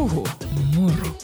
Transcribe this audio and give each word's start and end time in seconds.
Puhu 0.00 0.26
muru. 0.76 1.18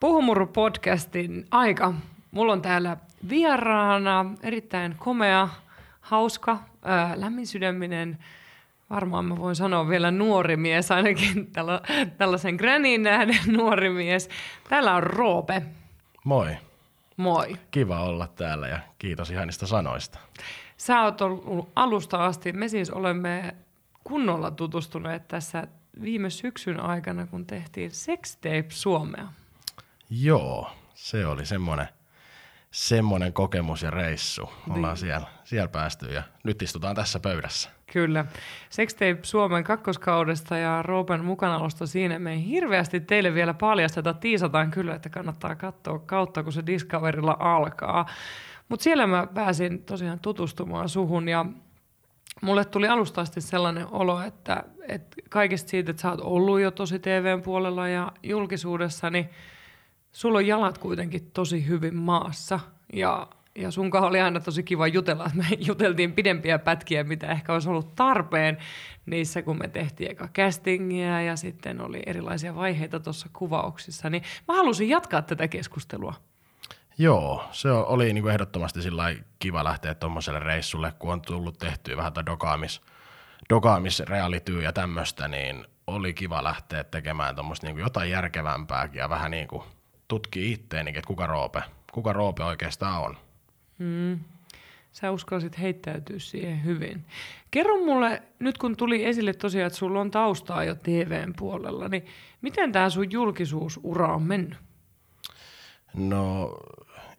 Puhumuru 0.00 0.46
podcastin 0.46 1.46
aika. 1.50 1.94
Mulla 2.30 2.52
on 2.52 2.62
täällä 2.62 2.96
vieraana 3.28 4.24
erittäin 4.42 4.94
komea, 4.98 5.48
hauska, 6.00 6.58
ää, 6.82 7.20
lämminsydäminen, 7.20 8.18
varmaan 8.90 9.24
mä 9.24 9.38
voin 9.38 9.56
sanoa 9.56 9.88
vielä 9.88 10.10
nuori 10.10 10.56
mies, 10.56 10.90
ainakin 10.90 11.46
tälla, 11.52 11.82
tällaisen 12.18 12.54
gräniin 12.54 13.02
nähden 13.02 13.52
nuori 13.56 13.90
mies. 13.90 14.28
Täällä 14.68 14.94
on 14.94 15.02
Roope. 15.02 15.62
Moi. 16.24 16.56
Moi. 17.16 17.56
Kiva 17.70 18.00
olla 18.00 18.26
täällä 18.26 18.68
ja 18.68 18.78
kiitos 18.98 19.30
ihanista 19.30 19.66
sanoista. 19.66 20.18
Sä 20.84 21.02
oot 21.02 21.20
ollut 21.20 21.72
alusta 21.76 22.24
asti. 22.24 22.52
Me 22.52 22.68
siis 22.68 22.90
olemme 22.90 23.54
kunnolla 24.04 24.50
tutustuneet 24.50 25.28
tässä 25.28 25.66
viime 26.02 26.30
syksyn 26.30 26.80
aikana, 26.80 27.26
kun 27.26 27.46
tehtiin 27.46 27.90
Sextape 27.90 28.66
Suomea. 28.68 29.26
Joo, 30.10 30.70
se 30.94 31.26
oli 31.26 31.46
semmoinen, 31.46 31.88
semmoinen 32.70 33.32
kokemus 33.32 33.82
ja 33.82 33.90
reissu. 33.90 34.50
Ollaan 34.70 34.96
siellä, 34.96 35.26
siellä 35.44 35.68
päästy 35.68 36.06
ja 36.06 36.22
nyt 36.44 36.62
istutaan 36.62 36.96
tässä 36.96 37.20
pöydässä. 37.20 37.70
Kyllä. 37.92 38.24
Sextape 38.70 39.18
Suomen 39.22 39.64
kakkoskaudesta 39.64 40.56
ja 40.56 40.82
Roopen 40.82 41.24
mukanaolosta 41.24 41.86
siinä 41.86 42.18
me 42.18 42.32
ei 42.32 42.46
hirveästi 42.46 43.00
teille 43.00 43.34
vielä 43.34 43.54
paljasteta. 43.54 44.14
Tiisataan 44.14 44.70
kyllä, 44.70 44.94
että 44.94 45.08
kannattaa 45.08 45.54
katsoa 45.54 45.98
kautta, 45.98 46.42
kun 46.42 46.52
se 46.52 46.66
Discoverilla 46.66 47.36
alkaa. 47.38 48.06
Mutta 48.68 48.84
siellä 48.84 49.06
mä 49.06 49.26
pääsin 49.34 49.84
tosiaan 49.84 50.20
tutustumaan 50.20 50.88
suhun 50.88 51.28
ja 51.28 51.46
mulle 52.42 52.64
tuli 52.64 52.88
alusta 52.88 53.20
asti 53.20 53.40
sellainen 53.40 53.86
olo, 53.90 54.20
että, 54.20 54.64
että 54.88 55.16
kaikesta 55.30 55.70
siitä, 55.70 55.90
että 55.90 56.02
sä 56.02 56.10
oot 56.10 56.20
ollut 56.20 56.60
jo 56.60 56.70
tosi 56.70 56.98
TVn 56.98 57.42
puolella 57.42 57.88
ja 57.88 58.12
julkisuudessa, 58.22 59.10
niin 59.10 59.30
sulla 60.12 60.38
on 60.38 60.46
jalat 60.46 60.78
kuitenkin 60.78 61.30
tosi 61.30 61.66
hyvin 61.66 61.96
maassa 61.96 62.60
ja, 62.92 63.28
ja 63.56 63.70
sun 63.70 63.90
oli 63.96 64.20
aina 64.20 64.40
tosi 64.40 64.62
kiva 64.62 64.86
jutella. 64.86 65.30
Me 65.34 65.46
juteltiin 65.68 66.12
pidempiä 66.12 66.58
pätkiä, 66.58 67.04
mitä 67.04 67.26
ehkä 67.26 67.52
olisi 67.52 67.68
ollut 67.68 67.94
tarpeen 67.94 68.58
niissä, 69.06 69.42
kun 69.42 69.58
me 69.58 69.68
tehtiin 69.68 70.10
eka 70.10 70.28
castingia 70.28 71.22
ja 71.22 71.36
sitten 71.36 71.80
oli 71.80 72.02
erilaisia 72.06 72.54
vaiheita 72.54 73.00
tuossa 73.00 73.28
kuvauksissa. 73.32 74.10
Niin 74.10 74.22
mä 74.48 74.54
halusin 74.54 74.88
jatkaa 74.88 75.22
tätä 75.22 75.48
keskustelua. 75.48 76.14
Joo, 76.98 77.44
se 77.52 77.70
oli 77.70 78.12
niin 78.12 78.22
kuin 78.22 78.32
ehdottomasti 78.32 78.82
sillä 78.82 79.14
kiva 79.38 79.64
lähteä 79.64 79.94
tuommoiselle 79.94 80.38
reissulle, 80.38 80.92
kun 80.98 81.12
on 81.12 81.22
tullut 81.22 81.58
tehtyä 81.58 81.96
vähän 81.96 82.12
dokaamis, 82.26 82.80
dokaamis 83.50 84.00
realityy 84.00 84.62
ja 84.62 84.72
tämmöistä, 84.72 85.28
niin 85.28 85.66
oli 85.86 86.14
kiva 86.14 86.44
lähteä 86.44 86.84
tekemään 86.84 87.34
tuommoista 87.34 87.66
niin 87.66 87.78
jotain 87.78 88.10
järkevämpääkin 88.10 88.98
ja 88.98 89.08
vähän 89.08 89.30
niin 89.30 89.48
kuin 89.48 89.62
tutkii 90.08 90.52
itteeni, 90.52 90.90
että 90.90 91.06
kuka 91.06 91.26
Roope, 91.26 91.62
kuka 91.92 92.12
Roope 92.12 92.44
oikeastaan 92.44 93.02
on. 93.02 93.16
Mm. 93.78 94.20
Sä 94.92 95.10
uskalsit 95.10 95.58
heittäytyä 95.58 96.18
siihen 96.18 96.64
hyvin. 96.64 97.04
Kerro 97.50 97.76
mulle, 97.76 98.22
nyt 98.38 98.58
kun 98.58 98.76
tuli 98.76 99.04
esille 99.04 99.32
tosiaan, 99.32 99.66
että 99.66 99.78
sulla 99.78 100.00
on 100.00 100.10
taustaa 100.10 100.64
jo 100.64 100.74
TVn 100.74 101.34
puolella, 101.38 101.88
niin 101.88 102.06
miten 102.42 102.72
tämä 102.72 102.90
sun 102.90 103.12
julkisuusura 103.12 104.14
on 104.14 104.22
mennyt? 104.22 104.58
No 105.94 106.54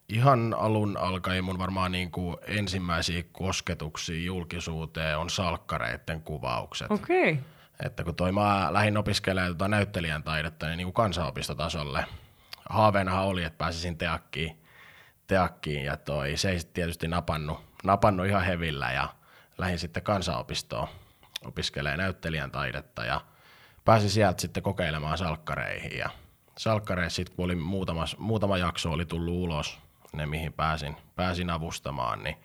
ihan 0.10 0.56
alun 0.58 0.98
alkaen 0.98 1.44
mun 1.44 1.60
varmaan 1.60 1.92
niin 1.92 2.12
kuin 2.12 2.38
ensimmäisiä 2.48 3.24
kosketuksia 3.32 4.26
julkisuuteen 4.26 5.18
on 5.18 5.30
salkkareiden 5.30 6.22
kuvaukset. 6.22 6.92
Okei. 6.92 7.32
Okay. 7.32 7.44
Että 7.86 8.04
kun 8.04 8.16
toi 8.16 8.32
mä 8.32 8.74
lähdin 8.74 8.98
opiskelemaan 8.98 9.52
tota 9.52 9.68
näyttelijän 9.68 10.24
taidetta 10.24 10.68
niin, 10.68 10.78
niin 10.78 10.86
kuin 10.86 10.94
kansanopistotasolle, 10.94 12.06
haaveenahan 12.70 13.26
oli, 13.26 13.44
että 13.44 13.58
pääsisin 13.58 13.98
teakkiin, 13.98 14.58
teakkiin 15.28 15.86
ja 15.86 15.98
toi, 15.98 16.38
se 16.38 16.50
ei 16.50 16.60
tietysti 16.74 17.08
napannut, 17.08 17.60
napannut 17.84 18.26
ihan 18.26 18.46
hevillä 18.46 18.92
ja 18.92 19.08
lähdin 19.58 19.80
sitten 19.80 20.04
kansanopistoon 20.04 20.88
opiskelemaan 21.46 22.00
näyttelijän 22.00 22.52
taidetta 22.52 23.06
ja 23.06 23.22
pääsin 23.86 24.10
sieltä 24.10 24.42
sitten 24.42 24.64
kokeilemaan 24.64 25.18
salkkareihin 25.18 25.98
ja 25.98 26.10
salkkareissa 26.58 27.16
sitten 27.16 27.36
kun 27.36 27.46
oli 27.46 27.56
muutama, 27.56 28.06
muutama 28.18 28.58
jakso 28.58 28.92
oli 28.92 29.06
tullut 29.06 29.34
ulos, 29.34 29.80
ne 30.18 30.26
mihin 30.26 30.54
pääsin, 30.54 30.96
pääsin 31.16 31.50
avustamaan, 31.50 32.24
niin 32.24 32.36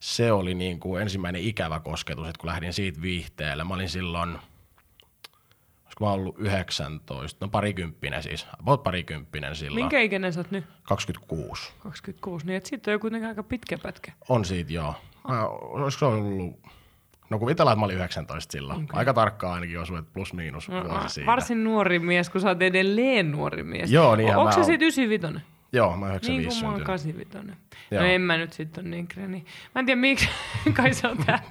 se 0.00 0.32
oli 0.32 0.54
niin 0.54 0.80
kuin 0.80 1.02
ensimmäinen 1.02 1.42
ikävä 1.42 1.80
kosketus, 1.80 2.28
että 2.28 2.40
kun 2.40 2.48
lähdin 2.48 2.72
siitä 2.72 3.02
viihteelle, 3.02 3.64
mä 3.64 3.74
olin 3.74 3.88
silloin, 3.88 4.30
olisiko 5.84 6.04
mä 6.04 6.12
ollut 6.12 6.36
19, 6.38 7.44
no 7.44 7.48
parikymppinen 7.50 8.22
siis, 8.22 8.46
about 8.60 8.82
parikymppinen 8.82 9.56
silloin. 9.56 9.84
Minkä 9.84 10.00
ikäinen 10.00 10.32
sä 10.32 10.40
oot 10.40 10.50
nyt? 10.50 10.64
26. 10.82 11.72
26, 11.78 12.46
niin 12.46 12.56
että 12.56 12.68
siitä 12.68 12.90
on 12.90 12.92
jo 12.92 12.98
kuitenkin 12.98 13.28
aika 13.28 13.42
pitkä 13.42 13.78
pätkä. 13.78 14.12
On 14.28 14.44
siitä, 14.44 14.72
joo. 14.72 14.94
Mä, 15.28 15.46
olisiko 15.46 15.98
se 15.98 16.04
ollut 16.04 16.60
No 17.32 17.38
kuvitellaan, 17.38 17.72
että 17.72 17.80
mä 17.80 17.84
olin 17.84 17.96
19 17.96 18.52
silloin. 18.52 18.84
Okay. 18.84 18.98
Aika 18.98 19.14
tarkkaan 19.14 19.54
ainakin 19.54 19.80
osui, 19.80 19.98
että 19.98 20.10
plus 20.14 20.32
miinus 20.32 20.68
no, 20.68 20.84
vuosi 20.84 21.08
siitä. 21.08 21.26
Varsin 21.26 21.64
nuori 21.64 21.98
mies, 21.98 22.30
kun 22.30 22.40
sä 22.40 22.48
oot 22.48 22.62
edelleen 22.62 23.32
nuori 23.32 23.62
mies. 23.62 23.92
Joo, 23.92 24.16
niin 24.16 24.36
Onko 24.36 24.52
se 24.52 24.64
sitten 24.64 24.86
95? 24.86 25.51
Joo, 25.72 25.96
mä 25.96 26.06
oon 26.06 26.14
95 26.14 26.30
Niin 26.30 26.60
kuin 26.60 26.70
mä 26.70 26.72
oon 26.72 26.84
85. 26.84 27.58
No 27.90 28.04
en 28.04 28.20
mä 28.20 28.36
nyt 28.36 28.52
sitten 28.52 28.90
niin 28.90 29.06
kreni. 29.08 29.44
Mä 29.74 29.78
en 29.78 29.86
tiedä 29.86 30.00
miksi, 30.00 30.28
kai 30.76 30.94
se 30.94 31.08
on 31.08 31.18
tää. 31.26 31.42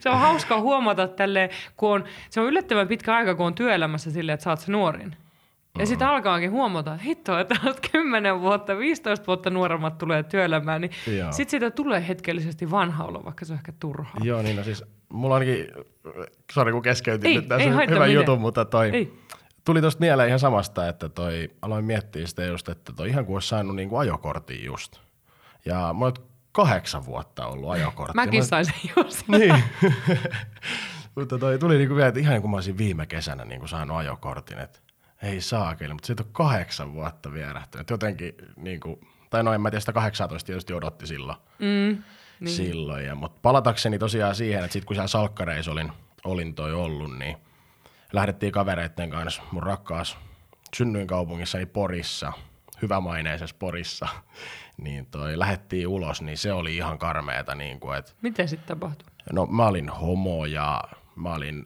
Se 0.00 0.10
on 0.10 0.18
hauska 0.18 0.60
huomata 0.60 1.08
tälle, 1.08 1.50
kun 1.76 1.92
on, 1.92 2.04
se 2.30 2.40
on 2.40 2.46
yllättävän 2.46 2.88
pitkä 2.88 3.14
aika, 3.14 3.34
kun 3.34 3.46
on 3.46 3.54
työelämässä 3.54 4.10
silleen, 4.10 4.34
että 4.34 4.44
sä 4.44 4.50
oot 4.50 4.60
se 4.60 4.72
nuorin. 4.72 5.16
Ja 5.78 5.86
sitten 5.86 6.08
mm. 6.08 6.14
alkaakin 6.14 6.50
huomata, 6.50 6.94
että 6.94 7.04
hitto, 7.04 7.38
että 7.38 7.54
10 7.92 8.40
vuotta, 8.40 8.78
15 8.78 9.26
vuotta 9.26 9.50
nuoremmat 9.50 9.98
tulee 9.98 10.22
työelämään, 10.22 10.80
niin 10.80 10.90
sitten 11.30 11.50
siitä 11.50 11.70
tulee 11.70 12.08
hetkellisesti 12.08 12.70
vanha 12.70 13.04
olo, 13.04 13.24
vaikka 13.24 13.44
se 13.44 13.52
on 13.52 13.58
ehkä 13.58 13.72
turhaa. 13.80 14.20
Joo, 14.22 14.42
niin 14.42 14.56
no 14.56 14.64
siis 14.64 14.84
mulla 15.08 15.34
ainakin, 15.34 15.66
sori 16.52 16.72
kun 16.72 16.82
keskeytin 16.82 17.30
ei, 17.30 17.36
nyt 17.36 17.48
tässä 17.48 17.68
ei 17.80 17.90
hyvä 17.90 18.06
juttu, 18.06 18.36
mutta 18.36 18.64
toi, 18.64 18.90
ei. 18.90 19.12
Tuli 19.68 19.80
tuosta 19.80 20.00
mieleen 20.00 20.28
ihan 20.28 20.38
samasta, 20.38 20.88
että 20.88 21.08
toi, 21.08 21.50
aloin 21.62 21.84
miettiä 21.84 22.26
sitä 22.26 22.44
just, 22.44 22.68
että 22.68 22.92
toi 22.92 23.08
ihan 23.08 23.26
kuin 23.26 23.36
olisi 23.36 23.48
saanut 23.48 23.76
niinku 23.76 23.96
ajokortin 23.96 24.64
just. 24.64 24.96
Ja 25.64 25.94
mä 25.98 26.04
oon 26.04 26.12
kahdeksan 26.52 27.06
vuotta 27.06 27.46
ollut 27.46 27.70
ajokortti. 27.70 28.14
Mäkin 28.14 28.44
sain 28.44 28.64
sen 28.64 28.74
just. 28.96 29.28
niin. 29.38 29.64
mutta 31.16 31.38
toi 31.38 31.58
tuli 31.58 31.78
niinku 31.78 31.94
vielä, 31.94 32.08
että 32.08 32.20
ihan 32.20 32.40
kuin 32.40 32.50
mä 32.50 32.56
olisin 32.56 32.78
viime 32.78 33.06
kesänä 33.06 33.44
niinku 33.44 33.66
saanut 33.66 33.96
ajokortin, 33.96 34.58
että 34.58 34.78
ei 35.22 35.40
saakeli, 35.40 35.92
mutta 35.92 36.06
siitä 36.06 36.22
on 36.22 36.32
kahdeksan 36.32 36.94
vuotta 36.94 37.32
vierähtänyt. 37.32 37.90
Jotenkin, 37.90 38.34
niin 38.56 38.80
kuin, 38.80 39.00
tai 39.30 39.42
no 39.42 39.52
en 39.52 39.60
mä 39.60 39.70
tiedä, 39.70 39.80
sitä 39.80 39.92
18 39.92 40.46
tietysti 40.46 40.72
odotti 40.72 41.06
silloin. 41.06 41.38
Mm, 41.58 42.02
niin. 42.40 42.56
silloin 42.56 43.06
ja, 43.06 43.14
mutta 43.14 43.38
palatakseni 43.42 43.98
tosiaan 43.98 44.34
siihen, 44.34 44.64
että 44.64 44.72
sitten 44.72 44.86
kun 44.86 44.96
siellä 44.96 45.08
salkkareissa 45.08 45.72
olin, 45.72 45.92
olin 46.24 46.54
toi 46.54 46.74
ollut, 46.74 47.18
niin 47.18 47.36
lähdettiin 48.12 48.52
kavereiden 48.52 49.10
kanssa 49.10 49.42
mun 49.52 49.62
rakkaas 49.62 50.18
synnyinkaupungissani 50.76 51.66
Porissa, 51.66 52.32
hyvämaineisessa 52.82 53.56
Porissa, 53.58 54.08
niin 54.82 55.06
toi 55.06 55.38
lähdettiin 55.38 55.88
ulos, 55.88 56.22
niin 56.22 56.38
se 56.38 56.52
oli 56.52 56.76
ihan 56.76 56.98
karmeeta. 56.98 57.54
Niin 57.54 57.80
kuin, 57.80 57.98
et, 57.98 58.16
Miten 58.22 58.48
sitten 58.48 58.68
tapahtui? 58.78 59.08
No 59.32 59.46
mä 59.46 59.66
olin 59.66 59.88
homo 59.88 60.46
ja 60.46 60.84
mä 61.16 61.34
olin, 61.34 61.64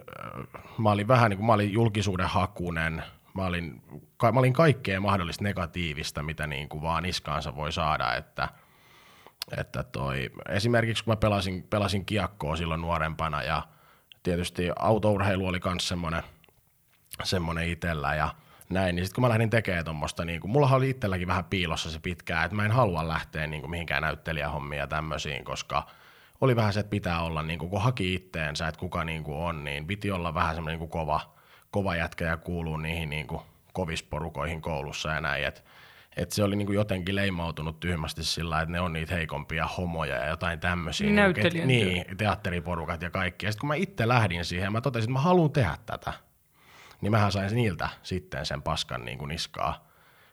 mä 0.78 0.91
olin 0.91 1.08
vähän 1.08 1.30
niin 1.30 1.38
kuin, 1.38 1.47
mä 1.47 1.53
olin 1.53 1.72
julkisuuden 1.72 2.28
hakunen, 2.28 3.03
mä 3.34 3.47
olin, 3.47 3.82
ka, 4.16 4.32
mä 4.32 4.38
olin 4.38 4.53
kaikkea 4.53 5.00
mahdollista 5.00 5.44
negatiivista, 5.44 6.22
mitä 6.22 6.47
niin 6.47 6.69
kuin 6.69 6.82
vaan 6.82 7.04
iskaansa 7.04 7.56
voi 7.56 7.72
saada, 7.72 8.14
että, 8.14 8.48
että 9.56 9.82
toi, 9.82 10.30
esimerkiksi 10.48 11.04
kun 11.04 11.12
mä 11.12 11.16
pelasin, 11.16 11.62
pelasin 11.62 12.04
kiekkoa 12.04 12.56
silloin 12.56 12.80
nuorempana 12.80 13.42
ja 13.42 13.62
tietysti 14.22 14.71
autourheilu 14.77 15.47
oli 15.47 15.60
myös 15.65 15.89
semmoinen, 15.89 16.22
semmoinen 17.22 17.69
itsellä 17.69 18.15
ja 18.15 18.34
näin, 18.71 18.97
niin 18.97 19.07
sitten 19.07 19.15
kun 19.15 19.22
mä 19.22 19.28
lähdin 19.28 19.51
tekemään 19.51 19.84
tuommoista, 19.84 20.24
niin 20.24 20.41
mulla 20.45 20.69
oli 20.69 20.91
itselläkin 20.91 21.28
vähän 21.28 21.45
piilossa 21.45 21.91
se 21.91 21.98
pitkään, 21.98 22.45
että 22.45 22.57
mä 22.57 22.65
en 22.65 22.72
halua 22.72 23.09
lähteä 23.09 23.47
niin 23.47 23.60
kuin 23.60 23.71
mihinkään 23.71 24.03
näyttelijähommiin 24.03 24.80
ja 24.80 24.86
tämmöisiin, 24.86 25.45
koska 25.45 25.86
oli 26.41 26.57
vähän 26.57 26.72
se, 26.72 26.80
että 26.80 26.91
pitää 26.91 27.22
olla, 27.22 27.42
niin 27.42 27.59
kuin, 27.59 27.71
kun 27.71 27.83
haki 27.83 28.15
itteensä, 28.15 28.69
että 28.69 28.78
kuka 28.78 29.04
niin 29.04 29.24
kuin 29.24 29.39
on, 29.39 29.65
niin 29.65 29.86
piti 29.86 30.10
olla 30.10 30.34
vähän 30.34 30.54
semmoinen 30.54 30.80
niin 30.80 30.89
kova– 30.89 31.21
kova 31.72 31.97
jätkä 31.97 32.24
ja 32.24 32.36
kuuluu 32.36 32.77
niihin 32.77 33.10
niin 33.10 33.27
kuin 33.27 33.41
kovisporukoihin 33.72 34.63
koulussa 34.63 35.09
ja 35.09 35.21
näin. 35.21 35.45
Et, 35.45 35.65
et 36.16 36.32
se 36.32 36.44
oli 36.44 36.56
niin 36.56 36.66
kuin 36.66 36.76
jotenkin 36.76 37.14
leimautunut 37.14 37.80
tyhmästi 37.80 38.24
sillä, 38.24 38.60
että 38.60 38.72
ne 38.72 38.80
on 38.80 38.92
niitä 38.92 39.14
heikompia 39.14 39.66
homoja 39.66 40.16
ja 40.16 40.28
jotain 40.28 40.60
tämmöisiä. 40.60 41.06
Niin, 41.10 41.66
niin, 41.66 41.68
niin, 41.68 42.16
teatteriporukat 42.16 43.03
ja 43.03 43.10
kaikki. 43.10 43.47
Ja 43.47 43.53
sitten 43.53 43.60
kun 43.60 43.68
mä 43.68 43.74
itse 43.74 44.09
lähdin 44.09 44.44
siihen, 44.44 44.72
mä 44.72 44.80
totesin, 44.80 45.04
että 45.04 45.12
mä 45.12 45.20
haluan 45.20 45.50
tehdä 45.50 45.76
tätä. 45.86 46.12
Niin 47.00 47.12
mähän 47.12 47.32
sain 47.32 47.54
niiltä 47.54 47.88
sitten 48.03 48.47
sen 48.47 48.62
paskan 48.62 49.04
niin 49.04 49.18
kuin 49.18 49.28
niskaa. 49.28 49.88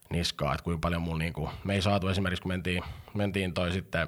niskaa 0.10 0.54
että 0.54 0.64
kuinka 0.64 0.80
paljon 0.82 1.02
mulla, 1.02 1.20
niin 1.20 1.34
kuin, 1.34 1.50
me 1.64 1.76
ei 1.76 1.82
saatu 1.82 2.08
esimerkiksi, 2.08 2.42
kun 2.42 2.52
mentiin, 2.52 2.84
mentiin 3.14 3.54
toi 3.54 3.72
sitten 3.72 4.08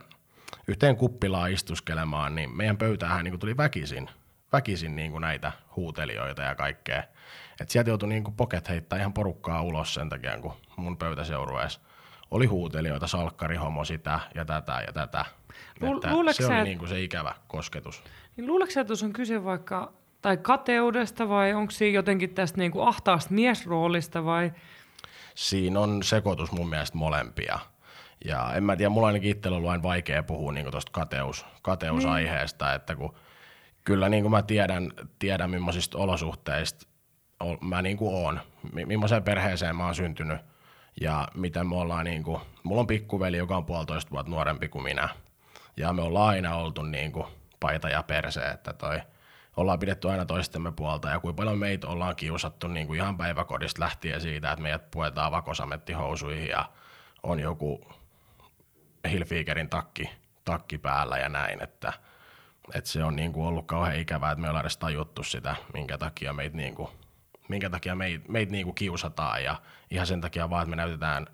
yhteen 0.68 0.98
kuppilaan 0.98 1.52
istuskelemaan, 1.52 2.36
niin 2.36 2.58
meidän 2.58 2.78
pöytään 2.78 3.24
niin 3.24 3.32
kuin 3.32 3.40
tuli 3.40 3.58
väkisin 3.58 4.10
väkisin 4.52 4.96
niin 4.96 5.12
kuin 5.12 5.22
näitä 5.22 5.52
huutelijoita 5.76 6.42
ja 6.42 6.56
kaikkea. 6.56 7.04
Et 7.62 7.70
sieltä 7.70 7.90
joutui 7.90 8.10
niin 8.10 8.24
kuin 8.24 8.36
pocket 8.36 8.70
heittää 8.70 9.00
ihan 9.00 9.14
porukkaa 9.14 9.62
ulos 9.62 9.94
sen 9.94 10.10
takia, 10.10 10.38
kun 10.38 10.54
mun 10.76 10.98
pöytäseurueessa 10.98 11.80
oli 12.32 12.46
huutelijoita, 12.46 13.08
salkkari, 13.08 13.56
homo, 13.56 13.86
sitä 13.86 14.20
ja 14.36 14.46
tätä 14.46 14.84
ja 14.88 14.94
tätä. 14.94 15.26
Lu- 15.82 16.02
se 16.32 16.46
oli 16.46 16.64
niin 16.64 16.78
kuin 16.78 16.90
se 16.90 17.02
ikävä 17.02 17.36
kosketus. 17.48 18.04
Niin 18.38 18.48
luuleeko 18.48 18.80
että 18.80 18.94
on 19.06 19.14
kyse 19.14 19.44
vaikka 19.44 19.94
tai 20.22 20.38
kateudesta 20.38 21.30
vai 21.30 21.54
onko 21.54 21.72
siinä 21.72 21.96
jotenkin 21.96 22.34
tästä 22.34 22.58
niin 22.58 22.72
kuin 22.72 22.88
ahtaasta 22.88 23.34
miesroolista 23.34 24.26
vai? 24.26 24.52
Siinä 25.36 25.80
on 25.80 26.04
sekoitus 26.04 26.52
mun 26.52 26.70
mielestä 26.70 26.98
molempia. 26.98 27.60
Ja 28.26 28.54
en 28.54 28.64
mä 28.64 28.76
tiedä, 28.76 28.90
mulla 28.90 29.08
ainakin 29.08 29.32
itsellä 29.32 29.58
ollut 29.58 29.72
aina 29.72 29.84
vaikea 29.84 30.24
puhua 30.24 30.52
niin 30.52 30.72
tuosta 30.72 30.92
kateus, 30.92 31.46
kateusaiheesta, 31.62 32.66
mm. 32.66 32.76
että 32.76 32.96
kun 32.96 33.16
kyllä 33.84 34.10
niin 34.10 34.24
kuin 34.24 34.32
mä 34.32 34.42
tiedän, 34.42 34.92
tiedän 35.20 35.50
millaisista 35.50 35.98
olosuhteista 35.98 36.88
mä 37.62 37.82
niin 37.82 37.98
kuin 37.98 38.16
oon, 38.16 38.40
millaiseen 38.74 39.24
perheeseen 39.24 39.76
mä 39.76 39.86
oon 39.86 39.96
syntynyt 39.96 40.42
ja 41.02 41.28
miten 41.36 41.68
me 41.68 41.76
ollaan 41.76 42.06
niin 42.06 42.24
kuin, 42.24 42.42
mulla 42.64 42.82
on 42.82 42.88
pikkuveli, 42.88 43.38
joka 43.38 43.58
on 43.58 43.66
puolitoista 43.66 44.12
vuotta 44.12 44.32
nuorempi 44.32 44.68
kuin 44.68 44.84
minä. 44.84 45.10
Ja 45.78 45.94
me 45.94 46.02
ollaan 46.02 46.30
aina 46.30 46.56
oltu 46.56 46.82
niin 46.82 47.12
kuin 47.12 47.26
paita 47.60 47.90
ja 47.90 48.04
perse, 48.04 48.46
että 48.46 48.74
toi, 48.74 49.02
ollaan 49.58 49.80
pidetty 49.80 50.10
aina 50.10 50.26
toistemme 50.26 50.72
puolta. 50.72 51.10
Ja 51.10 51.20
kuinka 51.20 51.38
paljon 51.38 51.58
meitä 51.58 51.88
ollaan 51.88 52.16
kiusattu 52.16 52.68
niin 52.68 52.88
kuin 52.88 53.00
ihan 53.00 53.18
päiväkodista 53.18 53.82
lähtien 53.82 54.22
siitä, 54.22 54.52
että 54.52 54.64
meidät 54.64 54.92
puetaan 54.92 55.32
vakosamettihousuihin 55.32 56.48
ja 56.48 56.70
on 57.24 57.40
joku 57.40 57.88
Hilfigerin 59.10 59.70
takki, 59.70 60.10
takki 60.46 60.78
päällä 60.78 61.18
ja 61.18 61.30
näin, 61.30 61.64
että, 61.64 61.94
että 62.74 62.90
se 62.90 63.04
on 63.04 63.16
niin 63.16 63.34
kuin 63.34 63.48
ollut 63.48 63.66
kauhean 63.66 64.00
ikävää, 64.00 64.32
että 64.32 64.42
me 64.42 64.50
ollaan 64.50 64.64
edes 64.64 64.78
tajuttu 64.78 65.24
sitä, 65.24 65.56
minkä 65.74 65.98
takia 65.98 66.34
meitä, 66.34 66.58
niin 66.58 66.76
kuin, 66.76 66.90
minkä 67.50 67.70
takia 67.70 67.96
meitä, 67.96 68.26
meitä 68.28 68.52
niin 68.52 68.66
kuin 68.66 68.76
kiusataan 68.76 69.44
ja 69.44 69.56
ihan 69.92 70.08
sen 70.08 70.22
takia 70.22 70.50
vaan, 70.50 70.64
että 70.64 70.70
me 70.70 70.76
näytetään 70.76 71.28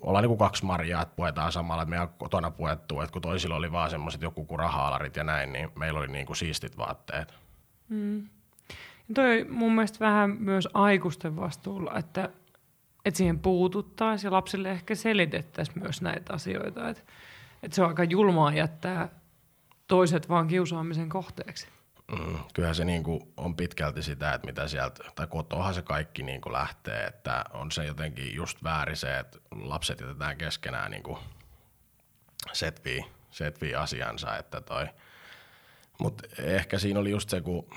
ollaan 0.00 0.22
niin 0.22 0.28
kuin 0.28 0.38
kaksi 0.38 0.64
marjaa, 0.64 1.02
että 1.02 1.16
puetaan 1.16 1.52
samalla, 1.52 1.82
että 1.82 1.90
me 1.90 2.00
on 2.00 2.08
kotona 2.08 2.50
puettu, 2.50 3.00
että 3.00 3.12
kun 3.12 3.22
toisilla 3.22 3.56
oli 3.56 3.72
vaan 3.72 3.90
semmoiset 3.90 4.22
joku 4.22 4.44
kuin 4.44 4.58
rahaalarit 4.58 5.16
ja 5.16 5.24
näin, 5.24 5.52
niin 5.52 5.68
meillä 5.78 6.00
oli 6.00 6.08
niin 6.08 6.26
kuin 6.26 6.36
siistit 6.36 6.78
vaatteet. 6.78 7.34
Mm. 7.88 8.28
Toi 9.14 9.46
mun 9.50 9.74
mielestä 9.74 10.00
vähän 10.00 10.30
myös 10.30 10.68
aikuisten 10.74 11.36
vastuulla, 11.36 11.98
että, 11.98 12.30
että 13.04 13.18
siihen 13.18 13.38
puututtaisiin 13.38 14.28
ja 14.28 14.32
lapsille 14.32 14.70
ehkä 14.70 14.94
selitettäisiin 14.94 15.82
myös 15.82 16.02
näitä 16.02 16.32
asioita. 16.32 16.88
Että, 16.88 17.02
että 17.62 17.74
se 17.74 17.82
on 17.82 17.88
aika 17.88 18.04
julmaa 18.04 18.54
jättää 18.54 19.08
toiset 19.88 20.28
vaan 20.28 20.48
kiusaamisen 20.48 21.08
kohteeksi. 21.08 21.68
Mm, 22.10 22.38
kyllähän 22.54 22.74
se 22.74 22.84
niin 22.84 23.02
kuin 23.02 23.32
on 23.36 23.56
pitkälti 23.56 24.02
sitä, 24.02 24.34
että 24.34 24.46
mitä 24.46 24.68
sieltä, 24.68 25.04
tai 25.14 25.26
kotoahan 25.26 25.74
se 25.74 25.82
kaikki 25.82 26.22
niin 26.22 26.40
kuin 26.40 26.52
lähtee, 26.52 27.04
että 27.06 27.44
on 27.52 27.70
se 27.72 27.84
jotenkin 27.84 28.34
just 28.34 28.62
väärin 28.62 28.96
se, 28.96 29.18
että 29.18 29.38
lapset 29.50 30.00
jätetään 30.00 30.38
keskenään 30.38 30.90
niin 30.90 31.02
kuin 31.02 31.18
setvii, 32.52 33.04
setvii 33.30 33.74
asiansa, 33.74 34.36
että 34.36 34.60
toi, 34.60 34.86
mutta 36.00 36.24
ehkä 36.38 36.78
siinä 36.78 37.00
oli 37.00 37.10
just 37.10 37.30
se, 37.30 37.40
kun 37.40 37.70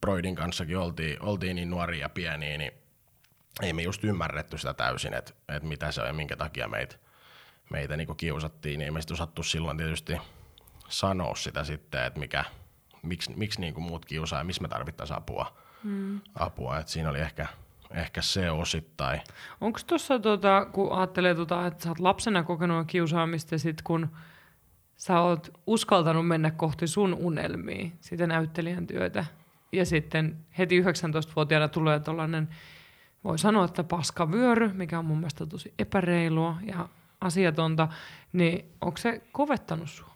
Broidin 0.00 0.34
kanssakin 0.34 0.78
oltiin, 0.78 1.22
oltiin 1.22 1.56
niin 1.56 1.70
nuoria 1.70 2.00
ja 2.00 2.08
pieniä, 2.08 2.58
niin 2.58 2.72
ei 3.62 3.72
me 3.72 3.82
just 3.82 4.04
ymmärretty 4.04 4.58
sitä 4.58 4.74
täysin, 4.74 5.14
että, 5.14 5.32
että 5.48 5.68
mitä 5.68 5.92
se 5.92 6.00
on 6.00 6.06
ja 6.06 6.12
minkä 6.12 6.36
takia 6.36 6.68
meitä, 6.68 6.96
meitä 7.70 7.96
niin 7.96 8.16
kiusattiin, 8.16 8.78
niin 8.78 8.84
ei 8.84 8.90
me 8.90 9.00
osattu 9.12 9.42
silloin 9.42 9.76
tietysti 9.76 10.16
sanoa 10.88 11.34
sitä 11.34 11.64
sitten, 11.64 12.04
että 12.04 12.20
mikä, 12.20 12.44
miksi, 13.04 13.32
miksi 13.36 13.60
niin 13.60 13.74
kuin 13.74 13.84
muut 13.84 14.04
kiusaa 14.04 14.40
ja 14.40 14.44
missä 14.44 14.62
me 14.62 14.68
tarvittaisiin 14.68 15.18
apua. 15.18 15.56
Mm. 15.82 16.20
apua. 16.34 16.78
Et 16.78 16.88
siinä 16.88 17.10
oli 17.10 17.20
ehkä, 17.20 17.46
ehkä 17.90 18.22
se 18.22 18.50
osittain. 18.50 19.20
Onko 19.60 19.80
tuossa, 19.86 20.18
tota, 20.18 20.66
kun 20.72 20.92
ajattelee, 20.92 21.34
tota, 21.34 21.66
että 21.66 21.82
sä 21.82 21.88
oot 21.88 21.98
lapsena 21.98 22.42
kokenut 22.42 22.86
kiusaamista, 22.86 23.58
sit 23.58 23.82
kun 23.82 24.08
sä 24.96 25.20
oot 25.20 25.60
uskaltanut 25.66 26.26
mennä 26.26 26.50
kohti 26.50 26.86
sun 26.86 27.14
unelmia, 27.14 27.90
sitä 28.00 28.26
näyttelijän 28.26 28.86
työtä, 28.86 29.24
ja 29.72 29.86
sitten 29.86 30.36
heti 30.58 30.82
19-vuotiaana 30.82 31.68
tulee 31.68 32.00
tällainen, 32.00 32.48
voi 33.24 33.38
sanoa, 33.38 33.64
että 33.64 33.84
paskavyöry, 33.84 34.72
mikä 34.72 34.98
on 34.98 35.04
mun 35.04 35.18
mielestä 35.18 35.46
tosi 35.46 35.74
epäreilua 35.78 36.56
ja 36.66 36.88
asiatonta, 37.20 37.88
niin 38.32 38.64
onko 38.80 38.96
se 38.96 39.22
kovettanut 39.32 39.90
sua? 39.90 40.14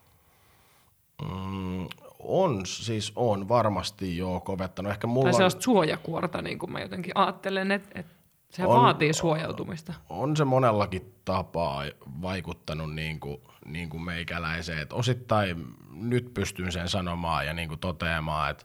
Mm, 1.23 1.87
on, 2.19 2.67
siis 2.67 3.12
on 3.17 3.49
varmasti 3.49 4.17
jo 4.17 4.41
kovettanut. 4.44 4.93
Ehkä 4.93 5.06
mulla 5.06 5.25
tai 5.25 5.32
sellaista 5.32 5.61
suojakuorta, 5.61 6.43
niin 6.43 6.59
kuin 6.59 6.73
mä 6.73 6.81
jotenkin 6.81 7.12
ajattelen, 7.15 7.73
että, 7.73 8.00
että 8.00 8.12
se 8.50 8.67
on, 8.67 8.82
vaatii 8.82 9.12
suojautumista. 9.12 9.94
On 10.09 10.37
se 10.37 10.44
monellakin 10.44 11.15
tapaa 11.25 11.85
vaikuttanut 12.23 12.94
niin 12.94 13.20
kuin, 13.20 13.41
niin 13.65 13.91
kuin 13.91 14.03
meikäläiseen. 14.03 14.79
Että 14.79 14.94
osittain 14.94 15.67
nyt 15.91 16.35
pystyn 16.35 16.73
sen 16.73 16.88
sanomaan 16.88 17.47
ja 17.47 17.55
niin 17.55 17.69
kuin 17.69 17.81
toteamaan, 17.81 18.50
että 18.50 18.64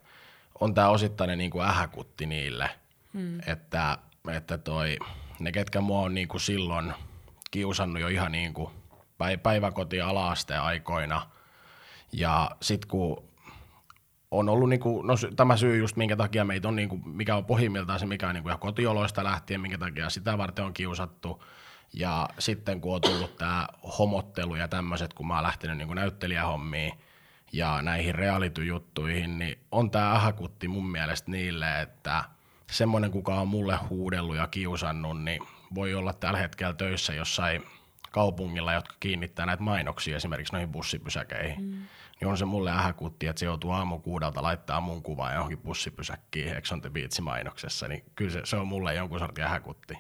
on 0.60 0.74
tämä 0.74 0.90
osittainen 0.90 1.38
niin 1.38 1.52
kuin 1.52 1.66
ähäkutti 1.66 2.26
niille, 2.26 2.70
hmm. 3.14 3.40
että, 3.48 3.98
että 4.32 4.58
toi, 4.58 4.98
ne 5.40 5.52
ketkä 5.52 5.82
mua 5.82 6.00
on 6.00 6.14
niin 6.14 6.28
kuin 6.28 6.42
silloin 6.42 6.94
kiusannut 7.52 8.02
jo 8.02 8.08
ihan 8.08 8.32
niin 8.32 8.54
kuin 8.54 8.70
päiväkoti 9.44 10.02
ala-asteen 10.02 10.62
aikoina, 10.62 11.28
ja 12.12 12.52
sitten 12.62 12.90
kun 12.90 13.24
on 14.34 14.50
ollut 14.50 14.70
niinku, 14.70 15.02
no, 15.02 15.14
tämä 15.36 15.58
syy 15.58 15.78
just 15.78 15.96
minkä 15.96 16.16
takia 16.16 16.46
meitä 16.46 16.68
on, 16.68 16.76
niinku, 16.76 16.98
mikä 17.06 17.36
on 17.36 17.46
pohjimmiltaan 17.46 18.00
se, 18.00 18.06
mikä 18.06 18.28
on 18.28 18.34
niinku 18.34 18.50
ihan 18.50 18.60
kotioloista 18.60 19.24
lähtien, 19.24 19.62
minkä 19.62 19.78
takia 19.78 20.10
sitä 20.10 20.38
varten 20.38 20.66
on 20.66 20.74
kiusattu. 20.74 21.44
Ja 21.94 22.30
sitten 22.40 22.82
kun 22.82 22.96
on 22.96 23.02
tullut 23.02 23.38
tämä 23.38 23.68
homottelu 24.00 24.56
ja 24.56 24.68
tämmöiset, 24.68 25.14
kun 25.14 25.28
mä 25.28 25.36
oon 25.36 25.44
lähtenyt 25.44 25.78
niinku 25.78 25.94
näyttelijähommiin 25.94 26.94
ja 27.52 27.82
näihin 27.82 28.16
reality-juttuihin, 28.16 29.40
niin 29.40 29.60
on 29.72 29.92
tämä 29.92 30.12
ähäkutti 30.12 30.68
mun 30.68 30.92
mielestä 30.92 31.32
niille, 31.32 31.82
että 31.82 32.24
semmoinen, 32.72 33.12
kuka 33.12 33.36
on 33.36 33.48
mulle 33.48 33.80
huudellut 33.90 34.36
ja 34.36 34.48
kiusannut, 34.48 35.24
niin 35.24 35.42
voi 35.76 35.96
olla 35.96 36.14
tällä 36.14 36.40
hetkellä 36.40 36.74
töissä 36.74 37.14
jossain 37.14 37.64
kaupungilla, 38.12 38.74
jotka 38.74 38.96
kiinnittää 39.00 39.46
näitä 39.46 39.64
mainoksia 39.64 40.16
esimerkiksi 40.16 40.54
noihin 40.54 40.72
bussipysäkeihin. 40.72 41.66
Mm 41.66 41.84
niin 42.24 42.32
on 42.32 42.38
se 42.38 42.46
mulle 42.46 42.72
ähäkutti, 42.72 43.28
että 43.28 43.40
se 43.40 43.46
joutuu 43.46 43.72
aamu 43.72 44.00
kuudelta 44.00 44.44
laittaa 44.44 44.82
mun 44.82 45.04
kuvaa 45.04 45.34
johonkin 45.34 45.58
bussipysäkkiin 45.58 46.58
Ex 46.58 46.72
on 46.72 46.82
the 46.82 46.90
Beach 46.90 47.22
mainoksessa, 47.22 47.88
niin 47.88 48.04
kyllä 48.16 48.32
se, 48.32 48.42
se 48.44 48.58
on 48.58 48.68
mulle 48.68 48.94
jonkun 48.94 49.20
sortin 49.20 49.44
ähäkutti. 49.44 49.94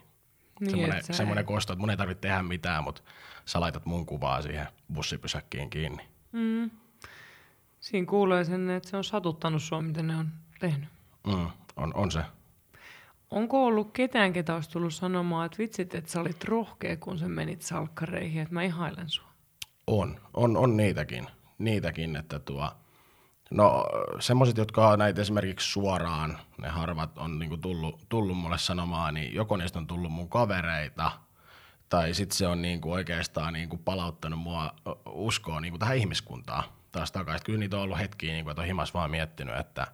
Niin, 0.60 0.72
semmoinen, 0.72 1.04
se... 1.04 1.14
semmoinen 1.14 1.46
kosto, 1.46 1.74
että 1.74 1.80
mun 1.80 1.90
ei 1.90 1.98
tarvitse 1.98 2.22
tehdä 2.22 2.44
mitään, 2.44 2.84
mutta 2.84 3.02
sä 3.46 3.60
laitat 3.60 3.86
mun 3.86 4.06
kuvaa 4.06 4.42
siihen 4.42 4.68
bussipysäkkiin 4.94 5.70
kiinni. 5.70 6.04
Mm. 6.32 6.72
Siinä 7.80 8.08
kuulee 8.08 8.44
sen, 8.44 8.70
että 8.70 8.90
se 8.90 8.98
on 8.98 9.04
satuttanut 9.04 9.64
sua, 9.64 9.82
miten 9.82 10.08
ne 10.08 10.16
on 10.16 10.30
tehnyt. 10.60 10.90
Mm, 11.28 11.48
on, 11.76 11.94
on 11.96 12.12
se. 12.12 12.24
Onko 13.32 13.66
ollut 13.66 13.92
ketään, 13.92 14.34
ketä 14.34 14.56
olisi 14.56 14.70
tullut 14.70 14.94
sanomaan, 14.94 15.46
että 15.46 15.58
vitsit, 15.58 15.96
että 15.96 16.12
sä 16.12 16.22
olit 16.22 16.44
rohkea, 16.44 16.98
kun 16.98 17.20
sä 17.20 17.28
menit 17.28 17.62
salkkareihin, 17.62 18.42
että 18.42 18.54
mä 18.54 18.64
ihailen 18.64 19.10
sua? 19.10 19.28
On, 19.88 20.20
on, 20.34 20.58
on 20.58 20.78
niitäkin 20.78 21.28
niitäkin, 21.58 22.16
että 22.16 22.40
tuo, 22.40 22.72
no 23.52 23.86
semmoiset, 24.20 24.58
jotka 24.58 24.88
on 24.88 25.00
näitä 25.00 25.22
esimerkiksi 25.22 25.72
suoraan, 25.72 26.38
ne 26.58 26.68
harvat 26.68 27.18
on 27.18 27.40
niinku 27.40 27.58
tullut, 27.58 28.06
tullut 28.10 28.38
mulle 28.38 28.58
sanomaan, 28.58 29.14
niin 29.14 29.34
joko 29.34 29.58
niistä 29.58 29.80
on 29.80 29.88
tullut 29.88 30.12
mun 30.12 30.30
kavereita, 30.30 31.12
tai 31.90 32.14
sitten 32.14 32.38
se 32.38 32.48
on 32.48 32.62
niinku 32.62 32.92
oikeastaan 32.92 33.54
niinku 33.54 33.78
palauttanut 33.78 34.40
mua 34.40 34.74
uskoa 35.06 35.60
niinku 35.60 35.78
tähän 35.78 35.98
ihmiskuntaan 35.98 36.64
taas 36.92 37.12
takaisin. 37.12 37.46
Kyllä 37.46 37.60
niitä 37.60 37.78
on 37.78 37.84
ollut 37.84 38.00
hetkiä, 38.00 38.34
niinku, 38.34 38.50
että 38.50 38.62
on 38.62 38.68
himas 38.68 38.94
vaan 38.94 39.12
miettinyt, 39.12 39.58
että, 39.58 39.88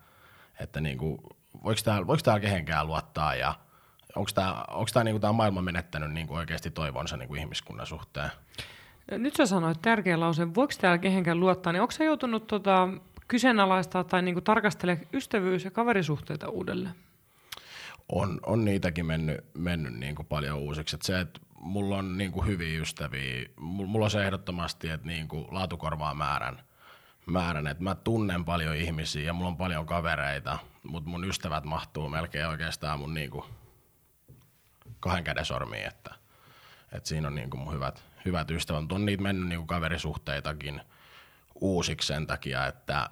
että 0.60 0.82
niinku, 0.82 1.38
voiko 1.63 1.82
täällä 1.84 2.08
voiko 2.08 2.22
tää 2.24 2.39
kehenkään 2.39 2.88
luottaa 2.88 3.36
ja 3.36 3.56
onko 4.16 4.32
tämä 4.94 5.04
niinku, 5.04 5.20
tää 5.20 5.32
maailma 5.32 5.62
menettänyt 5.62 6.12
niinku 6.12 6.34
oikeasti 6.34 6.72
toivonsa 6.72 7.18
niinku 7.18 7.36
ihmiskunnan 7.36 7.88
suhteen. 7.88 8.32
Nyt 9.18 9.36
sä 9.36 9.46
sanoit 9.46 9.82
tärkeä 9.82 10.20
lause, 10.20 10.56
voiko 10.56 10.74
täällä 10.82 10.98
kehenkään 10.98 11.39
luottaa, 11.39 11.74
niin 11.74 11.82
onko 11.82 11.92
sä 11.92 12.04
joutunut 12.04 12.48
tota, 12.48 12.88
kyseenalaistaa 13.28 14.04
tai 14.04 14.22
niinku 14.22 14.42
tarkastelemaan 14.42 15.08
ystävyys- 15.13 15.66
ja 15.66 15.72
kaverisuhteita 15.72 16.50
uudelleen? 16.50 16.96
On, 18.12 18.39
on 18.46 18.66
niitäkin 18.66 19.06
mennyt, 19.06 19.46
mennyt 19.54 19.94
niinku 19.94 20.24
paljon 20.24 20.58
uusiksi. 20.58 20.96
Et 20.96 21.01
se, 21.01 21.20
että 21.20 21.39
mulla 21.62 21.98
on 21.98 22.18
niinku 22.18 22.42
hyviä 22.42 22.82
ystäviä, 22.82 23.50
mulla 23.58 24.06
on 24.06 24.12
se 24.12 24.24
ehdottomasti, 24.24 24.89
että 24.89 25.08
niinku 25.08 25.48
laatu 25.51 25.78
korvaa 25.78 26.13
määrän. 26.13 26.60
määrän. 27.25 27.68
Et 27.68 27.80
mä 27.80 27.96
tunnen 27.96 28.46
paljon 28.46 28.75
ihmisiä 28.75 29.24
ja 29.24 29.34
mulla 29.34 29.50
on 29.50 29.58
paljon 29.58 29.86
kavereita, 29.86 30.60
mutta 30.84 31.10
mun 31.10 31.25
ystävät 31.25 31.63
mahtuu 31.63 32.10
melkein 32.10 32.48
oikeastaan 32.48 33.00
mun 33.00 33.13
niinku 33.13 33.46
kahden 35.00 35.24
käden 35.24 35.46
sormiin, 35.46 35.88
että, 35.88 36.16
että 36.92 37.10
siinä 37.10 37.28
on 37.28 37.36
niinku 37.36 37.58
mun 37.58 37.74
hyvät, 37.74 38.04
hyvät 38.25 38.51
ystävät, 38.51 38.81
mutta 38.81 38.95
on 38.95 39.05
niitä 39.05 39.23
mennyt 39.23 39.49
niin 39.49 39.59
kuin 39.59 39.67
kaverisuhteitakin 39.67 40.81
uusiksi 41.55 42.07
sen 42.07 42.27
takia, 42.27 42.67
että 42.67 43.09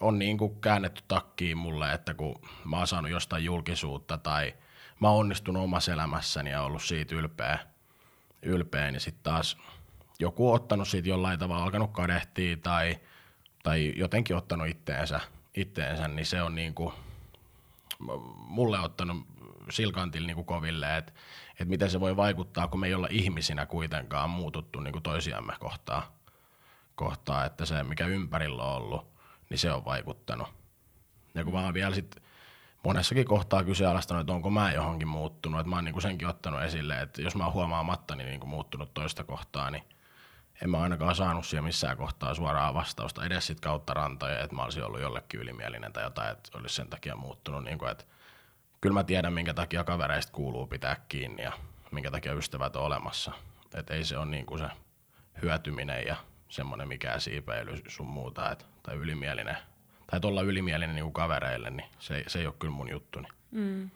on 0.00 0.18
niin 0.18 0.38
kuin 0.38 0.60
käännetty 0.60 1.02
takkiin 1.08 1.58
mulle, 1.58 1.92
että 1.92 2.14
kun 2.14 2.40
mä 2.64 2.76
oon 2.76 2.86
saanut 2.86 3.10
jostain 3.10 3.44
julkisuutta 3.44 4.18
tai 4.18 4.54
mä 5.00 5.10
oon 5.10 5.20
onnistunut 5.20 5.62
omassa 5.62 5.92
elämässäni 5.92 6.50
ja 6.50 6.62
ollut 6.62 6.82
siitä 6.82 7.14
ylpeä, 7.14 7.58
ylpeä 8.42 8.90
niin 8.90 9.00
sitten 9.00 9.22
taas 9.22 9.56
joku 10.18 10.48
on 10.48 10.54
ottanut 10.54 10.88
siitä 10.88 11.08
jollain 11.08 11.38
tavalla, 11.38 11.64
alkanut 11.64 11.92
kadehtia 11.92 12.56
tai, 12.56 13.00
tai 13.62 13.92
jotenkin 13.96 14.36
ottanut 14.36 14.68
itteensä, 14.68 15.20
itteensä, 15.54 16.08
niin 16.08 16.26
se 16.26 16.42
on 16.42 16.54
niin 16.54 16.74
kuin, 16.74 16.94
mulle 18.36 18.80
ottanut 18.80 19.26
silkantilla 19.70 20.26
niin 20.26 20.34
kuin 20.34 20.44
koville, 20.44 20.96
että, 20.96 21.12
että 21.60 21.70
miten 21.70 21.90
se 21.90 22.00
voi 22.00 22.16
vaikuttaa, 22.16 22.68
kun 22.68 22.80
me 22.80 22.86
ei 22.86 22.94
olla 22.94 23.08
ihmisinä 23.10 23.66
kuitenkaan 23.66 24.30
muututtu 24.30 24.80
niin 24.80 24.92
kuin 24.92 25.02
toisiamme 25.02 25.52
kohtaan, 25.60 26.02
kohtaa, 26.94 27.44
että 27.44 27.64
se 27.64 27.82
mikä 27.82 28.06
ympärillä 28.06 28.62
on 28.62 28.76
ollut, 28.76 29.06
niin 29.50 29.58
se 29.58 29.72
on 29.72 29.84
vaikuttanut. 29.84 30.48
Ja 31.34 31.44
kun 31.44 31.54
oon 31.54 31.74
vielä 31.74 31.94
sit 31.94 32.16
monessakin 32.84 33.24
kohtaa 33.24 33.64
kyseenalaistanut, 33.64 34.20
että 34.20 34.32
onko 34.32 34.50
mä 34.50 34.72
johonkin 34.72 35.08
muuttunut, 35.08 35.60
että 35.60 35.70
mä 35.70 35.76
oon 35.76 35.84
niin 35.84 35.92
kuin 35.92 36.02
senkin 36.02 36.28
ottanut 36.28 36.62
esille, 36.62 37.00
että 37.00 37.22
jos 37.22 37.36
mä 37.36 37.44
oon 37.44 37.52
huomaamattani 37.52 38.24
niin 38.24 38.40
kuin 38.40 38.50
muuttunut 38.50 38.94
toista 38.94 39.24
kohtaa, 39.24 39.70
niin 39.70 39.82
en 40.62 40.70
mä 40.70 40.78
ainakaan 40.78 41.14
saanut 41.14 41.46
siellä 41.46 41.66
missään 41.66 41.96
kohtaa 41.96 42.34
suoraa 42.34 42.74
vastausta 42.74 43.24
edes 43.24 43.46
sit 43.46 43.60
kautta 43.60 43.94
rantoja, 43.94 44.40
että 44.40 44.56
mä 44.56 44.62
olisin 44.62 44.84
ollut 44.84 45.00
jollekin 45.00 45.40
ylimielinen 45.40 45.92
tai 45.92 46.02
jotain, 46.02 46.32
että 46.32 46.58
olisi 46.58 46.74
sen 46.74 46.88
takia 46.88 47.16
muuttunut. 47.16 47.64
Niin 47.64 47.78
kuin, 47.78 47.90
että 47.90 48.04
kyllä 48.80 48.94
mä 48.94 49.04
tiedän, 49.04 49.32
minkä 49.32 49.54
takia 49.54 49.84
kavereista 49.84 50.32
kuuluu 50.32 50.66
pitää 50.66 50.96
kiinni 51.08 51.42
ja 51.42 51.52
minkä 51.90 52.10
takia 52.10 52.34
ystävät 52.34 52.76
on 52.76 52.82
olemassa. 52.82 53.32
Että 53.74 53.94
ei 53.94 54.04
se 54.04 54.18
ole 54.18 54.26
niin 54.26 54.46
kuin 54.46 54.58
se 54.58 54.68
hyötyminen 55.42 56.06
ja 56.06 56.16
semmoinen 56.48 56.88
mikään 56.88 57.20
siipeily 57.20 57.82
sun 57.88 58.06
muuta, 58.06 58.50
et, 58.50 58.66
tai 58.82 58.96
ylimielinen, 58.96 59.56
tai 60.06 60.20
olla 60.22 60.42
ylimielinen 60.42 60.94
niin 60.94 61.04
kuin 61.04 61.12
kavereille, 61.12 61.70
niin 61.70 61.86
se, 61.98 62.24
se 62.26 62.38
ei 62.38 62.46
ole 62.46 62.54
kyllä 62.58 62.74
mun 62.74 62.90
juttuni. 62.90 63.28
Mm. 63.50 63.90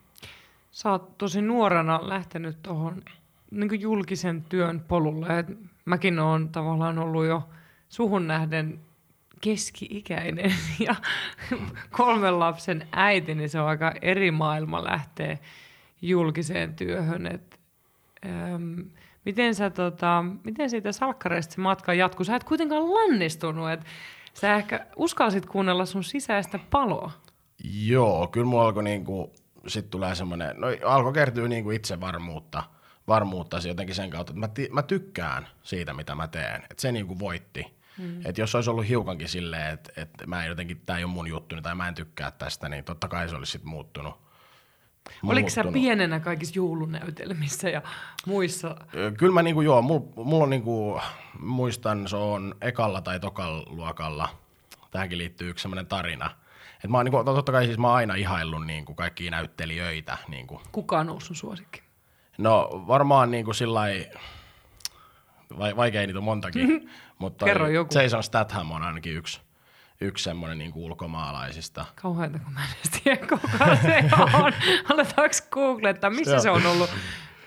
Sä 0.70 0.90
oot 0.90 1.18
tosi 1.18 1.42
nuorena 1.42 2.08
lähtenyt 2.08 2.62
tuohon 2.62 3.02
niin 3.50 3.80
julkisen 3.80 4.44
työn 4.44 4.80
polulle. 4.80 5.38
Et 5.38 5.46
mäkin 5.84 6.18
oon 6.18 6.48
tavallaan 6.48 6.98
ollut 6.98 7.24
jo 7.24 7.48
suhun 7.88 8.26
nähden 8.26 8.80
keski-ikäinen 9.42 10.54
ja 10.86 10.94
kolmen 11.90 12.38
lapsen 12.38 12.88
äiti, 12.92 13.34
niin 13.34 13.48
se 13.48 13.60
on 13.60 13.68
aika 13.68 13.92
eri 14.02 14.30
maailma 14.30 14.84
lähteä 14.84 15.38
julkiseen 16.02 16.74
työhön. 16.74 17.26
Et, 17.26 17.60
ähm, 18.26 18.80
miten, 19.24 19.54
sä, 19.54 19.70
tota, 19.70 20.24
miten 20.44 20.70
siitä 20.70 20.92
salkkareista 20.92 21.54
se 21.54 21.60
matka 21.60 21.94
jatkuu? 21.94 22.24
Sä 22.24 22.36
et 22.36 22.44
kuitenkaan 22.44 22.94
lannistunut, 22.94 23.70
että 23.70 23.86
sä 24.34 24.56
ehkä 24.56 24.86
uskalsit 24.96 25.46
kuunnella 25.46 25.86
sun 25.86 26.04
sisäistä 26.04 26.58
paloa. 26.70 27.12
Joo, 27.64 28.26
kyllä 28.26 28.46
mulla 28.46 28.64
alkoi 28.64 28.82
niinku, 28.82 29.32
sit 29.66 29.90
tulee 29.90 30.14
semmoinen, 30.14 30.54
no 30.60 30.66
alkoi 30.84 31.12
kertyä 31.12 31.48
niinku 31.48 31.70
itsevarmuutta, 31.70 32.62
varmuutta 33.08 33.58
jotenkin 33.68 33.94
sen 33.94 34.10
kautta, 34.10 34.30
että 34.30 34.40
mä, 34.40 34.48
ti, 34.48 34.68
mä 34.72 34.82
tykkään 34.82 35.48
siitä, 35.62 35.94
mitä 35.94 36.14
mä 36.14 36.28
teen. 36.28 36.62
Että 36.70 36.80
se 36.82 36.92
niinku 36.92 37.18
voitti. 37.18 37.81
Mm. 37.98 38.26
Että 38.26 38.40
jos 38.40 38.54
olisi 38.54 38.70
ollut 38.70 38.88
hiukankin 38.88 39.28
silleen, 39.28 39.72
että, 39.72 39.92
että 39.96 40.26
mä 40.26 40.42
en 40.42 40.48
jotenkin, 40.48 40.82
tämä 40.86 40.98
ei 40.98 41.04
ole 41.04 41.12
mun 41.12 41.28
juttu, 41.28 41.60
tai 41.62 41.74
mä 41.74 41.88
en 41.88 41.94
tykkää 41.94 42.30
tästä, 42.30 42.68
niin 42.68 42.84
totta 42.84 43.08
kai 43.08 43.28
se 43.28 43.36
olisi 43.36 43.52
sitten 43.52 43.70
muuttunut. 43.70 44.22
Oliko 45.26 45.48
sä 45.48 45.64
pienenä 45.72 46.20
kaikissa 46.20 46.52
joulunäytelmissä 46.56 47.68
ja 47.68 47.82
muissa? 48.26 48.76
Kyllä 49.18 49.32
mä 49.32 49.42
niinku, 49.42 49.60
joo, 49.60 49.82
mulla, 49.82 50.24
mulla 50.24 50.44
on 50.44 50.50
niinku, 50.50 51.00
muistan, 51.38 52.08
se 52.08 52.16
on 52.16 52.54
ekalla 52.60 53.00
tai 53.00 53.20
tokalla 53.20 53.66
luokalla, 53.66 54.28
tähänkin 54.90 55.18
liittyy 55.18 55.50
yksi 55.50 55.62
sellainen 55.62 55.86
tarina. 55.86 56.30
Et 56.84 56.90
mä 56.90 56.96
oon, 56.96 57.04
niinku, 57.04 57.24
totta 57.24 57.52
kai 57.52 57.66
siis 57.66 57.78
mä 57.78 57.86
oon 57.86 57.96
aina 57.96 58.14
ihaillut 58.14 58.66
niinku 58.66 58.94
kaikkia 58.94 59.30
näyttelijöitä. 59.30 60.18
Niinku. 60.28 60.60
Kuka 60.72 60.98
on 60.98 61.06
noussut 61.06 61.36
suosikki? 61.36 61.82
No 62.38 62.84
varmaan 62.86 63.30
niinku 63.30 63.52
sillai, 63.52 64.06
vaikea 65.58 66.06
niitä 66.06 66.18
on 66.18 66.24
montakin. 66.24 66.90
mutta 67.22 67.44
Kerro 67.44 67.68
joku. 67.68 67.98
Jason 67.98 68.22
Statham 68.22 68.70
on 68.70 68.82
ainakin 68.82 69.16
yksi 69.16 69.40
yksi 70.02 70.24
semmoinen 70.24 70.58
niin 70.58 70.72
ulkomaalaisista. 70.74 71.84
Kauheita, 72.02 72.38
kun 72.38 72.52
mä 72.52 72.60
en 72.60 73.00
tiedä, 73.04 73.26
kuka 73.26 73.76
se 73.76 74.04
on. 74.42 74.52
Aletaanko 74.92 75.36
googlettaa, 75.50 76.10
missä 76.10 76.38
se, 76.38 76.50
on 76.50 76.66
ollut? 76.66 76.90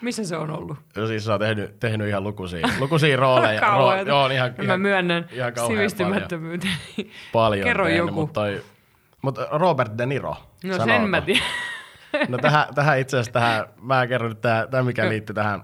Missä 0.01 0.24
se 0.24 0.38
on 0.38 0.50
ollut? 0.50 0.77
No 0.96 1.08
siis 1.08 1.25
se 1.25 1.32
on 1.32 1.39
tehnyt, 1.39 1.79
tehnyt 1.79 2.08
ihan 2.08 2.24
lukuisia, 2.24 2.67
lukuisia 2.79 3.17
rooleja. 3.17 3.62
Kauheita. 3.72 4.10
Joo, 4.10 4.27
ihan, 4.27 4.53
mä 4.58 4.63
ihan, 4.63 4.82
myönnän 4.82 5.27
ihan 5.32 5.51
sivistymättömyyteni. 5.67 6.74
Paljon, 6.98 7.12
paljon 7.34 7.63
Kerro 7.63 7.86
tehnyt, 7.86 7.98
joku. 7.98 8.13
Mutta, 8.13 8.34
toi, 8.34 8.63
mutta 9.22 9.48
Robert 9.51 9.98
De 9.98 10.05
Niro. 10.05 10.36
No 10.63 10.74
sanooko? 10.74 10.86
sen 10.86 11.10
mä 11.10 11.22
tiedän. 11.22 11.46
No 12.27 12.38
tähän, 12.38 12.65
tähän 12.75 13.00
itse 13.00 13.17
asiassa, 13.17 13.32
tähän, 13.32 13.65
mä 13.82 14.08
kerron 14.08 14.29
nyt 14.29 14.41
tämä, 14.41 14.67
tämä 14.72 14.84
mikä 14.84 15.10
liittyy 15.10 15.34
tähän, 15.34 15.63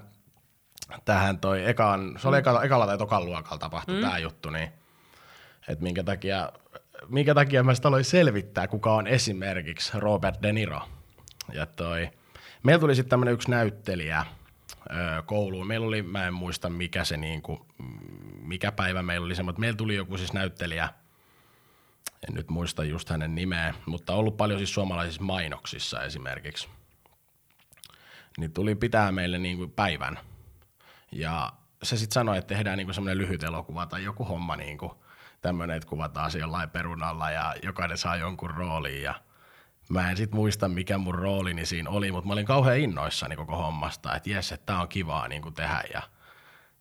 tähän 1.05 1.39
toi 1.39 1.69
ekan, 1.69 2.15
se 2.17 2.27
oli 2.27 2.37
ekalla, 2.37 2.63
ekalla 2.63 2.87
tai 2.87 2.97
tokan 2.97 3.25
luokalla 3.25 3.57
tapahtui 3.57 3.95
mm. 3.95 4.01
tämä 4.01 4.17
juttu, 4.17 4.49
niin 4.49 4.69
että 5.67 5.83
minkä 5.83 6.03
takia 6.03 6.51
minkä 7.09 7.33
takia 7.35 7.63
mä 7.63 7.75
sitä 7.75 7.87
aloin 7.87 8.05
selvittää, 8.05 8.67
kuka 8.67 8.93
on 8.93 9.07
esimerkiksi 9.07 9.91
Robert 9.99 10.41
De 10.41 10.53
Niro. 10.53 10.81
Ja 11.53 11.65
toi, 11.65 12.09
meillä 12.63 12.79
tuli 12.79 12.95
sitten 12.95 13.09
tämmöinen 13.09 13.33
yksi 13.33 13.51
näyttelijä 13.51 14.25
ö, 14.89 15.21
kouluun. 15.25 15.67
Meillä 15.67 15.87
oli, 15.87 16.01
mä 16.01 16.27
en 16.27 16.33
muista 16.33 16.69
mikä 16.69 17.03
se 17.03 17.17
niinku, 17.17 17.65
mikä 18.41 18.71
päivä 18.71 19.03
meillä 19.03 19.25
oli 19.25 19.35
se, 19.35 19.43
mutta 19.43 19.59
meillä 19.59 19.77
tuli 19.77 19.95
joku 19.95 20.17
siis 20.17 20.33
näyttelijä, 20.33 20.89
en 22.29 22.35
nyt 22.35 22.49
muista 22.49 22.83
just 22.83 23.09
hänen 23.09 23.35
nimeä, 23.35 23.73
mutta 23.85 24.13
ollut 24.13 24.37
paljon 24.37 24.59
siis 24.59 24.73
suomalaisissa 24.73 25.23
mainoksissa 25.23 26.03
esimerkiksi. 26.03 26.69
Niin 28.37 28.53
tuli 28.53 28.75
pitää 28.75 29.11
meille 29.11 29.37
niinku 29.37 29.67
päivän. 29.67 30.19
Ja 31.11 31.53
se 31.83 31.97
sitten 31.97 32.13
sanoi, 32.13 32.37
että 32.37 32.53
tehdään 32.53 32.77
niinku 32.77 32.93
semmoinen 32.93 33.17
lyhyt 33.17 33.43
elokuva 33.43 33.85
tai 33.85 34.03
joku 34.03 34.25
homma 34.25 34.55
niinku, 34.55 35.03
tämmöinen, 35.41 35.77
että 35.77 35.89
kuvataan 35.89 36.31
siellä 36.31 36.43
jollain 36.43 36.69
perunalla 36.69 37.31
ja 37.31 37.55
jokainen 37.63 37.97
saa 37.97 38.15
jonkun 38.15 38.51
rooliin 38.51 39.03
ja 39.03 39.15
mä 39.89 40.09
en 40.09 40.17
sit 40.17 40.31
muista, 40.31 40.67
mikä 40.67 40.97
mun 40.97 41.15
roolini 41.15 41.65
siinä 41.65 41.89
oli, 41.89 42.11
mutta 42.11 42.27
mä 42.27 42.33
olin 42.33 42.45
kauhean 42.45 42.79
innoissani 42.79 43.35
koko 43.35 43.57
hommasta, 43.57 44.15
että 44.15 44.29
jes, 44.29 44.51
että 44.51 44.65
tää 44.65 44.81
on 44.81 44.87
kivaa 44.87 45.27
niin 45.27 45.41
kuin 45.41 45.53
tehdä 45.53 45.83
ja 45.93 46.01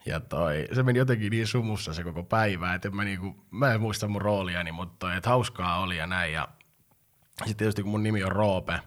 ja 0.07 0.21
toi, 0.21 0.69
se 0.73 0.83
meni 0.83 0.99
jotenkin 0.99 1.31
niin 1.31 1.47
sumussa 1.47 1.95
se 1.95 2.05
koko 2.05 2.23
päivä, 2.23 2.75
että 2.75 2.91
mä, 2.91 3.05
niinku, 3.05 3.47
mä 3.51 3.73
en 3.73 3.81
muista 3.81 4.09
mun 4.09 4.23
rooliani, 4.23 4.73
mutta 4.73 4.97
toi, 4.99 5.17
että 5.17 5.31
hauskaa 5.31 5.81
oli 5.81 5.97
ja 5.97 6.07
näin. 6.07 6.33
Ja 6.33 6.49
sitten 7.39 7.57
tietysti 7.57 7.83
kun 7.83 7.91
mun 7.91 8.03
nimi 8.03 8.25
on 8.25 8.33
Roope, 8.33 8.81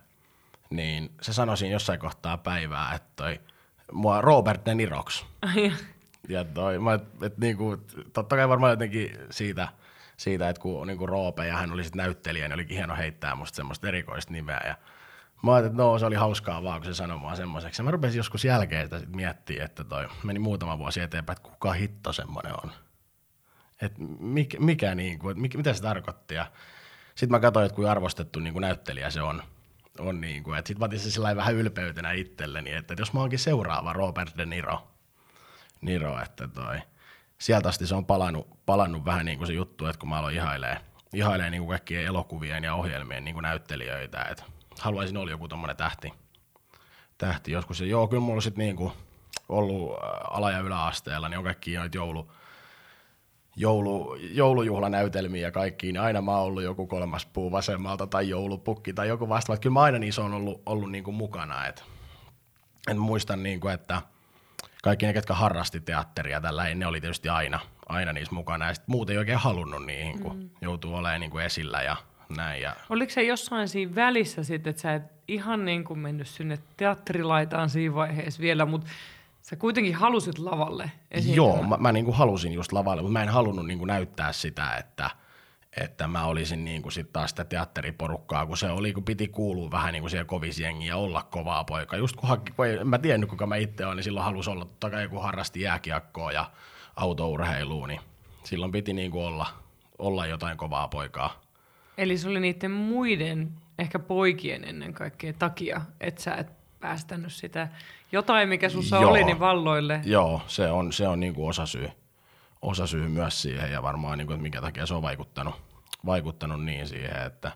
niin 0.69 1.15
se 1.21 1.33
sanoi 1.33 1.57
siinä 1.57 1.73
jossain 1.73 1.99
kohtaa 1.99 2.37
päivää, 2.37 2.93
että 2.95 3.09
toi, 3.15 3.41
mua 3.93 4.21
Robert 4.21 4.65
De 4.65 4.75
Nirox. 4.75 5.25
Ja 6.29 6.43
toi, 6.43 6.79
mä, 6.79 6.93
et, 6.93 7.03
et 7.23 7.37
niinku, 7.37 7.77
totta 8.13 8.35
kai 8.35 8.49
varmaan 8.49 8.71
jotenkin 8.71 9.17
siitä, 9.31 9.67
siitä 10.17 10.49
että 10.49 10.61
kun 10.61 10.87
niinku 10.87 11.07
Roope 11.07 11.47
ja 11.47 11.57
hän 11.57 11.71
oli 11.71 11.83
sitten 11.83 11.97
näyttelijä, 11.97 12.47
niin 12.47 12.53
olikin 12.53 12.77
hieno 12.77 12.95
heittää 12.95 13.35
musta 13.35 13.55
semmoista 13.55 13.87
erikoista 13.87 14.31
nimeä. 14.31 14.61
Ja 14.65 14.75
mä 15.43 15.53
ajattelin, 15.53 15.73
että 15.73 15.83
no 15.83 15.99
se 15.99 16.05
oli 16.05 16.15
hauskaa 16.15 16.63
vaan, 16.63 16.81
kun 16.81 16.85
se 16.85 16.93
sanoi 16.93 17.17
mua 17.17 17.35
semmoiseksi. 17.35 17.81
Ja 17.81 17.83
mä 17.83 17.91
rupesin 17.91 18.17
joskus 18.17 18.45
jälkeen 18.45 18.85
sitä 18.85 18.99
sit 18.99 19.15
miettiä, 19.15 19.65
että 19.65 19.83
toi 19.83 20.07
meni 20.23 20.39
muutama 20.39 20.77
vuosi 20.77 21.01
eteenpäin, 21.01 21.37
että 21.37 21.49
kuka 21.49 21.73
hitto 21.73 22.13
semmoinen 22.13 22.53
on. 22.63 22.71
Että 23.81 24.01
mikä, 24.19 24.59
mikä 24.59 24.95
niinku, 24.95 25.29
että 25.29 25.41
mikä, 25.41 25.57
mitä 25.57 25.73
se 25.73 25.81
tarkoitti. 25.81 26.35
Ja 26.35 26.45
sitten 27.15 27.31
mä 27.31 27.39
katsoin, 27.39 27.65
että 27.65 27.75
kuin 27.75 27.89
arvostettu 27.89 28.39
niinku 28.39 28.59
näyttelijä 28.59 29.09
se 29.09 29.21
on. 29.21 29.43
On 29.99 30.21
niinku, 30.21 30.53
että 30.53 30.67
sit 30.67 30.79
mä 30.79 30.85
otin 30.85 30.99
se 30.99 31.21
vähän 31.35 31.55
ylpeytenä 31.55 32.11
itselleni, 32.11 32.71
että 32.71 32.95
jos 32.97 33.13
mä 33.13 33.19
oonkin 33.19 33.39
seuraava 33.39 33.93
Robert 33.93 34.37
De 34.37 34.45
Niro, 34.45 34.87
Niro, 35.81 36.21
että 36.21 36.47
toi, 36.47 36.79
sieltä 37.37 37.69
asti 37.69 37.87
se 37.87 37.95
on 37.95 38.05
palannut, 38.05 38.47
palannut 38.65 39.05
vähän 39.05 39.25
niin 39.25 39.37
kuin 39.37 39.47
se 39.47 39.53
juttu, 39.53 39.85
että 39.85 39.99
kun 39.99 40.09
mä 40.09 40.17
aloin 40.17 40.35
ihailee, 40.35 40.77
ihailee 41.13 41.49
niin 41.49 41.61
kuin 41.61 41.69
kaikkien 41.69 42.05
elokuvien 42.05 42.63
ja 42.63 42.75
ohjelmien 42.75 43.25
niin 43.25 43.33
kuin 43.33 43.43
näyttelijöitä, 43.43 44.23
että 44.23 44.43
haluaisin 44.79 45.17
olla 45.17 45.31
joku 45.31 45.47
tommonen 45.47 45.77
tähti, 45.77 46.13
tähti 47.17 47.51
joskus. 47.51 47.79
Ja 47.79 47.87
joo, 47.87 48.07
kyllä 48.07 48.23
mulla 48.23 48.41
sitten 48.41 48.65
niin 48.65 48.75
kuin 48.75 48.93
ollut 49.49 49.91
äh, 49.91 50.09
ala- 50.23 50.51
ja 50.51 50.59
yläasteella, 50.59 51.29
niin 51.29 51.37
on 51.37 51.43
kaikki 51.43 51.73
joulu, 51.93 52.31
joulu, 53.55 54.15
joulujuhlanäytelmiä 54.15 55.41
ja 55.41 55.51
kaikki, 55.51 55.87
niin 55.87 56.01
aina 56.01 56.21
mä 56.21 56.31
oon 56.31 56.45
ollut 56.45 56.63
joku 56.63 56.87
kolmas 56.87 57.25
puu 57.25 57.51
vasemmalta 57.51 58.07
tai 58.07 58.29
joulupukki 58.29 58.93
tai 58.93 59.07
joku 59.07 59.29
vastaava. 59.29 59.59
Kyllä 59.59 59.73
mä 59.73 59.81
aina 59.81 59.99
niissä 59.99 60.23
on 60.23 60.33
ollut, 60.33 60.61
ollut 60.65 60.91
niin 60.91 61.03
kuin 61.03 61.15
mukana. 61.15 61.67
Et, 61.67 61.83
et 62.91 62.97
muistan, 62.97 63.43
niin 63.43 63.59
kuin, 63.59 63.73
että– 63.73 64.01
kaikki 64.83 65.05
ne, 65.05 65.13
ketkä 65.13 65.33
harrasti 65.33 65.79
teatteria 65.79 66.41
tällä, 66.41 66.73
ne 66.75 66.87
oli 66.87 67.01
tietysti 67.01 67.29
aina, 67.29 67.59
aina 67.89 68.13
niissä 68.13 68.35
mukana. 68.35 68.67
Ja 68.67 68.73
muut 68.87 69.09
ei 69.09 69.17
oikein 69.17 69.37
halunnut 69.37 69.85
niihin, 69.85 70.19
kun 70.19 70.37
mm. 70.37 70.49
joutuu 70.61 70.95
olemaan 70.95 71.19
niin 71.19 71.31
kuin 71.31 71.45
esillä 71.45 71.81
ja 71.81 71.95
näin. 72.35 72.61
Ja... 72.61 72.75
Oliko 72.89 73.09
se 73.09 73.23
jossain 73.23 73.67
siinä 73.67 73.95
välissä 73.95 74.43
sitten, 74.43 74.69
että 74.71 74.81
sä 74.81 74.93
et 74.93 75.03
ihan 75.27 75.65
niin 75.65 75.83
kuin 75.83 75.99
mennyt 75.99 76.27
sinne 76.27 76.59
teatterilaitaan 76.77 77.69
siinä 77.69 77.95
vaiheessa 77.95 78.41
vielä, 78.41 78.65
mutta 78.65 78.87
sä 79.43 79.55
kuitenkin 79.55 79.95
halusit 79.95 80.39
lavalle 80.39 80.91
esiintymään? 81.11 81.55
Joo, 81.59 81.63
mä, 81.63 81.77
mä 81.77 81.91
niin 81.91 82.05
kuin 82.05 82.17
halusin 82.17 82.53
just 82.53 82.71
lavalle, 82.71 83.01
mutta 83.01 83.13
mä 83.13 83.23
en 83.23 83.29
halunnut 83.29 83.65
niin 83.65 83.77
kuin 83.77 83.87
näyttää 83.87 84.33
sitä, 84.33 84.75
että, 84.75 85.09
että 85.81 86.07
mä 86.07 86.25
olisin 86.25 86.65
niin 86.65 86.81
kuin 86.81 86.91
sit 86.91 87.13
taas 87.13 87.29
sitä 87.29 87.43
teatteriporukkaa, 87.43 88.45
kun 88.45 88.57
se 88.57 88.69
oli, 88.69 88.93
kun 88.93 89.03
piti 89.03 89.27
kuulua 89.27 89.71
vähän 89.71 89.93
niin 89.93 90.01
kuin 90.01 90.09
siihen 90.09 90.25
kovisjengiin 90.25 90.87
ja 90.87 90.97
olla 90.97 91.23
kovaa 91.23 91.63
poika. 91.63 91.97
Just 91.97 92.15
kun, 92.15 92.29
hakki, 92.29 92.51
kun 92.51 92.65
ei, 92.65 92.77
en 92.77 92.87
mä 92.87 92.97
tiennyt, 92.97 93.29
kuka 93.29 93.47
mä 93.47 93.55
itse 93.55 93.85
olen, 93.85 93.95
niin 93.95 94.03
silloin 94.03 94.25
halusi 94.25 94.49
olla, 94.49 94.65
totta 94.65 94.89
kai 94.89 95.07
kun 95.07 95.21
harrasti 95.23 95.61
jääkiekkoa 95.61 96.31
ja 96.31 96.51
autourheilua, 96.95 97.87
niin 97.87 97.99
silloin 98.43 98.71
piti 98.71 98.93
niin 98.93 99.11
kuin 99.11 99.25
olla, 99.25 99.47
olla 99.99 100.27
jotain 100.27 100.57
kovaa 100.57 100.87
poikaa. 100.87 101.41
Eli 101.97 102.17
se 102.17 102.29
oli 102.29 102.39
niiden 102.39 102.71
muiden, 102.71 103.51
ehkä 103.79 103.99
poikien 103.99 104.63
ennen 104.63 104.93
kaikkea 104.93 105.33
takia, 105.33 105.81
että 105.99 106.21
sä 106.21 106.35
et 106.35 106.62
päästänyt 106.83 107.33
sitä 107.33 107.67
jotain, 108.11 108.49
mikä 108.49 108.69
sussa 108.69 108.95
Joo. 108.95 109.11
oli, 109.11 109.23
niin 109.23 109.39
valloille. 109.39 110.01
Joo, 110.05 110.41
se 110.47 110.71
on, 110.71 110.93
se 110.93 111.07
on 111.07 111.19
niin 111.19 111.33
kuin 111.33 111.49
osasyy, 111.49 111.89
osasyy 112.61 113.07
myös 113.07 113.41
siihen 113.41 113.71
ja 113.71 113.83
varmaan, 113.83 114.17
niin 114.17 114.27
kuin, 114.27 114.35
että 114.35 114.41
minkä 114.41 114.61
takia 114.61 114.85
se 114.85 114.93
on 114.93 115.01
vaikuttanut, 115.01 115.55
vaikuttanut 116.05 116.65
niin 116.65 116.87
siihen, 116.87 117.21
että, 117.25 117.51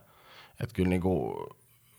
että 0.59 0.75
kyllä 0.75 0.89
niin 0.89 1.01
kuin 1.01 1.35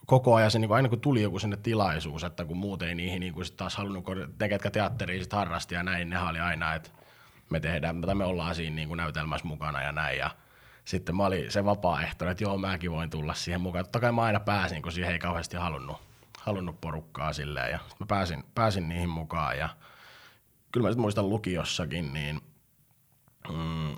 koko 0.07 0.35
ajan 0.35 0.51
se, 0.51 0.59
niin 0.59 0.69
kuin 0.69 0.77
aina 0.77 0.89
kun 0.89 1.01
tuli 1.01 1.23
joku 1.23 1.39
sinne 1.39 1.57
tilaisuus, 1.57 2.25
että 2.25 2.45
kun 2.45 2.57
muut 2.57 2.83
ei 2.83 2.95
niihin 2.95 3.21
niin 3.21 3.33
kuin 3.33 3.45
sit 3.45 3.57
taas 3.57 3.77
halunnut, 3.77 4.05
kun 4.05 4.35
ne 4.41 4.49
ketkä 4.49 4.71
teatteria 4.71 5.23
sit 5.23 5.33
harrasti 5.33 5.75
ja 5.75 5.83
näin, 5.83 6.11
ne 6.11 6.23
oli 6.23 6.41
aina, 6.41 6.75
että 6.75 6.91
me 7.51 7.61
tehdään, 7.61 8.01
tai 8.01 8.15
me 8.15 8.25
ollaan 8.25 8.55
siinä 8.55 8.77
niin 8.77 8.89
kuin 8.89 8.99
näytelmässä 8.99 9.47
mukana 9.47 9.83
ja 9.83 9.93
näin 9.93 10.19
ja 10.19 10.31
sitten 10.85 11.17
mä 11.17 11.27
olin 11.27 11.51
se 11.51 11.65
vapaaehtoinen, 11.65 12.33
että 12.33 12.45
joo 12.45 12.59
mäkin 12.59 12.93
voin 12.93 13.11
tulla 13.11 13.35
siihen 13.35 13.61
mukaan. 13.61 13.85
Totta 13.85 14.01
kai 14.01 14.13
mä 14.13 14.23
aina 14.23 14.41
pääsin, 14.41 14.83
kun 14.83 14.93
siihen 14.93 15.13
ei 15.13 15.19
kauheasti 15.19 15.57
halunnut, 15.57 16.08
halunnut 16.49 16.81
porukkaa 16.81 17.33
silleen 17.33 17.71
ja 17.71 17.79
mä 18.01 18.07
pääsin, 18.07 18.45
pääsin 18.55 18.89
niihin 18.89 19.09
mukaan 19.09 19.59
ja 19.59 19.69
kyllä 20.73 20.87
mä 20.87 20.93
sit 20.93 21.01
muistan 21.01 21.29
lukiossakin, 21.29 22.13
niin 22.13 22.41
mm, 23.49 23.97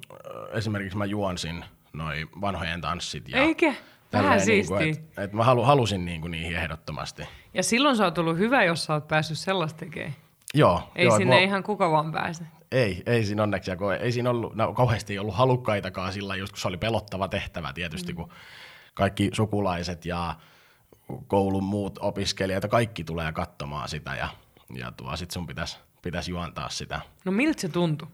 esimerkiksi 0.52 0.98
mä 0.98 1.04
juonsin 1.04 1.64
noi 1.92 2.26
vanhojen 2.40 2.80
tanssit. 2.80 3.28
Ja 3.28 3.38
Eikä? 3.38 3.74
Vähän 4.12 4.38
niinku, 4.38 4.44
siistiä. 4.44 5.02
et, 5.16 5.18
et 5.18 5.32
mä 5.32 5.44
halu, 5.44 5.62
halusin 5.62 6.04
niinku 6.04 6.28
niihin 6.28 6.56
ehdottomasti. 6.56 7.22
Ja 7.54 7.62
silloin 7.62 7.96
sä 7.96 8.04
oot 8.04 8.18
ollut 8.18 8.38
hyvä, 8.38 8.64
jos 8.64 8.84
sä 8.84 8.92
oot 8.94 9.08
päässyt 9.08 9.38
sellaista 9.38 9.78
tekemään. 9.78 10.14
Joo. 10.54 10.90
Ei 10.96 11.06
joo, 11.06 11.16
sinne 11.16 11.34
mulla- 11.34 11.44
ihan 11.48 11.62
kuka 11.62 11.90
vaan 11.90 12.12
pääse. 12.12 12.44
Ei, 12.72 13.02
ei 13.06 13.24
siinä 13.24 13.42
onneksi. 13.42 13.70
Ja 13.70 13.76
kun 13.76 13.94
ei 13.94 14.12
siinä 14.12 14.30
ollut, 14.30 14.54
no, 14.54 14.74
kauheasti 14.74 15.12
ei 15.12 15.18
ollut 15.18 15.34
halukkaitakaan 15.34 16.12
sillä, 16.12 16.36
just 16.36 16.52
kun 16.52 16.60
se 16.60 16.68
oli 16.68 16.76
pelottava 16.76 17.28
tehtävä 17.28 17.72
tietysti, 17.72 18.12
mm. 18.12 18.16
kun 18.16 18.28
kaikki 18.94 19.30
sukulaiset 19.32 20.06
ja 20.06 20.34
koulun 21.26 21.64
muut 21.64 21.98
opiskelijat 21.98 22.62
ja 22.62 22.68
kaikki 22.68 23.04
tulee 23.04 23.32
katsomaan 23.32 23.88
sitä 23.88 24.14
ja, 24.14 24.28
ja 24.74 24.92
tuo, 24.92 25.16
sit 25.16 25.30
sun 25.30 25.46
pitäisi 25.46 25.78
pitäis 26.02 26.28
juontaa 26.28 26.68
sitä. 26.68 27.00
No 27.24 27.32
miltä 27.32 27.60
se 27.60 27.68
tuntui? 27.68 28.08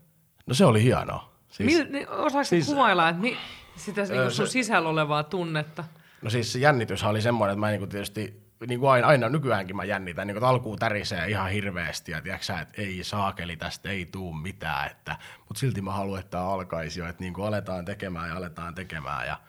No 0.47 0.55
se 0.55 0.65
oli 0.65 0.83
hienoa. 0.83 1.33
Siis, 1.49 1.67
Mil, 1.67 1.87
niin, 1.91 2.09
osaatko 2.09 2.45
siis, 2.45 2.67
kuvailla 2.67 3.09
että 3.09 3.23
mi, 3.23 3.37
sitä 3.77 4.01
Öö, 4.01 4.07
niinku 4.07 4.31
sun 4.31 4.47
se- 4.47 4.53
sisällä 4.53 4.89
olevaa 4.89 5.23
tunnetta? 5.23 5.85
No 6.23 6.31
siis 6.31 6.53
se 6.53 6.59
jännitys 6.59 7.05
oli 7.05 7.23
semmoinen, 7.23 7.53
että 7.53 7.61
mä 7.61 7.71
niinku 7.71 7.87
tietysti 7.87 8.47
niin 8.67 8.81
kuin 8.81 8.91
aina, 8.91 9.07
aina 9.07 9.29
nykyäänkin 9.29 9.77
mä 9.77 9.85
jännitän, 9.85 10.27
niin 10.27 10.35
kuin, 10.35 10.39
että 10.39 10.49
alkuun 10.49 10.79
tärisee 10.79 11.29
ihan 11.29 11.51
hirveästi 11.51 12.13
ja 12.13 12.21
tiedätkö 12.21 12.45
sä, 12.45 12.61
että 12.61 12.83
ei 12.83 13.05
saakeli 13.05 13.57
tästä 13.57 13.91
ei 13.91 14.07
tuu 14.07 14.33
mitään, 14.33 14.91
että, 14.91 15.17
mutta 15.39 15.61
silti 15.61 15.83
mä 15.83 15.93
haluan, 15.93 16.21
että 16.21 16.31
tämä 16.31 16.49
alkaisi 16.49 17.01
jo, 17.01 17.09
että 17.09 17.23
niin 17.23 17.35
kuin 17.35 17.47
aletaan 17.47 17.85
tekemään 17.85 18.29
ja 18.29 18.37
aletaan 18.37 18.75
tekemään 18.75 19.27
ja, 19.27 19.41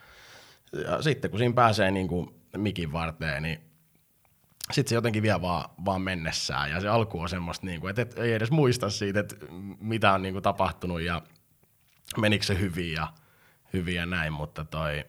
ja 0.85 1.01
sitten 1.01 1.31
kun 1.31 1.37
siinä 1.39 1.53
pääsee 1.53 1.91
niin 1.91 2.07
kuin 2.07 2.35
mikin 2.59 2.91
varteen, 2.91 3.43
niin 3.43 3.59
sitten 4.71 4.89
se 4.89 4.95
jotenkin 4.95 5.23
vie 5.23 5.41
vaan, 5.41 5.69
vaan 5.85 6.01
mennessään 6.01 6.71
ja 6.71 6.81
se 6.81 6.87
alku 6.87 7.19
on 7.19 7.29
semmoista, 7.29 7.65
niin 7.65 7.81
kuin, 7.81 7.89
että 7.89 8.01
et, 8.01 8.17
ei 8.17 8.33
edes 8.33 8.51
muista 8.51 8.89
siitä, 8.89 9.19
että 9.19 9.35
mitä 9.79 10.13
on 10.13 10.21
niin 10.21 10.33
kuin 10.33 10.43
tapahtunut 10.43 11.01
ja 11.01 11.21
menikö 12.17 12.45
se 12.45 12.59
hyvin 12.59 12.93
ja, 12.93 13.07
hyvin 13.73 13.95
ja 13.95 14.05
näin, 14.05 14.33
mutta 14.33 14.65
toi, 14.65 15.05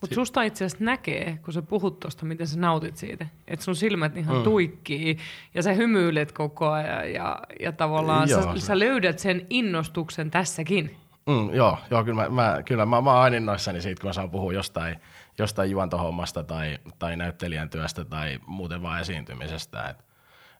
Mutta 0.00 0.14
susta 0.14 0.42
itse 0.42 0.64
asiassa 0.64 0.84
näkee, 0.84 1.38
kun 1.44 1.54
sä 1.54 1.62
puhut 1.62 2.00
tuosta, 2.00 2.26
miten 2.26 2.46
sä 2.46 2.60
nautit 2.60 2.96
siitä. 2.96 3.26
Että 3.48 3.64
sun 3.64 3.76
silmät 3.76 4.16
ihan 4.16 4.36
mm. 4.36 4.42
tuikkii 4.42 5.18
ja 5.54 5.62
sä 5.62 5.72
hymyilet 5.72 6.32
koko 6.32 6.70
ajan 6.70 7.12
ja, 7.12 7.38
ja 7.60 7.72
tavallaan 7.72 8.28
Joo, 8.28 8.42
sä, 8.42 8.60
se- 8.60 8.66
sä 8.66 8.78
löydät 8.78 9.18
sen 9.18 9.46
innostuksen 9.50 10.30
tässäkin. 10.30 10.96
Mm, 11.26 11.54
joo, 11.54 11.78
joo, 11.90 12.04
kyllä 12.04 12.22
mä, 12.22 12.28
mä, 12.28 12.62
kyllä 12.62 12.86
mä, 12.86 13.00
mä 13.00 13.12
oon 13.12 13.22
aina 13.22 13.36
innoissani 13.36 13.82
siitä, 13.82 14.00
kun 14.00 14.08
mä 14.08 14.12
saan 14.12 14.30
puhua 14.30 14.52
jostain, 14.52 14.96
jostain 15.38 15.70
juontohommasta 15.70 16.42
tai, 16.44 16.78
tai 16.98 17.16
näyttelijän 17.16 17.70
työstä 17.70 18.04
tai 18.04 18.38
muuten 18.46 18.82
vaan 18.82 19.00
esiintymisestä. 19.00 19.88
Et, 19.88 20.04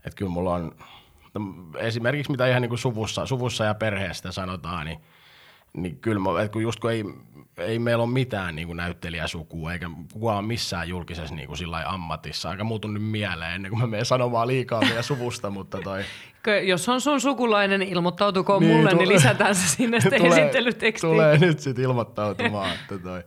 et 0.05 0.15
kyllä 0.15 0.31
mulla 0.31 0.55
on, 0.55 0.73
no, 1.35 1.41
esimerkiksi 1.79 2.31
mitä 2.33 2.47
ihan 2.47 2.63
niin 2.63 2.69
kuin 2.69 2.79
suvussa, 2.79 3.27
suvussa 3.27 3.65
ja 3.65 3.75
perheestä 3.75 4.33
sanotaan, 4.33 4.87
niin, 4.87 4.99
niin 5.73 5.99
kyllä 5.99 6.21
mä, 6.21 6.43
et 6.43 6.53
kun 6.53 6.63
just 6.63 6.81
kun 6.81 6.93
ei, 6.93 7.05
ei 7.59 7.79
meillä 7.79 8.03
ole 8.05 8.13
mitään 8.13 8.57
niin 8.57 8.67
kuin 8.69 8.77
näyttelijäsukua, 8.77 9.73
eikä 9.73 9.91
kukaan 10.13 10.45
missään 10.45 10.89
julkisessa 10.89 11.35
niin 11.35 11.49
kuin 11.49 11.59
ammatissa, 11.87 12.51
aika 12.51 12.65
muutu 12.65 12.89
nyt 12.89 13.03
mieleen 13.03 13.55
ennen 13.55 13.71
kuin 13.71 13.81
mä 13.81 13.87
menen 13.87 14.07
sanomaan 14.07 14.49
liikaa 14.49 14.81
meidän 14.81 15.05
suvusta, 15.05 15.51
mutta 15.51 15.79
toi, 15.85 16.05
Jos 16.67 16.89
on 16.89 17.01
sun 17.01 17.21
sukulainen, 17.21 17.81
niin 17.81 17.93
ilmoittautukoon 17.93 18.63
Niin, 18.63 18.77
mulle, 18.77 18.91
tu- 18.91 18.97
niin 18.97 19.09
lisätään 19.09 19.55
se 19.55 19.69
sinne 19.69 20.01
sitten 20.01 20.27
esittelytekstiin. 20.27 21.11
tulee 21.11 21.39
nyt 21.39 21.61
sitten 21.61 21.85
ilmoittautumaan. 21.85 22.75
että 22.75 22.99
toi. 22.99 23.25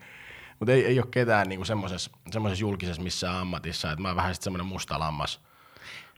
Mutta 0.61 0.71
ei, 0.71 0.85
ei 0.85 0.99
ole 0.99 1.07
ketään 1.11 1.49
niinku 1.49 1.65
semmoisessa 1.65 2.11
julkisessa 2.59 3.01
missään 3.01 3.35
ammatissa, 3.35 3.91
että 3.91 4.01
mä 4.01 4.07
oon 4.07 4.15
vähän 4.15 4.35
sitten 4.35 4.43
semmoinen 4.43 4.65
musta 4.65 4.99
lammas, 4.99 5.41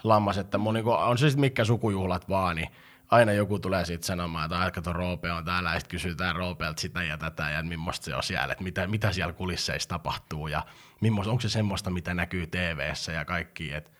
lammas 0.04 0.38
että 0.38 0.58
mun 0.58 0.74
niinku, 0.74 0.92
on 0.92 1.18
se 1.18 1.30
sitten 1.30 1.42
mitkä 1.42 1.66
sukujuhlat 1.66 2.30
vaan, 2.30 2.56
niin 2.56 2.68
aina 3.12 3.32
joku 3.32 3.60
tulee 3.60 3.86
sitten 3.86 4.08
sanomaan, 4.08 4.46
että 4.46 4.60
aika 4.60 4.82
tuon 4.82 4.96
Roope 4.96 5.32
on 5.32 5.46
täällä, 5.46 5.74
ja 5.74 5.80
sitten 5.80 5.92
kysytään 5.92 6.36
Roopeelta 6.36 6.82
sitä 6.82 7.04
ja 7.04 7.18
tätä, 7.18 7.50
ja 7.50 7.64
millaista 7.64 8.06
se 8.06 8.16
on 8.16 8.24
siellä, 8.24 8.52
että 8.52 8.64
mitä, 8.64 8.88
mitä 8.88 9.12
siellä 9.12 9.34
kulisseissa 9.34 9.90
tapahtuu, 9.90 10.48
ja 10.48 10.64
millaista, 11.02 11.32
onko 11.32 11.42
se 11.42 11.50
semmoista, 11.50 11.90
mitä 11.90 12.14
näkyy 12.14 12.48
tv 12.48 12.94
ja 13.14 13.26
kaikki, 13.26 13.74
että 13.74 13.92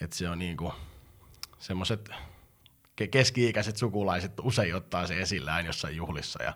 et 0.00 0.12
se 0.12 0.28
on 0.28 0.38
niinku 0.38 0.74
semmoiset 1.58 2.10
ke- 3.00 3.08
keski-ikäiset 3.10 3.76
sukulaiset 3.76 4.32
usein 4.42 4.74
ottaa 4.74 5.06
se 5.06 5.20
esillä 5.20 5.54
aina 5.54 5.68
jossain 5.68 5.96
juhlissa. 5.96 6.42
Ja, 6.42 6.52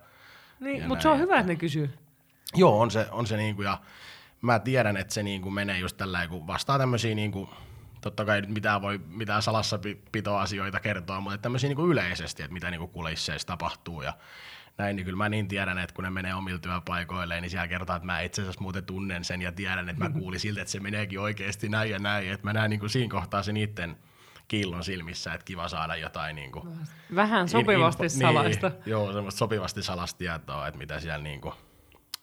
Niin, 0.61 0.83
ja 0.83 0.89
mutta 0.89 1.03
se 1.03 1.09
on 1.09 1.19
hyvä, 1.19 1.39
että 1.39 1.53
ne 1.53 1.57
kysyy. 1.57 2.02
Joo, 2.55 2.81
on 2.81 2.91
se, 2.91 3.07
on 3.11 3.27
se 3.27 3.37
niinku, 3.37 3.63
ja 3.63 3.79
mä 4.41 4.59
tiedän, 4.59 4.97
että 4.97 5.15
se 5.15 5.23
niinku 5.23 5.51
menee 5.51 5.79
just 5.79 5.97
tällä 5.97 6.27
kun 6.29 6.47
vastaa 6.47 6.79
tämmöisiä 6.79 7.15
niinku, 7.15 7.51
totta 8.01 8.25
kai 8.25 8.41
nyt 8.41 8.51
mitään 8.51 8.83
voi 8.83 9.01
mitään 9.09 9.43
salassapitoasioita 9.43 10.81
kertoa, 10.81 11.21
mutta 11.21 11.39
tämmöisiä 11.39 11.69
niinku 11.69 11.87
yleisesti, 11.87 12.43
että 12.43 12.55
mitä 12.55 12.71
niinku 12.71 12.87
kulisseissa 12.87 13.47
tapahtuu 13.49 14.03
ja 14.03 14.13
näin, 14.79 14.97
niin 14.97 15.05
kyllä 15.05 15.17
mä 15.17 15.29
niin 15.29 15.49
tiedän, 15.49 15.79
että 15.79 15.95
kun 15.95 16.05
ne 16.05 16.11
menee 16.11 16.35
omille 16.35 16.59
työpaikoille, 16.59 17.41
niin 17.41 17.51
siellä 17.51 17.69
kertoo, 17.69 17.97
että 17.97 18.07
mä 18.07 18.21
itse 18.21 18.43
asiassa 18.43 18.61
muuten 18.61 18.85
tunnen 18.85 19.25
sen 19.25 19.43
ja 19.43 19.53
tiedän, 19.53 19.89
että 19.89 20.05
mä 20.05 20.11
kuulin 20.11 20.41
siltä, 20.41 20.61
että 20.63 20.73
se 20.73 20.81
meneekin 20.81 21.21
oikeasti 21.21 21.69
näin 21.69 21.91
ja 21.91 21.99
näin, 21.99 22.33
että 22.33 22.47
mä 22.47 22.53
näen 22.53 22.71
niinku 22.71 22.89
siinä 22.89 23.11
kohtaa 23.11 23.43
sen 23.43 23.55
niiden 23.55 23.97
kiillon 24.49 24.85
silmissä, 24.85 25.35
että 25.35 25.45
kiva 25.45 25.69
saada 25.69 25.97
jotain 25.97 26.37
niinku, 26.37 26.69
Vähän 27.15 27.49
sopivasti 27.49 28.03
in- 28.03 28.11
info- 28.11 28.23
salaista. 28.23 28.69
Niin, 28.69 28.83
joo, 28.87 29.13
semmoista 29.13 29.39
sopivasti 29.39 29.83
salastietoa, 29.83 30.67
että 30.67 30.79
mitä 30.79 31.01
siellä 31.01 31.23
niinku, 31.23 31.55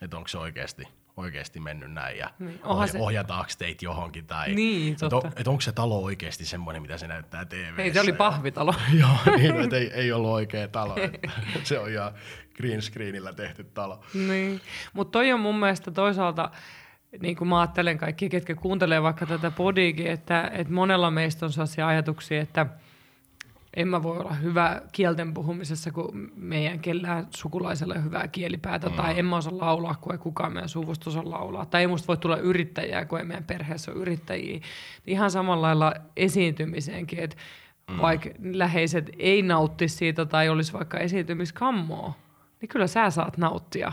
että 0.01 0.17
onko 0.17 0.27
se 0.27 0.37
oikeasti, 0.37 0.83
oikeasti 1.17 1.59
mennyt 1.59 1.91
näin 1.91 2.17
ja 2.17 2.29
Niin, 2.39 2.59
ohja- 2.63 2.87
se- 2.87 2.97
ohjataanko 2.99 3.51
teitä 3.57 3.85
johonkin 3.85 4.25
tai 4.25 4.55
Niin, 4.55 4.95
totta. 4.99 5.15
on, 5.27 5.33
et 5.35 5.47
onko 5.47 5.61
se 5.61 5.71
talo 5.71 6.03
oikeasti 6.03 6.45
semmoinen, 6.45 6.81
mitä 6.81 6.97
se 6.97 7.07
näyttää 7.07 7.45
TV. 7.45 7.77
Hei, 7.77 7.93
se 7.93 8.01
oli 8.01 8.13
pahvitalo. 8.13 8.73
joo, 8.99 9.09
niin, 9.37 9.59
että 9.61 9.75
ei, 9.77 9.91
ei 9.93 10.11
ollut 10.11 10.31
oikea 10.31 10.67
talo. 10.67 10.95
Se 11.63 11.79
on 11.79 11.89
ihan 11.91 12.11
green 12.57 12.81
screenillä 12.81 13.33
tehty 13.33 13.63
talo. 13.63 14.03
niin. 14.27 14.61
Mutta 14.93 15.11
toi 15.11 15.31
on 15.31 15.39
mun 15.39 15.59
mielestä 15.59 15.91
toisaalta, 15.91 16.51
niin 17.21 17.35
kuin 17.35 17.47
mä 17.47 17.59
ajattelen 17.59 17.97
kaikki, 17.97 18.29
ketkä 18.29 18.55
kuuntelee 18.55 19.01
vaikka 19.03 19.25
tätä 19.25 19.51
podiikin, 19.51 20.07
että, 20.07 20.51
että 20.53 20.73
monella 20.73 21.11
meistä 21.11 21.45
on 21.45 21.51
sellaisia 21.53 21.87
ajatuksia, 21.87 22.41
että 22.41 22.65
en 23.73 23.87
mä 23.87 24.03
voi 24.03 24.17
olla 24.17 24.33
hyvä 24.33 24.81
kielten 24.91 25.33
puhumisessa, 25.33 25.91
kun 25.91 26.31
meidän 26.35 26.79
kellään 26.79 27.27
sukulaisella 27.29 27.93
ei 27.93 27.97
ole 27.97 28.05
hyvää 28.05 28.27
kielipäätä, 28.27 28.89
mm. 28.89 28.95
tai 28.95 29.19
en 29.19 29.25
mä 29.25 29.35
osaa 29.35 29.57
laulaa, 29.57 29.95
kun 30.01 30.11
ei 30.11 30.17
kukaan 30.17 30.53
meidän 30.53 30.69
suvusta 30.69 31.09
osaa 31.09 31.29
laulaa, 31.29 31.65
tai 31.65 31.81
ei 31.81 31.87
musta 31.87 32.07
voi 32.07 32.17
tulla 32.17 32.37
yrittäjää, 32.37 33.05
kun 33.05 33.19
ei 33.19 33.25
meidän 33.25 33.43
perheessä 33.43 33.91
ole 33.91 33.99
yrittäjiä. 33.99 34.59
Ihan 35.07 35.31
samalla 35.31 35.67
lailla 35.67 35.93
esiintymiseenkin, 36.17 37.19
että 37.19 37.37
mm. 37.91 37.97
vaikka 37.97 38.29
läheiset 38.53 39.09
ei 39.19 39.41
nauttisi 39.41 39.95
siitä 39.95 40.25
tai 40.25 40.49
olisi 40.49 40.73
vaikka 40.73 40.97
esiintymiskammoa, 40.97 42.13
niin 42.61 42.69
kyllä 42.69 42.87
sä 42.87 43.09
saat 43.09 43.37
nauttia 43.37 43.91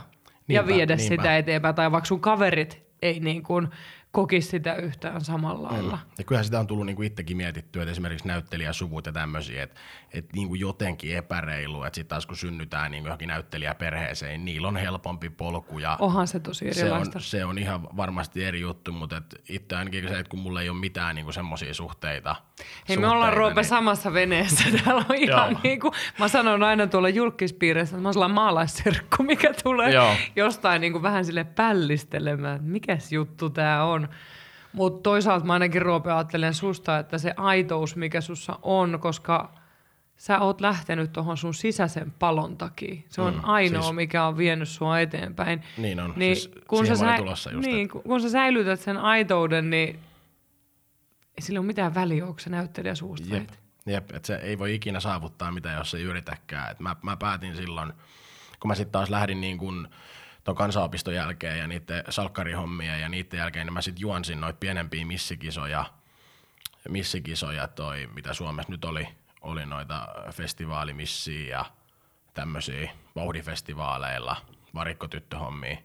ja 0.48 0.62
Niinpä, 0.62 0.66
viedä 0.66 0.96
niinpä. 0.96 1.16
sitä 1.16 1.36
eteenpäin, 1.36 1.74
tai 1.74 1.92
vaikka 1.92 2.08
sun 2.08 2.20
kaverit 2.20 2.86
ei 3.02 3.20
niin 3.20 3.42
kuin 3.42 3.68
kokisi 4.16 4.48
sitä 4.48 4.74
yhtään 4.74 5.20
samalla 5.20 5.68
lailla. 5.68 5.98
Ja 6.18 6.24
kyllähän 6.24 6.44
sitä 6.44 6.60
on 6.60 6.66
tullut 6.66 6.86
niin 6.86 6.96
kuin 6.96 7.06
itsekin 7.06 7.36
mietittyä, 7.36 7.82
että 7.82 7.90
esimerkiksi 7.90 8.28
näyttelijäsuvut 8.28 9.06
ja 9.06 9.12
tämmöisiä, 9.12 9.62
että, 9.62 9.80
että 10.12 10.36
niin 10.36 10.48
kuin 10.48 10.60
jotenkin 10.60 11.16
epäreilu, 11.16 11.82
että 11.82 11.94
sitten 11.94 12.08
taas 12.08 12.26
kun 12.26 12.36
synnytään 12.36 12.90
niin 12.90 13.02
kuin 13.02 13.08
johonkin 13.08 13.28
näyttelijäperheeseen, 13.28 14.30
niin 14.30 14.44
niillä 14.44 14.68
on 14.68 14.76
helpompi 14.76 15.30
polku. 15.30 15.78
Ja 15.78 15.96
Onhan 16.00 16.26
se 16.26 16.40
tosi 16.40 16.74
se 16.74 16.80
on, 16.80 16.86
erilaista. 16.86 17.20
se 17.20 17.44
on 17.44 17.58
ihan 17.58 17.88
varmasti 17.96 18.44
eri 18.44 18.60
juttu, 18.60 18.92
mutta 18.92 19.16
et 19.16 19.42
itse 19.48 19.76
ainakin 19.76 20.08
se, 20.08 20.18
että 20.18 20.30
kun 20.30 20.38
mulla 20.38 20.62
ei 20.62 20.68
ole 20.68 20.78
mitään 20.78 21.14
niin 21.14 21.32
semmoisia 21.32 21.74
suhteita. 21.74 22.36
Hei, 22.88 22.96
me 22.96 23.06
ollaan 23.06 23.20
suhteita, 23.20 23.38
Roope 23.38 23.60
niin, 23.60 23.68
samassa 23.68 24.12
veneessä. 24.12 24.64
Täällä 24.84 25.04
on 25.08 25.16
ihan 25.16 25.50
Joo. 25.50 25.60
niin 25.62 25.80
kuin, 25.80 25.92
mä 26.18 26.28
sanon 26.28 26.62
aina 26.62 26.86
tuolla 26.86 27.08
julkispiireissä, 27.08 27.96
että 27.96 28.02
mä 28.02 28.12
oon 28.20 28.30
maalaisserkku, 28.30 29.22
mikä 29.22 29.54
tulee 29.62 29.92
Joo. 29.92 30.14
jostain 30.36 30.80
niin 30.80 30.92
kuin 30.92 31.02
vähän 31.02 31.24
sille 31.24 31.44
pällistelemään, 31.44 32.56
että 32.56 32.68
mikäs 32.68 33.12
juttu 33.12 33.50
tää 33.50 33.84
on. 33.84 34.05
Mutta 34.72 35.02
toisaalta 35.02 35.46
mä 35.46 35.52
ainakin 35.52 35.82
Roope 35.82 36.12
ajattelen 36.12 36.54
susta, 36.54 36.98
että 36.98 37.18
se 37.18 37.34
aitous, 37.36 37.96
mikä 37.96 38.20
sussa 38.20 38.58
on, 38.62 38.98
koska 39.00 39.54
sä 40.16 40.38
oot 40.40 40.60
lähtenyt 40.60 41.12
tuohon 41.12 41.36
sun 41.36 41.54
sisäisen 41.54 42.10
palon 42.18 42.56
takia. 42.56 42.94
Se 43.08 43.20
on 43.22 43.34
Mm, 43.34 43.40
ainoa, 43.42 43.82
siis- 43.82 43.94
mikä 43.94 44.24
on 44.26 44.36
vienyt 44.36 44.68
sua 44.68 45.00
eteenpäin. 45.00 45.62
Niin 45.78 46.00
on, 46.00 46.12
Niin, 46.16 46.36
siis 46.36 46.50
kun, 46.68 46.86
sä 46.86 46.96
sä, 46.96 47.14
tulossa 47.16 47.50
just, 47.52 47.66
niin, 47.68 47.88
kun- 47.88 48.02
kun 48.02 48.20
sä 48.20 48.30
säilytät 48.30 48.80
sen 48.80 48.96
aitouden, 48.96 49.70
niin 49.70 49.88
ei 51.36 51.42
sillä 51.42 51.58
ole 51.60 51.66
mitään 51.66 51.94
väliä, 51.94 52.26
onko 52.26 52.38
se 52.38 52.50
näyttelijä 52.50 52.94
suusta. 52.94 53.34
Jep, 53.34 53.48
jep 53.86 54.10
että 54.12 54.26
se 54.26 54.34
ei 54.36 54.58
voi 54.58 54.74
ikinä 54.74 55.00
saavuttaa 55.00 55.52
mitä, 55.52 55.70
jos 55.72 55.94
ei 55.94 56.02
yritäkään. 56.02 56.70
Et 56.70 56.80
mä, 56.80 56.96
mä 57.02 57.16
päätin 57.16 57.56
silloin, 57.56 57.92
kun 58.60 58.68
mä 58.68 58.74
sitten 58.74 58.92
taas 58.92 59.10
lähdin 59.10 59.40
niin 59.40 59.58
kun 59.58 59.88
ton 60.46 60.54
kansanopiston 60.56 61.14
jälkeen 61.14 61.58
ja 61.58 61.66
niiden 61.66 62.04
salkkarihommia 62.08 62.96
ja 62.96 63.08
niiden 63.08 63.38
jälkeen, 63.38 63.66
niin 63.66 63.74
mä 63.74 63.82
sitten 63.82 64.00
juonsin 64.00 64.40
noita 64.40 64.58
pienempiä 64.60 65.06
missikisoja, 65.06 65.84
missikisoja 66.88 67.68
toi, 67.68 68.08
mitä 68.14 68.34
Suomessa 68.34 68.72
nyt 68.72 68.84
oli, 68.84 69.08
oli 69.40 69.66
noita 69.66 70.08
festivaalimissiä 70.32 71.48
ja 71.48 71.64
tämmöisiä 72.34 72.90
vauhdifestivaaleilla, 73.16 74.36
varikkotyttöhommia 74.74 75.76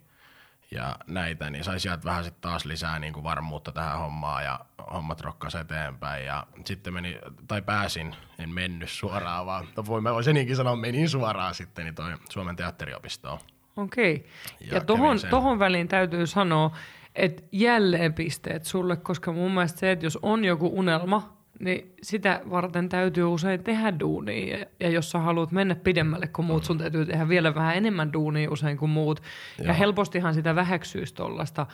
ja 0.72 0.96
näitä, 1.08 1.50
niin 1.50 1.64
sai 1.64 1.80
sieltä 1.80 2.04
vähän 2.04 2.24
sitten 2.24 2.42
taas 2.42 2.66
lisää 2.66 3.00
niin 3.00 3.14
kuin 3.14 3.24
varmuutta 3.24 3.72
tähän 3.72 4.00
hommaan 4.00 4.44
ja 4.44 4.60
hommat 4.94 5.22
rokkas 5.22 5.56
eteenpäin 5.56 6.26
ja 6.26 6.48
sitten 6.66 6.94
meni, 6.94 7.20
tai 7.48 7.62
pääsin, 7.62 8.16
en 8.40 8.50
mennyt 8.50 8.90
suoraan, 8.90 9.46
vaan 9.46 9.68
no 9.78 9.86
voi, 9.86 10.02
mä 10.02 10.14
voisin 10.14 10.34
niinkin 10.34 10.56
sanoa, 10.56 10.76
menin 10.76 11.10
suoraan 11.10 11.56
sitten 11.56 11.86
niin 11.86 11.96
toi 11.96 12.18
Suomen 12.30 12.56
teatteriopistoon. 12.56 13.40
Okei. 13.78 14.26
Ja 14.60 14.68
Ja, 14.68 14.74
ja 14.74 14.82
tohon, 14.82 15.18
tohon 15.30 15.60
väliin 15.60 15.88
täytyy 15.88 16.28
sanoa, 16.28 16.72
että 17.16 17.44
jälleen 17.52 18.14
pisteet 18.14 18.66
sulle, 18.66 18.96
koska 18.96 19.32
mun 19.32 19.52
mielestä 19.52 19.80
se, 19.80 19.92
että 19.92 20.06
jos 20.06 20.20
on 20.22 20.46
joku 20.46 20.72
unelma, 20.74 21.38
niin 21.60 21.94
sitä 22.04 22.42
varten 22.50 22.90
täytyy 22.90 23.24
usein 23.24 23.64
tehdä 23.64 24.00
duunia. 24.00 24.58
Ja, 24.58 24.66
ja 24.80 24.90
jos 24.90 25.12
sä 25.12 25.20
haluat 25.20 25.52
mennä 25.52 25.76
pidemmälle 25.76 26.28
kuin 26.28 26.46
muut, 26.46 26.64
sun 26.64 26.78
täytyy 26.78 27.06
tehdä 27.06 27.30
vielä 27.30 27.56
vähän 27.56 27.78
enemmän 27.78 28.14
duunia 28.14 28.52
usein 28.52 28.78
kuin 28.78 28.92
muut. 28.92 29.22
Ja 29.58 29.64
Joo. 29.66 29.76
helpostihan 29.80 30.34
sitä 30.34 30.56
väheksyys 30.56 31.14
tuollaista 31.14 31.66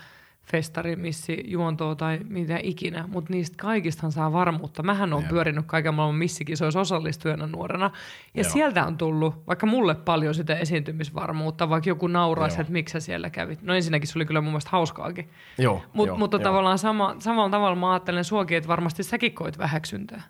festarimissi, 0.51 1.43
juontoa 1.47 1.95
tai 1.95 2.19
mitä 2.29 2.59
ikinä, 2.63 3.07
mutta 3.07 3.33
niistä 3.33 3.55
kaikistahan 3.61 4.11
saa 4.11 4.33
varmuutta. 4.33 4.83
Mähän 4.83 5.13
on 5.13 5.23
pyörinyt 5.23 5.65
kaiken 5.65 5.93
maailman 5.93 6.19
missikisoissa 6.19 6.79
osallistujana 6.79 7.47
nuorena, 7.47 7.91
ja 8.33 8.43
Joo. 8.43 8.51
sieltä 8.51 8.85
on 8.85 8.97
tullut 8.97 9.47
vaikka 9.47 9.65
mulle 9.65 9.95
paljon 9.95 10.35
sitä 10.35 10.55
esiintymisvarmuutta, 10.55 11.69
vaikka 11.69 11.89
joku 11.89 12.07
nauraisi, 12.07 12.61
että 12.61 12.73
miksi 12.73 12.93
sä 12.93 12.99
siellä 12.99 13.29
kävit. 13.29 13.61
No 13.61 13.75
ensinnäkin 13.75 14.07
se 14.07 14.17
oli 14.17 14.25
kyllä 14.25 14.41
mun 14.41 14.51
mielestä 14.51 14.69
hauskaakin. 14.71 15.29
Joo, 15.57 15.83
Mut, 15.93 16.07
joo, 16.07 16.17
mutta 16.17 16.37
joo. 16.37 16.43
tavallaan 16.43 16.77
sama, 16.77 17.15
samalla 17.19 17.49
tavalla 17.49 17.75
mä 17.75 17.91
ajattelen 17.91 18.23
suokin, 18.23 18.57
että 18.57 18.67
varmasti 18.67 19.03
säkin 19.03 19.33
koit 19.33 19.57
väheksyntää. 19.57 20.21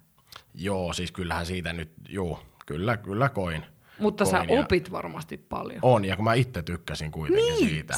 Joo, 0.53 0.93
siis 0.93 1.11
kyllähän 1.11 1.45
siitä 1.45 1.73
nyt, 1.73 1.91
joo, 2.09 2.43
kyllä, 2.65 2.97
kyllä 2.97 3.29
koin. 3.29 3.65
Mutta 3.99 4.25
sä 4.25 4.37
koin 4.37 4.49
ja- 4.49 4.59
opit 4.59 4.91
varmasti 4.91 5.37
paljon. 5.37 5.79
On, 5.81 6.05
ja 6.05 6.15
kun 6.15 6.25
mä 6.25 6.33
itse 6.33 6.61
tykkäsin 6.61 7.11
kuitenkin 7.11 7.53
Niin, 7.55 7.69
siitä, 7.69 7.93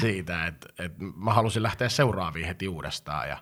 siitä 0.00 0.46
että, 0.46 0.68
että 0.78 1.04
mä 1.16 1.34
halusin 1.34 1.62
lähteä 1.62 1.88
seuraaviin 1.88 2.46
heti 2.46 2.68
uudestaan 2.68 3.28
ja, 3.28 3.38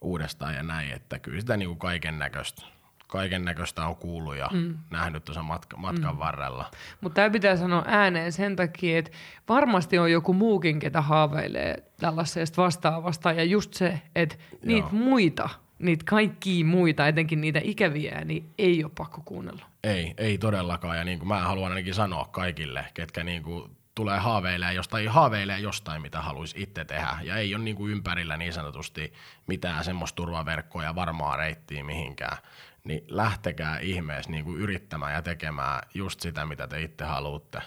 uudestaan 0.00 0.54
ja 0.54 0.62
näin, 0.62 0.92
että 0.92 1.18
kyllä 1.18 1.40
sitä 1.40 1.56
niin 1.56 1.78
kaiken 1.78 2.18
näköistä 2.18 2.62
kaiken 3.08 3.44
näköistä 3.44 3.86
on 3.86 3.96
kuullut 3.96 4.36
ja 4.36 4.50
mm. 4.52 4.74
nähnyt 4.90 5.24
tuossa 5.24 5.42
matka, 5.42 5.76
matkan 5.76 6.14
mm. 6.14 6.18
varrella. 6.18 6.70
Mutta 7.00 7.14
tämä 7.14 7.30
pitää 7.30 7.56
sanoa 7.56 7.84
ääneen 7.86 8.32
sen 8.32 8.56
takia, 8.56 8.98
että 8.98 9.10
varmasti 9.48 9.98
on 9.98 10.12
joku 10.12 10.32
muukin, 10.32 10.78
ketä 10.78 11.00
haaveilee 11.00 11.82
tällaisesta 12.00 12.62
vastaavasta. 12.62 13.32
Ja 13.32 13.44
just 13.44 13.74
se, 13.74 14.00
että 14.14 14.36
niitä 14.64 14.88
muita, 14.92 15.48
niitä 15.78 16.04
kaikkia 16.08 16.64
muita, 16.64 17.08
etenkin 17.08 17.40
niitä 17.40 17.60
ikäviä, 17.62 18.24
niin 18.24 18.50
ei 18.58 18.84
ole 18.84 18.92
pakko 18.98 19.22
kuunnella. 19.24 19.66
Ei, 19.84 20.14
ei 20.16 20.38
todellakaan. 20.38 20.98
Ja 20.98 21.04
niin 21.04 21.18
kuin 21.18 21.28
mä 21.28 21.40
haluan 21.40 21.72
ainakin 21.72 21.94
sanoa 21.94 22.24
kaikille, 22.24 22.84
ketkä 22.94 23.24
niin 23.24 23.42
kuin 23.42 23.70
tulee 23.94 24.18
haaveilemaan 24.18 24.74
jostain, 24.74 25.08
haaveilee 25.08 25.58
jostain, 25.60 26.02
mitä 26.02 26.22
haluaisi 26.22 26.62
itse 26.62 26.84
tehdä. 26.84 27.18
Ja 27.22 27.36
ei 27.36 27.54
ole 27.54 27.64
niin 27.64 27.76
kuin 27.76 27.92
ympärillä 27.92 28.36
niin 28.36 28.52
sanotusti 28.52 29.12
mitään 29.46 29.84
semmoista 29.84 30.16
turvaverkkoa 30.16 30.84
ja 30.84 30.94
varmaa 30.94 31.36
reittiä 31.36 31.84
mihinkään. 31.84 32.38
Niin 32.84 33.04
lähtekää 33.08 33.78
ihmeessä 33.78 34.30
niin 34.30 34.44
kuin 34.44 34.60
yrittämään 34.60 35.14
ja 35.14 35.22
tekemään 35.22 35.82
just 35.94 36.20
sitä, 36.20 36.46
mitä 36.46 36.66
te 36.66 36.82
itse 36.82 37.04
haluatte. 37.04 37.58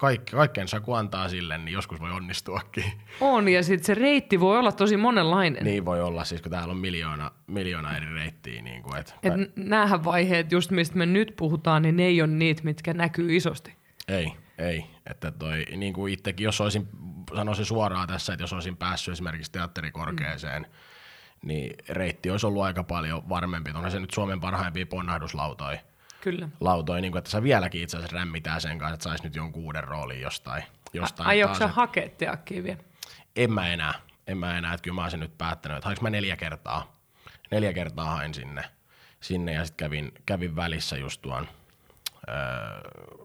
Kaikki, 0.00 0.36
kaikkeen 0.36 0.68
saa 0.68 0.80
kun 0.80 0.98
antaa 0.98 1.28
sille, 1.28 1.58
niin 1.58 1.72
joskus 1.72 2.00
voi 2.00 2.10
onnistuakin. 2.10 2.84
On, 3.20 3.48
ja 3.48 3.62
sitten 3.62 3.84
se 3.84 3.94
reitti 3.94 4.40
voi 4.40 4.58
olla 4.58 4.72
tosi 4.72 4.96
monenlainen. 4.96 5.64
niin 5.64 5.84
voi 5.84 6.02
olla, 6.02 6.24
siis 6.24 6.42
kun 6.42 6.50
täällä 6.50 6.72
on 6.72 6.78
miljoona, 6.78 7.30
miljoona 7.46 7.96
eri 7.96 8.14
reittiä. 8.14 8.62
Niin 8.62 8.82
kuin, 8.82 8.96
et, 8.96 9.14
Et 9.22 9.32
n- 9.36 9.52
näähän 9.56 10.04
vaiheet, 10.04 10.52
just 10.52 10.70
mistä 10.70 10.96
me 10.96 11.06
nyt 11.06 11.34
puhutaan, 11.36 11.82
niin 11.82 11.96
ne 11.96 12.02
ei 12.02 12.22
ole 12.22 12.30
niitä, 12.30 12.62
mitkä 12.64 12.94
näkyy 12.94 13.36
isosti. 13.36 13.76
Ei, 14.08 14.32
ei. 14.58 14.84
Että 15.06 15.30
toi, 15.30 15.64
niin 15.76 15.92
kuin 15.92 16.12
itsekin, 16.12 16.44
jos 16.44 16.60
olisin, 16.60 16.88
sanoisin 17.36 17.64
suoraan 17.64 18.08
tässä, 18.08 18.32
että 18.32 18.42
jos 18.42 18.52
olisin 18.52 18.76
päässyt 18.76 19.12
esimerkiksi 19.12 19.52
teatterikorkeeseen, 19.52 20.62
mm. 20.62 21.48
niin 21.48 21.76
reitti 21.88 22.30
olisi 22.30 22.46
ollut 22.46 22.62
aika 22.62 22.84
paljon 22.84 23.28
varmempi. 23.28 23.70
Onhan 23.70 23.90
se 23.90 24.00
nyt 24.00 24.10
Suomen 24.14 24.40
parhaimpia 24.40 24.86
ponnahduslautoja, 24.86 25.78
Kyllä. 26.20 26.48
lautoja, 26.60 27.00
niin 27.00 27.12
kuin, 27.12 27.18
että 27.18 27.30
sä 27.30 27.42
vieläkin 27.42 27.82
itse 27.82 27.96
asiassa 27.96 28.16
rämmitää 28.16 28.60
sen 28.60 28.78
kanssa, 28.78 28.94
että 28.94 29.04
saisi 29.04 29.24
nyt 29.24 29.36
jonkun 29.36 29.62
uuden 29.62 29.84
roolin 29.84 30.20
jostain. 30.20 30.64
jostain 30.92 31.28
Aiotko 31.28 31.58
sä 31.58 31.68
hakea 31.68 32.08
teakkiin 32.08 32.64
vielä? 32.64 32.80
en 33.36 33.52
mä 33.52 33.68
enää, 33.68 33.94
en 34.26 34.38
mä 34.38 34.58
enää, 34.58 34.74
että 34.74 34.84
kyllä 34.84 34.94
mä 34.94 35.02
olisin 35.02 35.20
nyt 35.20 35.38
päättänyt, 35.38 35.76
että 35.78 35.88
hainko 35.88 36.02
mä 36.02 36.10
neljä 36.10 36.36
kertaa, 36.36 36.96
neljä 37.50 37.72
kertaa 37.72 38.10
hain 38.10 38.34
sinne, 38.34 38.64
sinne 39.20 39.52
ja 39.52 39.64
sitten 39.64 39.84
kävin, 39.86 40.12
kävin 40.26 40.56
välissä 40.56 40.96
just 40.96 41.22
tuon 41.22 41.48
öö, 42.28 42.34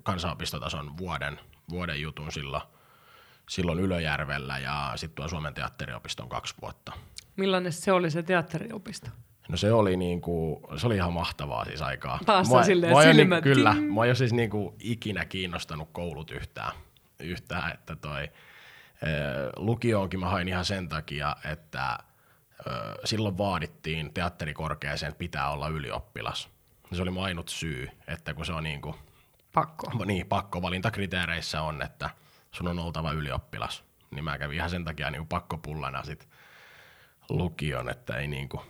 kansanopistotason 0.04 0.98
vuoden, 0.98 1.40
vuoden 1.70 2.02
jutun 2.02 2.32
silloin, 2.32 2.64
silloin 3.50 3.80
Ylöjärvellä 3.80 4.58
ja 4.58 4.92
sitten 4.96 5.16
tuon 5.16 5.30
Suomen 5.30 5.54
teatteriopiston 5.54 6.30
kaksi 6.30 6.56
vuotta. 6.62 6.92
Millainen 7.36 7.74
se 7.74 7.92
oli 7.92 8.12
se 8.12 8.24
teatteriopisto? 8.24 9.10
No 9.50 9.58
se 9.58 9.72
oli, 9.72 9.98
niinku, 9.98 10.62
se 10.78 10.88
oli 10.88 10.96
ihan 10.96 11.14
mahtavaa 11.14 11.66
siis 11.66 11.82
aikaa. 11.82 12.20
Mua, 12.48 12.64
silleen 12.64 12.92
mua 12.92 13.02
ole 13.02 13.14
silmät, 13.14 13.44
niinku, 13.44 13.56
kyllä, 13.56 13.74
ting. 13.74 13.90
mua 13.92 14.06
ei 14.06 14.10
ole 14.10 14.16
siis 14.16 14.34
niinku 14.34 14.76
ikinä 14.80 15.26
kiinnostanut 15.26 15.90
koulut 15.92 16.32
yhtään, 16.32 16.72
yhtään 17.20 17.72
että 17.72 17.96
toi, 17.96 18.24
ö, 18.24 19.52
lukioonkin 19.56 20.20
mä 20.20 20.30
hain 20.30 20.48
ihan 20.48 20.66
sen 20.66 20.90
takia, 20.90 21.36
että 21.52 21.98
ö, 22.68 22.72
silloin 23.06 23.38
vaadittiin 23.38 24.14
teatterikorkeaseen, 24.14 25.10
että 25.10 25.20
pitää 25.20 25.50
olla 25.50 25.68
ylioppilas. 25.68 26.50
Se 26.94 27.02
oli 27.02 27.12
mun 27.12 27.24
ainut 27.24 27.50
syy, 27.50 27.90
että 28.08 28.34
kun 28.34 28.46
se 28.46 28.54
on 28.54 28.64
niinku, 28.64 28.96
Pakko. 29.54 29.92
niin, 30.06 30.28
pakkovalintakriteereissä 30.28 31.62
on, 31.62 31.82
että 31.82 32.10
sun 32.52 32.68
on 32.68 32.80
oltava 32.80 33.12
ylioppilas. 33.12 33.84
Niin 34.12 34.24
mä 34.24 34.38
kävin 34.38 34.58
ihan 34.58 34.70
sen 34.70 34.86
takia 34.86 35.12
niin 35.12 35.28
pakkopullana 35.28 36.04
sit 36.04 36.30
lukion, 37.30 37.90
että 37.90 38.18
ei 38.18 38.28
niinku, 38.28 38.62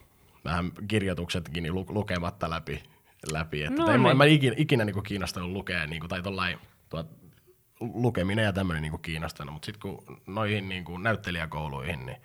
vähän 0.46 0.72
kirjoituksetkin 0.88 1.64
niin 1.64 1.76
lu- 1.76 1.86
lukematta 1.90 2.50
läpi. 2.50 2.84
läpi 3.32 3.64
että 3.64 3.82
No 3.82 3.86
no 3.86 3.92
en, 3.92 4.02
mä, 4.02 4.08
niin. 4.08 4.12
en 4.12 4.18
mä 4.18 4.26
ikinä, 4.26 4.56
ikinä 4.58 4.86
niinku 4.86 5.02
kiinnostanut 5.02 5.52
lukea, 5.52 5.88
niinku, 5.88 6.08
tai 6.08 6.22
tollain, 6.22 6.58
tuot, 6.90 7.08
lukeminen 7.80 8.46
ja 8.46 8.54
tämmöinen 8.54 8.82
niinku 8.82 8.98
kiinnostanut, 8.98 9.54
mutta 9.54 9.66
sitten 9.66 9.82
kun 9.82 10.22
noihin 10.28 10.70
niinku 10.70 10.98
näyttelijäkouluihin, 10.98 12.06
niin 12.06 12.18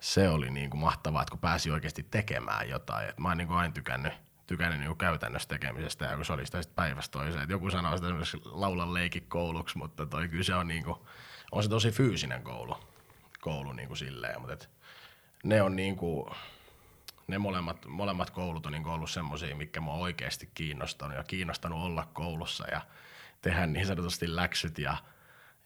se 0.00 0.28
oli 0.28 0.50
niinku 0.50 0.76
mahtavaa, 0.76 1.22
että 1.22 1.30
kun 1.30 1.38
pääsi 1.38 1.70
oikeasti 1.70 2.02
tekemään 2.02 2.68
jotain. 2.68 3.08
Et 3.08 3.18
mä 3.18 3.28
oon 3.28 3.38
niinku 3.38 3.54
aina 3.54 3.72
tykännyt, 3.72 4.12
tykännyt 4.46 4.78
niinku 4.78 4.94
käytännössä 4.94 5.48
tekemisestä, 5.48 6.04
ja 6.04 6.16
kun 6.16 6.24
se 6.24 6.32
oli 6.32 6.46
sitä 6.46 6.62
sit 6.62 6.74
päivästä 6.74 7.18
toiseen. 7.18 7.44
Et 7.44 7.50
joku 7.50 7.70
sanoo 7.70 7.96
sitä 7.96 8.06
esimerkiksi 8.06 8.40
laulan 8.44 8.94
leikikouluksi, 8.94 9.78
mutta 9.78 10.06
toi 10.06 10.28
kyllä 10.28 10.44
se 10.44 10.54
on, 10.54 10.68
niinku, 10.68 11.06
on 11.52 11.62
se 11.62 11.68
tosi 11.68 11.90
fyysinen 11.90 12.42
koulu, 12.42 12.76
koulu 13.40 13.72
niinku 13.72 13.94
silleen, 13.94 14.40
mutta 14.40 14.54
et 14.54 14.70
ne 15.44 15.62
on 15.62 15.76
niinku, 15.76 16.30
ne 17.26 17.38
molemmat, 17.38 17.86
molemmat 17.86 18.30
koulut 18.30 18.66
on 18.66 18.72
niinku 18.72 18.90
ollut 18.90 19.10
semmoisia, 19.10 19.56
mikä 19.56 19.80
mua 19.80 19.94
oikeasti 19.94 20.50
kiinnostanut 20.54 21.16
ja 21.16 21.24
kiinnostanut 21.24 21.84
olla 21.84 22.08
koulussa 22.12 22.68
ja 22.70 22.80
tehdä 23.40 23.66
niin 23.66 23.86
sanotusti 23.86 24.36
läksyt 24.36 24.78
ja, 24.78 24.96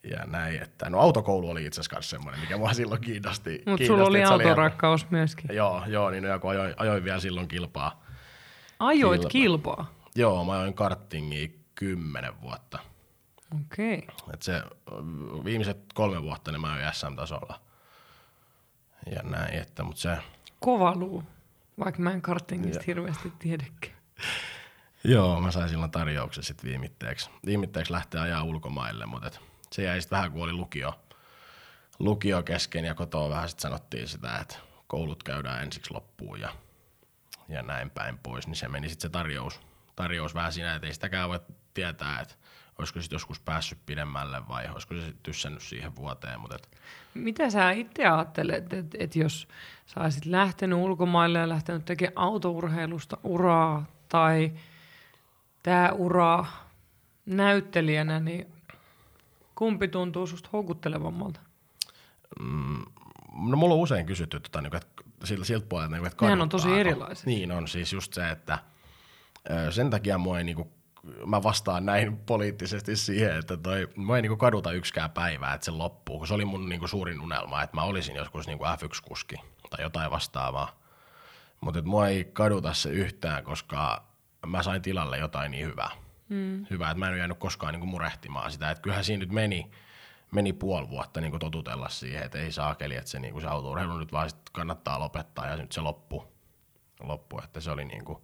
ja 0.03 0.25
näin, 0.25 0.61
että 0.61 0.89
no 0.89 0.99
autokoulu 0.99 1.49
oli 1.49 1.65
itse 1.65 1.81
asiassa 1.81 2.09
semmoinen, 2.09 2.41
mikä 2.41 2.57
mua 2.57 2.73
silloin 2.73 3.01
kiinnosti. 3.01 3.63
Mutta 3.65 3.85
sulla 3.85 4.03
oli 4.03 4.23
autorakkaus 4.23 5.01
ihan... 5.01 5.13
myöskin. 5.13 5.55
Joo, 5.55 5.83
joo, 5.87 6.09
niin 6.09 6.23
no, 6.23 6.39
kun 6.39 6.51
ajoin, 6.51 6.73
ajoin 6.77 7.03
vielä 7.03 7.19
silloin 7.19 7.47
kilpaa. 7.47 8.03
Ajoit 8.79 9.25
kilpaa? 9.25 9.75
kilpaa? 9.75 9.93
Joo, 10.15 10.45
mä 10.45 10.51
ajoin 10.51 10.73
karttingia 10.73 11.47
kymmenen 11.75 12.41
vuotta. 12.41 12.79
Okei. 13.61 13.97
Okay. 13.97 14.33
Et 14.33 14.41
se 14.41 14.63
viimeiset 15.45 15.77
kolme 15.93 16.21
vuotta 16.21 16.51
niin 16.51 16.61
mä 16.61 16.73
ajoin 16.73 16.93
SM-tasolla. 16.93 17.59
Ja 19.15 19.23
näin, 19.23 19.53
että 19.53 19.83
mut 19.83 19.97
se... 19.97 20.17
Kova 20.59 20.95
luu, 20.95 21.23
vaikka 21.79 22.01
mä 22.01 22.11
en 22.11 22.21
karttingista 22.21 22.83
hirveästi 22.87 23.33
tiedäkään. 23.39 23.99
Joo, 25.03 25.41
mä 25.41 25.51
sain 25.51 25.69
silloin 25.69 25.91
tarjouksen 25.91 26.43
sitten 26.43 26.69
viimitteeksi. 26.69 27.29
Viimitteeksi 27.45 27.93
lähteä 27.93 28.21
ajaa 28.21 28.43
ulkomaille, 28.43 29.05
mutta 29.05 29.27
et 29.27 29.39
se 29.71 29.83
jäi 29.83 30.01
sitten 30.01 30.17
vähän 30.17 30.31
kuin 30.31 30.43
oli 30.43 30.53
lukio, 30.53 30.99
lukio 31.99 32.43
kesken 32.43 32.85
ja 32.85 32.95
kotoa 32.95 33.29
vähän 33.29 33.49
sitten 33.49 33.61
sanottiin 33.61 34.07
sitä, 34.07 34.37
että 34.37 34.55
koulut 34.87 35.23
käydään 35.23 35.63
ensiksi 35.63 35.93
loppuun 35.93 36.39
ja, 36.39 36.49
ja 37.49 37.63
näin 37.63 37.89
päin 37.89 38.17
pois, 38.17 38.47
niin 38.47 38.55
se 38.55 38.67
meni 38.67 38.89
sitten 38.89 39.01
se 39.01 39.09
tarjous, 39.09 39.61
tarjous 39.95 40.35
vähän 40.35 40.53
siinä, 40.53 40.75
että 40.75 40.87
ei 40.87 40.93
sitäkään 40.93 41.29
voi 41.29 41.39
tietää, 41.73 42.19
että 42.19 42.35
olisiko 42.79 43.01
sitten 43.01 43.15
joskus 43.15 43.39
päässyt 43.39 43.79
pidemmälle 43.85 44.47
vai 44.47 44.67
olisiko 44.69 44.95
se 44.95 45.13
tyssännyt 45.23 45.61
siihen 45.61 45.95
vuoteen. 45.95 46.39
Mutta 46.39 46.55
et... 46.55 46.69
Mitä 47.13 47.49
sä 47.49 47.71
itse 47.71 48.07
ajattelet, 48.07 48.73
että 48.73 48.97
et 48.99 49.15
jos 49.15 49.47
sä 49.85 49.99
olisit 49.99 50.25
lähtenyt 50.25 50.79
ulkomaille 50.79 51.39
ja 51.39 51.49
lähtenyt 51.49 51.85
tekemään 51.85 52.17
autourheilusta 52.17 53.17
uraa 53.23 53.85
tai 54.09 54.51
tämä 55.63 55.91
ura 55.91 56.45
näyttelijänä, 57.25 58.19
niin 58.19 58.47
Kumpi 59.55 59.87
tuntuu 59.87 60.27
susta 60.27 60.49
houkuttelevammalta? 60.53 61.39
Mm, 62.39 62.85
no 63.49 63.57
mulla 63.57 63.73
on 63.73 63.79
usein 63.79 64.05
kysytty, 64.05 64.39
tota, 64.39 64.61
niin, 64.61 64.75
että 64.75 65.03
siltä, 65.23 65.45
siltä 65.45 65.65
puolelta, 65.69 65.95
niin, 65.95 66.07
että 66.07 66.25
Nehän 66.25 66.41
on 66.41 66.49
tosi 66.49 66.79
erilaiset. 66.79 67.25
Niin 67.25 67.51
on, 67.51 67.67
siis 67.67 67.93
just 67.93 68.13
se, 68.13 68.29
että 68.29 68.59
sen 69.69 69.89
takia 69.89 70.17
mua 70.17 70.37
ei 70.37 70.43
niinku, 70.43 70.71
mä 71.25 71.43
vastaan 71.43 71.85
näin 71.85 72.17
poliittisesti 72.17 72.95
siihen, 72.95 73.37
että 73.37 73.57
toi, 73.57 73.87
mua 73.95 74.15
ei 74.15 74.21
niinku 74.21 74.37
kaduta 74.37 74.71
yksikään 74.71 75.11
päivää, 75.11 75.53
että 75.53 75.65
se 75.65 75.71
loppuu, 75.71 76.17
kun 76.17 76.27
se 76.27 76.33
oli 76.33 76.45
mun 76.45 76.69
niinku 76.69 76.87
suurin 76.87 77.21
unelma, 77.21 77.61
että 77.61 77.77
mä 77.77 77.83
olisin 77.83 78.15
joskus 78.15 78.47
niinku 78.47 78.65
F1-kuski 78.65 79.35
tai 79.69 79.81
jotain 79.81 80.11
vastaavaa. 80.11 80.79
Mutta 81.61 81.81
mua 81.81 82.07
ei 82.07 82.23
kaduta 82.23 82.73
se 82.73 82.89
yhtään, 82.89 83.43
koska 83.43 84.03
mä 84.45 84.63
sain 84.63 84.81
tilalle 84.81 85.17
jotain 85.17 85.51
niin 85.51 85.65
hyvää. 85.65 85.91
Mm. 86.29 86.65
Hyvä, 86.69 86.89
että 86.89 86.99
mä 86.99 87.05
en 87.05 87.11
ole 87.11 87.17
jäänyt 87.17 87.39
koskaan 87.39 87.73
niin 87.73 87.79
kuin 87.79 87.89
murehtimaan 87.89 88.51
sitä. 88.51 88.71
Että 88.71 88.81
kyllähän 88.81 89.03
siinä 89.03 89.19
nyt 89.19 89.31
meni, 89.31 89.71
meni 90.31 90.53
puoli 90.53 90.89
vuotta 90.89 91.21
niin 91.21 91.31
kuin 91.31 91.39
totutella 91.39 91.89
siihen, 91.89 92.23
että 92.23 92.37
ei 92.37 92.51
saakeli, 92.51 92.95
että 92.95 93.09
se, 93.09 93.19
niin 93.19 93.33
kuin 93.33 93.41
se 93.41 93.47
autourheilu 93.47 93.97
nyt 93.97 94.11
vaan 94.11 94.29
sit 94.29 94.49
kannattaa 94.51 94.99
lopettaa 94.99 95.47
ja 95.47 95.57
nyt 95.57 95.71
se 95.71 95.81
loppu. 95.81 96.33
loppu 96.99 97.39
että 97.43 97.59
se 97.59 97.71
oli 97.71 97.85
niin 97.85 98.05
kuin, 98.05 98.19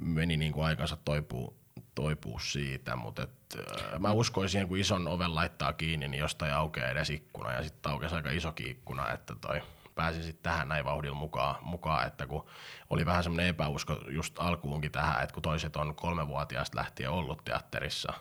meni 0.00 0.36
niin 0.36 0.52
kuin 0.52 0.66
aikansa 0.66 0.96
toipuu, 1.04 1.56
toipuu 1.94 2.38
siitä, 2.38 2.96
mutta 2.96 3.22
et, 3.22 3.30
äh, 3.58 4.00
mä 4.00 4.12
uskoisin, 4.12 4.68
kun 4.68 4.78
ison 4.78 5.08
oven 5.08 5.34
laittaa 5.34 5.72
kiinni, 5.72 6.08
niin 6.08 6.20
jostain 6.20 6.54
aukeaa 6.54 6.88
edes 6.88 7.10
ikkuna 7.10 7.52
ja 7.52 7.62
sitten 7.62 7.92
aukesi 7.92 8.14
aika 8.14 8.30
isokin 8.30 8.70
ikkuna, 8.70 9.12
että 9.12 9.34
toi 9.40 9.62
pääsin 9.94 10.22
sitten 10.22 10.42
tähän 10.42 10.68
näin 10.68 10.84
vauhdilla 10.84 11.16
mukaan, 11.16 11.56
mukaan, 11.62 12.06
että 12.06 12.26
kun 12.26 12.46
oli 12.90 13.06
vähän 13.06 13.22
semmoinen 13.22 13.46
epäusko 13.46 13.98
just 14.08 14.38
alkuunkin 14.38 14.92
tähän, 14.92 15.22
että 15.22 15.34
kun 15.34 15.42
toiset 15.42 15.76
on 15.76 15.94
kolmevuotiaasta 15.94 16.78
lähtien 16.78 17.10
ollut 17.10 17.44
teatterissa, 17.44 18.12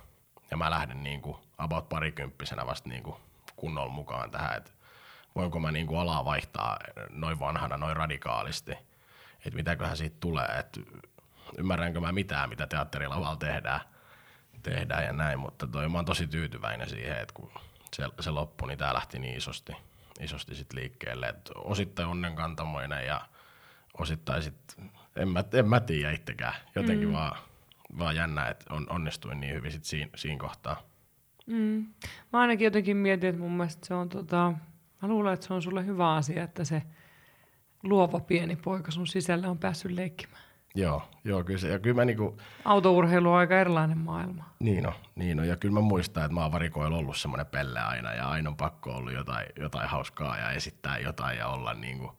ja 0.52 0.58
mä 0.58 0.70
lähden 0.70 1.04
niin 1.04 1.22
kuin 1.22 1.38
about 1.58 1.90
parikymppisenä 1.90 2.66
vasta 2.66 2.90
niin 2.90 3.04
kuin 3.04 3.16
kunnolla 3.56 3.92
mukaan 3.92 4.32
tähän, 4.32 4.58
että 4.58 4.72
voinko 5.36 5.60
mä 5.60 5.72
niin 5.72 5.88
kuin 5.88 6.00
alaa 6.00 6.26
vaihtaa 6.26 6.78
noin 7.10 7.40
vanhana, 7.40 7.78
noin 7.78 7.98
radikaalisti, 7.98 8.72
että 8.72 9.56
mitäköhän 9.56 9.98
siitä 9.98 10.18
tulee, 10.20 10.48
että 10.60 10.80
ymmärränkö 11.58 12.00
mä 12.00 12.12
mitään, 12.12 12.50
mitä 12.50 12.68
teatterilavalla 12.68 13.36
tehdään, 13.36 13.80
tehdään 14.64 15.04
ja 15.04 15.14
näin, 15.14 15.40
mutta 15.40 15.68
toi, 15.68 15.90
mä 15.90 15.98
oon 15.98 16.06
tosi 16.06 16.28
tyytyväinen 16.28 16.90
siihen, 16.90 17.18
että 17.18 17.34
kun 17.34 17.52
se, 17.96 18.04
se 18.20 18.32
loppui, 18.32 18.68
niin 18.68 18.78
tää 18.78 18.94
lähti 18.94 19.20
niin 19.20 19.38
isosti 19.38 19.76
isosti 20.20 20.56
sit 20.56 20.74
liikkeelle. 20.74 21.28
Et 21.28 21.52
osittain 21.56 22.08
onnenkantamoinen 22.08 23.06
ja 23.06 23.22
osittain 24.00 24.44
sit, 24.44 24.78
en 25.16 25.30
mä, 25.30 25.44
en 25.54 25.70
mä 25.70 25.80
tiedä 25.80 26.12
itsekään. 26.12 26.54
Jotenkin 26.76 27.08
mm. 27.08 27.14
vaan, 27.14 27.38
vaan 27.98 28.16
jännä, 28.16 28.48
että 28.48 28.74
on, 28.74 28.88
onnistuin 28.90 29.40
niin 29.40 29.56
hyvin 29.56 29.72
sit 29.72 29.86
siinä, 29.86 30.12
siinä 30.16 30.40
kohtaa. 30.40 30.82
Mm. 31.46 31.88
Mä 32.34 32.40
ainakin 32.40 32.66
jotenkin 32.66 32.98
mietin, 32.98 33.30
että 33.30 33.42
mun 33.42 33.52
mielestä 33.52 33.88
se 33.88 33.94
on 33.94 34.10
tota, 34.10 34.54
mä 35.02 35.08
luulen, 35.08 35.34
että 35.34 35.48
se 35.48 35.54
on 35.54 35.62
sulle 35.62 35.86
hyvä 35.86 36.16
asia, 36.16 36.44
että 36.44 36.64
se 36.64 36.82
luova 37.84 38.20
pieni 38.20 38.56
poika 38.56 38.92
sun 38.92 39.08
sisällä 39.08 39.50
on 39.50 39.58
päässyt 39.58 39.92
leikkimään. 39.92 40.44
Joo, 40.76 41.10
joo 41.24 41.44
kyllä, 41.44 41.60
se, 41.60 41.68
ja 41.68 41.80
kyllä 41.80 41.96
mä 41.96 42.06
niinku... 42.06 42.38
Autourheilu 42.66 43.32
on 43.32 43.38
aika 43.38 43.60
erilainen 43.60 43.98
maailma. 43.98 44.50
Niin 44.60 44.88
on, 44.88 44.94
niin 45.16 45.40
on, 45.40 45.48
ja 45.48 45.56
kyllä 45.56 45.74
mä 45.74 45.82
muistan, 45.82 46.26
että 46.26 46.34
mä 46.34 46.42
oon 46.42 46.52
varikoilla 46.52 46.98
ollut 46.98 47.18
semmoinen 47.18 47.46
pelle 47.46 47.80
aina, 47.80 48.14
ja 48.14 48.30
aina 48.30 48.50
on 48.50 48.58
pakko 48.58 48.92
ollut 48.92 49.14
jotain, 49.14 49.48
jotain 49.60 49.90
hauskaa 49.90 50.38
ja 50.38 50.52
esittää 50.52 51.00
jotain 51.00 51.38
ja 51.38 51.48
olla 51.48 51.74
niinku, 51.74 52.12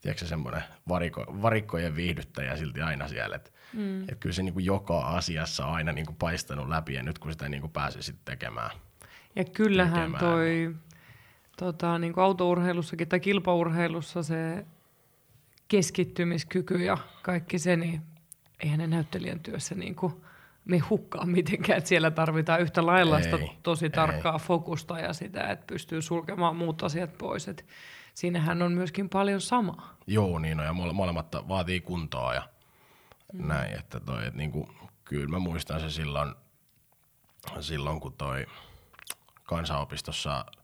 tiedätkö 0.00 0.26
semmoinen 0.26 0.62
variko, 0.88 1.24
varikkojen 1.42 1.96
viihdyttäjä 1.96 2.56
silti 2.56 2.82
aina 2.82 3.08
siellä, 3.08 3.36
että 3.36 3.50
mm. 3.72 4.02
et 4.02 4.18
kyllä 4.20 4.34
se 4.34 4.42
niinku 4.42 4.60
joka 4.60 5.00
asiassa 5.00 5.66
on 5.66 5.74
aina 5.74 5.92
niinku 5.92 6.14
paistanut 6.18 6.68
läpi, 6.68 6.94
ja 6.94 7.02
nyt 7.02 7.18
kun 7.18 7.32
sitä 7.32 7.48
niinku 7.48 7.68
pääsi 7.68 8.02
sitten 8.02 8.24
tekemään. 8.24 8.70
Ja 9.36 9.44
kyllähän 9.44 9.94
tekemään. 9.94 10.24
toi 10.24 10.74
tota, 11.56 11.98
niinku 11.98 12.20
autourheilussakin 12.20 13.08
tai 13.08 13.20
kilpaurheilussa 13.20 14.22
se 14.22 14.66
keskittymiskyky 15.68 16.84
ja 16.84 16.98
kaikki 17.22 17.58
se, 17.58 17.76
niin 17.76 18.02
eihän 18.62 18.78
ne 18.78 18.86
näyttelijän 18.86 19.40
työssä 19.40 19.74
niin 19.74 19.94
kuin 19.94 20.24
me 20.64 20.78
hukkaa 20.78 21.26
mitenkään, 21.26 21.78
että 21.78 21.88
siellä 21.88 22.10
tarvitaan 22.10 22.60
yhtä 22.60 22.86
lailla 22.86 23.22
sitä 23.22 23.38
tosi 23.62 23.90
tarkkaa 23.90 24.32
ei. 24.32 24.46
fokusta 24.46 24.98
ja 24.98 25.12
sitä, 25.12 25.48
että 25.50 25.66
pystyy 25.66 26.02
sulkemaan 26.02 26.56
muut 26.56 26.82
asiat 26.82 27.18
pois. 27.18 27.48
Et 27.48 27.66
siinähän 28.14 28.62
on 28.62 28.72
myöskin 28.72 29.08
paljon 29.08 29.40
samaa. 29.40 29.96
Joo, 30.06 30.38
niin 30.38 30.60
on, 30.60 30.66
ja 30.66 30.72
molemmat 30.72 31.34
vaatii 31.48 31.80
kuntoa 31.80 32.34
ja 32.34 32.48
mm. 33.32 33.46
näin, 33.46 33.78
että 33.78 34.00
toi, 34.00 34.26
et 34.26 34.34
niinku, 34.34 34.68
kyllä 35.04 35.28
mä 35.28 35.38
muistan 35.38 35.80
se 35.80 35.90
silloin, 35.90 36.34
silloin 37.60 38.00
kun 38.00 38.12
toi 38.12 38.46
kansanopistossa– 39.44 40.44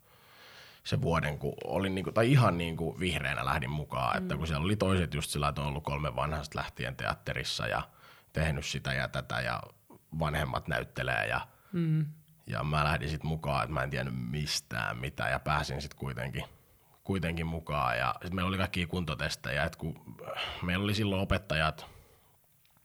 se 0.85 1.03
vuoden, 1.03 1.39
kun 1.39 1.53
olin 1.65 1.95
niinku, 1.95 2.13
tai 2.13 2.33
ihan 2.33 2.59
niinku 2.59 3.01
vihreänä 3.01 3.45
lähdin 3.45 3.71
mukaan, 3.71 4.17
mm. 4.17 4.23
että 4.23 4.37
kun 4.37 4.47
siellä 4.47 4.65
oli 4.65 4.77
toiset 4.77 5.15
just 5.15 5.31
sillä, 5.31 5.49
että 5.49 5.61
on 5.61 5.67
ollut 5.67 5.85
kolme 5.85 6.17
vanhasta 6.17 6.59
lähtien 6.59 6.97
teatterissa 6.97 7.67
ja 7.67 7.83
tehnyt 8.33 8.67
sitä 8.67 8.93
ja 8.93 9.09
tätä 9.09 9.41
ja 9.41 9.63
vanhemmat 10.19 10.69
näyttelee 10.69 11.27
ja, 11.27 11.41
mm. 11.73 12.07
ja 12.47 12.65
mä 12.65 12.85
lähdin 12.85 13.09
sitten 13.09 13.29
mukaan, 13.29 13.63
että 13.63 13.75
mä 13.75 13.83
en 13.83 13.91
tiennyt 13.91 14.31
mistään 14.31 14.99
mitään 14.99 15.31
ja 15.31 15.39
pääsin 15.39 15.83
sitten 15.83 15.99
kuitenkin, 15.99 16.45
kuitenkin 17.05 17.47
mukaan 17.47 17.99
ja 17.99 18.13
sitten 18.13 18.35
meillä 18.35 18.49
oli 18.49 18.59
kaikki 18.59 18.87
kuntotestejä, 18.87 19.65
että 19.65 19.79
kun 19.79 20.17
meillä 20.63 20.85
oli 20.85 20.95
silloin 20.95 21.23
opettajat, 21.23 21.87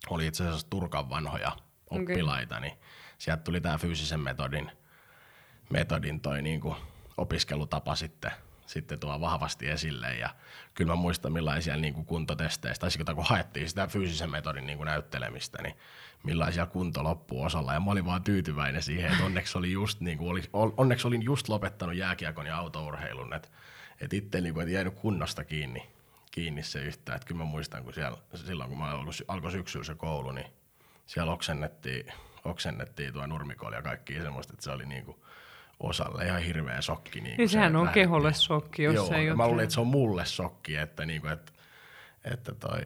oli 0.10 0.28
itse 0.28 0.44
asiassa 0.44 0.70
Turkan 0.70 1.10
vanhoja 1.10 1.52
oppilaita, 1.90 2.56
okay. 2.56 2.70
niin 2.70 2.80
sieltä 3.18 3.44
tuli 3.44 3.62
tämä 3.62 3.78
fyysisen 3.78 4.20
metodin, 4.20 4.72
metodin 5.70 6.22
toi 6.22 6.42
niinku 6.42 6.76
opiskelutapa 7.18 7.96
sitten, 7.96 8.32
sitten 8.66 9.00
tuo 9.00 9.22
vahvasti 9.22 9.70
esille. 9.70 10.16
Ja 10.16 10.30
kyllä 10.74 10.92
mä 10.92 10.96
muistan 10.96 11.34
millaisia 11.34 11.78
niin 11.78 11.94
kuin 11.94 12.06
kuntotesteistä, 12.06 12.88
tai 13.06 13.16
kun 13.16 13.26
haettiin 13.26 13.70
sitä 13.70 13.88
fyysisen 13.88 14.32
metodin 14.32 14.66
niin 14.66 14.78
kuin 14.78 14.86
näyttelemistä, 14.86 15.62
niin 15.62 15.76
millaisia 16.24 16.66
kunto 16.66 17.04
loppuu 17.04 17.44
osalla. 17.44 17.74
Ja 17.74 17.80
mä 17.80 17.92
olin 17.92 18.06
vaan 18.06 18.24
tyytyväinen 18.24 18.84
siihen, 18.84 19.12
että 19.12 19.26
onneksi, 19.26 19.58
oli 19.58 19.72
just, 19.72 20.00
niin 20.00 20.18
kuin 20.18 20.30
oli, 20.30 20.74
onneksi 20.78 21.08
olin 21.08 21.22
just 21.22 21.50
lopettanut 21.50 21.96
jääkiekon 21.96 22.46
ja 22.46 22.58
autourheilun, 22.58 23.34
että, 23.34 23.50
että 24.02 24.16
itse 24.16 24.42
niin 24.42 24.54
kuin, 24.54 24.68
et 24.68 24.74
jäänyt 24.74 24.94
kunnosta 24.94 25.44
kiinni, 25.44 25.90
kiinni 26.32 26.64
se 26.64 26.80
yhtään. 26.80 27.16
Että 27.16 27.28
kyllä 27.28 27.44
mä 27.44 27.50
muistan, 27.50 27.84
kun 27.84 27.94
siellä, 27.94 28.18
silloin 28.34 28.70
kun 28.70 28.80
mä 28.80 28.92
alkoi 29.28 29.52
syksyllä 29.52 29.86
se 29.86 29.96
koulu, 29.96 30.32
niin 30.32 30.48
siellä 31.06 31.32
oksennettiin, 31.32 32.14
oksennettiin 32.44 33.14
tuo 33.14 33.28
nurmikolla 33.28 33.76
ja 33.76 33.82
kaikki 33.82 34.22
semmoista, 34.22 34.54
että 34.54 34.64
se 34.64 34.72
oli 34.72 34.86
niin 34.86 35.06
kuin, 35.06 35.18
osalle 35.80 36.26
ihan 36.26 36.42
hirveä 36.42 36.82
sokki. 36.82 37.22
Niin, 37.22 37.38
niin 37.38 37.50
sehän 37.50 37.72
se 37.72 37.78
on 37.78 37.90
keholle 37.90 38.34
sokki, 38.34 38.84
jos 38.84 38.96
Joo, 38.96 39.08
se 39.08 39.16
ei 39.16 39.36
mä 39.36 39.48
luulen, 39.48 39.64
että 39.64 39.74
se 39.74 39.82
on 39.82 39.88
mulle 39.88 40.26
sokki, 40.26 40.76
että, 40.76 41.06
niin 41.06 41.22
kuin, 41.22 41.34
että, 41.34 41.52
että 42.24 42.56
toi, 42.56 42.82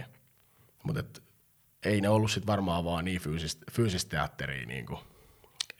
mutta 0.83 0.99
et, 0.99 1.23
ei 1.85 2.01
ne 2.01 2.09
ollut 2.09 2.31
sit 2.31 2.47
varmaan 2.47 2.85
vaan 2.85 3.05
niin 3.05 3.21
fyysistä, 3.21 3.65
fyysistä 3.71 4.09
teatteria 4.09 4.65
niin 4.65 4.85
kuin 4.85 4.99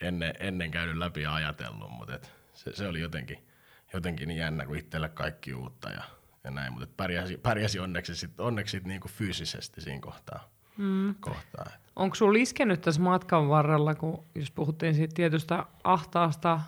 ennen, 0.00 0.34
ennen 0.40 0.70
käynyt 0.70 0.96
läpi 0.96 1.22
ja 1.22 1.34
ajatellut, 1.34 1.90
mutta 1.90 2.14
et 2.14 2.32
se, 2.54 2.72
se, 2.76 2.88
oli 2.88 3.00
jotenkin, 3.00 3.38
jotenkin 3.92 4.28
niin 4.28 4.38
jännä, 4.38 4.66
kun 4.66 4.76
itselle 4.76 5.08
kaikki 5.08 5.54
uutta 5.54 5.90
ja, 5.90 6.02
ja 6.44 6.50
näin, 6.50 6.72
mutta 6.72 6.88
pärjäsi, 6.96 7.36
pärjäsi 7.36 7.78
onneksi, 7.78 8.16
sit, 8.16 8.40
onneksi 8.40 8.70
sit 8.70 8.84
niin 8.84 9.00
kuin 9.00 9.12
fyysisesti 9.12 9.80
siinä 9.80 10.00
kohtaa. 10.00 10.50
Mm. 10.76 11.14
kohtaa. 11.20 11.66
Onko 11.96 12.14
sinulla 12.14 12.38
iskenyt 12.38 12.80
tässä 12.80 13.00
matkan 13.00 13.48
varrella, 13.48 13.94
kun 13.94 14.24
jos 14.34 14.50
puhuttiin 14.50 14.94
siitä 14.94 15.14
tietystä 15.14 15.66
ahtaasta 15.84 16.60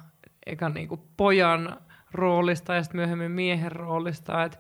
eka 0.47 0.69
niin 0.69 0.89
kuin 0.89 1.01
pojan 1.17 1.77
roolista 2.13 2.75
ja 2.75 2.83
sitten 2.83 2.99
myöhemmin 2.99 3.31
miehen 3.31 3.73
roolista, 3.73 4.45
että 4.45 4.59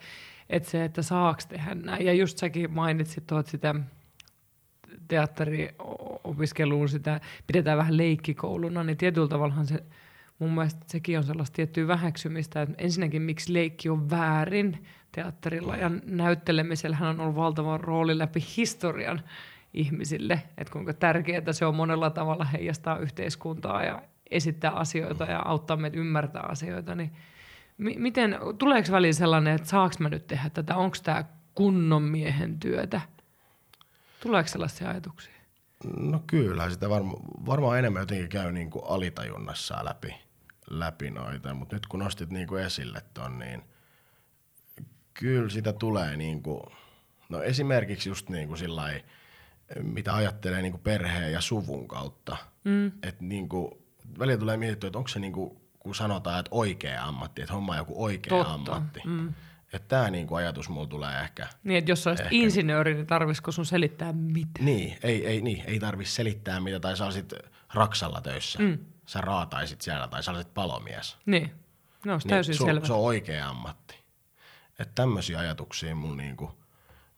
et 0.50 0.64
se, 0.64 0.84
että 0.84 1.02
saaks 1.02 1.46
tehdä 1.46 1.74
näin. 1.74 2.06
Ja 2.06 2.12
just 2.12 2.38
säkin 2.38 2.72
mainitsit 2.72 3.26
tuot 3.26 3.46
sitä 3.46 3.74
teatteriopiskeluun 5.08 6.88
sitä 6.88 7.20
pidetään 7.46 7.78
vähän 7.78 7.96
leikkikouluna, 7.96 8.84
niin 8.84 8.96
tietyllä 8.96 9.28
tavallahan 9.28 9.66
se 9.66 9.84
mun 10.38 10.54
mielestä 10.54 10.84
sekin 10.86 11.18
on 11.18 11.24
sellaista 11.24 11.54
tiettyä 11.54 11.86
vähäksymistä, 11.86 12.62
että 12.62 12.74
ensinnäkin 12.78 13.22
miksi 13.22 13.54
leikki 13.54 13.88
on 13.88 14.10
väärin 14.10 14.86
teatterilla 15.12 15.76
ja 15.76 15.90
näyttelemisellähän 16.06 17.08
on 17.08 17.20
ollut 17.20 17.36
valtava 17.36 17.78
rooli 17.78 18.18
läpi 18.18 18.44
historian 18.56 19.20
ihmisille, 19.74 20.42
että 20.58 20.72
kuinka 20.72 20.94
tärkeää 20.94 21.52
se 21.52 21.66
on 21.66 21.74
monella 21.74 22.10
tavalla 22.10 22.44
heijastaa 22.44 22.98
yhteiskuntaa 22.98 23.84
ja 23.84 24.02
esittää 24.32 24.70
asioita 24.70 25.24
ja 25.24 25.42
auttaa 25.44 25.76
meitä 25.76 25.98
ymmärtää 25.98 26.42
asioita, 26.42 26.94
niin 26.94 27.12
miten, 27.78 28.38
tuleeko 28.58 28.92
väliin 28.92 29.14
sellainen, 29.14 29.54
että 29.54 29.68
saaks 29.68 29.98
mä 29.98 30.08
nyt 30.08 30.26
tehdä 30.26 30.50
tätä, 30.50 30.76
onko 30.76 30.96
tämä 31.02 31.24
kunnon 31.54 32.02
miehen 32.02 32.58
työtä? 32.60 33.00
Tuleeko 34.20 34.48
sellaisia 34.48 34.90
ajatuksia? 34.90 35.32
No 35.96 36.22
kyllä, 36.26 36.70
sitä 36.70 36.90
varma, 36.90 37.12
varmaan 37.46 37.78
enemmän 37.78 38.02
jotenkin 38.02 38.28
käy 38.28 38.52
niin 38.52 38.70
kuin 38.70 38.84
alitajunnassa 38.88 39.84
läpi, 39.84 40.14
läpi 40.70 41.10
noita, 41.10 41.54
mutta 41.54 41.76
nyt 41.76 41.86
kun 41.86 42.00
nostit 42.00 42.30
niin 42.30 42.48
kuin 42.48 42.62
esille 42.62 43.02
ton, 43.14 43.38
niin 43.38 43.62
kyllä 45.14 45.48
sitä 45.48 45.72
tulee 45.72 46.16
niin 46.16 46.42
kuin, 46.42 46.62
no 47.28 47.42
esimerkiksi 47.42 48.08
just 48.08 48.28
niin 48.28 48.48
kuin 48.48 48.58
sillai, 48.58 49.04
mitä 49.82 50.14
ajattelee 50.14 50.62
niin 50.62 50.72
kuin 50.72 50.82
perheen 50.82 51.32
ja 51.32 51.40
suvun 51.40 51.88
kautta. 51.88 52.36
Mm. 52.64 52.86
Että 52.86 53.24
niin 53.24 53.48
kuin, 53.48 53.81
välillä 54.18 54.38
tulee 54.38 54.56
mietittyä, 54.56 54.88
että 54.88 54.98
onko 54.98 55.08
se 55.08 55.18
niin 55.18 55.32
kuin, 55.32 55.60
kun 55.78 55.94
sanotaan, 55.94 56.40
että 56.40 56.48
oikea 56.52 57.04
ammatti, 57.04 57.42
että 57.42 57.54
homma 57.54 57.72
on 57.72 57.78
joku 57.78 58.04
oikea 58.04 58.30
Totta. 58.30 58.52
ammatti. 58.52 59.00
Mm. 59.04 59.34
Että 59.72 59.88
tämä 59.88 60.10
niinku 60.10 60.34
ajatus 60.34 60.68
mulla 60.68 60.86
tulee 60.86 61.20
ehkä. 61.20 61.48
Niin, 61.64 61.78
että 61.78 61.90
jos 61.90 62.06
olisit 62.06 62.26
insinööri, 62.30 62.94
niin 62.94 63.06
tarvisiko 63.06 63.52
sun 63.52 63.66
selittää 63.66 64.12
mitä? 64.12 64.62
Niin, 64.62 64.98
ei, 65.02 65.26
ei, 65.26 65.40
niin, 65.40 65.64
ei 65.66 65.78
tarvitsisi 65.78 66.16
selittää 66.16 66.60
mitä, 66.60 66.80
tai 66.80 66.96
sä 66.96 67.04
olisit 67.04 67.32
Raksalla 67.74 68.20
töissä. 68.20 68.58
Mm. 68.58 68.78
Sä 69.06 69.20
raataisit 69.20 69.80
siellä, 69.80 70.08
tai 70.08 70.22
sä 70.22 70.30
olisit 70.30 70.54
palomies. 70.54 71.16
Niin, 71.26 71.50
no 72.06 72.20
se 72.20 72.24
niin, 72.24 72.30
täysin 72.30 72.54
se, 72.54 72.64
selvä. 72.64 72.86
Se 72.86 72.92
on 72.92 73.00
oikea 73.00 73.48
ammatti. 73.48 73.94
Että 74.78 74.92
tämmöisiä 74.94 75.38
ajatuksia 75.38 75.94
mulla 75.94 76.16
niinku, 76.16 76.58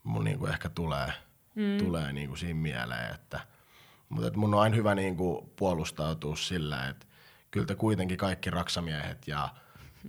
mul 0.03 0.23
niinku 0.23 0.47
ehkä 0.47 0.69
tulee, 0.69 1.13
mm. 1.55 1.79
tulee 1.79 2.13
niinku 2.13 2.37
siinä 2.37 2.61
mieleen, 2.61 3.15
että 3.15 3.41
mutta 4.14 4.38
mun 4.38 4.55
on 4.55 4.61
aina 4.61 4.77
hyvä 4.77 4.94
niinku 4.94 5.53
puolustautua 5.57 6.37
sillä, 6.37 6.88
että 6.88 7.07
kyllä 7.50 7.66
te 7.66 7.74
kuitenkin 7.74 8.18
kaikki 8.18 8.50
raksamiehet 8.50 9.29
ja 9.29 9.48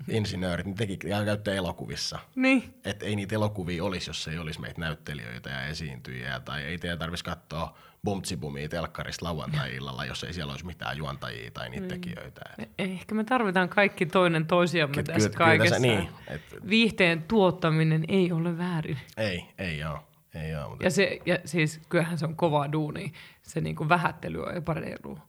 insinöörit, 0.07 0.65
niin 0.65 0.75
teki 0.75 0.99
ja 1.05 1.25
käytte 1.25 1.55
elokuvissa. 1.55 2.19
Niin. 2.35 2.73
Et 2.85 3.03
ei 3.03 3.15
niitä 3.15 3.35
elokuvia 3.35 3.83
olisi, 3.83 4.09
jos 4.09 4.27
ei 4.27 4.37
olisi 4.37 4.61
meitä 4.61 4.81
näyttelijöitä 4.81 5.49
ja 5.49 5.65
esiintyjiä, 5.65 6.39
tai 6.39 6.63
ei 6.63 6.77
teidän 6.77 6.99
tarvitsisi 6.99 7.25
katsoa 7.25 7.77
Bumtsibumia 8.03 8.69
telkkarista 8.69 9.25
lauantai-illalla, 9.25 10.05
jos 10.05 10.23
ei 10.23 10.33
siellä 10.33 10.51
olisi 10.51 10.65
mitään 10.65 10.97
juontajia 10.97 11.51
tai 11.51 11.69
niitä 11.69 11.83
mm. 11.83 11.89
tekijöitä. 11.89 12.41
Ehkä 12.79 13.15
me 13.15 13.23
tarvitaan 13.23 13.69
kaikki 13.69 14.05
toinen 14.05 14.45
toisiamme 14.45 14.95
Ky- 14.95 15.03
tässä 15.03 15.29
kyllä, 15.29 15.45
kaikessa. 15.45 15.75
Kyllä 15.75 15.97
tässä, 15.97 16.07
niin, 16.27 16.35
et, 16.35 16.69
Viihteen 16.69 17.23
tuottaminen 17.23 18.05
ei 18.07 18.31
ole 18.31 18.57
väärin. 18.57 18.97
Ei, 19.17 19.45
ei 19.57 19.83
ole. 19.83 19.99
Ei 20.35 20.55
ole 20.55 20.69
mutta... 20.69 20.83
ja, 20.83 20.89
se, 20.89 21.19
ja 21.25 21.39
siis 21.45 21.81
kyllähän 21.89 22.17
se 22.17 22.25
on 22.25 22.35
kova 22.35 22.71
duuni. 22.71 23.13
Se 23.45 23.61
niinku 23.61 23.89
vähättely 23.89 24.43
on 24.43 24.55
epäreilu. 24.55 25.19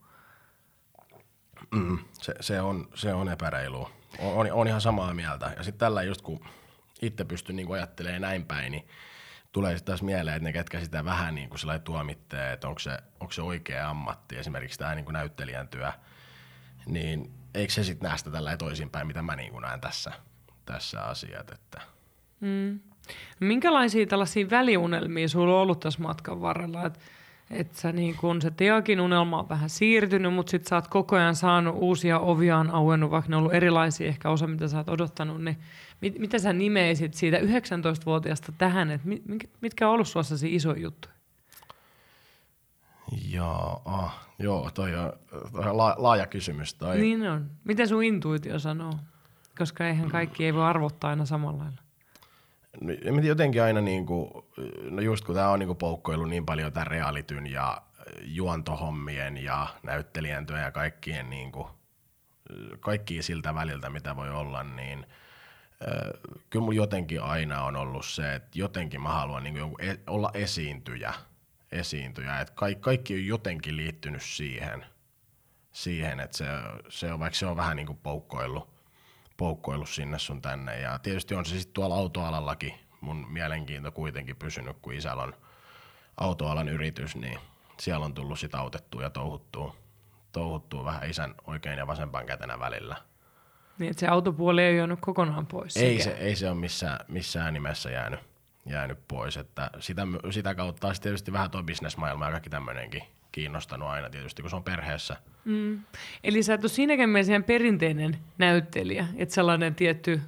Mm, 1.74 1.98
se, 2.12 2.34
se, 2.40 2.60
on, 2.60 2.88
se 2.94 3.14
on 3.14 3.28
epäreilu. 3.28 3.88
On, 4.18 4.34
on, 4.36 4.52
on 4.52 4.68
ihan 4.68 4.80
samaa 4.80 5.14
mieltä. 5.14 5.52
Ja 5.56 5.62
sitten 5.62 5.78
tällä 5.78 6.02
just 6.02 6.22
kun 6.22 6.40
itse 7.02 7.24
pystyn 7.24 7.56
niin 7.56 7.72
ajattelemaan 7.72 8.22
näin 8.22 8.44
päin, 8.44 8.72
niin 8.72 8.88
tulee 9.52 9.76
sitten 9.76 9.92
taas 9.92 10.02
mieleen, 10.02 10.36
että 10.36 10.48
ne 10.48 10.52
ketkä 10.52 10.80
sitä 10.80 11.04
vähän 11.04 11.34
niin 11.34 11.48
kuin 11.48 11.60
tuomittee, 11.84 12.52
että 12.52 12.68
onko 12.68 12.78
se, 12.78 12.98
onko 13.20 13.32
se 13.32 13.42
oikea 13.42 13.90
ammatti, 13.90 14.36
esimerkiksi 14.36 14.78
tämä 14.78 14.94
niin 14.94 15.06
näyttelijän 15.10 15.68
työ, 15.68 15.92
niin 16.86 17.34
eikö 17.54 17.72
se 17.72 17.84
sitten 17.84 18.08
näe 18.08 18.18
sitä 18.18 18.30
tällä 18.30 18.56
toisinpäin, 18.56 19.06
mitä 19.06 19.22
mä 19.22 19.36
niin 19.36 19.52
kuin 19.52 19.62
näen 19.62 19.80
tässä, 19.80 20.12
tässä 20.64 21.02
asiat. 21.02 21.50
Että. 21.50 21.80
Mm. 22.40 22.80
Minkälaisia 23.40 24.06
tällaisia 24.06 24.50
väliunelmia 24.50 25.28
sulla 25.28 25.54
on 25.54 25.60
ollut 25.60 25.80
tässä 25.80 26.02
matkan 26.02 26.40
varrella? 26.40 26.86
Että 26.86 26.98
että 27.50 27.80
sä 27.80 27.92
niin 27.92 28.16
kun, 28.16 28.42
se 28.42 28.50
Teakin 28.50 29.00
unelma 29.00 29.38
on 29.38 29.48
vähän 29.48 29.70
siirtynyt, 29.70 30.34
mutta 30.34 30.50
sit 30.50 30.66
sä 30.66 30.76
oot 30.76 30.88
koko 30.88 31.16
ajan 31.16 31.36
saanut 31.36 31.74
uusia 31.78 32.18
oviaan 32.18 32.70
auennut, 32.70 33.10
vaikka 33.10 33.30
ne 33.30 33.36
on 33.36 33.40
ollut 33.40 33.54
erilaisia 33.54 34.08
ehkä 34.08 34.30
osa, 34.30 34.46
mitä 34.46 34.68
sä 34.68 34.76
oot 34.76 34.88
odottanut, 34.88 35.44
niin 35.44 35.58
mit, 36.00 36.18
mitä 36.18 36.38
sä 36.38 36.52
nimeisit 36.52 37.14
siitä 37.14 37.38
19-vuotiaasta 37.38 38.52
tähän, 38.58 38.90
että 38.90 39.08
mit, 39.08 39.22
mitkä 39.60 39.88
on 39.88 39.94
ollut 39.94 40.08
suossa 40.08 40.34
iso 40.42 40.74
juttu? 40.74 41.08
Joo, 43.28 43.82
ah, 43.84 44.26
joo 44.38 44.70
toi 44.74 44.94
on, 44.94 45.12
toi 45.52 45.64
on 45.70 45.76
laaja 45.76 46.26
kysymys. 46.26 46.74
Toi. 46.74 46.98
Niin 46.98 47.30
on. 47.30 47.50
Miten 47.64 47.88
sun 47.88 48.04
intuitio 48.04 48.58
sanoo? 48.58 48.92
Koska 49.58 49.88
eihän 49.88 50.10
kaikki 50.10 50.44
ei 50.44 50.54
voi 50.54 50.64
arvottaa 50.64 51.10
aina 51.10 51.24
samalla 51.24 51.58
lailla. 51.58 51.85
No, 52.80 53.20
jotenkin 53.22 53.62
aina 53.62 53.80
niin 53.80 54.06
kuin, 54.06 54.30
no 54.90 55.02
just 55.02 55.24
kun 55.24 55.34
tämä 55.34 55.48
on 55.48 55.58
niin 55.58 55.76
poukkoilu 55.76 56.24
niin 56.24 56.46
paljon 56.46 56.72
tämän 56.72 56.86
realityn 56.86 57.46
ja 57.46 57.82
juontohommien 58.22 59.36
ja 59.36 59.66
näyttelijän 59.82 60.46
työn 60.46 60.62
ja 60.62 60.70
kaikkien 60.70 61.30
niin 61.30 61.52
kuin, 61.52 61.66
kaikki 62.80 63.22
siltä 63.22 63.54
väliltä, 63.54 63.90
mitä 63.90 64.16
voi 64.16 64.30
olla, 64.30 64.62
niin 64.62 65.06
äh, 65.88 66.34
kyllä 66.50 66.64
mulla 66.64 66.76
jotenkin 66.76 67.22
aina 67.22 67.64
on 67.64 67.76
ollut 67.76 68.06
se, 68.06 68.34
että 68.34 68.58
jotenkin 68.58 69.02
mä 69.02 69.08
haluan 69.08 69.44
niin 69.44 69.58
kuin 69.58 69.74
e- 69.78 70.00
olla 70.06 70.30
esiintyjä, 70.34 71.14
esiintyjä. 71.72 72.40
että 72.40 72.54
kaikki, 72.54 72.82
kaikki 72.82 73.14
on 73.14 73.26
jotenkin 73.26 73.76
liittynyt 73.76 74.22
siihen, 74.22 74.86
siihen 75.72 76.20
että 76.20 76.36
se, 76.36 76.44
se 76.88 77.12
on, 77.12 77.18
vaikka 77.18 77.38
se 77.38 77.46
on 77.46 77.56
vähän 77.56 77.76
niin 77.76 77.86
kuin 77.86 77.98
poukkoillut, 78.02 78.75
poukkoillut 79.36 79.88
sinne 79.88 80.18
sun 80.18 80.42
tänne. 80.42 80.80
Ja 80.80 80.98
tietysti 80.98 81.34
on 81.34 81.44
se 81.44 81.58
sitten 81.58 81.74
tuolla 81.74 81.94
autoalallakin 81.94 82.74
mun 83.00 83.26
mielenkiinto 83.28 83.92
kuitenkin 83.92 84.36
pysynyt, 84.36 84.76
kun 84.82 84.94
isällä 84.94 85.22
on 85.22 85.34
autoalan 86.16 86.68
yritys, 86.68 87.16
niin 87.16 87.38
siellä 87.80 88.04
on 88.04 88.14
tullut 88.14 88.38
sitä 88.38 88.58
autettua 88.58 89.02
ja 89.02 89.10
touhuttua, 89.10 89.76
touhuttua 90.32 90.84
vähän 90.84 91.10
isän 91.10 91.34
oikein 91.46 91.78
ja 91.78 91.86
vasempaan 91.86 92.26
kätenä 92.26 92.58
välillä. 92.58 92.96
Niin, 93.78 93.90
että 93.90 94.00
se 94.00 94.06
autopuoli 94.06 94.62
ei 94.62 94.76
jäänyt 94.76 94.98
kokonaan 95.00 95.46
pois. 95.46 95.76
Ei 95.76 96.00
se, 96.00 96.10
ei 96.10 96.36
se 96.36 96.48
ole 96.48 96.54
missään, 96.54 96.98
missään 97.08 97.54
nimessä 97.54 97.90
jäänyt, 97.90 98.20
jäänyt 98.66 98.98
pois. 99.08 99.36
Että 99.36 99.70
sitä, 99.78 100.02
sitä 100.30 100.54
kautta 100.54 100.88
on 100.88 100.94
tietysti 101.02 101.32
vähän 101.32 101.50
tuo 101.50 101.62
bisnesmaailma 101.62 102.24
ja 102.24 102.30
kaikki 102.30 102.50
tämmöinenkin 102.50 103.02
kiinnostanut 103.36 103.88
aina 103.88 104.10
tietysti, 104.10 104.42
kun 104.42 104.50
se 104.50 104.56
on 104.56 104.64
perheessä. 104.64 105.16
Mm. 105.44 105.82
Eli 106.24 106.42
sä 106.42 106.54
et 106.54 106.64
ole 106.64 106.68
siinäkään 106.68 107.10
mielessä 107.10 107.40
perinteinen 107.40 108.18
näyttelijä, 108.38 109.06
että 109.16 109.34
sellainen 109.34 109.74
tietty 109.74 110.20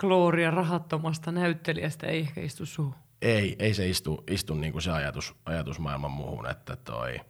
klooria 0.00 0.50
rahattomasta 0.50 1.32
näyttelijästä 1.32 2.06
ei 2.06 2.20
ehkä 2.20 2.40
istu 2.40 2.66
suhu. 2.66 2.94
Ei, 3.22 3.56
ei 3.58 3.74
se 3.74 3.88
istu, 3.88 4.24
istu 4.30 4.54
niin 4.54 4.72
kuin 4.72 4.82
se 4.82 4.90
ajatus, 4.90 5.34
ajatusmaailman 5.44 6.10
muuhun, 6.10 6.50
että 6.50 6.76
toi, 6.76 7.20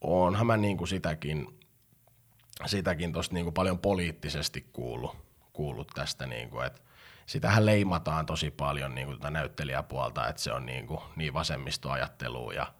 onhan 0.00 0.46
mä 0.46 0.56
niin 0.56 0.76
kuin 0.76 0.88
sitäkin, 0.88 1.46
sitäkin 2.66 3.12
tosta 3.12 3.34
niin 3.34 3.44
kuin 3.44 3.54
paljon 3.54 3.78
poliittisesti 3.78 4.66
kuullut, 4.72 5.16
kuullut 5.52 5.88
tästä, 5.94 6.26
niin 6.26 6.50
kuin, 6.50 6.66
että 6.66 6.80
sitähän 7.26 7.66
leimataan 7.66 8.26
tosi 8.26 8.50
paljon 8.50 8.94
niin 8.94 9.06
kuin 9.06 9.18
näyttelijäpuolta, 9.30 10.28
että 10.28 10.42
se 10.42 10.52
on 10.52 10.66
niin, 10.66 10.86
kuin, 10.86 11.00
niin 11.16 11.34
vasemmistoajattelua 11.34 12.52
ja– 12.52 12.72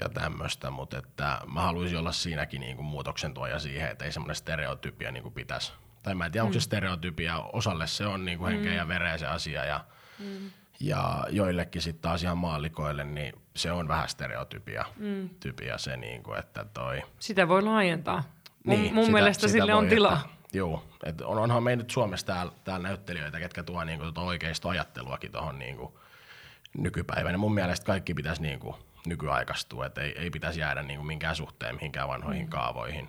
ja 0.00 0.08
tämmöistä, 0.08 0.70
mutta 0.70 0.98
että 0.98 1.40
mä 1.52 1.60
haluaisin 1.60 1.98
olla 1.98 2.12
siinäkin 2.12 2.60
niin 2.60 2.76
kuin 2.76 2.86
muutoksen 2.86 3.34
tuoja 3.34 3.58
siihen, 3.58 3.90
että 3.90 4.04
ei 4.04 4.12
semmoinen 4.12 4.36
stereotypia 4.36 5.10
niin 5.10 5.22
kuin 5.22 5.34
pitäisi. 5.34 5.72
Tai 6.02 6.14
mä 6.14 6.26
en 6.26 6.32
tiedä, 6.32 6.42
mm. 6.42 6.46
onko 6.46 6.52
se 6.52 6.58
mm. 6.58 6.62
stereotypia, 6.62 7.38
osalle 7.38 7.86
se 7.86 8.06
on 8.06 8.24
niin 8.24 8.38
kuin 8.38 8.52
henkeä 8.52 8.72
mm. 8.72 8.76
ja 8.76 8.88
vereä 8.88 9.18
se 9.18 9.26
asia 9.26 9.64
ja, 9.64 9.84
mm. 10.18 10.50
ja 10.80 11.26
joillekin 11.30 11.82
sitten 11.82 12.02
taas 12.02 12.22
ihan 12.22 12.38
maallikoille, 12.38 13.04
niin 13.04 13.34
se 13.56 13.72
on 13.72 13.88
vähän 13.88 14.08
stereotypia 14.08 14.84
mm. 14.96 15.28
typia 15.40 15.78
se, 15.78 15.96
niin 15.96 16.22
kuin, 16.22 16.38
että 16.38 16.64
toi. 16.64 17.02
Sitä 17.18 17.48
voi 17.48 17.62
laajentaa. 17.62 18.22
Mun, 18.64 18.82
niin, 18.82 18.94
mun 18.94 19.04
sitä, 19.04 19.12
mielestä 19.12 19.48
sitä 19.48 19.52
sille 19.52 19.74
on 19.74 19.88
tilaa. 19.88 20.28
Joo, 20.52 20.84
että 21.04 21.26
on, 21.26 21.38
onhan 21.38 21.62
meidän 21.62 21.78
nyt 21.78 21.90
Suomessa 21.90 22.26
täällä, 22.26 22.52
täällä 22.64 22.88
näyttelijöitä, 22.88 23.38
ketkä 23.38 23.62
tuo 23.62 23.84
niinku 23.84 24.04
tuota 24.04 24.20
oikeista 24.20 24.68
ajatteluakin 24.68 25.32
tuohon 25.32 25.58
niinku 25.58 26.00
nykypäivänä. 26.78 27.38
Mun 27.38 27.54
mielestä 27.54 27.86
kaikki 27.86 28.14
pitäisi 28.14 28.42
niinku 28.42 28.78
nykyaikaistua, 29.06 29.86
että 29.86 30.00
ei, 30.00 30.18
ei 30.18 30.30
pitäisi 30.30 30.60
jäädä 30.60 30.82
niin 30.82 30.98
kuin 30.98 31.06
minkään 31.06 31.36
suhteen 31.36 31.74
mihinkään 31.74 32.08
vanhoihin 32.08 32.46
mm. 32.46 32.50
kaavoihin. 32.50 33.08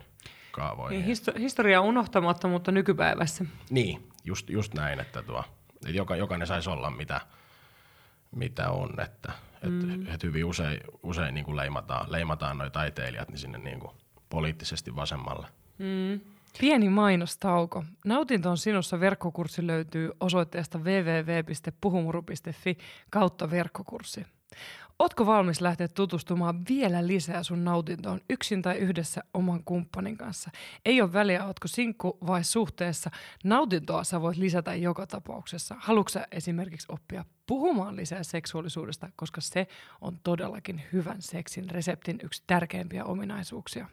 kaavoihin. 0.52 1.06
Niin, 1.06 1.18
histo- 1.18 1.40
historia 1.40 1.82
unohtamatta, 1.82 2.48
mutta 2.48 2.72
nykypäivässä. 2.72 3.46
Niin, 3.70 4.10
just, 4.24 4.50
just 4.50 4.74
näin, 4.74 5.00
että, 5.00 5.22
tuo, 5.24 5.44
että 5.76 5.90
joka, 5.90 6.16
jokainen 6.16 6.48
saisi 6.48 6.70
olla 6.70 6.90
mitä, 6.90 7.22
mitä 8.32 8.70
on, 8.70 8.90
että 9.02 9.32
mm. 9.66 9.92
et, 9.92 10.14
et 10.14 10.24
hyvin 10.24 10.46
usein, 10.46 10.80
usein 11.04 11.34
niin 11.34 11.46
kuin 11.46 11.58
leimataan, 11.58 12.12
leimataan 12.12 12.58
noi 12.58 12.72
taiteilijat 12.72 13.30
niin 13.30 13.40
sinne 13.40 13.58
niin 13.58 13.80
kuin 13.80 13.92
poliittisesti 14.30 14.96
vasemmalle. 14.96 15.48
Mm. 15.78 16.20
Pieni 16.60 16.90
mainostauko. 16.90 17.84
Nautinto 18.06 18.50
on 18.50 18.58
sinussa 18.58 19.00
verkkokurssi 19.00 19.68
löytyy 19.68 20.12
osoitteesta 20.20 20.80
www.puhumuru.fi 20.80 22.78
kautta 23.10 23.52
verkkokurssi. 23.52 24.26
Ootko 25.00 25.26
valmis 25.26 25.62
lähteä 25.62 25.88
tutustumaan 25.88 26.62
vielä 26.70 27.08
lisää 27.08 27.44
sun 27.44 27.64
nautintoon 27.64 28.22
yksin 28.30 28.62
tai 28.62 28.78
yhdessä 28.78 29.22
oman 29.34 29.64
kumppanin 29.64 30.18
kanssa? 30.18 30.52
Ei 30.86 31.02
ole 31.02 31.14
väliä, 31.14 31.46
ootko 31.46 31.68
sinkku 31.68 32.18
vai 32.28 32.44
suhteessa. 32.44 33.12
Nautintoa 33.44 34.04
sä 34.04 34.22
voit 34.22 34.38
lisätä 34.38 34.76
joka 34.76 35.08
tapauksessa. 35.08 35.76
Haluatko 35.80 36.20
esimerkiksi 36.32 36.88
oppia 36.92 37.26
puhumaan 37.46 37.96
lisää 37.96 38.24
seksuaalisuudesta, 38.24 39.10
koska 39.16 39.42
se 39.42 39.68
on 40.02 40.20
todellakin 40.24 40.82
hyvän 40.94 41.22
seksin 41.22 41.70
reseptin 41.70 42.20
yksi 42.24 42.44
tärkeimpiä 42.48 43.06
ominaisuuksia. 43.06 43.88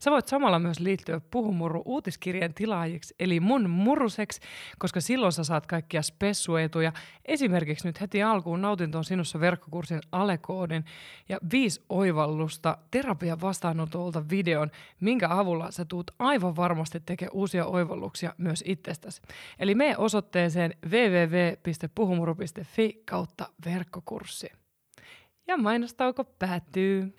Sä 0.00 0.10
voit 0.10 0.28
samalla 0.28 0.58
myös 0.58 0.80
liittyä 0.80 1.20
Puhumurru 1.30 1.82
uutiskirjeen 1.84 2.54
tilaajiksi, 2.54 3.14
eli 3.18 3.40
mun 3.40 3.70
murruseksi, 3.70 4.40
koska 4.78 5.00
silloin 5.00 5.32
sä 5.32 5.44
saat 5.44 5.66
kaikkia 5.66 6.02
spessuetuja. 6.02 6.92
Esimerkiksi 7.24 7.88
nyt 7.88 8.00
heti 8.00 8.22
alkuun 8.22 8.62
nautintoon 8.62 9.04
sinussa 9.04 9.40
verkkokurssin 9.40 10.00
alekoodin 10.12 10.84
ja 11.28 11.38
viisi 11.52 11.84
oivallusta 11.88 12.78
terapian 12.90 13.40
vastaanotolta 13.40 14.28
videon, 14.30 14.70
minkä 15.00 15.28
avulla 15.30 15.70
sä 15.70 15.84
tuut 15.84 16.10
aivan 16.18 16.56
varmasti 16.56 17.00
tekemään 17.00 17.34
uusia 17.34 17.66
oivalluksia 17.66 18.34
myös 18.38 18.64
itsestäsi. 18.66 19.22
Eli 19.58 19.74
mene 19.74 19.96
osoitteeseen 19.96 20.74
www.puhumuru.fi 20.86 23.02
kautta 23.04 23.48
verkkokurssi. 23.64 24.48
Ja 25.46 25.56
mainostauko 25.56 26.24
päättyy. 26.24 27.14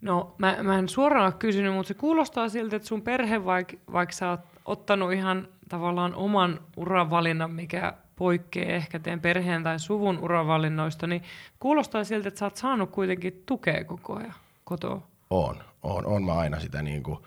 No 0.00 0.34
mä, 0.38 0.56
mä 0.62 0.78
en 0.78 0.88
suoraan 0.88 1.32
kysynyt, 1.32 1.74
mutta 1.74 1.88
se 1.88 1.94
kuulostaa 1.94 2.48
siltä, 2.48 2.76
että 2.76 2.88
sun 2.88 3.02
perhe, 3.02 3.44
vaikka 3.44 3.76
vaik 3.92 4.12
sä 4.12 4.30
oot 4.30 4.40
ottanut 4.64 5.12
ihan 5.12 5.48
tavallaan 5.68 6.14
oman 6.14 6.60
uravalinnan, 6.76 7.50
mikä 7.50 7.94
poikkeaa 8.16 8.72
ehkä 8.76 8.98
teidän 8.98 9.20
perheen 9.20 9.62
tai 9.62 9.78
suvun 9.78 10.18
uravalinnoista, 10.18 11.06
niin 11.06 11.22
kuulostaa 11.60 12.04
siltä, 12.04 12.28
että 12.28 12.38
sä 12.38 12.46
oot 12.46 12.56
saanut 12.56 12.90
kuitenkin 12.90 13.42
tukea 13.46 13.84
koko 13.84 14.16
ajan 14.16 14.34
kotoa. 14.64 15.02
On, 15.30 15.56
on, 15.82 16.06
on 16.06 16.24
mä 16.24 16.32
aina 16.32 16.60
sitä 16.60 16.82
niin 16.82 17.02
kuin, 17.02 17.18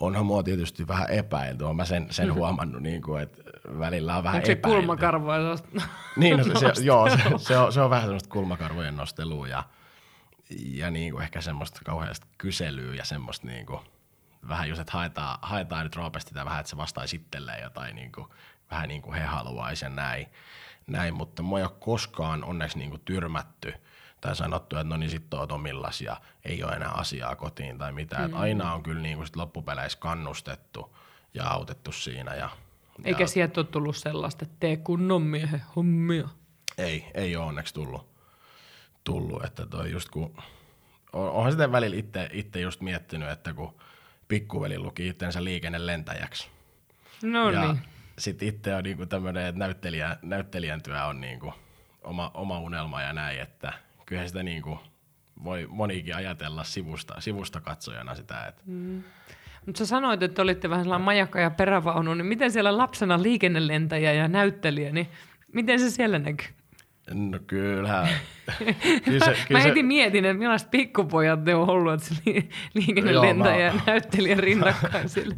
onhan 0.00 0.26
mua 0.26 0.42
tietysti 0.42 0.88
vähän 0.88 1.10
epäilty, 1.10 1.64
on 1.64 1.76
mä 1.76 1.84
sen, 1.84 2.06
sen 2.10 2.26
mm-hmm. 2.26 2.38
huomannut, 2.38 2.82
niin 2.82 3.02
kuin, 3.02 3.22
että 3.22 3.42
välillä 3.78 4.16
on 4.16 4.24
vähän 4.24 4.36
Onko 4.36 4.46
se 4.46 4.52
epäilty. 4.52 4.78
kulmakarvoja 4.78 5.56
Niin, 6.16 6.38
no, 6.38 6.44
se, 6.44 6.54
se, 6.54 6.72
joo, 6.84 7.10
se, 7.10 7.22
se, 7.36 7.58
on, 7.58 7.72
se 7.72 7.80
on 7.80 7.90
vähän 7.90 8.04
semmoista 8.04 8.28
kulmakarvojen 8.28 8.96
nostelua 8.96 9.48
ja, 9.48 9.62
ja 10.50 10.90
niin 10.90 11.12
kuin 11.12 11.22
ehkä 11.22 11.40
semmoista 11.40 11.80
kauheasta 11.84 12.26
kyselyä 12.38 12.94
ja 12.94 13.04
semmoista 13.04 13.46
niin 13.46 13.66
kuin, 13.66 13.80
vähän 14.48 14.68
just, 14.68 14.80
että 14.80 14.92
haetaan, 14.92 15.38
haetaan 15.42 15.84
nyt 15.84 15.96
roopesti 15.96 16.34
tai 16.34 16.44
vähän, 16.44 16.60
että 16.60 16.70
se 16.70 16.76
vastaisi 16.76 17.16
itselleen 17.16 17.62
jotain 17.62 17.96
niin 17.96 18.12
kuin, 18.12 18.26
vähän 18.70 18.88
niin 18.88 19.02
kuin 19.02 19.14
he 19.14 19.24
haluaisivat 19.24 19.92
ja 19.92 19.96
näin. 19.96 20.26
näin. 20.86 21.14
Mutta 21.14 21.42
mua 21.42 21.58
ei 21.58 21.64
ole 21.64 21.72
koskaan 21.80 22.44
onneksi 22.44 22.78
niin 22.78 22.90
kuin 22.90 23.02
tyrmätty 23.04 23.74
tai 24.20 24.36
sanottu, 24.36 24.76
että 24.76 24.88
no 24.88 24.96
niin 24.96 25.10
sit 25.10 25.34
oot 25.34 25.52
omillas 25.52 26.00
ja 26.00 26.20
ei 26.44 26.64
ole 26.64 26.72
enää 26.72 26.90
asiaa 26.90 27.36
kotiin 27.36 27.78
tai 27.78 27.92
mitään. 27.92 28.30
Mm. 28.30 28.36
aina 28.36 28.72
on 28.72 28.82
kyllä 28.82 29.02
niin 29.02 29.16
kuin 29.16 29.26
sit 29.26 29.36
loppupeleissä 29.36 29.98
kannustettu 29.98 30.96
ja 31.34 31.48
autettu 31.48 31.92
siinä. 31.92 32.34
Ja, 32.34 32.50
Eikä 33.04 33.22
ja, 33.22 33.26
sieltä 33.26 33.60
ole 33.60 33.66
tullut 33.66 33.96
sellaista, 33.96 34.44
että 34.44 34.56
tee 34.60 34.76
kunnon 34.76 35.22
miehen 35.22 35.62
hommia. 35.76 36.28
Ei, 36.78 37.10
ei 37.14 37.36
ole 37.36 37.46
onneksi 37.46 37.74
tullut. 37.74 38.15
Tullut 39.06 39.44
että 39.44 39.66
toi 39.66 39.90
just 39.90 40.08
kun, 40.08 40.36
on- 41.12 41.30
onhan 41.30 41.52
sitä 41.52 41.72
välillä 41.72 41.96
itse, 41.96 42.28
itse 42.32 42.60
just 42.60 42.80
miettinyt, 42.80 43.30
että 43.30 43.52
kun 43.52 43.74
pikkuveli 44.28 44.78
luki 44.78 45.08
itsensä 45.08 45.44
liikennelentäjäksi. 45.44 46.48
No 47.22 47.50
ja 47.50 47.72
niin. 47.72 47.82
sitten 48.18 48.48
itse 48.48 48.74
on 48.74 48.84
niinku 48.84 49.06
tämmöinen, 49.06 49.46
että 49.46 49.58
näyttelijä, 49.58 50.16
näyttelijän 50.22 50.82
työ 50.82 51.04
on 51.04 51.20
niinku 51.20 51.54
oma, 52.02 52.30
oma 52.34 52.60
unelma 52.60 53.02
ja 53.02 53.12
näin, 53.12 53.40
että 53.40 53.72
kyllähän 54.06 54.28
sitä 54.28 54.42
niinku 54.42 54.78
voi 55.44 55.66
monikin 55.70 56.16
ajatella 56.16 56.64
sivusta, 56.64 57.20
sivusta 57.20 57.60
katsojana 57.60 58.14
sitä, 58.14 58.46
että 58.46 58.62
mm. 58.66 59.02
Mutta 59.66 59.78
sä 59.78 59.86
sanoit, 59.86 60.22
että 60.22 60.42
olitte 60.42 60.70
vähän 60.70 60.84
sellainen 60.84 61.04
majakka 61.04 61.40
ja 61.40 61.50
perävaunu, 61.50 62.14
niin 62.14 62.26
miten 62.26 62.50
siellä 62.50 62.76
lapsena 62.76 63.22
liikennelentäjä 63.22 64.12
ja 64.12 64.28
näyttelijä, 64.28 64.92
niin 64.92 65.08
miten 65.52 65.80
se 65.80 65.90
siellä 65.90 66.18
näkyy? 66.18 66.48
No 67.14 67.38
kyllähän, 67.46 68.08
kyllä 69.04 69.24
se, 69.24 69.30
Mä 69.30 69.36
kyllä 69.48 69.60
se, 69.60 69.68
heti 69.68 69.82
mietin, 69.82 70.24
että 70.24 70.38
millaiset 70.38 70.70
pikkupojat 70.70 71.44
ne 71.44 71.54
on 71.54 71.70
ollut, 71.70 71.92
että 71.92 72.06
se 72.06 72.14
li- 72.26 72.48
liikennelentäjä 72.74 73.66
ja 73.66 73.72
mä- 73.72 73.80
näyttelijä 73.86 74.34
rinnakkain 74.34 75.08
sille. 75.08 75.36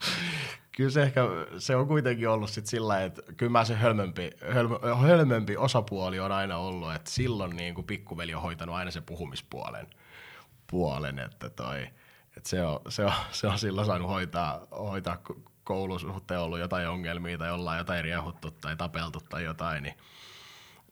kyllä 0.76 0.90
se 0.90 1.02
ehkä, 1.02 1.20
se 1.58 1.76
on 1.76 1.88
kuitenkin 1.88 2.28
ollut 2.28 2.50
sit 2.50 2.66
sillä 2.66 3.02
että 3.04 3.22
kyllä 3.36 3.52
mä 3.52 3.64
se 3.64 3.74
hölmömpi, 3.74 4.30
hölmö, 4.52 4.78
hölmömpi 5.00 5.56
osapuoli 5.56 6.20
on 6.20 6.32
aina 6.32 6.56
ollut, 6.56 6.94
että 6.94 7.10
silloin 7.10 7.56
niin 7.56 7.74
kuin 7.74 7.86
pikkuveli 7.86 8.34
on 8.34 8.42
hoitanut 8.42 8.74
aina 8.74 8.90
se 8.90 9.00
puhumispuolen, 9.00 9.86
puolen, 10.70 11.18
että 11.18 11.50
toi, 11.50 11.82
että 12.36 12.48
se 12.48 12.62
on, 12.62 12.80
se 12.88 13.04
on, 13.04 13.12
se 13.30 13.48
on 13.48 13.58
silloin 13.58 13.86
saanut 13.86 14.08
hoitaa, 14.08 14.66
hoitaa 14.70 15.18
koulusuhteen 15.64 16.40
ollut 16.40 16.58
jotain 16.58 16.88
ongelmia 16.88 17.38
tai 17.38 17.50
ollaan 17.52 17.78
jotain 17.78 18.04
riehuttu 18.04 18.50
tai 18.50 18.76
tapeltu 18.76 19.20
tai 19.28 19.44
jotain, 19.44 19.82
niin, 19.82 19.94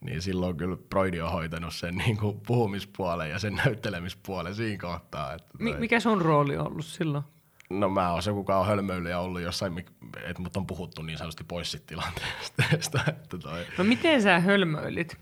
niin 0.04 0.22
silloin 0.22 0.56
kyllä 0.56 0.76
Broidi 0.90 1.20
on 1.20 1.32
hoitanut 1.32 1.74
sen 1.74 1.94
niin 1.94 2.16
kuin 2.16 2.40
puhumispuolen 2.46 3.30
ja 3.30 3.38
sen 3.38 3.54
näyttelemispuolen 3.54 4.54
siinä 4.54 4.78
kohtaa. 4.80 5.34
Että 5.34 5.48
toi- 5.58 5.78
mikä 5.80 6.00
sun 6.00 6.22
rooli 6.22 6.56
on 6.56 6.66
ollut 6.66 6.84
silloin? 6.84 7.24
No 7.70 7.88
mä 7.88 8.12
oon 8.12 8.22
se, 8.22 8.30
kuka 8.30 8.58
on 8.58 8.66
hölmöillyt 8.66 9.10
ja 9.10 9.18
ollut 9.18 9.40
jossain, 9.42 9.78
että 10.24 10.42
mut 10.42 10.56
on 10.56 10.66
puhuttu 10.66 11.02
niin 11.02 11.18
sanotusti 11.18 11.44
pois 11.44 11.70
sit 11.70 11.86
tilanteesta. 11.86 12.62
Että 13.08 13.38
toi. 13.38 13.64
No 13.78 13.84
miten 13.84 14.22
sä 14.22 14.40
hölmöilit? 14.40 15.16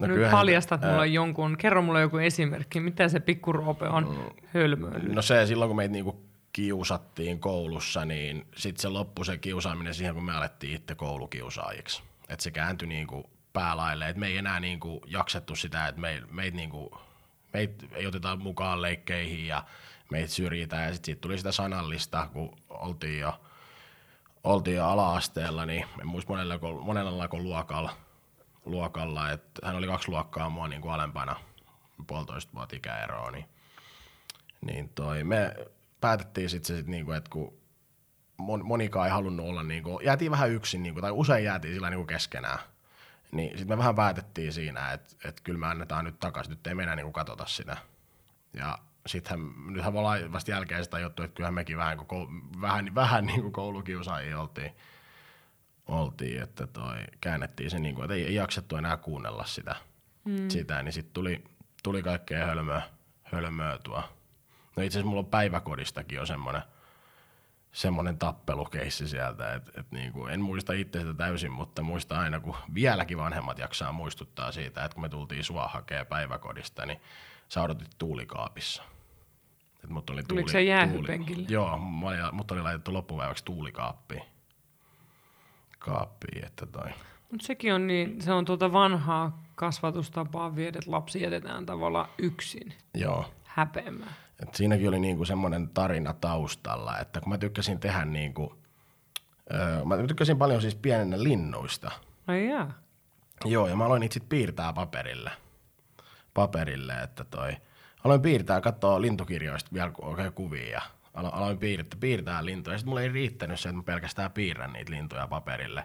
No 0.00 0.06
Nyt 0.06 0.14
kyllähän 0.14 0.38
paljastat 0.38 0.80
mulle 0.82 1.06
jonkun, 1.06 1.56
kerro 1.58 1.82
mulle 1.82 2.00
joku 2.00 2.16
esimerkki, 2.18 2.80
mitä 2.80 3.08
se 3.08 3.20
pikkuroope 3.20 3.88
on 3.88 4.32
hölmöillyt. 4.54 5.12
No 5.12 5.22
se 5.22 5.46
silloin, 5.46 5.68
kun 5.68 5.76
meitä 5.76 5.92
niinku 5.92 6.22
kiusattiin 6.52 7.40
koulussa, 7.40 8.04
niin 8.04 8.46
sitten 8.56 8.82
se 8.82 8.88
loppui 8.88 9.24
se 9.26 9.38
kiusaaminen 9.38 9.94
siihen, 9.94 10.14
kun 10.14 10.24
me 10.24 10.32
alettiin 10.36 10.74
itse 10.76 10.94
koulukiusaajiksi. 10.94 12.02
Että 12.28 12.42
se 12.42 12.50
kääntyi 12.50 12.88
niinku 12.88 13.30
päälaille, 13.58 14.08
että 14.08 14.20
me 14.20 14.26
ei 14.26 14.36
enää 14.36 14.60
niinku 14.60 15.00
jaksettu 15.06 15.56
sitä, 15.56 15.88
että 15.88 16.00
me, 16.00 16.22
meitä 16.30 16.56
niinku, 16.56 17.00
meit 17.52 17.86
ei 17.92 18.06
oteta 18.06 18.36
mukaan 18.36 18.82
leikkeihin 18.82 19.46
ja 19.46 19.64
meitä 20.10 20.28
syrjitään. 20.28 20.86
Ja 20.86 20.94
sitten 20.94 21.18
tuli 21.18 21.38
sitä 21.38 21.52
sanallista, 21.52 22.28
kun 22.32 22.56
oltiin 22.68 23.20
jo, 23.20 23.40
oltiin 24.44 24.76
jo 24.76 24.86
ala-asteella, 24.86 25.66
niin 25.66 25.84
en 26.00 26.06
muista 26.06 26.32
monella, 26.32 26.58
monella 26.82 27.28
luokalla, 27.32 27.96
luokalla, 28.64 29.30
että 29.30 29.66
hän 29.66 29.76
oli 29.76 29.86
kaksi 29.86 30.08
luokkaa 30.08 30.50
mua 30.50 30.68
niin 30.68 30.82
kuin 30.82 30.92
alempana, 30.92 31.36
puolitoista 32.06 32.52
vuotta 32.54 32.76
ikäeroa, 32.76 33.30
niin, 33.30 33.44
niin 34.60 34.88
toi, 34.88 35.24
me 35.24 35.54
päätettiin 36.00 36.50
sitten 36.50 36.66
se, 36.66 36.76
sit 36.76 36.86
niinku, 36.86 37.12
että 37.12 37.30
kun 37.30 37.54
mon, 38.36 38.64
monikaan 38.64 39.06
ei 39.06 39.12
halunnut 39.12 39.46
olla, 39.46 39.62
niinku, 39.62 40.00
jäätiin 40.00 40.30
vähän 40.30 40.50
yksin, 40.50 40.82
niinku, 40.82 41.00
tai 41.00 41.10
usein 41.10 41.44
jäätiin 41.44 41.74
sillä 41.74 41.90
niinku 41.90 42.06
keskenään, 42.06 42.58
niin 43.32 43.58
sitten 43.58 43.68
me 43.68 43.78
vähän 43.78 43.94
päätettiin 43.94 44.52
siinä, 44.52 44.92
että 44.92 45.14
et 45.24 45.40
kyllä 45.40 45.58
me 45.58 45.66
annetaan 45.66 46.04
nyt 46.04 46.18
takaisin, 46.20 46.50
nyt 46.50 46.66
ei 46.66 46.74
me 46.74 46.82
enää 46.82 46.96
niinku 46.96 47.12
katsota 47.12 47.46
sitä. 47.46 47.76
Ja 48.54 48.78
sittenhän, 49.06 49.52
nythän 49.66 49.92
me 49.92 49.98
ollaan 49.98 50.32
vasta 50.32 50.50
jälkeen 50.50 50.84
sitä 50.84 50.98
juttu, 50.98 51.22
että 51.22 51.34
kyllähän 51.34 51.54
mekin 51.54 51.78
vähän, 51.78 51.98
koko, 51.98 52.28
vähän, 52.60 52.94
vähän 52.94 53.26
niin 53.26 53.40
kuin 53.40 53.52
koulukiusaajia 53.52 54.40
oltiin, 54.40 54.72
oltiin, 55.86 56.42
että 56.42 56.66
toi, 56.66 56.96
käännettiin 57.20 57.70
se, 57.70 57.78
niin 57.78 57.94
kuin, 57.94 58.04
että 58.04 58.14
ei, 58.14 58.26
ei 58.26 58.34
jaksettu 58.34 58.76
enää 58.76 58.96
kuunnella 58.96 59.44
sitä, 59.44 59.76
mm. 60.24 60.48
sitä 60.48 60.82
niin 60.82 60.92
sitten 60.92 61.14
tuli, 61.14 61.44
tuli 61.82 62.02
kaikkea 62.02 62.46
hölmöä, 62.46 62.82
hölmöä 63.22 63.78
tuo. 63.78 64.02
No 64.76 64.82
itse 64.82 64.98
asiassa 64.98 65.08
mulla 65.08 65.20
on 65.20 65.26
päiväkodistakin 65.26 66.16
jo 66.16 66.26
semmoinen, 66.26 66.62
semmoinen 67.72 68.18
tappelukeissi 68.18 69.08
sieltä, 69.08 69.54
että 69.54 69.80
et 69.80 69.86
niinku, 69.90 70.26
en 70.26 70.40
muista 70.40 70.72
itse 70.72 71.00
sitä 71.00 71.14
täysin, 71.14 71.52
mutta 71.52 71.82
muista 71.82 72.18
aina, 72.18 72.40
kun 72.40 72.56
vieläkin 72.74 73.18
vanhemmat 73.18 73.58
jaksaa 73.58 73.92
muistuttaa 73.92 74.52
siitä, 74.52 74.84
että 74.84 74.94
kun 74.94 75.02
me 75.02 75.08
tultiin 75.08 75.44
sua 75.44 75.68
hakea 75.68 76.04
päiväkodista, 76.04 76.86
niin 76.86 77.00
sä 77.48 77.62
odotit 77.62 77.90
tuulikaapissa. 77.98 78.82
Et 79.84 79.90
mut 79.90 80.10
oli 80.10 80.22
Tuliko 80.22 80.48
se 80.48 80.62
jäähypenkille? 80.62 81.46
Joo, 81.48 81.80
olin, 82.02 82.20
mut 82.32 82.50
oli 82.50 82.62
laitettu 82.62 82.92
loppupäiväksi 82.92 83.44
tuulikaappiin. 83.44 84.22
Kaappiin, 85.78 86.44
että 86.44 86.66
toi. 86.66 86.90
Mutta 87.30 87.46
sekin 87.46 87.74
on 87.74 87.86
niin, 87.86 88.22
se 88.22 88.32
on 88.32 88.44
tuota 88.44 88.72
vanhaa 88.72 89.42
kasvatustapaa 89.54 90.56
viedä, 90.56 90.78
että 90.78 90.90
lapsi 90.90 91.22
jätetään 91.22 91.66
tavallaan 91.66 92.08
yksin 92.18 92.74
Joo. 92.94 93.34
häpeämään. 93.44 94.14
Et 94.42 94.54
siinäkin 94.54 94.88
oli 94.88 95.00
niinku 95.00 95.24
semmoinen 95.24 95.68
tarina 95.68 96.12
taustalla, 96.12 96.98
että 96.98 97.20
kun 97.20 97.28
mä 97.28 97.38
tykkäsin 97.38 97.80
tehdä 97.80 98.04
niinku, 98.04 98.58
öö, 99.52 99.84
mä 99.84 99.96
tykkäsin 100.06 100.38
paljon 100.38 100.60
siis 100.60 100.74
pienenä 100.74 101.22
linnuista. 101.22 101.90
Ai 102.26 102.48
jaa. 102.48 102.72
Joo, 103.44 103.66
ja 103.66 103.76
mä 103.76 103.86
aloin 103.86 104.00
niitä 104.00 104.14
sit 104.14 104.28
piirtää 104.28 104.72
paperille. 104.72 105.30
Paperille, 106.34 107.02
että 107.02 107.24
toi, 107.24 107.56
aloin 108.04 108.22
piirtää, 108.22 108.60
katsoa 108.60 109.00
lintukirjoista 109.00 109.70
vielä 109.72 109.92
oikein 110.02 110.32
kuvia 110.32 110.70
ja 110.70 110.82
alo- 111.14 111.34
aloin 111.34 111.58
piirtää, 111.58 112.00
piirtää 112.00 112.44
lintuja. 112.44 112.78
Sitten 112.78 112.90
mulla 112.90 113.02
ei 113.02 113.08
riittänyt 113.08 113.60
se, 113.60 113.68
että 113.68 113.76
mä 113.76 113.82
pelkästään 113.82 114.32
piirrän 114.32 114.72
niitä 114.72 114.92
lintuja 114.92 115.26
paperille, 115.26 115.84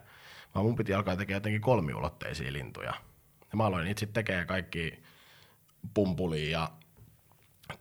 vaan 0.56 0.66
mun 0.66 0.76
piti 0.76 0.94
alkaa 0.94 1.16
tekemään 1.16 1.38
jotenkin 1.38 1.62
kolmiulotteisia 1.62 2.54
lintuja. 2.54 2.94
Ja 3.52 3.58
mä 3.58 3.66
aloin 3.66 3.88
itse 3.88 4.06
tekemään 4.06 4.48
kaikki 4.48 5.04
pumpulia 5.94 6.60
ja 6.60 6.70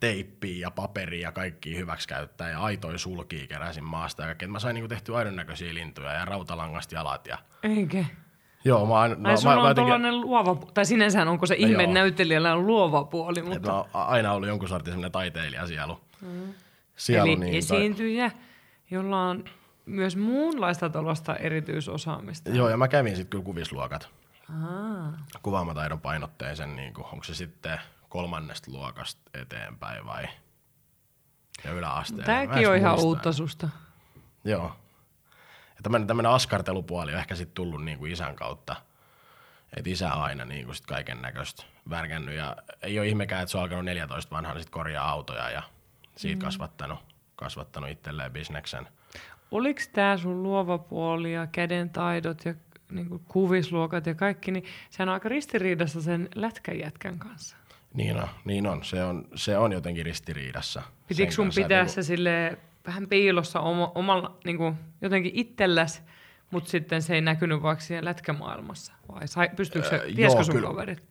teippiä 0.00 0.58
ja 0.58 0.70
paperia 0.70 1.28
ja 1.28 1.32
kaikki 1.32 1.76
hyväksi 1.76 2.08
käyttää 2.08 2.50
ja 2.50 2.60
aitoja 2.60 2.98
sulkia 2.98 3.46
keräsin 3.46 3.84
maasta 3.84 4.22
ja 4.22 4.26
kaikkea. 4.26 4.48
Mä 4.48 4.58
sain 4.58 4.74
niinku 4.74 4.88
tehtyä 4.88 5.16
aidon 5.16 5.36
näköisiä 5.36 5.74
lintuja 5.74 6.12
ja 6.12 6.24
rautalangasta 6.24 6.94
jalat. 6.94 7.26
Ja... 7.26 7.38
Eikä. 7.62 8.04
Joo, 8.64 8.86
mä, 8.86 8.94
aina, 8.94 9.14
Ai 9.14 9.20
mä, 9.20 9.36
sulla 9.36 9.54
mä, 9.54 9.62
on 9.62 9.68
jotenkin- 9.68 9.90
tuollainen 9.90 10.20
luova, 10.20 10.56
tai 10.74 10.86
sinänsä 10.86 11.22
onko 11.22 11.46
se 11.46 11.54
ihme 11.58 11.82
Joo. 11.82 11.92
näyttelijällä 11.92 12.54
on 12.54 12.66
luova 12.66 13.04
puoli, 13.04 13.38
Et 13.38 13.44
mutta... 13.44 13.70
mä 13.70 13.76
oon 13.76 13.88
aina 13.92 14.32
ollut 14.32 14.48
jonkun 14.48 14.68
sortin 14.68 14.92
semmoinen 14.92 15.12
taiteilija 15.12 15.66
sielu. 15.66 16.00
Mm. 16.20 16.54
sielu 16.96 17.26
Eli 17.26 17.36
niin, 17.36 17.54
esiintyjä, 17.54 18.30
jolla 18.90 19.22
on 19.28 19.44
myös 19.86 20.16
muunlaista 20.16 20.90
tuollaista 20.90 21.36
erityisosaamista. 21.36 22.50
Joo, 22.50 22.68
ja 22.68 22.76
mä 22.76 22.88
kävin 22.88 23.16
sitten 23.16 23.30
kyllä 23.30 23.44
kuvisluokat. 23.44 24.08
Aa. 24.64 25.12
Kuvaamataidon 25.42 26.00
painotteisen, 26.00 26.76
niin 26.76 26.94
kuin, 26.94 27.06
onko 27.12 27.24
se 27.24 27.34
sitten 27.34 27.80
kolmannesta 28.12 28.70
luokasta 28.70 29.30
eteenpäin 29.34 30.06
vai 30.06 30.28
ja 31.64 31.70
en 31.70 32.24
Tämäkin 32.24 32.68
on 32.68 32.76
ihan 32.76 32.98
uutta 32.98 33.32
susta. 33.32 33.68
Joo. 34.44 34.76
Ja 35.68 35.82
tämmöinen, 35.82 36.08
tämmöinen 36.08 36.32
askartelupuoli 36.32 37.12
on 37.12 37.18
ehkä 37.18 37.34
sitten 37.34 37.54
tullut 37.54 37.84
niin 37.84 37.98
kuin 37.98 38.12
isän 38.12 38.36
kautta. 38.36 38.76
Että 39.76 39.90
isä 39.90 40.14
on 40.14 40.22
aina 40.22 40.44
niin 40.44 40.64
kuin 40.64 40.74
sit 40.74 40.86
kaiken 40.86 41.22
näköistä 41.22 41.62
värkännyt 41.90 42.34
ja 42.34 42.56
ei 42.82 42.98
ole 42.98 43.08
ihmekään, 43.08 43.42
että 43.42 43.50
se 43.50 43.58
on 43.58 43.62
alkanut 43.62 43.84
14 43.84 44.36
vanhana 44.36 44.60
sit 44.60 44.70
korjaa 44.70 45.10
autoja 45.10 45.50
ja 45.50 45.62
siitä 46.16 46.36
mm. 46.36 46.44
kasvattanut, 46.44 46.98
kasvattanut 47.36 47.90
itselleen 47.90 48.32
bisneksen. 48.32 48.88
Oliko 49.50 49.80
tämä 49.92 50.16
sun 50.16 50.42
luova 50.42 50.78
puoli 50.78 51.32
ja 51.32 51.46
käden 51.46 51.90
taidot 51.90 52.44
ja 52.44 52.54
niin 52.90 53.08
kuin 53.08 53.24
kuvisluokat 53.28 54.06
ja 54.06 54.14
kaikki, 54.14 54.50
niin 54.50 54.64
sehän 54.90 55.08
on 55.08 55.12
aika 55.12 55.28
ristiriidassa 55.28 56.02
sen 56.02 56.28
lätkäjätkän 56.34 57.18
kanssa. 57.18 57.56
Niin 57.94 58.16
on, 58.16 58.28
niin 58.44 58.66
on. 58.66 58.84
Se 58.84 59.04
on, 59.04 59.24
se 59.34 59.58
on 59.58 59.72
jotenkin 59.72 60.04
ristiriidassa. 60.04 60.82
Pitikö 61.08 61.32
sun 61.32 61.50
pitää 61.54 61.80
että 61.80 61.92
se 61.92 62.02
sille 62.02 62.58
vähän 62.86 63.08
piilossa 63.08 63.60
oma, 63.60 63.92
omalla 63.94 64.38
niin 64.44 64.56
kuin 64.56 64.74
jotenkin 65.00 65.32
itselläs, 65.34 66.02
mutta 66.50 66.70
sitten 66.70 67.02
se 67.02 67.14
ei 67.14 67.20
näkynyt 67.20 67.62
vaikka 67.62 67.84
siinä 67.84 68.04
lätkämaailmassa? 68.04 68.92
Vai 69.12 69.28
sai, 69.28 69.48
pystyykö 69.56 69.88
se, 69.88 69.96
Öö, 69.96 70.06
joo, 70.06 70.44
sun 70.44 70.54
kyllä. 70.54 70.68
kaverit? 70.68 71.04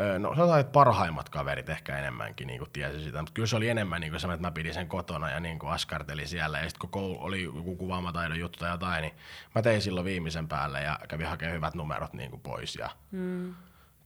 Öö, 0.00 0.18
No 0.18 0.34
sanotaan, 0.34 0.60
että 0.60 0.72
parhaimmat 0.72 1.28
kaverit 1.28 1.68
ehkä 1.68 1.98
enemmänkin 1.98 2.46
niin 2.46 2.62
tiesi 2.72 3.00
sitä, 3.04 3.18
mutta 3.18 3.32
kyllä 3.34 3.46
se 3.46 3.56
oli 3.56 3.68
enemmän 3.68 4.00
niin 4.00 4.20
semmoinen, 4.20 4.34
että 4.34 4.46
mä 4.46 4.52
pidin 4.52 4.74
sen 4.74 4.88
kotona 4.88 5.30
ja 5.30 5.40
niin 5.40 5.58
askartelin 5.64 6.28
siellä. 6.28 6.58
Ja 6.58 6.64
sitten 6.64 6.80
kun 6.80 6.90
koulu, 6.90 7.16
oli 7.20 7.42
joku 7.42 7.76
kuvaamataidon 7.76 8.38
juttu 8.40 8.58
tai 8.58 8.70
jotain, 8.70 9.02
niin 9.02 9.14
mä 9.54 9.62
tein 9.62 9.82
silloin 9.82 10.04
viimeisen 10.06 10.48
päälle 10.48 10.82
ja 10.82 10.98
kävin 11.08 11.26
hakemaan 11.26 11.56
hyvät 11.56 11.74
numerot 11.74 12.12
niin 12.12 12.30
kuin 12.30 12.40
pois, 12.40 12.76
ja, 12.76 12.90
Mm. 13.10 13.54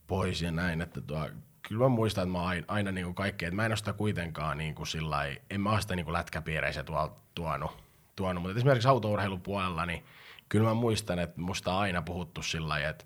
pois 0.07 0.43
ja 0.43 0.51
näin. 0.51 0.81
Että 0.81 1.01
tuo, 1.01 1.29
kyllä 1.69 1.85
mä 1.85 1.89
muistan, 1.89 2.23
että 2.23 2.33
mä 2.33 2.39
oon 2.39 2.49
aina, 2.49 2.64
aina 2.69 2.93
niin 2.93 3.05
kuin 3.05 3.14
kaikkea, 3.14 3.49
että 3.49 3.57
mä 3.57 3.64
en 3.64 3.71
ole 3.71 3.77
sitä 3.77 3.93
kuitenkaan 3.93 4.59
niin 4.59 4.75
kuin 4.75 4.87
sillä 4.87 5.25
en 5.51 5.61
mä 5.61 5.71
ole 5.71 5.81
sitä 5.81 5.97
niin 5.97 6.05
kuin 6.05 6.12
lätkäpiireissä 6.12 6.85
tuolla 6.85 7.17
tuonut, 7.35 7.71
tuonut. 8.17 8.43
mutta 8.43 8.57
esimerkiksi 8.57 8.89
autourheilupuolella, 8.89 9.87
niin 9.87 10.05
kyllä 10.49 10.69
mä 10.69 10.75
muistan, 10.75 11.19
että 11.19 11.41
musta 11.41 11.75
on 11.75 11.81
aina 11.81 12.03
puhuttu 12.03 12.43
sillä 12.43 12.89
että 12.89 13.05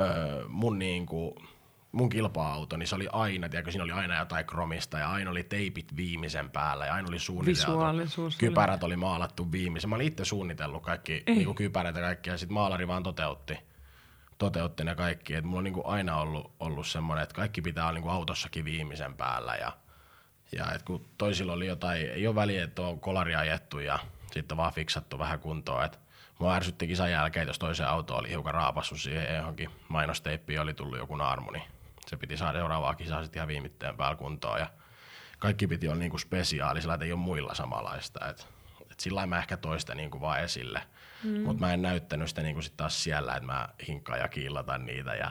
öö, 0.00 0.48
mun 0.48 0.78
niin 0.78 1.06
kuin, 1.06 1.34
mun 1.92 2.08
kilpa-auto, 2.08 2.76
niin 2.76 2.86
se 2.86 2.94
oli 2.94 3.08
aina, 3.12 3.48
tiedätkö, 3.48 3.70
siinä 3.70 3.84
oli 3.84 3.92
aina 3.92 4.18
jotain 4.18 4.46
kromista 4.46 4.98
ja 4.98 5.10
aina 5.10 5.30
oli 5.30 5.44
teipit 5.44 5.96
viimeisen 5.96 6.50
päällä 6.50 6.86
ja 6.86 6.94
aina 6.94 7.08
oli 7.08 7.18
suunniteltu. 7.18 7.60
Kypärät 8.38 8.82
oli 8.82 8.96
maalattu 8.96 9.52
viimeisen. 9.52 9.90
Mä 9.90 9.96
olin 9.96 10.06
itse 10.06 10.24
suunnitellut 10.24 10.82
kaikki 10.82 11.22
niin 11.26 11.44
kuin 11.44 11.54
kypärät 11.54 11.96
ja 11.96 12.02
kaikki 12.02 12.30
ja 12.30 12.38
sitten 12.38 12.54
maalari 12.54 12.88
vaan 12.88 13.02
toteutti, 13.02 13.58
toteutti 14.42 14.84
ne 14.84 14.94
kaikki. 14.94 15.34
Et 15.34 15.44
mulla 15.44 15.58
on 15.58 15.64
niin 15.64 15.74
kuin 15.74 15.86
aina 15.86 16.16
ollut, 16.16 16.52
ollut 16.60 16.86
semmoinen, 16.86 17.22
että 17.22 17.34
kaikki 17.34 17.62
pitää 17.62 17.84
olla 17.84 17.92
niin 17.92 18.02
kuin 18.02 18.12
autossakin 18.12 18.64
viimeisen 18.64 19.14
päällä 19.14 19.54
ja, 19.54 19.72
ja 20.52 20.72
et 20.72 20.82
kun 20.82 21.06
toisilla 21.18 21.52
oli 21.52 21.66
jotain, 21.66 22.10
ei 22.10 22.26
ole 22.26 22.34
väliä, 22.34 22.64
että 22.64 22.82
on 22.82 23.00
kolari 23.00 23.34
ajettu 23.34 23.78
ja 23.78 23.98
sitten 24.32 24.56
vaan 24.56 24.72
fiksattu 24.72 25.18
vähän 25.18 25.38
kuntoon, 25.38 25.84
että 25.84 25.98
Mua 26.42 26.54
ärsytti 26.54 26.86
kisan 26.86 27.10
jälkeen, 27.10 27.46
jos 27.46 27.58
toisen 27.58 27.88
auto 27.88 28.16
oli 28.16 28.28
hiukan 28.28 28.54
raapassut 28.54 29.00
siihen 29.00 29.36
johonkin 29.36 29.70
mainosteippiin 29.88 30.60
oli 30.60 30.74
tullut 30.74 30.98
joku 30.98 31.16
naarmu, 31.16 31.50
niin 31.50 31.62
se 32.06 32.16
piti 32.16 32.36
saada 32.36 32.58
seuraavaa 32.58 32.94
kisaa 32.94 33.22
sitten 33.22 33.38
ihan 33.38 33.48
viimitteen 33.48 33.96
päällä 33.96 34.16
kuntoon. 34.16 34.58
Ja 34.58 34.66
kaikki 35.38 35.66
piti 35.66 35.88
olla 35.88 35.98
niinku 35.98 36.18
spesiaalisella, 36.18 36.94
että 36.94 37.04
ei 37.04 37.12
ole 37.12 37.20
muilla 37.20 37.54
samanlaista. 37.54 38.28
Et, 38.28 38.48
et 38.92 39.00
sillä 39.00 39.26
mä 39.26 39.38
ehkä 39.38 39.56
toista 39.56 39.94
niinku 39.94 40.20
vaan 40.20 40.40
esille. 40.40 40.82
Mm. 41.24 41.40
Mutta 41.40 41.60
mä 41.60 41.72
en 41.72 41.82
näyttänyt 41.82 42.28
sitä 42.28 42.42
niinku 42.42 42.62
sit 42.62 42.76
taas 42.76 43.04
siellä, 43.04 43.32
että 43.34 43.46
mä 43.46 43.68
hinkkaan 43.88 44.18
ja 44.20 44.28
kiillatan 44.28 44.86
niitä. 44.86 45.14
Ja 45.14 45.30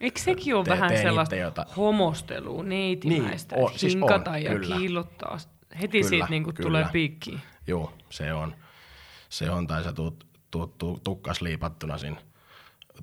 Eikö 0.00 0.20
sekin 0.20 0.54
ole 0.56 0.64
Te- 0.64 0.70
vähän 0.70 0.88
teen 0.88 1.02
sellaista 1.02 1.34
jota- 1.36 1.66
homostelua, 1.76 2.62
neitimäistä, 2.62 3.54
Niin, 3.56 3.60
niin, 3.64 3.72
on, 3.72 3.78
siis 3.78 3.92
hinkata 3.94 4.30
on, 4.30 4.42
ja 4.42 4.50
kyllä. 4.50 4.76
kiillottaa? 4.76 5.38
Heti 5.80 5.98
Kyllä, 5.98 6.08
siitä 6.08 6.26
niin 6.30 6.42
kyllä. 6.44 6.62
tulee 6.68 6.86
piikkiin. 6.92 7.40
Joo, 7.66 7.92
se 8.10 8.32
on. 8.32 8.56
Se 9.28 9.50
on, 9.50 9.66
tai 9.66 9.84
sä 9.84 9.92
tuut, 9.92 10.26
tuut, 10.50 10.78
tuut 10.78 11.04
tukkas 11.04 11.40
liipattuna 11.40 11.98
sinne 11.98 12.20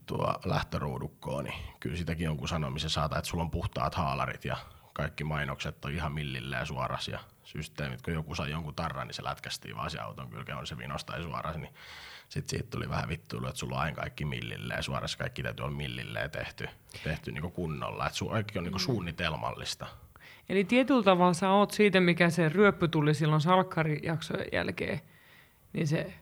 tuo 0.05 0.35
lähtöruudukkoon, 0.45 1.43
niin 1.43 1.55
kyllä 1.79 1.97
sitäkin 1.97 2.25
jonkun 2.25 2.47
sanomisen 2.47 2.89
saata, 2.89 3.17
että 3.17 3.29
sulla 3.29 3.43
on 3.43 3.51
puhtaat 3.51 3.95
haalarit 3.95 4.45
ja 4.45 4.57
kaikki 4.93 5.23
mainokset 5.23 5.85
on 5.85 5.91
ihan 5.91 6.11
millilleen 6.11 6.65
suoras 6.65 7.07
ja 7.07 7.19
systeemit, 7.51 8.01
kun 8.01 8.13
joku 8.13 8.35
sai 8.35 8.51
jonkun 8.51 8.75
tarran, 8.75 9.07
niin 9.07 9.15
se 9.15 9.23
lätkästiin 9.23 9.75
vaan 9.75 9.89
se 9.89 9.99
auton 9.99 10.29
kylkeen, 10.29 10.57
on 10.57 10.67
se 10.67 10.77
vinos 10.77 11.05
tai 11.05 11.23
suoras, 11.23 11.57
niin 11.57 11.73
sitten 12.29 12.49
siitä 12.49 12.69
tuli 12.69 12.89
vähän 12.89 13.09
vittuilu, 13.09 13.47
että 13.47 13.59
sulla 13.59 13.75
on 13.75 13.81
aina 13.81 13.95
kaikki 13.95 14.25
millilleen 14.25 14.83
suoras, 14.83 15.15
kaikki 15.15 15.43
täytyy 15.43 15.63
olla 15.63 15.75
millilleen 15.75 16.31
tehty, 16.31 16.69
tehty 17.03 17.31
niin 17.31 17.51
kunnolla, 17.51 18.07
että 18.07 18.25
kaikki 18.29 18.59
on 18.59 18.63
niin 18.63 18.79
suunnitelmallista. 18.79 19.87
Eli 20.49 20.63
tietyllä 20.63 21.03
tavalla 21.03 21.33
sä 21.33 21.49
oot 21.49 21.71
siitä, 21.71 21.99
mikä 21.99 22.29
se 22.29 22.49
ryöppy 22.49 22.87
tuli 22.87 23.13
silloin 23.13 23.41
salkkarijaksojen 23.41 24.47
jälkeen, 24.51 25.01
niin 25.73 25.87
se 25.87 26.13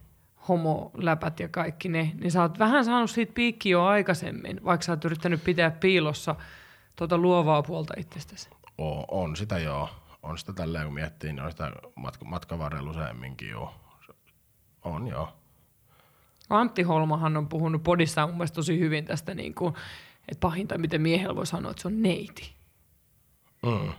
homoläpät 0.48 1.40
ja 1.40 1.50
kaikki 1.50 1.90
ne, 1.90 2.12
niin 2.14 2.32
sä 2.32 2.42
oot 2.42 2.60
vähän 2.60 2.86
saanut 2.86 3.12
siitä 3.12 3.34
piikkiä 3.34 3.72
jo 3.72 3.84
aikaisemmin, 3.84 4.64
vaikka 4.66 4.86
sä 4.86 4.92
oot 4.92 5.06
yrittänyt 5.06 5.44
pitää 5.44 5.72
piilossa 5.72 6.36
tuota 6.96 7.18
luovaa 7.18 7.64
puolta 7.64 7.94
itsestäsi. 7.98 8.50
On, 8.78 9.06
on 9.08 9.36
sitä 9.36 9.60
joo. 9.60 9.90
On 10.28 10.38
sitä 10.38 10.54
tälleen, 10.54 10.86
kun 10.86 10.94
miettii, 10.94 11.34
niin 11.34 11.44
on 11.44 11.52
sitä 11.52 11.72
matka, 11.96 12.26
matkan 12.26 12.60
varrella 12.60 12.90
useamminkin 12.90 13.50
joo. 13.50 13.74
On 14.84 15.08
joo. 15.08 15.34
Antti 16.50 16.84
Holmahan 16.84 17.38
on 17.38 17.50
puhunut 17.50 17.84
podissaan 17.84 18.30
mun 18.30 18.38
mielestä 18.38 18.56
tosi 18.56 18.80
hyvin 18.80 19.06
tästä, 19.06 19.34
niin 19.34 19.56
kuin, 19.56 19.74
että 20.30 20.40
pahinta, 20.40 20.78
miten 20.78 21.02
miehellä 21.02 21.36
voi 21.36 21.46
sanoa, 21.46 21.72
että 21.72 21.82
se 21.82 21.88
on 21.88 22.02
neiti. 22.02 22.56
Mm. 23.66 23.94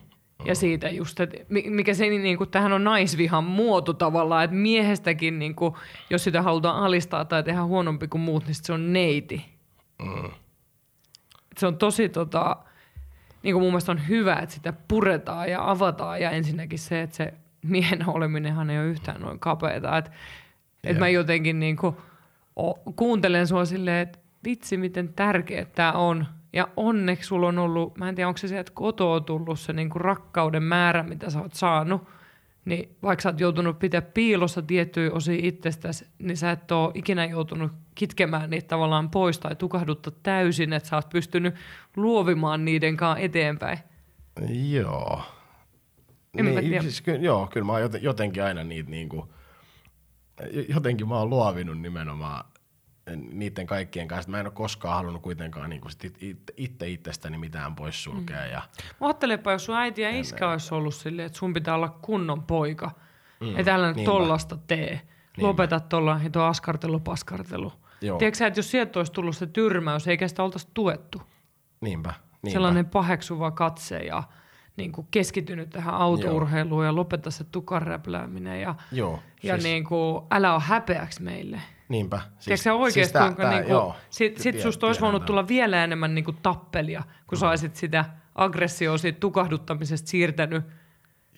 Ja 0.45 0.55
siitä 0.55 0.91
just, 0.91 1.20
että 1.20 1.37
mi- 1.49 1.70
mikä 1.70 1.95
se 1.95 2.09
niin 2.09 2.39
kuin, 2.39 2.51
tähän 2.51 2.72
on 2.72 2.85
naisvihan 2.85 3.45
muoto 3.45 3.93
tavallaan, 3.93 4.45
että 4.45 4.57
miehestäkin, 4.57 5.39
niin 5.39 5.55
kuin, 5.55 5.74
jos 6.11 6.24
sitä 6.24 6.43
halutaan 6.43 6.83
alistaa 6.83 7.24
tai 7.24 7.43
tehdä 7.43 7.64
huonompi 7.64 8.09
kuin 8.09 8.20
muut, 8.20 8.47
niin 8.47 8.55
se 8.55 8.72
on 8.72 8.93
neiti. 8.93 9.45
Mm. 10.03 10.31
Se 11.59 11.66
on 11.66 11.79
tosi 11.79 12.09
tota, 12.09 12.57
niin 13.43 13.55
kuin 13.55 13.62
mun 13.62 13.72
mielestä 13.72 13.93
on 13.93 14.09
hyvä, 14.09 14.34
että 14.34 14.55
sitä 14.55 14.72
puretaan 14.89 15.51
ja 15.51 15.70
avataan 15.70 16.20
ja 16.20 16.30
ensinnäkin 16.30 16.78
se, 16.78 17.03
että 17.03 17.16
se 17.16 17.34
miehen 17.62 18.09
oleminenhan 18.09 18.70
ei 18.70 18.78
ole 18.78 18.86
yhtään 18.86 19.20
noin 19.20 19.39
kapeeta. 19.39 19.99
Että 19.99 20.11
et 20.84 20.99
mä 20.99 21.09
jotenkin 21.09 21.61
niin 21.61 21.76
kuin, 21.76 21.97
o, 22.59 22.74
kuuntelen 22.74 23.47
sua 23.47 23.64
silleen, 23.64 24.03
että 24.03 24.18
vitsi 24.45 24.76
miten 24.76 25.12
tärkeä 25.12 25.64
tämä 25.64 25.93
on. 25.93 26.26
Ja 26.53 26.68
onneksi 26.76 27.26
sulla 27.26 27.49
on 27.49 27.59
ollut, 27.59 27.99
mä 27.99 28.09
en 28.09 28.14
tiedä 28.14 28.28
onko 28.28 28.39
se 28.39 28.49
sieltä 28.49 28.72
kotoa 28.74 29.20
tullut 29.20 29.61
se 29.61 29.72
niin 29.72 29.91
kuin 29.91 30.01
rakkauden 30.01 30.62
määrä, 30.62 31.03
mitä 31.03 31.30
sä 31.30 31.41
oot 31.41 31.55
saanut. 31.55 32.09
Niin 32.68 32.96
vaikka 33.02 33.22
sä 33.22 33.28
oot 33.28 33.40
joutunut 33.40 33.78
pitää 33.78 34.02
piilossa 34.02 34.62
tiettyjä 34.62 35.12
osia 35.12 35.38
itsestäsi, 35.42 36.06
niin 36.18 36.36
sä 36.36 36.50
et 36.50 36.72
ole 36.72 36.90
ikinä 36.94 37.24
joutunut 37.24 37.72
kitkemään 37.94 38.50
niitä 38.50 38.68
tavallaan 38.68 39.10
pois 39.10 39.38
tai 39.38 39.56
tukahdutta 39.56 40.10
täysin, 40.10 40.72
että 40.72 40.88
sä 40.88 40.96
oot 40.96 41.08
pystynyt 41.08 41.54
luovimaan 41.96 42.64
niiden 42.64 42.96
kanssa 42.96 43.24
eteenpäin. 43.24 43.78
Joo. 44.70 45.22
En 46.38 46.44
mä 46.44 46.60
tiedä. 46.60 46.82
siis, 46.82 47.00
ky- 47.00 47.16
joo, 47.16 47.46
kyllä 47.52 47.66
mä 47.66 47.72
oon 47.72 47.80
joten- 47.82 48.02
jotenkin 48.02 48.44
aina 48.44 48.64
niitä 48.64 48.90
niinku, 48.90 49.32
jotenkin 50.68 51.08
mä 51.08 51.18
oon 51.18 51.30
luovinut 51.30 51.80
nimenomaan 51.80 52.44
niiden 53.16 53.66
kaikkien 53.66 54.09
kanssa. 54.09 54.30
Mä 54.30 54.40
en 54.40 54.46
ole 54.46 54.52
koskaan 54.52 54.96
halunnut 54.96 55.22
kuitenkaan 55.22 55.70
niinku 55.70 55.88
sit 55.88 56.04
it- 56.04 56.22
it- 56.22 56.50
itse 56.56 56.88
itsestäni 56.88 57.38
mitään 57.38 57.74
pois 57.74 58.04
sulkea. 58.04 58.44
Mm. 58.44 58.50
Ja, 58.52 58.62
Ajattelepa, 59.00 59.52
jos 59.52 59.64
sun 59.64 59.76
äiti 59.76 60.02
ja 60.02 60.11
iskä 60.11 60.50
olisi 60.50 60.74
ollut 60.74 60.94
silleen, 60.94 61.26
että 61.26 61.38
sun 61.38 61.52
pitää 61.54 61.74
olla 61.74 61.88
kunnon 62.02 62.42
poika. 62.42 62.90
Mm, 63.40 63.56
et 63.56 63.68
älä 63.68 63.92
nyt 63.92 64.04
tollasta 64.04 64.56
tee. 64.66 65.00
Lopeta 65.36 65.80
tuolla 65.80 66.20
tuo 66.32 66.42
askartelu, 66.42 67.00
paskartelu. 67.00 67.72
Joo. 68.00 68.18
Tiedätkö 68.18 68.46
että 68.46 68.59
jos 68.59 68.70
sieltä 68.70 68.98
olisi 68.98 69.12
tullut 69.12 69.36
se 69.36 69.46
tyrmäys, 69.46 70.09
eikä 70.09 70.28
sitä 70.28 70.42
oltaisi 70.42 70.68
tuettu. 70.74 71.22
niinpä, 71.80 72.14
niinpä. 72.42 72.50
Sellainen 72.52 72.86
paheksuva 72.86 73.50
katse 73.50 73.98
ja 73.98 74.22
niin 74.76 74.92
kuin 74.92 75.06
keskitynyt 75.11 75.70
tähän 75.70 75.94
autourheiluun 75.94 76.84
ja 76.84 76.94
lopeta 76.96 77.30
se 77.30 77.44
tukaräplääminen 77.44 78.61
ja, 78.61 78.74
Joo, 78.92 79.22
ja 79.42 79.54
siis- 79.54 79.64
niin 79.64 79.84
kuin, 79.84 80.24
älä 80.30 80.54
ole 80.54 80.62
häpeäksi 80.66 81.22
meille. 81.22 81.61
Niinpä. 81.89 82.16
Siis, 82.16 82.45
Tiedätkö 82.45 82.62
sä 82.62 82.74
oikeasti, 82.74 83.12
tää- 83.12 83.26
kuinka 83.26 83.51
niinku, 83.51 83.70
joo, 83.70 83.97
sit, 84.11 84.39
sit 84.39 84.61
susta 84.61 84.86
olisi 84.86 85.01
voinut 85.01 85.24
tulla 85.24 85.49
vielä 85.49 85.84
enemmän 85.84 86.14
niinku 86.14 86.32
tappelia, 86.32 87.03
kun 87.26 87.39
mm. 87.39 87.41
saisit 87.41 87.76
sitä 87.76 88.05
aggressioa 88.34 88.99
siitä 88.99 89.20
tukahduttamisesta 89.20 90.09
siirtänyt. 90.09 90.64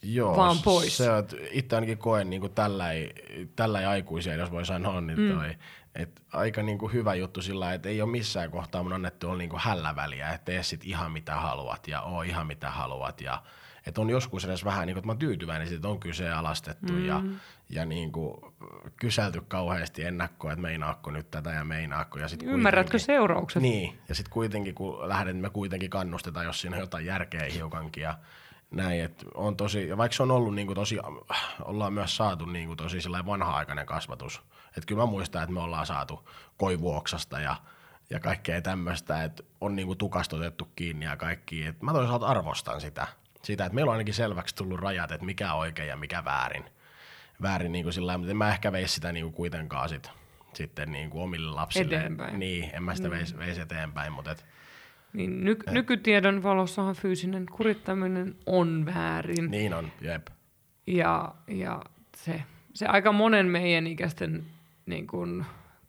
Joo, 0.02 0.36
vaan 0.36 0.56
pois. 0.64 0.96
Se, 0.96 1.04
itse 1.50 1.74
ainakin 1.76 1.98
koen 1.98 2.30
niin 2.30 2.40
kuin 2.40 2.52
tällä, 2.52 2.86
tällä 3.56 3.90
aikuisia, 3.90 4.34
jos 4.34 4.50
voi 4.50 4.66
sanoa, 4.66 5.00
niin 5.00 5.20
Mm. 5.20 5.28
toi, 5.38 5.56
et 5.94 6.22
aika 6.32 6.62
niin 6.62 6.78
kuin 6.78 6.92
hyvä 6.92 7.14
juttu 7.14 7.42
sillä 7.42 7.74
että 7.74 7.88
ei 7.88 8.02
ole 8.02 8.10
missään 8.10 8.50
kohtaa 8.50 8.82
mun 8.82 8.92
annettu 8.92 9.26
olla 9.26 9.38
niin 9.38 9.50
kuin 9.50 9.60
hällä 9.60 9.96
väliä, 9.96 10.30
että 10.30 10.44
tee 10.44 10.62
sit 10.62 10.84
ihan 10.84 11.12
mitä 11.12 11.34
haluat 11.34 11.88
ja 11.88 12.00
oo 12.02 12.22
ihan 12.22 12.46
mitä 12.46 12.70
haluat 12.70 13.20
ja 13.20 13.42
että 13.86 14.00
on 14.00 14.10
joskus 14.10 14.44
edes 14.44 14.64
vähän 14.64 14.86
niin 14.86 14.94
kuin, 14.94 14.98
että 14.98 15.06
mä 15.06 15.12
oon 15.12 15.18
tyytyväinen 15.18 15.68
siitä, 15.68 15.78
että 15.78 15.88
on 15.88 16.00
kyseenalaistettu 16.00 16.92
mm. 16.92 17.06
ja, 17.06 17.22
ja 17.70 17.84
niin 17.84 18.12
kuin 18.12 18.40
kyselty 18.96 19.40
kauheasti 19.48 20.04
ennakkoon, 20.04 20.52
että 20.52 20.62
meinaakko 20.62 21.10
nyt 21.10 21.30
tätä 21.30 21.50
ja 21.50 21.64
meinaakko. 21.64 22.18
Ja 22.18 22.28
sit 22.28 22.42
Ymmärrätkö 22.42 22.98
seuraukset? 22.98 23.62
niin, 23.62 23.98
ja 24.08 24.14
sitten 24.14 24.32
kuitenkin 24.32 24.74
kun 24.74 25.08
lähden, 25.08 25.36
me 25.36 25.50
kuitenkin 25.50 25.90
kannustetaan, 25.90 26.46
jos 26.46 26.60
siinä 26.60 26.76
on 26.76 26.80
jotain 26.80 27.06
järkeä 27.06 27.44
hiukankin 27.54 28.02
ja 28.02 28.18
näin, 28.70 29.04
että 29.04 29.26
on 29.34 29.56
tosi, 29.56 29.88
ja 29.88 29.96
vaikka 29.96 30.16
se 30.16 30.22
on 30.22 30.30
ollut 30.30 30.54
niin 30.54 30.66
kuin 30.66 30.74
tosi, 30.74 30.98
ollaan 31.64 31.92
myös 31.92 32.16
saatu 32.16 32.46
niin 32.46 32.66
kuin 32.66 32.76
tosi 32.76 32.98
vanha-aikainen 33.26 33.86
kasvatus, 33.86 34.42
että 34.66 34.86
kyllä 34.86 35.02
mä 35.02 35.06
muistan, 35.06 35.42
että 35.42 35.54
me 35.54 35.60
ollaan 35.60 35.86
saatu 35.86 36.28
koivuoksasta 36.56 37.40
ja, 37.40 37.56
ja 38.10 38.20
kaikkea 38.20 38.62
tämmöistä, 38.62 39.24
että 39.24 39.42
on 39.60 39.76
niin 39.76 39.86
kuin 39.86 39.98
tukasta 39.98 40.36
otettu 40.36 40.68
kiinni 40.76 41.06
ja 41.06 41.16
kaikki, 41.16 41.66
että 41.66 41.84
mä 41.84 41.92
toisaalta 41.92 42.26
arvostan 42.26 42.80
sitä, 42.80 43.06
sitä, 43.42 43.64
että 43.64 43.74
meillä 43.74 43.90
on 43.90 43.94
ainakin 43.94 44.14
selväksi 44.14 44.54
tullut 44.54 44.80
rajat, 44.80 45.12
että 45.12 45.26
mikä 45.26 45.52
on 45.52 45.58
oikein 45.60 45.88
ja 45.88 45.96
mikä 45.96 46.24
väärin, 46.24 46.64
väärin 47.42 47.72
niin 47.72 47.84
kuin 47.84 47.92
sillä 47.92 48.18
mutta 48.18 48.30
en 48.30 48.36
mä 48.36 48.48
ehkä 48.48 48.72
veisi 48.72 48.94
sitä 48.94 49.12
niin 49.12 49.24
kuin 49.24 49.34
kuitenkaan 49.34 49.88
sit, 49.88 50.10
sitten 50.54 50.92
niin 50.92 51.10
kuin 51.10 51.22
omille 51.22 51.50
lapsille. 51.50 51.96
Eteenpäin. 51.96 52.38
Niin, 52.38 52.70
en 52.72 52.82
mä 52.82 52.94
sitä 52.94 53.10
veisi, 53.10 53.38
veisi 53.38 53.60
eteenpäin, 53.60 54.12
mutta 54.12 54.30
et, 54.30 54.44
Niin 55.12 55.44
ny- 55.44 55.58
nykytiedon 55.70 56.42
valossahan 56.42 56.94
fyysinen 56.94 57.46
kurittaminen 57.52 58.36
on 58.46 58.86
väärin. 58.86 59.50
niin 59.50 59.74
on, 59.74 59.92
jep. 60.00 60.26
Ja, 60.86 61.34
ja 61.48 61.82
se, 62.16 62.42
se 62.74 62.86
aika 62.86 63.12
monen 63.12 63.46
meidän 63.46 63.86
ikäisten 63.86 64.44
niin 64.86 65.06
kuin 65.06 65.44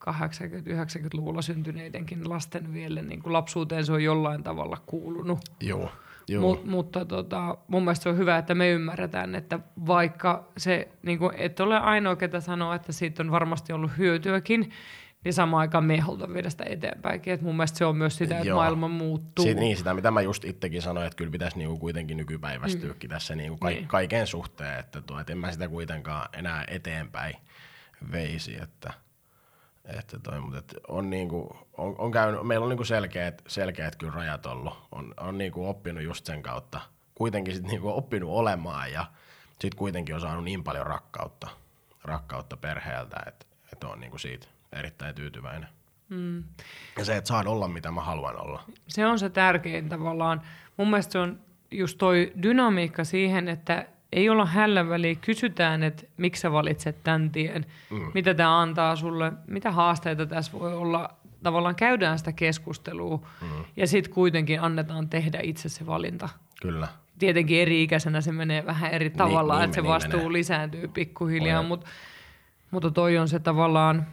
80-90-luvulla 0.09 1.41
syntyneidenkin 1.41 2.29
lasten 2.29 2.73
vielä 2.73 3.01
niin 3.01 3.21
kuin 3.23 3.33
lapsuuteen 3.33 3.85
se 3.85 3.91
on 3.93 4.03
jollain 4.03 4.43
tavalla 4.43 4.77
kuulunut. 4.85 5.39
Joo, 5.59 5.91
joo. 6.27 6.41
Mut, 6.41 6.65
mutta 6.65 7.05
tota, 7.05 7.57
mun 7.67 7.83
mielestä 7.83 8.03
se 8.03 8.09
on 8.09 8.17
hyvä, 8.17 8.37
että 8.37 8.55
me 8.55 8.69
ymmärretään, 8.69 9.35
että 9.35 9.59
vaikka 9.87 10.47
se, 10.57 10.87
niin 11.03 11.19
kuin, 11.19 11.31
et 11.37 11.59
ole 11.59 11.77
ainoa, 11.79 12.15
ketä 12.15 12.39
sanoo, 12.39 12.73
että 12.73 12.91
siitä 12.91 13.23
on 13.23 13.31
varmasti 13.31 13.73
ollut 13.73 13.91
hyötyäkin, 13.97 14.71
niin 15.23 15.33
samaan 15.33 15.61
aikaan 15.61 15.83
me 15.83 15.93
ei 15.93 15.99
haluta 15.99 16.33
viedä 16.33 16.49
sitä 16.49 16.63
eteenpäinkin. 16.67 17.33
Et 17.33 17.41
mun 17.41 17.55
mielestä 17.55 17.77
se 17.77 17.85
on 17.85 17.97
myös 17.97 18.17
sitä, 18.17 18.35
että 18.35 18.47
Joo. 18.47 18.55
maailma 18.57 18.87
muuttuu. 18.87 19.45
Si- 19.45 19.53
niin, 19.53 19.77
sitä 19.77 19.93
mitä 19.93 20.11
mä 20.11 20.21
just 20.21 20.45
itsekin 20.45 20.81
sanoin, 20.81 21.07
että 21.07 21.17
kyllä 21.17 21.31
pitäisi 21.31 21.57
niinku 21.57 21.77
kuitenkin 21.77 22.17
nykypäivästyäkin 22.17 23.09
mm. 23.09 23.13
tässä 23.13 23.35
niinku 23.35 23.57
ka- 23.57 23.69
Niin. 23.69 23.87
kaiken 23.87 24.27
suhteen, 24.27 24.79
että, 24.79 25.01
tuo, 25.01 25.19
että 25.19 25.33
en 25.33 25.39
mä 25.39 25.51
sitä 25.51 25.67
kuitenkaan 25.67 26.29
enää 26.33 26.63
eteenpäin 26.67 27.35
veisi, 28.11 28.61
että, 28.61 28.93
että 29.85 30.19
toi, 30.19 30.39
mutta 30.39 30.57
et 30.57 30.73
on 30.87 31.09
niinku, 31.09 31.57
on, 31.77 31.95
on 31.97 32.11
käynyt, 32.11 32.43
meillä 32.43 32.63
on 32.63 32.69
niinku 32.69 32.83
selkeät, 32.83 33.41
selkeät 33.47 33.95
kyllä 33.95 34.13
rajat 34.13 34.45
ollut, 34.45 34.73
on, 34.91 35.13
on 35.17 35.37
niinku 35.37 35.69
oppinut 35.69 36.03
just 36.03 36.25
sen 36.25 36.43
kautta, 36.43 36.81
kuitenkin 37.15 37.55
sit 37.55 37.63
niinku 37.63 37.89
oppinut 37.89 38.29
olemaan 38.29 38.91
ja 38.91 39.05
sitten 39.49 39.77
kuitenkin 39.77 40.15
on 40.15 40.21
saanut 40.21 40.43
niin 40.43 40.63
paljon 40.63 40.87
rakkautta, 40.87 41.47
rakkautta 42.03 42.57
perheeltä, 42.57 43.17
että, 43.27 43.45
että 43.73 43.87
on 43.87 43.99
niinku 43.99 44.17
siitä 44.17 44.47
erittäin 44.73 45.15
tyytyväinen. 45.15 45.69
Mm. 46.09 46.43
Ja 46.97 47.05
se, 47.05 47.17
että 47.17 47.27
saan 47.27 47.47
olla 47.47 47.67
mitä 47.67 47.91
mä 47.91 48.01
haluan 48.01 48.41
olla. 48.41 48.63
Se 48.87 49.05
on 49.05 49.19
se 49.19 49.29
tärkein 49.29 49.89
tavallaan. 49.89 50.41
Mun 50.77 50.89
mielestä 50.89 51.11
se 51.11 51.19
on 51.19 51.39
just 51.71 51.97
toi 51.97 52.33
dynamiikka 52.43 53.03
siihen, 53.03 53.47
että 53.47 53.87
ei 54.11 54.29
olla 54.29 54.45
hällä 54.45 54.89
väliä, 54.89 55.15
kysytään, 55.15 55.83
että 55.83 56.03
miksi 56.17 56.41
sä 56.41 56.51
valitset 56.51 57.03
tämän 57.03 57.29
tien, 57.29 57.65
mm. 57.89 58.11
mitä 58.13 58.33
tämä 58.33 58.59
antaa 58.59 58.95
sulle, 58.95 59.33
mitä 59.47 59.71
haasteita 59.71 60.25
tässä 60.25 60.51
voi 60.59 60.73
olla. 60.73 61.09
Tavallaan 61.43 61.75
käydään 61.75 62.17
sitä 62.17 62.31
keskustelua 62.31 63.27
mm. 63.41 63.47
ja 63.75 63.87
sitten 63.87 64.13
kuitenkin 64.13 64.61
annetaan 64.61 65.09
tehdä 65.09 65.39
itse 65.43 65.69
se 65.69 65.85
valinta. 65.85 66.29
Kyllä. 66.61 66.87
Tietenkin 67.19 67.61
eri-ikäisenä 67.61 68.21
se 68.21 68.31
menee 68.31 68.65
vähän 68.65 68.91
eri 68.91 69.09
tavalla, 69.09 69.55
niin 69.55 69.63
että 69.63 69.75
se 69.75 69.81
niin 69.81 69.89
vastuu 69.89 70.19
menee. 70.19 70.33
lisääntyy 70.33 70.87
pikkuhiljaa, 70.87 71.61
Voi. 71.61 71.67
mut, 71.67 71.85
mutta 72.71 72.91
toi 72.91 73.17
on 73.17 73.27
se 73.27 73.39
tavallaan 73.39 74.07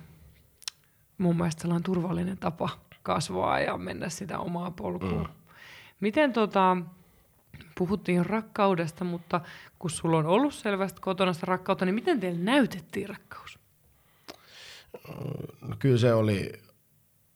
mun 1.18 1.36
mielestä 1.36 1.62
sellainen 1.62 1.82
turvallinen 1.82 2.38
tapa 2.38 2.68
kasvaa 3.02 3.60
ja 3.60 3.78
mennä 3.78 4.08
sitä 4.08 4.38
omaa 4.38 4.70
polkua. 4.70 5.22
Mm. 5.22 5.28
Miten 6.00 6.32
tota, 6.32 6.76
puhuttiin 7.78 8.26
rakkaudesta, 8.26 9.04
mutta 9.04 9.40
kun 9.78 9.90
sulla 9.90 10.18
on 10.18 10.26
ollut 10.26 10.54
selvästi 10.54 11.00
kotona 11.00 11.32
sitä 11.32 11.46
rakkautta, 11.46 11.84
niin 11.84 11.94
miten 11.94 12.20
teille 12.20 12.40
näytettiin 12.40 13.08
rakkaus? 13.08 13.58
No, 15.60 15.76
kyllä 15.78 15.98
se 15.98 16.14
oli, 16.14 16.52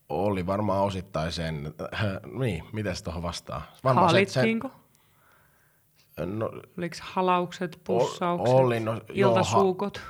oli 0.09 0.47
varmaan 0.47 0.85
osittain 0.85 1.33
sen, 1.33 1.75
äh, 1.95 2.01
niin, 2.39 2.65
miten 2.73 2.97
se 2.97 3.05
tuohon 3.05 3.23
vastaa? 3.23 3.63
Varmaan 3.85 4.07
Haalittiinko? 4.07 4.69
Se, 4.69 6.27
no, 6.27 6.53
Oliko 6.79 6.97
halaukset, 7.01 7.81
pussaukset, 7.85 8.55
oli, 8.55 8.81
no, 8.81 8.93
joo, 8.93 9.31
iltasuukot? 9.31 10.01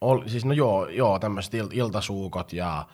oli, 0.00 0.28
siis 0.28 0.44
no 0.44 0.52
joo, 0.52 0.86
joo 0.88 1.18
tämmöiset 1.18 1.54
il, 1.54 1.68
iltasuukot 1.72 2.52
ja, 2.52 2.86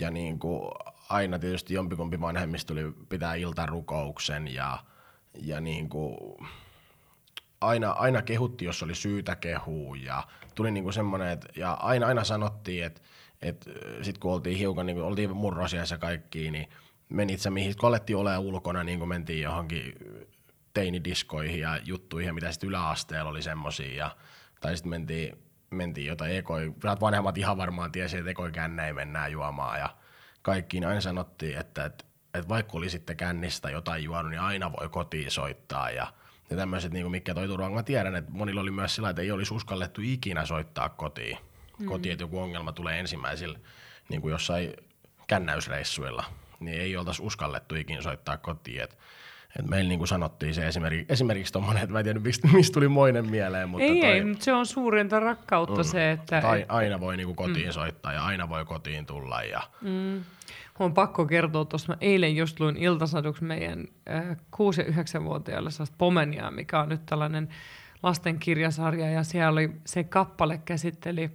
ja 0.00 0.10
niin 0.10 0.38
kuin 0.38 0.70
aina 1.08 1.38
tietysti 1.38 1.74
jompikumpi 1.74 2.20
vanhemmista 2.20 2.68
tuli 2.68 2.92
pitää 3.08 3.34
iltarukouksen 3.34 4.54
ja, 4.54 4.78
ja 5.34 5.60
niin 5.60 5.88
kuin, 5.88 6.16
aina, 7.60 7.90
aina 7.90 8.22
kehutti, 8.22 8.64
jos 8.64 8.82
oli 8.82 8.94
syytä 8.94 9.36
kehua 9.36 9.96
ja 9.96 10.22
tuli 10.54 10.70
niinku 10.70 10.92
semmoinen, 10.92 11.28
että 11.28 11.48
ja 11.56 11.72
aina, 11.72 12.06
aina 12.06 12.24
sanottiin, 12.24 12.84
että 12.84 13.00
et, 13.42 13.68
sitten 14.02 14.20
kun 14.20 14.32
oltiin 14.32 14.58
hiukan, 14.58 14.86
niin 14.86 15.02
oltiin 15.02 15.36
murrosiassa 15.36 15.98
kaikkiin, 15.98 16.52
niin 16.52 16.68
menit 17.08 17.40
sä 17.40 17.50
mihin, 17.50 17.74
kun 17.80 17.88
alettiin 17.88 18.16
olemaan 18.16 18.42
ulkona, 18.42 18.84
niin 18.84 18.98
kun 18.98 19.08
mentiin 19.08 19.42
johonkin 19.42 19.94
teinidiskoihin 20.74 21.60
ja 21.60 21.78
juttuihin, 21.84 22.34
mitä 22.34 22.52
sitten 22.52 22.68
yläasteella 22.68 23.30
oli 23.30 23.42
semmosia, 23.42 23.96
ja, 23.96 24.16
tai 24.60 24.76
sitten 24.76 24.90
mentiin, 24.90 25.38
mentiin 25.70 26.06
jotain 26.06 26.36
ekoi, 26.36 26.72
vanhemmat 27.00 27.38
ihan 27.38 27.56
varmaan 27.56 27.92
tiesi, 27.92 28.16
että 28.16 28.30
ekoi 28.30 28.52
kännei 28.52 28.92
mennään 28.92 29.32
juomaan, 29.32 29.78
ja 29.78 29.96
kaikkiin. 30.42 30.80
Niin 30.80 30.88
aina 30.88 31.00
sanottiin, 31.00 31.58
että, 31.58 31.84
että, 31.84 32.04
että 32.34 32.48
vaikka 32.48 32.78
olisitte 32.78 33.14
kännistä 33.14 33.70
jotain 33.70 34.04
juonut, 34.04 34.30
niin 34.30 34.40
aina 34.40 34.72
voi 34.72 34.88
kotiin 34.88 35.30
soittaa, 35.30 35.90
ja 35.90 36.06
ja 36.50 36.56
tämmöiset, 36.56 36.92
niin 36.92 37.10
mikä 37.10 37.34
toi 37.34 37.48
turvaa. 37.48 37.70
Mä 37.70 37.82
tiedän, 37.82 38.16
että 38.16 38.30
monilla 38.34 38.60
oli 38.60 38.70
myös 38.70 38.94
sillä, 38.94 39.10
että 39.10 39.22
ei 39.22 39.30
olisi 39.30 39.54
uskallettu 39.54 40.00
ikinä 40.04 40.46
soittaa 40.46 40.88
kotiin. 40.88 41.38
Mm. 41.78 41.86
Kotiin, 41.86 42.12
että 42.12 42.22
joku 42.22 42.38
ongelma 42.38 42.72
tulee 42.72 43.00
ensimmäisillä 43.00 43.58
niin 44.08 44.20
kuin 44.20 44.32
jossain 44.32 44.72
kännäysreissuilla, 45.26 46.24
niin 46.60 46.80
ei 46.80 46.96
oltaisi 46.96 47.22
uskallettu 47.22 47.74
ikinä 47.74 48.02
soittaa 48.02 48.36
kotiin. 48.36 48.82
Et, 48.82 48.98
et 49.58 49.68
meillä 49.68 49.88
niin 49.88 49.98
kuin 49.98 50.08
sanottiin 50.08 50.54
se 50.54 50.66
esimerkiksi, 50.66 51.06
esimerkiksi 51.08 51.52
tommonen, 51.52 51.82
että 51.82 51.92
mä 51.92 51.98
en 51.98 52.04
tiedä 52.04 52.20
mistä, 52.20 52.48
mistä 52.52 52.74
tuli 52.74 52.88
moinen 52.88 53.30
mieleen, 53.30 53.68
mutta 53.68 53.84
ei, 53.84 54.00
toi, 54.00 54.10
ei, 54.10 54.24
mutta 54.24 54.44
se 54.44 54.52
on 54.52 54.66
suurinta 54.66 55.20
rakkautta 55.20 55.82
mm. 55.82 55.84
se, 55.84 56.10
että... 56.10 56.40
tai, 56.40 56.66
aina 56.68 57.00
voi 57.00 57.16
niin 57.16 57.26
kuin 57.26 57.36
kotiin 57.36 57.66
mm. 57.66 57.72
soittaa 57.72 58.12
ja 58.12 58.24
aina 58.24 58.48
voi 58.48 58.64
kotiin 58.64 59.06
tulla. 59.06 59.42
Ja, 59.42 59.62
Mm. 59.80 60.24
On 60.78 60.94
pakko 60.94 61.26
kertoa 61.26 61.64
tuossa. 61.64 61.92
Mä 61.92 61.98
eilen 62.00 62.36
just 62.36 62.60
luin 62.60 62.76
iltasaduksi 62.76 63.44
meidän 63.44 63.84
äh, 64.10 64.24
6- 64.30 64.36
ja 64.78 65.02
9-vuotiaille 65.02 65.70
sellaista 65.70 65.96
Pomeniaa, 65.98 66.50
mikä 66.50 66.80
on 66.80 66.88
nyt 66.88 67.06
tällainen 67.06 67.48
lastenkirjasarja. 68.02 69.10
Ja 69.10 69.24
siellä 69.24 69.50
oli 69.50 69.70
se 69.86 70.04
kappale 70.04 70.60
käsitteli 70.64 71.30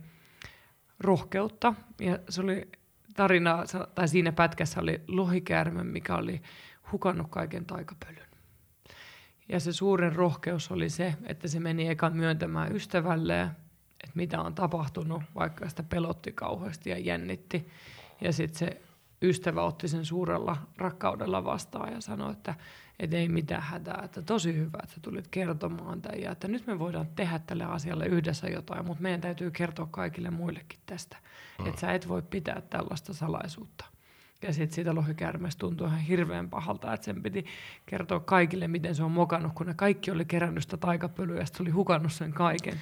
rohkeutta. 0.99 1.73
Ja 1.99 2.19
se 2.29 2.41
oli 2.41 2.67
tarina, 3.15 3.63
tai 3.95 4.07
siinä 4.07 4.31
pätkässä 4.31 4.81
oli 4.81 5.01
lohikäärme, 5.07 5.83
mikä 5.83 6.15
oli 6.15 6.41
hukannut 6.91 7.27
kaiken 7.29 7.65
taikapölyn. 7.65 8.29
Ja 9.49 9.59
se 9.59 9.73
suurin 9.73 10.15
rohkeus 10.15 10.71
oli 10.71 10.89
se, 10.89 11.15
että 11.23 11.47
se 11.47 11.59
meni 11.59 11.87
eka 11.87 12.09
myöntämään 12.09 12.75
ystävälleen, 12.75 13.47
että 14.03 14.15
mitä 14.15 14.41
on 14.41 14.55
tapahtunut, 14.55 15.23
vaikka 15.35 15.69
sitä 15.69 15.83
pelotti 15.83 16.31
kauheasti 16.31 16.89
ja 16.89 16.97
jännitti. 16.97 17.69
Ja 18.21 18.33
sitten 18.33 18.59
se 18.59 18.81
ystävä 19.21 19.63
otti 19.63 19.87
sen 19.87 20.05
suurella 20.05 20.57
rakkaudella 20.77 21.43
vastaan 21.43 21.93
ja 21.93 22.01
sanoi, 22.01 22.31
että, 22.31 22.55
että 22.99 23.17
ei 23.17 23.29
mitään 23.29 23.61
hätää, 23.61 24.01
että 24.05 24.21
tosi 24.21 24.53
hyvä, 24.53 24.79
että 24.83 24.95
sä 24.95 25.01
tulit 25.01 25.27
kertomaan 25.27 26.01
tämän 26.01 26.21
ja 26.21 26.31
että 26.31 26.47
nyt 26.47 26.67
me 26.67 26.79
voidaan 26.79 27.07
tehdä 27.15 27.39
tälle 27.39 27.63
asialle 27.63 28.05
yhdessä 28.05 28.47
jotain, 28.47 28.85
mutta 28.85 29.03
meidän 29.03 29.21
täytyy 29.21 29.51
kertoa 29.51 29.87
kaikille 29.91 30.29
muillekin 30.29 30.79
tästä, 30.85 31.17
mm. 31.59 31.67
että 31.67 31.81
sä 31.81 31.91
et 31.91 32.07
voi 32.07 32.21
pitää 32.21 32.61
tällaista 32.61 33.13
salaisuutta. 33.13 33.85
Ja 34.41 34.53
sitten 34.53 34.75
siitä 34.75 34.95
lohikäärmeestä 34.95 35.59
tuntui 35.59 35.87
ihan 35.87 35.99
hirveän 35.99 36.49
pahalta, 36.49 36.93
että 36.93 37.05
sen 37.05 37.23
piti 37.23 37.45
kertoa 37.85 38.19
kaikille, 38.19 38.67
miten 38.67 38.95
se 38.95 39.03
on 39.03 39.11
mokannut, 39.11 39.53
kun 39.53 39.67
ne 39.67 39.73
kaikki 39.73 40.11
oli 40.11 40.25
kerännyt 40.25 40.63
sitä 40.63 40.77
taikapölyä 40.77 41.39
ja 41.39 41.45
se 41.45 41.63
oli 41.63 41.69
hukannut 41.69 42.11
sen 42.11 42.33
kaiken. 42.33 42.81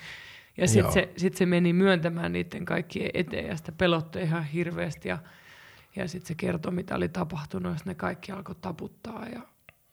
Ja 0.58 0.68
sitten 0.68 0.94
se, 0.94 1.14
sit 1.18 1.34
se 1.34 1.46
meni 1.46 1.74
myöntämään 1.74 2.34
niiden 2.34 2.66
kaikkien 2.66 3.12
eteen 3.14 3.48
ja 3.48 3.58
sitä 3.58 3.72
pelotti 3.72 4.20
ihan 4.20 4.44
hirveästi. 4.44 5.10
Ja, 5.10 5.18
ja 5.96 6.08
sitten 6.08 6.28
se 6.28 6.36
kertoi, 6.36 6.72
mitä 6.72 6.96
oli 6.96 7.10
tapahtunut 7.10 7.74
ja 7.74 7.80
ne 7.86 7.96
kaikki 7.96 8.32
alkoi 8.32 8.56
taputtaa 8.62 9.26
ja, 9.28 9.42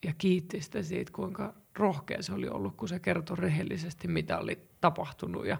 ja 0.04 0.12
kiitti 0.18 0.60
sitä 0.60 0.82
siitä, 0.82 1.12
kuinka 1.12 1.54
rohkea 1.74 2.22
se 2.22 2.32
oli 2.32 2.48
ollut, 2.48 2.76
kun 2.76 2.88
se 2.88 2.98
kertoi 2.98 3.36
rehellisesti, 3.36 4.08
mitä 4.08 4.38
oli 4.38 4.58
tapahtunut. 4.80 5.46
Ja, 5.46 5.58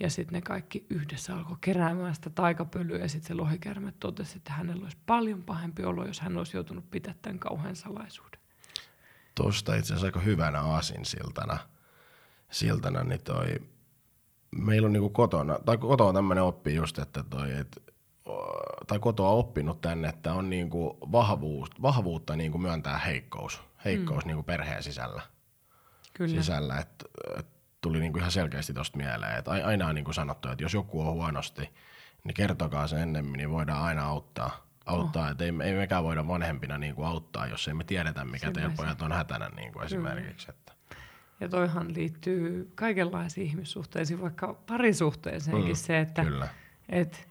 ja 0.00 0.10
sitten 0.10 0.32
ne 0.32 0.40
kaikki 0.40 0.86
yhdessä 0.90 1.36
alkoi 1.36 1.56
keräämään 1.60 2.14
sitä 2.14 2.30
taikapölyä 2.30 2.98
ja 2.98 3.08
sitten 3.08 3.28
se 3.28 3.34
lohikärme 3.34 3.92
totesi, 4.00 4.36
että 4.36 4.52
hänellä 4.52 4.82
olisi 4.82 4.96
paljon 5.06 5.42
pahempi 5.42 5.84
olo, 5.84 6.06
jos 6.06 6.20
hän 6.20 6.36
olisi 6.36 6.56
joutunut 6.56 6.90
pitää 6.90 7.14
tämän 7.22 7.38
kauhean 7.38 7.76
salaisuuden. 7.76 8.40
Tuosta 9.34 9.74
itse 9.74 9.92
asiassa 9.92 10.06
aika 10.06 10.20
hyvänä 10.20 10.60
aasinsiltana 10.60 11.58
siltana, 12.50 13.04
niin 13.04 13.20
toi, 13.24 13.46
meillä 14.50 14.86
on 14.86 14.92
niinku 14.92 15.10
kotona, 15.10 15.58
tai 15.64 15.78
kotona 15.78 16.12
tämmöinen 16.12 16.44
oppi 16.44 16.74
just, 16.74 16.98
että 16.98 17.24
toi, 17.30 17.52
et, 17.52 17.82
tai 18.86 18.98
kotoa 18.98 19.30
oppinut 19.30 19.80
tänne, 19.80 20.08
että 20.08 20.32
on 20.32 20.50
niinku 20.50 20.98
vahvuus, 21.12 21.70
vahvuutta 21.82 22.36
niinku 22.36 22.58
myöntää 22.58 22.98
heikkous, 22.98 23.60
heikkous 23.84 24.24
mm. 24.24 24.28
niinku 24.28 24.42
perheen 24.42 24.82
sisällä. 24.82 25.22
Kyllä. 26.14 26.34
sisällä. 26.34 26.78
Et, 26.78 27.04
et 27.38 27.46
tuli 27.80 28.00
niinku 28.00 28.18
ihan 28.18 28.30
selkeästi 28.30 28.74
tuosta 28.74 28.96
mieleen, 28.96 29.38
että 29.38 29.50
aina 29.50 29.86
on 29.86 29.94
niinku 29.94 30.12
sanottu, 30.12 30.48
että 30.48 30.64
jos 30.64 30.74
joku 30.74 31.00
on 31.00 31.14
huonosti, 31.14 31.70
niin 32.24 32.34
kertokaa 32.34 32.86
se 32.86 33.02
ennemmin, 33.02 33.38
niin 33.38 33.50
voidaan 33.50 33.82
aina 33.82 34.04
auttaa. 34.04 34.66
auttaa. 34.86 35.24
Oh. 35.24 35.30
Et 35.30 35.40
ei, 35.40 35.52
ei 35.64 35.74
mekään 35.74 36.04
voida 36.04 36.28
vanhempina 36.28 36.78
niinku 36.78 37.04
auttaa, 37.04 37.46
jos 37.46 37.68
ei 37.68 37.74
me 37.74 37.84
tiedetä, 37.84 38.24
mikä 38.24 38.52
teidän 38.52 38.72
pojat 38.76 39.02
on 39.02 39.12
hätänä 39.12 39.48
niinku 39.48 39.80
esimerkiksi. 39.80 40.46
Että. 40.50 40.72
Ja 41.40 41.48
toihan 41.48 41.94
liittyy 41.94 42.72
kaikenlaisiin 42.74 43.46
ihmissuhteisiin, 43.46 44.20
vaikka 44.20 44.54
parisuhteeseenkin 44.66 45.72
mm, 45.72 45.76
se, 45.76 46.00
että 46.00 46.24
et, 46.88 47.27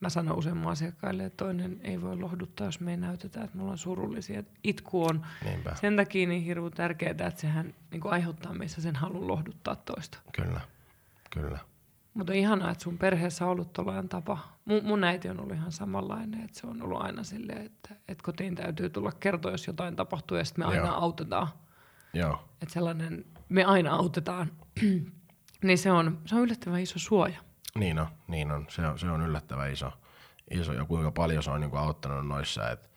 mä 0.00 0.08
sanon 0.08 0.38
useamman 0.38 0.72
asiakkaille, 0.72 1.24
että 1.24 1.44
toinen 1.44 1.80
ei 1.82 2.02
voi 2.02 2.16
lohduttaa, 2.16 2.66
jos 2.66 2.80
me 2.80 2.90
ei 2.90 2.96
näytetä, 2.96 3.44
että 3.44 3.58
mulla 3.58 3.72
on 3.72 3.78
surullisia. 3.78 4.42
Itku 4.64 5.04
on 5.04 5.26
Niinpä. 5.44 5.74
sen 5.74 5.96
takia 5.96 6.28
niin 6.28 6.42
hirveän 6.42 6.72
tärkeää, 6.72 7.10
että 7.10 7.40
sehän 7.40 7.74
niin 7.90 8.00
kuin 8.00 8.12
aiheuttaa 8.12 8.54
meissä 8.54 8.80
sen 8.80 8.96
halun 8.96 9.28
lohduttaa 9.28 9.76
toista. 9.76 10.18
Kyllä, 10.32 10.60
kyllä. 11.30 11.58
Mutta 12.14 12.32
ihanaa, 12.32 12.70
että 12.70 12.84
sun 12.84 12.98
perheessä 12.98 13.44
on 13.44 13.50
ollut 13.50 13.72
tuollainen 13.72 14.08
tapa. 14.08 14.38
Mun, 14.64 14.84
mun 14.84 15.04
äiti 15.04 15.28
on 15.28 15.40
ollut 15.40 15.56
ihan 15.56 15.72
samanlainen, 15.72 16.44
että 16.44 16.60
se 16.60 16.66
on 16.66 16.82
ollut 16.82 17.02
aina 17.02 17.24
silleen, 17.24 17.66
että, 17.66 17.94
että 18.08 18.24
kotiin 18.24 18.54
täytyy 18.54 18.90
tulla 18.90 19.12
kertoa, 19.12 19.50
jos 19.50 19.66
jotain 19.66 19.96
tapahtuu 19.96 20.36
ja 20.36 20.44
sitten 20.44 20.66
me 20.68 20.74
Joo. 20.74 20.84
aina 20.84 20.94
autetaan. 20.96 21.48
Joo. 22.14 22.48
Että 22.62 22.72
sellainen, 22.72 23.24
me 23.48 23.64
aina 23.64 23.94
autetaan, 23.94 24.52
niin 25.64 25.78
se 25.78 25.90
on, 25.92 26.18
se 26.26 26.34
on 26.34 26.42
yllättävän 26.42 26.80
iso 26.80 26.98
suoja. 26.98 27.38
Niin 27.74 27.98
on, 27.98 28.06
niin 28.28 28.50
on. 28.50 28.66
Se 28.68 28.86
on, 28.86 28.98
se 28.98 29.10
on 29.10 29.22
yllättävän 29.22 29.72
iso, 29.72 29.92
iso 30.50 30.72
ja 30.72 30.84
kuinka 30.84 31.10
paljon 31.10 31.42
se 31.42 31.50
on 31.50 31.60
niin 31.60 31.70
kuin 31.70 31.80
auttanut 31.80 32.26
noissa, 32.26 32.70
että 32.70 32.90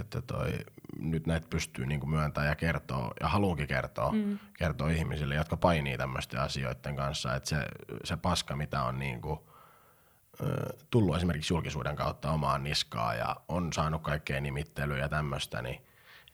että 0.00 0.22
toi, 0.22 0.58
nyt 0.98 1.26
näitä 1.26 1.46
pystyy 1.50 1.86
niin 1.86 2.00
kuin 2.00 2.10
myöntämään 2.10 2.50
ja 2.50 2.54
kertoo, 2.54 3.12
ja 3.20 3.28
haluunkin 3.28 3.66
kertoa, 3.66 4.12
mm. 4.12 4.38
kertoa 4.58 4.90
ihmisille, 4.90 5.34
jotka 5.34 5.56
painii 5.56 5.98
tämmöisten 5.98 6.40
asioiden 6.40 6.96
kanssa, 6.96 7.34
että 7.34 7.48
se, 7.48 7.56
se 8.04 8.16
paska, 8.16 8.56
mitä 8.56 8.82
on 8.82 8.98
niin 8.98 9.20
kuin, 9.20 9.40
tullut 10.90 11.16
esimerkiksi 11.16 11.54
julkisuuden 11.54 11.96
kautta 11.96 12.30
omaan 12.30 12.62
niskaan 12.62 13.18
ja 13.18 13.36
on 13.48 13.72
saanut 13.72 14.02
kaikkea 14.02 14.40
nimittelyä 14.40 14.98
ja 14.98 15.08
tämmöistä, 15.08 15.62
niin, 15.62 15.84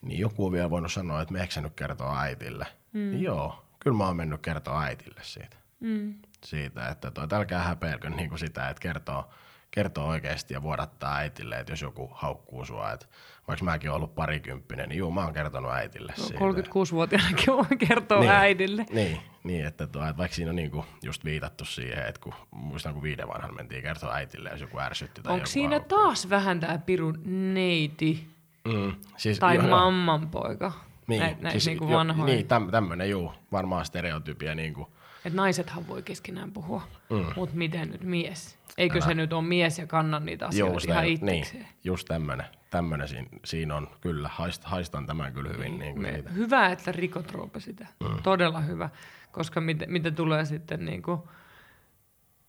niin 0.02 0.20
joku 0.20 0.46
on 0.46 0.52
vielä 0.52 0.70
voinut 0.70 0.92
sanoa, 0.92 1.22
että 1.22 1.32
me 1.32 1.48
nyt 1.60 1.74
kertoa 1.76 2.20
äitille. 2.20 2.66
Mm. 2.92 3.20
Joo, 3.20 3.64
kyllä 3.78 3.96
mä 3.96 4.06
oon 4.06 4.16
mennyt 4.16 4.42
kertoa 4.42 4.82
äitille 4.82 5.20
siitä. 5.22 5.56
Mm 5.80 6.14
siitä, 6.44 6.88
että 6.88 7.10
toi, 7.10 7.26
älkää 7.32 7.62
häpeilkö 7.62 8.10
niin 8.10 8.28
kuin 8.28 8.38
sitä, 8.38 8.68
että 8.68 8.80
kertoo, 8.80 9.30
kertoo 9.70 10.06
oikeasti 10.06 10.54
ja 10.54 10.62
vuodattaa 10.62 11.16
äitille, 11.16 11.60
että 11.60 11.72
jos 11.72 11.82
joku 11.82 12.10
haukkuu 12.12 12.64
sua, 12.64 12.92
että 12.92 13.06
vaikka 13.48 13.64
mäkin 13.64 13.90
olen 13.90 13.96
ollut 13.96 14.14
parikymppinen, 14.14 14.88
niin 14.88 14.98
juu, 14.98 15.10
mä 15.10 15.24
oon 15.24 15.32
kertonut 15.32 15.72
äitille 15.72 16.14
no, 16.18 16.24
siitä. 16.24 16.40
36-vuotiaanakin 16.40 17.46
voi 17.46 17.78
kertoa 17.88 18.20
niin, 18.20 18.30
äidille. 18.30 18.86
Niin, 18.92 19.20
niin 19.44 19.66
että, 19.66 19.86
tuo, 19.86 20.02
että 20.02 20.16
vaikka 20.16 20.34
siinä 20.34 20.50
on 20.50 20.56
niinku 20.56 20.84
just 21.02 21.24
viitattu 21.24 21.64
siihen, 21.64 22.06
että 22.06 22.20
kun 22.20 22.34
muistan 22.50 22.94
kun 22.94 23.02
viiden 23.02 23.28
vanhan 23.28 23.54
mentiin 23.54 23.82
kertoa 23.82 24.14
äitille, 24.14 24.50
jos 24.50 24.60
joku 24.60 24.78
ärsytti 24.78 25.22
tai 25.22 25.34
Onko 25.34 25.46
siinä 25.46 25.76
haukkuu. 25.76 25.98
taas 25.98 26.30
vähän 26.30 26.60
tämä 26.60 26.78
pirun 26.78 27.22
neiti? 27.54 28.30
Mm, 28.64 28.94
siis, 29.16 29.38
tai 29.38 29.56
jo, 29.56 29.62
mamman 29.62 30.28
poika? 30.28 30.72
Niin, 31.06 31.20
näit 31.20 31.50
siis, 31.50 31.66
niinku 31.66 31.88
vanhoja. 31.88 32.34
Niin, 32.34 32.46
täm, 32.46 32.70
tämmöinen 32.70 33.10
juu, 33.10 33.32
varmaan 33.52 33.84
stereotypia 33.84 34.54
niinku– 34.54 34.88
että 35.24 35.36
naisethan 35.36 35.88
voi 35.88 36.02
keskenään 36.02 36.52
puhua, 36.52 36.82
mm. 37.10 37.24
mutta 37.36 37.56
miten 37.56 37.90
nyt 37.90 38.04
mies? 38.04 38.58
Eikö 38.78 38.94
Älä. 38.94 39.04
se 39.04 39.14
nyt 39.14 39.32
ole 39.32 39.42
mies 39.42 39.78
ja 39.78 39.86
kanna 39.86 40.20
niitä 40.20 40.46
asioita 40.46 40.74
just 40.74 40.88
ihan 40.88 41.06
itsekseen? 41.06 41.62
Niin, 41.62 41.72
just 41.84 42.08
tämmöinen. 42.08 42.46
Tämmöinen 42.70 43.08
siinä, 43.08 43.28
siinä 43.44 43.76
on 43.76 43.88
kyllä, 44.00 44.28
haist, 44.32 44.64
haistan 44.64 45.06
tämän 45.06 45.32
kyllä 45.32 45.48
hyvin. 45.48 45.78
Niin, 45.78 46.02
niin 46.02 46.24
Me, 46.24 46.34
hyvä, 46.34 46.66
että 46.66 46.92
rikot 46.92 47.32
sitä. 47.58 47.86
Mm. 48.00 48.22
Todella 48.22 48.60
hyvä, 48.60 48.90
koska 49.32 49.60
mitä, 49.60 49.86
mitä 49.88 50.10
tulee 50.10 50.44
sitten 50.44 50.84
niin 50.84 51.02
kuin 51.02 51.20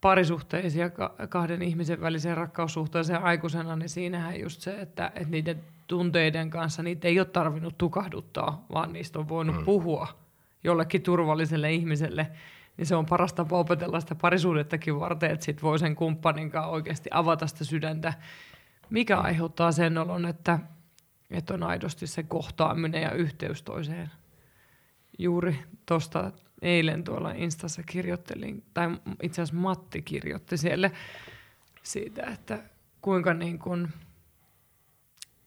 parisuhteisia 0.02 0.90
kahden 1.30 1.62
ihmisen 1.62 2.02
väliseen 2.02 2.38
rakkaussuhteeseen 2.38 3.24
aikuisena, 3.24 3.76
niin 3.76 3.90
siinähän 3.90 4.40
just 4.40 4.62
se, 4.62 4.82
että, 4.82 5.12
että 5.16 5.30
niiden 5.30 5.64
tunteiden 5.88 6.50
kanssa 6.50 6.84
niitä 6.84 7.08
ei 7.08 7.20
ole 7.20 7.28
tarvinnut 7.28 7.78
tukahduttaa, 7.78 8.66
vaan 8.74 8.94
niistä 8.94 9.20
on 9.20 9.30
voinut 9.30 9.56
mm. 9.56 9.66
puhua 9.66 10.08
jollekin 10.64 11.02
turvalliselle 11.02 11.74
ihmiselle– 11.74 12.28
niin 12.78 12.86
se 12.86 12.96
on 12.96 13.06
paras 13.06 13.34
tapa 13.34 13.58
opetella 13.58 14.00
sitä 14.00 14.16
parisuudettakin 14.16 15.00
varten, 15.00 15.32
että 15.32 15.46
sit 15.46 15.64
voi 15.64 15.80
sen 15.80 15.96
kumppanin 15.96 16.52
kanssa 16.52 16.70
oikeasti 16.70 17.10
avata 17.14 17.48
sitä 17.48 17.64
sydäntä, 17.64 18.14
mikä 18.90 19.18
aiheuttaa 19.18 19.72
sen 19.72 19.98
olon, 19.98 20.26
että, 20.26 20.60
että 21.32 21.54
on 21.54 21.64
aidosti 21.64 22.08
se 22.08 22.24
kohtaaminen 22.24 23.02
ja 23.02 23.12
yhteys 23.12 23.64
toiseen. 23.64 24.12
Juuri 25.20 25.60
tuosta 25.86 26.32
eilen 26.62 27.04
tuolla 27.04 27.32
Instassa 27.32 27.84
kirjoittelin, 27.84 28.64
tai 28.74 28.98
itse 29.24 29.42
asiassa 29.42 29.62
Matti 29.62 30.02
kirjoitti 30.02 30.58
siellä 30.58 30.92
siitä, 31.84 32.24
että 32.24 32.60
kuinka 33.02 33.34
niin 33.34 33.60
kuin– 33.60 33.88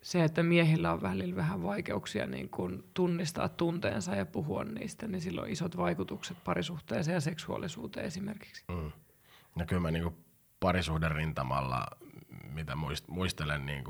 se, 0.04 0.24
että 0.24 0.42
miehillä 0.42 0.92
on 0.92 1.02
välillä 1.02 1.36
vähän 1.36 1.62
vaikeuksia 1.62 2.26
niin 2.26 2.48
kuin 2.48 2.84
tunnistaa 2.94 3.48
tunteensa 3.48 4.14
ja 4.14 4.26
puhua 4.26 4.64
niistä, 4.64 5.08
niin 5.08 5.20
sillä 5.20 5.40
on 5.40 5.48
isot 5.48 5.76
vaikutukset 5.76 6.36
parisuhteeseen 6.44 7.14
ja 7.14 7.20
seksuaalisuuteen 7.20 8.06
esimerkiksi. 8.06 8.64
Mm. 8.68 8.92
No 9.54 9.66
kyllä 9.66 9.82
mä 9.82 9.90
niin 9.90 10.16
parisuhden 10.60 11.10
rintamalla, 11.10 11.86
mitä 12.52 12.72
muistelen 13.08 13.66
niin 13.66 13.84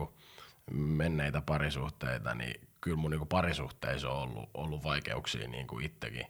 menneitä 0.72 1.42
parisuhteita, 1.42 2.34
niin 2.34 2.60
kyllä 2.80 2.96
mun 2.96 3.10
niin 3.10 3.26
parisuhteissa 3.28 4.10
on 4.10 4.22
ollut, 4.22 4.50
ollut 4.54 4.84
vaikeuksia 4.84 5.48
niin 5.48 5.66
itsekin, 5.82 6.26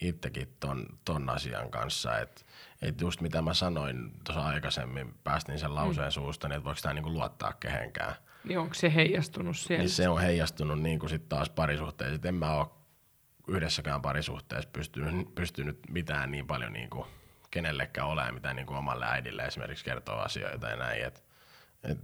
itsekin 0.00 0.56
ton, 0.60 0.86
ton 1.04 1.30
asian 1.30 1.70
kanssa. 1.70 2.18
Että 2.18 2.42
et 2.82 3.00
just 3.00 3.20
mitä 3.20 3.42
mä 3.42 3.54
sanoin 3.54 4.12
tuossa 4.24 4.42
aikaisemmin, 4.42 5.14
päästin 5.24 5.58
sen 5.58 5.74
lauseen 5.74 6.08
mm. 6.08 6.12
suusta, 6.12 6.48
niin 6.48 6.56
että 6.56 6.64
voiko 6.64 6.80
tämä 6.82 6.94
niin 6.94 7.14
luottaa 7.14 7.52
kehenkään– 7.52 8.14
niin 8.44 8.58
onko 8.58 8.74
se 8.74 8.94
heijastunut 8.94 9.56
siellä? 9.56 9.82
Niin 9.82 9.90
se 9.90 10.08
on 10.08 10.20
heijastunut 10.20 10.82
niin 10.82 10.98
kuin 10.98 11.10
sit 11.10 11.28
taas 11.28 11.50
parisuhteessa. 11.50 12.28
En 12.28 12.34
mä 12.34 12.54
ole 12.54 12.66
yhdessäkään 13.48 14.02
parisuhteessa 14.02 14.70
pystynyt, 14.72 15.34
pystynyt 15.34 15.78
mitään 15.90 16.30
niin 16.30 16.46
paljon 16.46 16.72
niin 16.72 16.90
kuin 16.90 17.06
kenellekään 17.50 18.08
olemaan, 18.08 18.34
mitä 18.34 18.54
niin 18.54 18.66
kuin 18.66 18.76
omalle 18.76 19.06
äidille 19.06 19.42
esimerkiksi 19.42 19.84
kertoo 19.84 20.16
asioita 20.16 20.68
ja 20.68 20.76
näin. 20.76 21.04
Et, 21.04 21.24
et, 21.82 21.98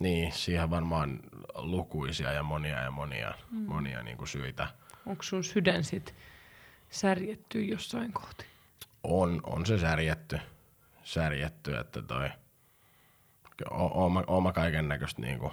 niin, 0.00 0.32
siihen 0.32 0.70
varmaan 0.70 1.20
lukuisia 1.54 2.32
ja 2.32 2.42
monia 2.42 2.82
ja 2.82 2.90
monia, 2.90 3.34
mm. 3.50 3.58
monia 3.58 4.02
niin 4.02 4.16
kuin 4.16 4.28
syitä. 4.28 4.68
Onko 5.06 5.22
sun 5.22 5.44
sydän 5.44 5.84
sit 5.84 6.14
särjetty 6.90 7.64
jossain 7.64 8.12
kohti? 8.12 8.46
On, 9.02 9.40
on 9.42 9.66
se 9.66 9.78
särjetty, 9.78 10.38
särjetty 11.02 11.76
että 11.76 12.02
toi– 12.02 12.30
oon 13.70 14.42
mä 14.42 14.52
kaiken 14.52 14.88
näköistä 14.88 15.22
niinku 15.22 15.52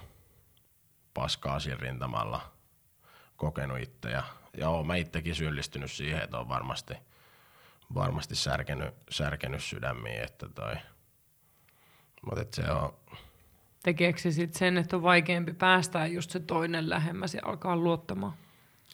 paskaa 1.14 1.60
siinä 1.60 1.78
rintamalla 1.82 2.52
kokenut 3.36 3.80
itse 3.80 4.10
ja, 4.10 4.24
ja 4.58 4.70
oon 4.70 4.88
mä 4.88 4.96
itsekin 4.96 5.36
syyllistynyt 5.36 5.92
siihen, 5.92 6.22
että 6.22 6.40
on 6.40 6.50
varmasti, 6.50 6.94
varmasti 7.94 8.36
särkenyt, 8.36 8.94
särkenyt 9.10 9.64
sydämiä, 9.64 10.24
että 10.24 10.50
toi, 10.50 10.76
mutta 12.26 12.42
et 12.42 12.54
se 12.54 12.72
on... 12.72 12.94
Tekeekö 13.84 14.20
se 14.20 14.32
sitten 14.32 14.60
sen, 14.60 14.78
että 14.78 14.96
on 14.96 15.04
vaikeampi 15.04 15.54
päästää 15.54 16.08
just 16.08 16.32
se 16.32 16.40
toinen 16.40 16.90
lähemmäs 16.90 17.34
ja 17.34 17.42
alkaa 17.46 17.76
luottamaan? 17.76 18.34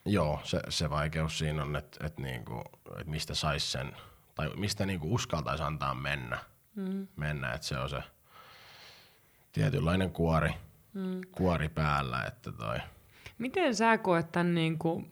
Joo, 0.05 0.39
se, 0.43 0.60
se 0.70 0.89
vaikeus 0.89 1.38
siinä 1.38 1.62
on, 1.62 1.76
että 1.76 2.05
et 2.05 2.18
niinku, 2.18 2.64
et 2.99 3.08
mistä 3.08 3.36
sais 3.36 3.72
sen, 3.72 3.95
tai 4.36 4.49
mistä 4.55 4.86
niinku 4.86 5.14
uskaltaisi 5.14 5.64
antaa 5.64 5.95
mennä, 5.95 6.39
mm. 6.76 7.08
mennä 7.16 7.53
että 7.53 7.68
se 7.68 7.78
on 7.78 7.89
se– 7.89 8.03
tietynlainen 9.58 10.12
kuori, 10.12 10.51
mm. 10.93 11.22
kuori 11.32 11.70
päällä, 11.70 12.24
että 12.28 12.51
toi. 12.51 12.78
Miten 13.38 13.76
sä 13.76 13.97
koet 13.97 14.32
tämän, 14.32 14.55
niin 14.55 14.78
kuin, 14.78 15.12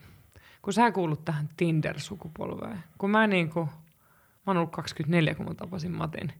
kun 0.62 0.74
sä 0.74 0.92
kuulut 0.92 1.26
tähän 1.26 1.50
Tinder-sukupolveen, 1.58 2.84
kun 2.98 3.10
mä 3.10 3.28
niin 3.28 3.50
kuin, 3.50 3.66
mä 3.66 4.48
oon 4.48 4.58
ollut 4.58 4.72
24, 4.72 5.36
kun 5.36 5.46
mä 5.46 5.54
tapasin 5.54 5.92
Matin, 5.92 6.34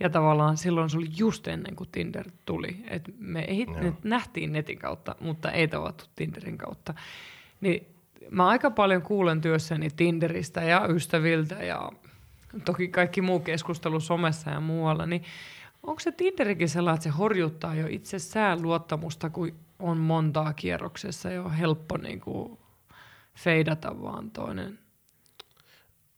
ja 0.00 0.10
tavallaan 0.10 0.56
silloin 0.56 0.90
se 0.90 0.96
oli 0.96 1.08
just 1.16 1.48
ennen 1.48 1.76
kuin 1.76 1.90
Tinder 1.92 2.30
tuli. 2.44 2.84
Et 2.90 3.10
me 3.18 3.40
ei, 3.40 3.66
nyt 3.66 4.04
nähtiin 4.04 4.52
netin 4.52 4.78
kautta, 4.78 5.16
mutta 5.20 5.50
ei 5.50 5.68
tavattu 5.68 6.04
Tinderin 6.16 6.58
kautta. 6.58 6.94
Niin 7.60 7.86
mä 8.30 8.46
aika 8.46 8.70
paljon 8.70 9.02
kuulen 9.02 9.40
työssäni 9.40 9.88
Tinderistä 9.96 10.62
ja 10.62 10.86
ystäviltä 10.88 11.54
ja 11.54 11.92
toki 12.64 12.88
kaikki 12.88 13.20
muu 13.20 13.40
keskustelu 13.40 14.00
somessa 14.00 14.50
ja 14.50 14.60
muualla, 14.60 15.06
niin 15.06 15.22
onko 15.86 16.00
se 16.00 16.12
Tinderikin 16.12 16.68
sellainen, 16.68 16.94
että 16.94 17.04
se 17.04 17.10
horjuttaa 17.10 17.74
jo 17.74 17.86
itsessään 17.90 18.62
luottamusta, 18.62 19.30
kun 19.30 19.52
on 19.78 19.96
montaa 19.98 20.52
kierroksessa 20.52 21.30
jo 21.30 21.50
helppo 21.50 21.96
niin 21.96 22.20
kuin 22.20 22.58
feidata 23.34 24.02
vaan 24.02 24.30
toinen 24.30 24.78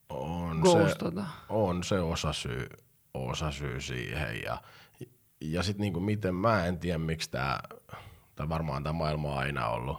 on 0.09 0.63
se, 0.67 1.23
on 1.49 1.85
se 1.85 2.01
osa 2.01 2.33
syy, 2.33 2.69
osa 3.15 3.51
syy 3.51 3.81
siihen 3.81 4.43
ja, 4.45 4.63
ja 5.41 5.63
sitten 5.63 5.81
niinku 5.81 6.01
miten 6.01 6.35
mä 6.35 6.67
en 6.67 6.79
tiedä 6.79 6.99
miksi 6.99 7.31
tämä, 7.31 7.61
tai 8.35 8.49
varmaan 8.49 8.83
tämä 8.83 8.93
maailma 8.93 9.33
on 9.33 9.39
aina 9.39 9.69
ollut, 9.69 9.99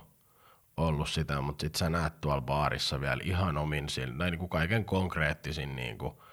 ollut 0.77 1.09
sitä, 1.09 1.41
mutta 1.41 1.61
sitten 1.61 1.79
sä 1.79 1.89
näet 1.89 2.21
tuolla 2.21 2.41
baarissa 2.41 3.01
vielä 3.01 3.21
ihan 3.23 3.57
omin 3.57 3.87
tai 4.17 4.31
niinku 4.31 4.47
kaiken 4.47 4.85
konkreettisin 4.85 5.75
niinku 5.75 6.23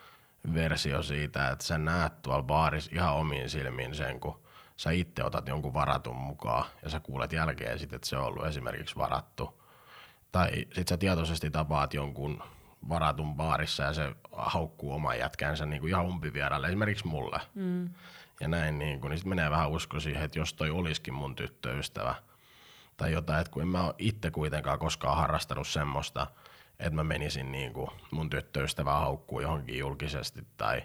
versio 0.54 1.02
siitä, 1.02 1.48
että 1.48 1.64
sä 1.64 1.78
näet 1.78 2.22
tuolla 2.22 2.42
baarissa 2.42 2.90
ihan 2.94 3.14
omin 3.14 3.50
silmin 3.50 3.94
sen, 3.94 4.20
kun 4.20 4.42
sä 4.76 4.90
itse 4.90 5.24
otat 5.24 5.48
jonkun 5.48 5.74
varatun 5.74 6.16
mukaan 6.16 6.64
ja 6.82 6.90
sä 6.90 7.00
kuulet 7.00 7.32
jälkeen 7.32 7.78
sitten, 7.78 7.96
että 7.96 8.08
se 8.08 8.16
on 8.16 8.24
ollut 8.24 8.46
esimerkiksi 8.46 8.96
varattu. 8.96 9.60
Tai 10.32 10.50
sit 10.72 10.88
sä 10.88 10.96
tietoisesti 10.96 11.50
tapaat 11.50 11.94
jonkun 11.94 12.42
varatun 12.88 13.34
baarissa 13.34 13.82
ja 13.82 13.92
se 13.92 14.14
haukkuu 14.32 14.92
oman 14.92 15.18
jätkänsä 15.18 15.66
niin 15.66 15.80
kuin 15.80 15.90
ihan 15.90 16.06
umpivieralle, 16.06 16.66
esimerkiksi 16.66 17.06
mulle. 17.06 17.40
Mm. 17.54 17.90
Ja 18.40 18.48
näin, 18.48 18.78
niin, 18.78 19.00
kuin, 19.00 19.10
niin 19.10 19.18
sitten 19.18 19.28
menee 19.28 19.50
vähän 19.50 19.70
usko 19.70 20.00
siihen, 20.00 20.22
että 20.22 20.38
jos 20.38 20.54
toi 20.54 20.70
olisikin 20.70 21.14
mun 21.14 21.36
tyttöystävä 21.36 22.14
tai 22.96 23.12
jotain, 23.12 23.40
että 23.40 23.50
kun 23.50 23.62
en 23.62 23.68
mä 23.68 23.84
ole 23.84 23.94
itse 23.98 24.30
kuitenkaan 24.30 24.78
koskaan 24.78 25.16
harrastanut 25.16 25.68
semmoista, 25.68 26.26
että 26.78 26.94
mä 26.94 27.04
menisin 27.04 27.52
niin 27.52 27.72
kuin 27.72 27.90
mun 28.10 28.30
tyttöystävää 28.30 28.98
haukkuu 28.98 29.40
johonkin 29.40 29.78
julkisesti 29.78 30.46
tai, 30.56 30.82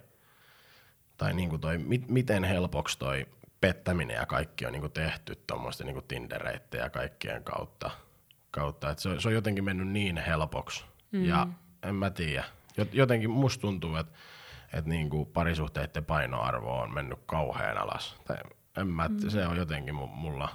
tai 1.18 1.34
niin 1.34 1.50
kuin 1.50 1.62
toi, 1.62 1.78
mit, 1.78 2.08
miten 2.08 2.44
helpoksi 2.44 3.00
toi 3.00 3.26
pettäminen 3.62 4.16
ja 4.16 4.26
kaikki 4.26 4.66
on 4.66 4.72
niin 4.72 4.82
kuin 4.82 4.94
tehty 4.94 5.36
tuommoisten 5.48 5.88
niin 5.88 6.04
Tindereitten 6.08 6.80
ja 6.80 6.90
kaikkien 6.90 7.44
kautta. 7.44 7.92
kautta. 8.52 8.90
Et 8.90 9.00
se, 9.00 9.20
se 9.20 9.28
on 9.28 9.34
jotenkin 9.34 9.64
mennyt 9.64 9.88
niin 9.88 10.18
helpoksi 10.18 10.86
mm. 11.12 11.26
ja 11.26 11.48
en 11.84 11.96
mä 11.96 12.10
tiedä. 12.10 12.44
Jotenkin 12.94 13.30
musta 13.30 13.62
tuntuu, 13.62 13.96
että 13.96 14.20
että 14.74 14.90
niinku 14.90 15.26
parisuhteiden 15.26 16.06
painoarvo 16.06 16.80
on 16.80 16.94
mennyt 16.94 17.20
kauhean 17.26 17.78
alas. 17.78 18.16
Tai 18.28 18.38
en 18.78 18.88
mä, 18.88 19.08
mm. 19.08 19.30
se 19.30 19.48
on 19.48 19.58
jotenkin 19.58 19.96
mulla. 19.96 20.50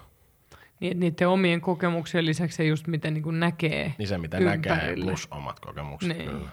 Niin, 0.85 1.01
niiden 1.01 1.29
omien 1.29 1.61
kokemuksien 1.61 2.27
lisäksi 2.27 2.57
se 2.57 2.65
just 2.65 2.87
miten 2.87 3.15
niinku 3.15 3.31
näkee 3.31 3.95
Niin 3.99 4.09
se 4.09 4.19
mitä 4.19 4.39
ympärille. 4.39 4.77
näkee 4.77 4.97
plus 4.97 5.29
omat 5.31 5.61
kokemukset 5.61 6.19
niin. 6.19 6.31
kyllä. 6.31 6.49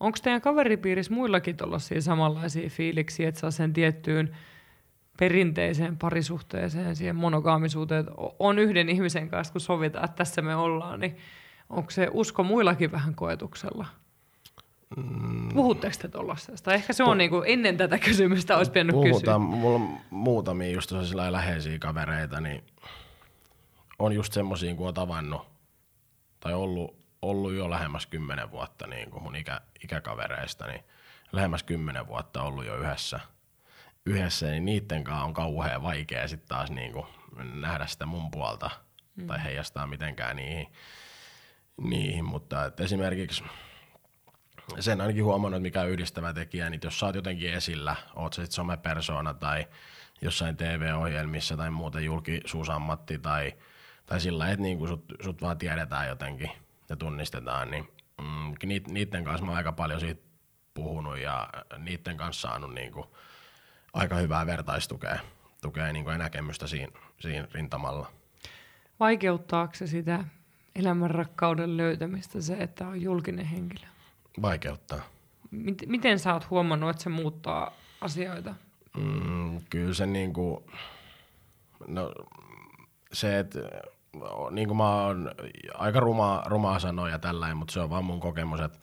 Onko 0.00 0.18
teidän 0.22 0.40
kaveripiirissä 0.40 1.14
muillakin 1.14 1.56
tuollaisia 1.56 2.00
samanlaisia 2.00 2.70
fiiliksiä, 2.70 3.28
että 3.28 3.40
saa 3.40 3.50
sen 3.50 3.72
tiettyyn 3.72 4.36
perinteiseen 5.18 5.98
parisuhteeseen, 5.98 6.96
siihen 6.96 7.16
monogaamisuuteen, 7.16 8.00
että 8.00 8.12
on 8.38 8.58
yhden 8.58 8.88
ihmisen 8.88 9.28
kanssa, 9.28 9.52
kun 9.52 9.60
sovitaan, 9.60 10.04
että 10.04 10.16
tässä 10.16 10.42
me 10.42 10.56
ollaan, 10.56 11.00
niin 11.00 11.16
Onko 11.70 11.90
se 11.90 12.08
usko 12.12 12.42
muillakin 12.42 12.92
vähän 12.92 13.14
koetuksella? 13.14 13.86
Mm. 14.96 15.48
Puhutteko 15.54 15.94
te 16.00 16.08
tuollaisesta? 16.08 16.74
Ehkä 16.74 16.92
se 16.92 17.02
on 17.02 17.18
niin 17.18 17.30
kuin 17.30 17.44
ennen 17.46 17.76
tätä 17.76 17.98
kysymystä 17.98 18.56
olisi 18.56 18.70
pitänyt 18.72 18.94
Puhutaan. 18.94 19.40
kysyä. 19.40 19.58
Mulla 19.58 19.76
on 19.76 19.98
muutamia 20.10 20.70
just 20.70 20.88
sellaisia 20.88 21.32
läheisiä 21.32 21.78
kavereita, 21.78 22.40
niin 22.40 22.64
on 23.98 24.12
just 24.12 24.32
semmoisia, 24.32 24.74
kun 24.74 24.88
on 24.88 24.94
tavannut 24.94 25.48
tai 26.40 26.54
ollut, 26.54 26.96
ollut 27.22 27.52
jo 27.52 27.70
lähemmäs 27.70 28.06
kymmenen 28.06 28.50
vuotta 28.50 28.86
niin 28.86 29.10
kuin 29.10 29.22
mun 29.22 29.36
ikä, 29.36 29.60
ikäkavereista, 29.84 30.66
niin 30.66 30.84
lähemmäs 31.32 31.62
kymmenen 31.62 32.06
vuotta 32.06 32.42
ollut 32.42 32.66
jo 32.66 32.76
yhdessä, 32.76 33.20
yhdessä 34.06 34.46
niin 34.46 34.64
niiden 34.64 35.04
kanssa 35.04 35.24
on 35.24 35.34
kauhean 35.34 35.82
vaikea 35.82 36.28
sitten 36.28 36.48
taas 36.48 36.70
niin 36.70 36.92
kuin 36.92 37.06
nähdä 37.60 37.86
sitä 37.86 38.06
mun 38.06 38.30
puolta 38.30 38.70
mm. 39.16 39.26
tai 39.26 39.44
heijastaa 39.44 39.86
mitenkään 39.86 40.36
niihin 40.36 40.66
niihin, 41.82 42.24
mutta 42.24 42.72
esimerkiksi 42.80 43.44
sen 44.80 45.00
ainakin 45.00 45.24
huomannut, 45.24 45.62
mikä 45.62 45.80
on 45.80 45.88
yhdistävä 45.88 46.32
tekijä, 46.32 46.70
niin 46.70 46.80
jos 46.84 47.00
sä 47.00 47.06
oot 47.06 47.14
jotenkin 47.14 47.52
esillä, 47.52 47.96
oot 48.14 48.32
sä 48.32 48.42
sitten 48.42 48.54
somepersona 48.54 49.34
tai 49.34 49.66
jossain 50.22 50.56
TV-ohjelmissa 50.56 51.56
tai 51.56 51.70
muuten 51.70 52.04
julkisuusammatti 52.04 53.18
tai, 53.18 53.52
tai 54.06 54.20
sillä, 54.20 54.50
että 54.50 54.62
niin 54.62 54.88
sut, 54.88 55.04
sut 55.24 55.42
vaan 55.42 55.58
tiedetään 55.58 56.08
jotenkin 56.08 56.50
ja 56.88 56.96
tunnistetaan, 56.96 57.70
niin 57.70 57.88
mm, 58.20 58.54
niiden 58.88 59.24
kanssa 59.24 59.44
mä 59.44 59.50
oon 59.50 59.58
aika 59.58 59.72
paljon 59.72 60.00
siitä 60.00 60.22
puhunut 60.74 61.18
ja 61.18 61.48
niiden 61.78 62.16
kanssa 62.16 62.48
saanut 62.48 62.74
niin 62.74 62.92
kuin 62.92 63.06
aika 63.92 64.14
hyvää 64.16 64.46
vertaistukea 64.46 65.18
tukea 65.62 65.92
niin 65.92 66.04
kuin 66.04 66.12
ja 66.12 66.18
näkemystä 66.18 66.66
siinä, 66.66 66.92
siinä 67.20 67.48
rintamalla. 67.52 68.10
Vaikeuttaako 69.00 69.74
se 69.74 69.86
sitä 69.86 70.24
elämän 70.74 71.10
rakkauden 71.10 71.76
löytämistä 71.76 72.40
se, 72.40 72.54
että 72.54 72.88
on 72.88 73.02
julkinen 73.02 73.46
henkilö? 73.46 73.86
Vaikeuttaa. 74.42 75.00
Miten, 75.50 75.90
miten 75.90 76.18
sä 76.18 76.34
oot 76.34 76.50
huomannut, 76.50 76.90
että 76.90 77.02
se 77.02 77.08
muuttaa 77.08 77.72
asioita? 78.00 78.54
Mm, 78.96 79.60
kyllä 79.70 79.94
se 79.94 80.06
niinku, 80.06 80.66
no 81.86 82.12
se, 83.12 83.38
että 83.38 83.58
niin 84.50 84.68
kuin 84.68 84.76
mä 84.78 85.04
oon 85.04 85.30
aika 85.74 86.00
rumaa, 86.00 86.42
rumaa 86.46 86.78
sanoa 86.78 87.08
ja 87.08 87.18
tällainen, 87.18 87.56
mutta 87.56 87.72
se 87.72 87.80
on 87.80 87.90
vaan 87.90 88.04
mun 88.04 88.20
kokemus, 88.20 88.60
että 88.60 88.78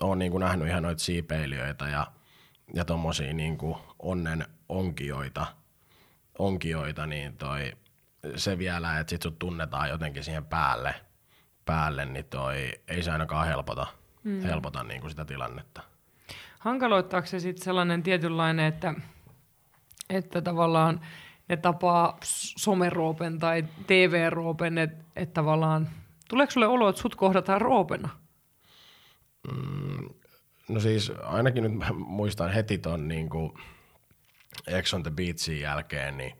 oon 0.00 0.18
niin 0.18 0.30
kuin 0.30 0.40
nähnyt 0.40 0.68
ihan 0.68 0.82
noita 0.82 1.02
siipeilijöitä 1.02 1.88
ja, 1.88 2.06
ja 2.74 2.84
tommosia 2.84 3.34
niin 3.34 3.58
kuin 3.58 3.76
onnen 3.98 4.46
onkijoita, 4.68 5.46
onkijoita, 6.38 7.06
niin 7.06 7.36
toi 7.36 7.72
se 8.36 8.58
vielä, 8.58 8.98
että 8.98 9.10
sit 9.10 9.22
sut 9.22 9.38
tunnetaan 9.38 9.88
jotenkin 9.88 10.24
siihen 10.24 10.44
päälle, 10.44 10.94
päälle 11.64 12.04
niin 12.04 12.24
toi, 12.24 12.72
ei 12.88 13.02
se 13.02 13.10
ainakaan 13.10 13.46
helpota, 13.46 13.86
mm. 14.24 14.40
helpota 14.40 14.82
niin 14.82 15.00
kuin 15.00 15.10
sitä 15.10 15.24
tilannetta. 15.24 15.82
Hankaloittaako 16.58 17.26
se 17.26 17.40
sitten 17.40 17.64
sellainen 17.64 18.02
tietynlainen, 18.02 18.66
että, 18.66 18.94
että 20.10 20.42
tavallaan 20.42 21.00
ne 21.48 21.56
tapaa 21.56 22.18
someroopen 22.58 23.38
tai 23.38 23.64
TV-roopen, 23.86 24.78
että 24.78 25.04
et 25.16 25.32
tavallaan, 25.32 25.88
tuleeko 26.28 26.50
sulle 26.50 26.66
olo, 26.66 26.88
että 26.88 27.02
sut 27.02 27.14
kohdataan 27.14 27.60
roopena? 27.60 28.08
Mm, 29.52 30.08
no 30.68 30.80
siis 30.80 31.12
ainakin 31.22 31.62
nyt 31.62 31.72
muistan 31.94 32.52
heti 32.52 32.78
ton 32.78 33.08
niin 33.08 33.28
kuin 33.28 33.52
Ex 34.66 34.94
on 34.94 35.02
the 35.02 35.10
Beachin 35.10 35.60
jälkeen, 35.60 36.16
niin 36.16 36.32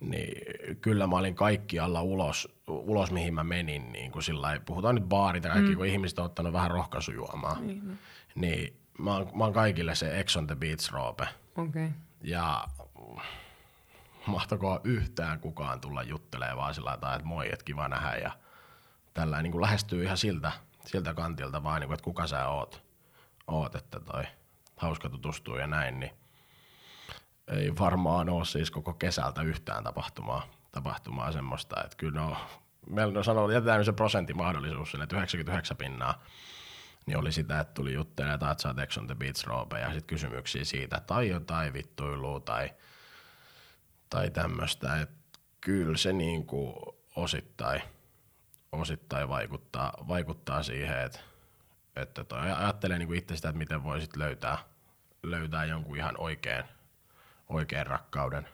niin 0.00 0.42
kyllä 0.80 1.06
mä 1.06 1.16
olin 1.16 1.34
kaikki 1.34 1.78
alla 1.78 2.02
ulos, 2.02 2.48
ulos 2.66 3.10
mihin 3.10 3.34
mä 3.34 3.44
menin. 3.44 3.92
Niin 3.92 4.12
kuin 4.12 4.22
sillä 4.22 4.60
puhutaan 4.64 4.94
nyt 4.94 5.04
baarit 5.04 5.44
ja 5.44 5.50
kaikki, 5.50 5.70
mm. 5.70 5.76
kun 5.76 5.86
ihmiset 5.86 6.18
on 6.18 6.24
ottanut 6.24 6.52
vähän 6.52 6.70
rohkaisujuomaa. 6.70 7.60
Niin, 7.60 7.98
niin 8.34 8.80
mä, 8.98 9.16
oon, 9.16 9.30
mä 9.34 9.44
oon 9.44 9.52
kaikille 9.52 9.94
se 9.94 10.20
Ex 10.20 10.36
on 10.36 10.46
the 10.46 10.56
Beach 10.56 10.92
roope. 10.92 11.28
Okay. 11.56 11.88
Ja 12.22 12.64
mahtokoa 14.26 14.80
yhtään 14.84 15.40
kukaan 15.40 15.80
tulla 15.80 16.02
juttelemaan 16.02 16.56
vaan 16.56 16.74
sillä 16.74 16.96
tavalla, 16.96 17.16
että 17.16 17.28
moi, 17.28 17.46
että 17.52 17.64
kiva 17.64 17.88
nähdä. 17.88 18.16
Ja 18.16 18.30
tällä 19.14 19.42
niin 19.42 19.52
kuin 19.52 19.62
lähestyy 19.62 20.04
ihan 20.04 20.16
siltä, 20.16 20.52
siltä 20.84 21.14
kantilta 21.14 21.62
vaan, 21.62 21.80
niin 21.80 21.88
kuin, 21.88 21.94
että 21.94 22.04
kuka 22.04 22.26
sä 22.26 22.48
oot, 22.48 22.82
oot 23.46 23.74
että 23.74 24.00
toi 24.00 24.24
hauska 24.76 25.08
tutustua 25.08 25.58
ja 25.58 25.66
näin. 25.66 26.00
Niin 26.00 26.19
ei 27.50 27.78
varmaan 27.78 28.28
ole 28.28 28.44
siis 28.44 28.70
koko 28.70 28.94
kesältä 28.94 29.42
yhtään 29.42 29.84
tapahtumaa, 29.84 30.46
tapahtumaa 30.72 31.32
semmoista, 31.32 31.84
että 31.84 31.96
kyllä 31.96 32.20
no, 32.20 32.36
meillä 32.86 33.18
on 33.18 33.24
sanonut, 33.24 33.52
jätetään 33.52 33.84
se 33.84 33.92
prosenttimahdollisuus 33.92 34.90
sinne, 34.90 35.04
että 35.04 35.16
99 35.16 35.76
pinnaa, 35.76 36.22
niin 37.06 37.18
oli 37.18 37.32
sitä, 37.32 37.60
että 37.60 37.74
tuli 37.74 37.94
juttelemaan, 37.94 38.52
että 38.52 38.62
sä 38.62 38.68
oot 38.68 38.96
on 38.98 39.06
the 39.06 39.14
Beach 39.14 39.46
Rope, 39.46 39.80
ja 39.80 39.86
sitten 39.86 40.06
kysymyksiä 40.06 40.64
siitä, 40.64 41.00
tai 41.06 41.28
jotain 41.28 41.72
vittuilua 41.72 42.40
tai, 42.40 42.70
tai 44.10 44.30
tämmöistä, 44.30 45.00
että 45.00 45.38
kyllä 45.60 45.96
se 45.96 46.12
niin 46.12 46.46
kuin 46.46 46.74
osittain, 47.16 47.82
osittain 48.72 49.28
vaikuttaa, 49.28 50.04
vaikuttaa 50.08 50.62
siihen, 50.62 51.00
että, 51.00 51.20
että 51.96 52.24
toi, 52.24 52.38
ajattelee 52.40 52.98
niin 52.98 53.06
kuin 53.06 53.18
itse 53.18 53.36
sitä, 53.36 53.48
että 53.48 53.58
miten 53.58 53.84
voisit 53.84 54.16
löytää, 54.16 54.58
löytää 55.22 55.64
jonkun 55.64 55.96
ihan 55.96 56.14
oikein, 56.18 56.64
oikean 57.50 57.86
rakkauden. 57.86 58.48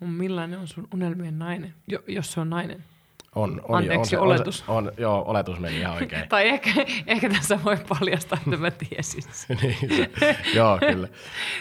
No, 0.00 0.06
millainen 0.06 0.58
on 0.58 0.68
sun 0.68 0.88
unelmien 0.94 1.38
nainen, 1.38 1.74
jo, 1.86 1.98
jos 2.06 2.32
se 2.32 2.40
on 2.40 2.50
nainen? 2.50 2.84
On, 3.34 3.60
on, 3.68 3.78
Anteeksi, 3.78 4.16
on, 4.16 4.22
oletus. 4.22 4.64
On, 4.68 4.76
on, 4.76 4.92
joo, 4.96 5.24
oletus 5.26 5.58
meni 5.58 5.78
ihan 5.78 5.96
oikein. 6.00 6.28
Tai 6.28 6.48
ehkä, 6.48 6.70
ehkä 7.06 7.28
tässä 7.28 7.58
voi 7.64 7.76
paljastaa, 7.88 8.38
että 8.46 8.56
mä 8.56 8.70
tiesin 8.70 9.22
niin, 9.62 9.76
se, 10.18 10.36
joo, 10.54 10.78
kyllä. 10.78 11.08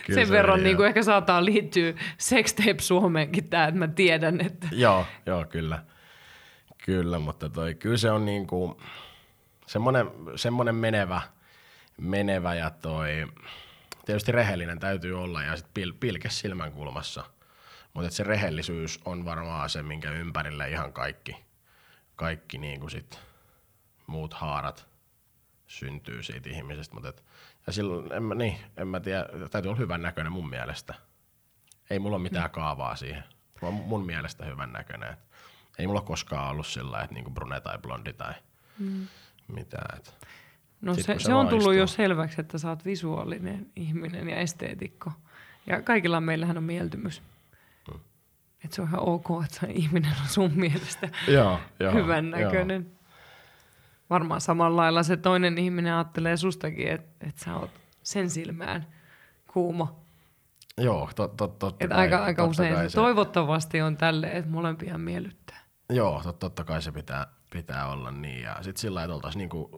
kyllä 0.06 0.20
Sen 0.20 0.28
se 0.28 0.34
verran 0.34 0.64
niin 0.64 0.76
kuin 0.76 0.88
ehkä 0.88 1.04
saattaa 1.04 1.46
liittyä 1.46 1.94
sextape 2.18 2.80
Suomeenkin 2.80 3.50
tämä, 3.50 3.66
että 3.66 3.80
mä 3.80 3.88
tiedän, 3.88 4.42
että 4.42 4.68
Joo, 4.72 5.06
joo, 5.26 5.46
kyllä. 5.46 5.84
Kyllä, 6.86 7.20
mutta 7.20 7.50
toi, 7.50 7.76
kyllä 7.76 7.98
se 7.98 8.12
on 8.12 8.26
niinku 8.26 8.82
semmoinen, 9.68 10.08
semmoinen 10.36 10.76
menevä, 10.76 11.22
menevä 11.98 12.56
ja 12.56 12.70
toi, 12.70 13.28
tietysti 14.10 14.32
rehellinen 14.32 14.80
täytyy 14.80 15.22
olla 15.22 15.44
ja 15.44 15.56
sit 15.58 15.74
pil, 15.74 15.94
pilke 16.00 16.30
silmänkulmassa. 16.30 17.24
Mutta 17.94 18.12
se 18.12 18.24
rehellisyys 18.24 19.00
on 19.06 19.26
varmaan 19.26 19.70
se, 19.70 19.84
minkä 19.84 20.12
ympärille 20.12 20.70
ihan 20.70 20.94
kaikki, 20.94 21.46
kaikki 22.16 22.58
niinku 22.58 22.90
sit 22.90 23.20
muut 24.08 24.34
haarat 24.34 24.88
syntyy 25.68 26.24
siitä 26.24 26.50
ihmisestä. 26.50 26.96
Mut 26.96 27.06
et, 27.06 27.24
ja 27.68 27.74
silloin, 27.74 28.12
en 28.12 28.24
mä, 28.24 28.36
niin, 28.36 28.58
en 28.78 28.88
mä 28.88 29.00
tiedä, 29.00 29.26
täytyy 29.52 29.70
olla 29.70 29.80
hyvän 29.80 30.02
näköinen 30.02 30.32
mun 30.32 30.50
mielestä. 30.50 30.94
Ei 31.90 32.00
mulla 32.00 32.16
ole 32.16 32.24
mitään 32.24 32.52
kaavaa 32.52 32.96
siihen. 32.96 33.24
Mä 33.62 33.72
mun 33.72 34.06
mielestä 34.06 34.46
hyvän 34.46 34.72
näköinen. 34.72 35.14
Et 35.14 35.20
ei 35.80 35.88
mulla 35.88 36.02
koskaan 36.02 36.50
ollut 36.50 36.68
sillä 36.68 37.02
että 37.02 37.14
niinku 37.14 37.32
brune 37.32 37.62
tai 37.62 37.78
blondi 37.78 38.14
tai 38.14 38.34
mm. 38.80 39.08
mitään. 39.48 39.98
Et. 39.98 40.28
No 40.82 40.96
Sit 40.96 41.06
se, 41.06 41.14
se, 41.14 41.20
se 41.20 41.34
on 41.34 41.48
tullut 41.48 41.76
jo 41.76 41.88
selväksi, 41.88 42.42
että 42.42 42.58
sä 42.58 42.70
oot 42.70 42.86
visuaalinen 42.86 43.68
ihminen 43.76 44.30
ja 44.30 44.36
esteetikko. 44.36 45.12
Ja 45.68 45.82
kaikilla 45.82 46.22
meillähän 46.22 46.58
on 46.58 46.64
mieltymys. 46.64 47.22
Mm. 47.92 48.00
Että 48.64 48.76
se 48.76 48.82
on 48.82 48.88
ihan 48.88 49.02
ok, 49.02 49.28
että 49.46 49.68
ihminen 49.68 50.12
on 50.22 50.28
sun 50.28 50.52
mielestä 50.56 51.10
hyvän 51.94 52.30
näköinen. 52.30 52.92
Varmaan 54.10 54.42
samalla 54.42 54.82
lailla 54.82 55.04
se 55.04 55.18
toinen 55.18 55.58
ihminen 55.58 55.94
ajattelee 55.94 56.38
sustakin, 56.38 56.88
että, 56.88 57.28
että 57.28 57.44
sä 57.44 57.56
oot 57.56 57.72
sen 58.04 58.30
silmään 58.30 58.88
kuuma. 59.54 60.00
Joo, 60.78 61.10
tot, 61.16 61.38
tot, 61.38 61.60
totta 61.60 61.86
Että 61.86 61.96
kai, 61.96 62.04
aika, 62.04 62.24
aika 62.24 62.42
totta 62.42 62.52
usein 62.52 62.76
kai 62.76 62.90
se 62.90 62.96
toivottavasti 62.96 63.82
on 63.82 63.98
tälle, 63.98 64.28
että 64.28 64.52
molempia 64.52 64.98
miellyttää. 64.98 65.60
Joo, 65.90 66.22
tot, 66.24 66.40
totta 66.40 66.64
kai 66.64 66.82
se 66.82 66.92
pitää, 66.92 67.28
pitää 67.50 67.88
olla 67.92 68.12
niin. 68.12 68.42
Ja 68.42 68.56
sitten 68.62 68.82
sillä 68.82 68.96
lailla, 69.00 69.06
että 69.12 69.16
oltaisiin 69.16 69.40
niinku, 69.40 69.70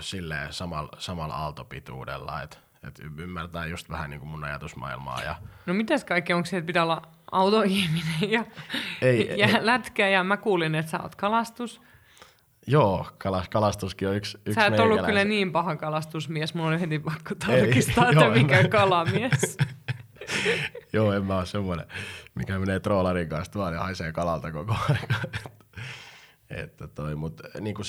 silleen 0.00 0.52
samalla, 0.52 0.90
samalla 0.98 1.34
aaltopituudella, 1.34 2.42
että 2.42 2.56
et 2.88 3.00
ymmärtää 3.18 3.66
just 3.66 3.90
vähän 3.90 4.10
niinku 4.10 4.26
mun 4.26 4.44
ajatusmaailmaa. 4.44 5.22
Ja, 5.22 5.36
No 5.66 5.74
mitäs 5.74 6.04
kaikki, 6.04 6.32
onko 6.32 6.46
se, 6.46 6.56
että 6.56 6.66
pitää 6.66 6.82
olla 6.82 7.02
autoihminen 7.32 8.30
ja, 8.30 8.44
Ei, 9.02 9.28
ja 9.38 9.46
ei. 9.46 9.66
lätkä 9.66 10.08
ja 10.08 10.24
mä 10.24 10.36
kuulin, 10.36 10.74
että 10.74 10.90
sä 10.90 11.00
oot 11.02 11.14
kalastus. 11.14 11.80
joo, 12.66 13.06
kalas, 13.18 13.48
kalastuskin 13.48 14.08
on 14.08 14.16
yksi, 14.16 14.38
yksi 14.46 14.54
Sä 14.54 14.66
et 14.66 14.80
ollut 14.80 15.06
kyllä 15.06 15.24
niin 15.24 15.52
paha 15.52 15.76
kalastusmies, 15.76 16.54
mun 16.54 16.66
oli 16.66 16.80
heti 16.80 16.98
pakko 16.98 17.34
tarkistaa, 17.46 18.04
Ei, 18.04 18.10
että 18.12 18.24
joo, 18.24 18.32
en 18.34 18.38
mikä 18.42 18.62
mä- 18.62 18.68
kalamies. 18.68 19.56
Joo, 20.92 21.12
en 21.12 21.24
mä 21.24 21.36
ole 21.36 21.46
semmoinen, 21.46 21.86
mikä 22.34 22.58
menee 22.58 22.80
troolarin 22.80 23.28
kanssa 23.28 23.52
tuolla 23.52 23.70
ja 23.72 23.80
haisee 23.82 24.12
kalalta 24.12 24.52
koko 24.52 24.76
ajan. 24.88 24.98
Että 26.54 26.88
toi, 26.88 27.14
mut 27.14 27.40
niin 27.60 27.74
kuin 27.74 27.86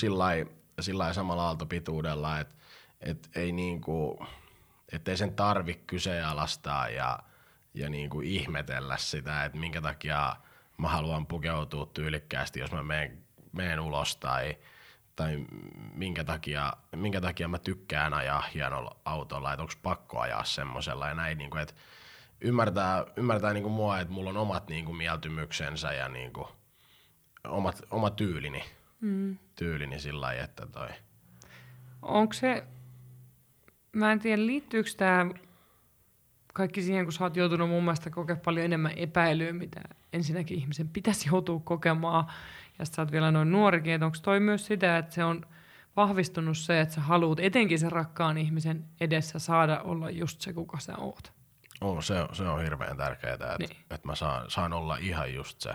sillä 0.80 1.12
samalla 1.12 1.46
aaltopituudella, 1.46 2.40
että 2.40 2.54
et 3.00 3.30
ei 3.34 3.52
niinku, 3.52 4.26
et 4.92 5.08
ei 5.08 5.16
sen 5.16 5.34
tarvi 5.34 5.74
kyseenalaistaa 5.86 6.88
ja, 6.88 7.18
ja 7.74 7.90
niinku 7.90 8.20
ihmetellä 8.20 8.96
sitä, 8.96 9.44
että 9.44 9.58
minkä 9.58 9.80
takia 9.80 10.36
mä 10.78 10.88
haluan 10.88 11.26
pukeutua 11.26 11.86
tyylikkäästi, 11.86 12.60
jos 12.60 12.72
mä 12.72 12.82
menen, 12.82 13.24
menen 13.52 13.80
ulos 13.80 14.16
tai, 14.16 14.56
tai 15.16 15.46
minkä 15.94 16.24
takia, 16.24 16.72
minkä 16.96 17.20
takia 17.20 17.48
mä 17.48 17.58
tykkään 17.58 18.14
ajaa 18.14 18.44
hienolla 18.54 18.96
autolla, 19.04 19.52
että 19.52 19.62
onko 19.62 19.74
pakko 19.82 20.20
ajaa 20.20 20.44
semmoisella 20.44 21.08
ja 21.08 21.14
näin, 21.14 21.38
niin 21.38 21.50
kuin, 21.50 21.62
että 21.62 21.74
ymmärtää, 22.40 23.04
ymmärtää 23.16 23.52
niin 23.52 23.62
kuin 23.62 23.72
mua, 23.72 24.00
että 24.00 24.14
mulla 24.14 24.30
on 24.30 24.36
omat 24.36 24.68
niin 24.68 24.84
kuin 24.84 24.96
mieltymyksensä 24.96 25.92
ja 25.92 26.08
niin 26.08 26.32
kuin, 26.32 26.48
omat, 27.48 27.82
oma 27.90 28.10
tyylini, 28.10 28.62
mm. 29.00 29.38
tyylini 29.56 29.98
sillä 30.00 30.20
lailla, 30.20 30.44
että 30.44 30.66
toi. 30.66 30.88
Onko 32.02 32.32
se, 32.32 32.64
mä 33.92 34.12
en 34.12 34.18
tiedä, 34.18 34.46
liittyykö 34.46 34.90
tämä 34.96 35.26
kaikki 36.54 36.82
siihen, 36.82 37.04
kun 37.04 37.12
sä 37.12 37.24
oot 37.24 37.36
joutunut 37.36 37.68
mun 37.68 37.84
mielestä 37.84 38.10
kokea 38.10 38.36
paljon 38.36 38.64
enemmän 38.64 38.92
epäilyä, 38.96 39.52
mitä 39.52 39.80
ensinnäkin 40.12 40.58
ihmisen 40.58 40.88
pitäisi 40.88 41.28
joutua 41.28 41.60
kokemaan, 41.64 42.24
ja 42.78 42.86
sä 42.86 43.02
oot 43.02 43.12
vielä 43.12 43.30
noin 43.30 43.52
nuorikin, 43.52 43.92
että 43.94 44.06
onko 44.06 44.18
toi 44.22 44.40
myös 44.40 44.66
sitä, 44.66 44.98
että 44.98 45.14
se 45.14 45.24
on 45.24 45.46
vahvistunut 45.96 46.58
se, 46.58 46.80
että 46.80 46.94
sä 46.94 47.00
haluat 47.00 47.40
etenkin 47.40 47.78
sen 47.78 47.92
rakkaan 47.92 48.38
ihmisen 48.38 48.84
edessä 49.00 49.38
saada 49.38 49.80
olla 49.80 50.10
just 50.10 50.40
se, 50.40 50.52
kuka 50.52 50.78
sä 50.78 50.96
oot. 50.96 51.32
On, 51.80 52.02
se, 52.02 52.20
on- 52.20 52.36
se 52.36 52.42
on 52.42 52.62
hirveän 52.62 52.96
tärkeää, 52.96 53.34
että, 53.34 53.56
Niin. 53.58 53.76
että 53.90 54.06
mä 54.08 54.14
saan, 54.14 54.50
saan 54.50 54.72
olla 54.72 54.96
ihan 54.96 55.34
just 55.34 55.60
se. 55.60 55.74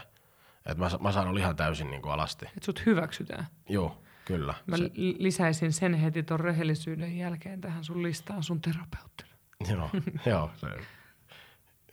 Että 0.66 0.84
mä, 0.84 0.90
mä 1.02 1.12
saan 1.12 1.28
olla 1.28 1.40
ihan 1.40 1.56
täysin 1.56 1.92
niin 1.92 2.02
kuin 2.02 2.14
alasti. 2.14 2.46
Että 2.46 2.66
sut 2.66 2.86
hyväksytään. 2.86 3.48
Joo, 3.70 4.04
kyllä. 4.26 4.54
Mä 4.68 4.78
Se, 4.78 4.84
li- 4.84 5.16
lisäisin 5.20 5.74
sen 5.74 5.94
heti 5.94 6.24
ton 6.24 6.40
rehellisyyden 6.40 7.18
jälkeen 7.18 7.62
tähän 7.62 7.84
sun 7.84 8.04
listaan 8.04 8.44
sun 8.44 8.62
terapeuttina. 8.62 9.30
joo, 9.70 9.90
joo, 10.34 10.52
se 10.56 10.68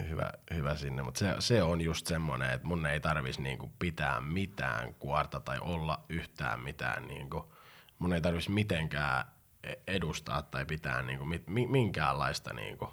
hyvä, 0.08 0.30
hyvä 0.54 0.76
sinne. 0.76 1.02
Mutta 1.02 1.18
se, 1.18 1.34
se, 1.38 1.62
on 1.62 1.80
just 1.80 2.06
semmoinen, 2.06 2.50
että 2.50 2.66
mun 2.66 2.86
ei 2.86 3.00
tarvitsisi 3.00 3.42
niinku 3.42 3.72
pitää 3.78 4.20
mitään 4.20 4.94
kuorta 4.94 5.40
tai 5.40 5.58
olla 5.60 6.04
yhtään 6.08 6.60
mitään. 6.60 7.06
Niinku, 7.08 7.54
mun 7.98 8.12
ei 8.12 8.20
tarvitsisi 8.20 8.50
mitenkään 8.50 9.24
e- 9.64 9.72
edustaa 9.86 10.42
tai 10.42 10.64
pitää 10.66 11.02
niinku, 11.02 11.24
minkäänlaista. 11.68 12.52
Niinku. 12.52 12.84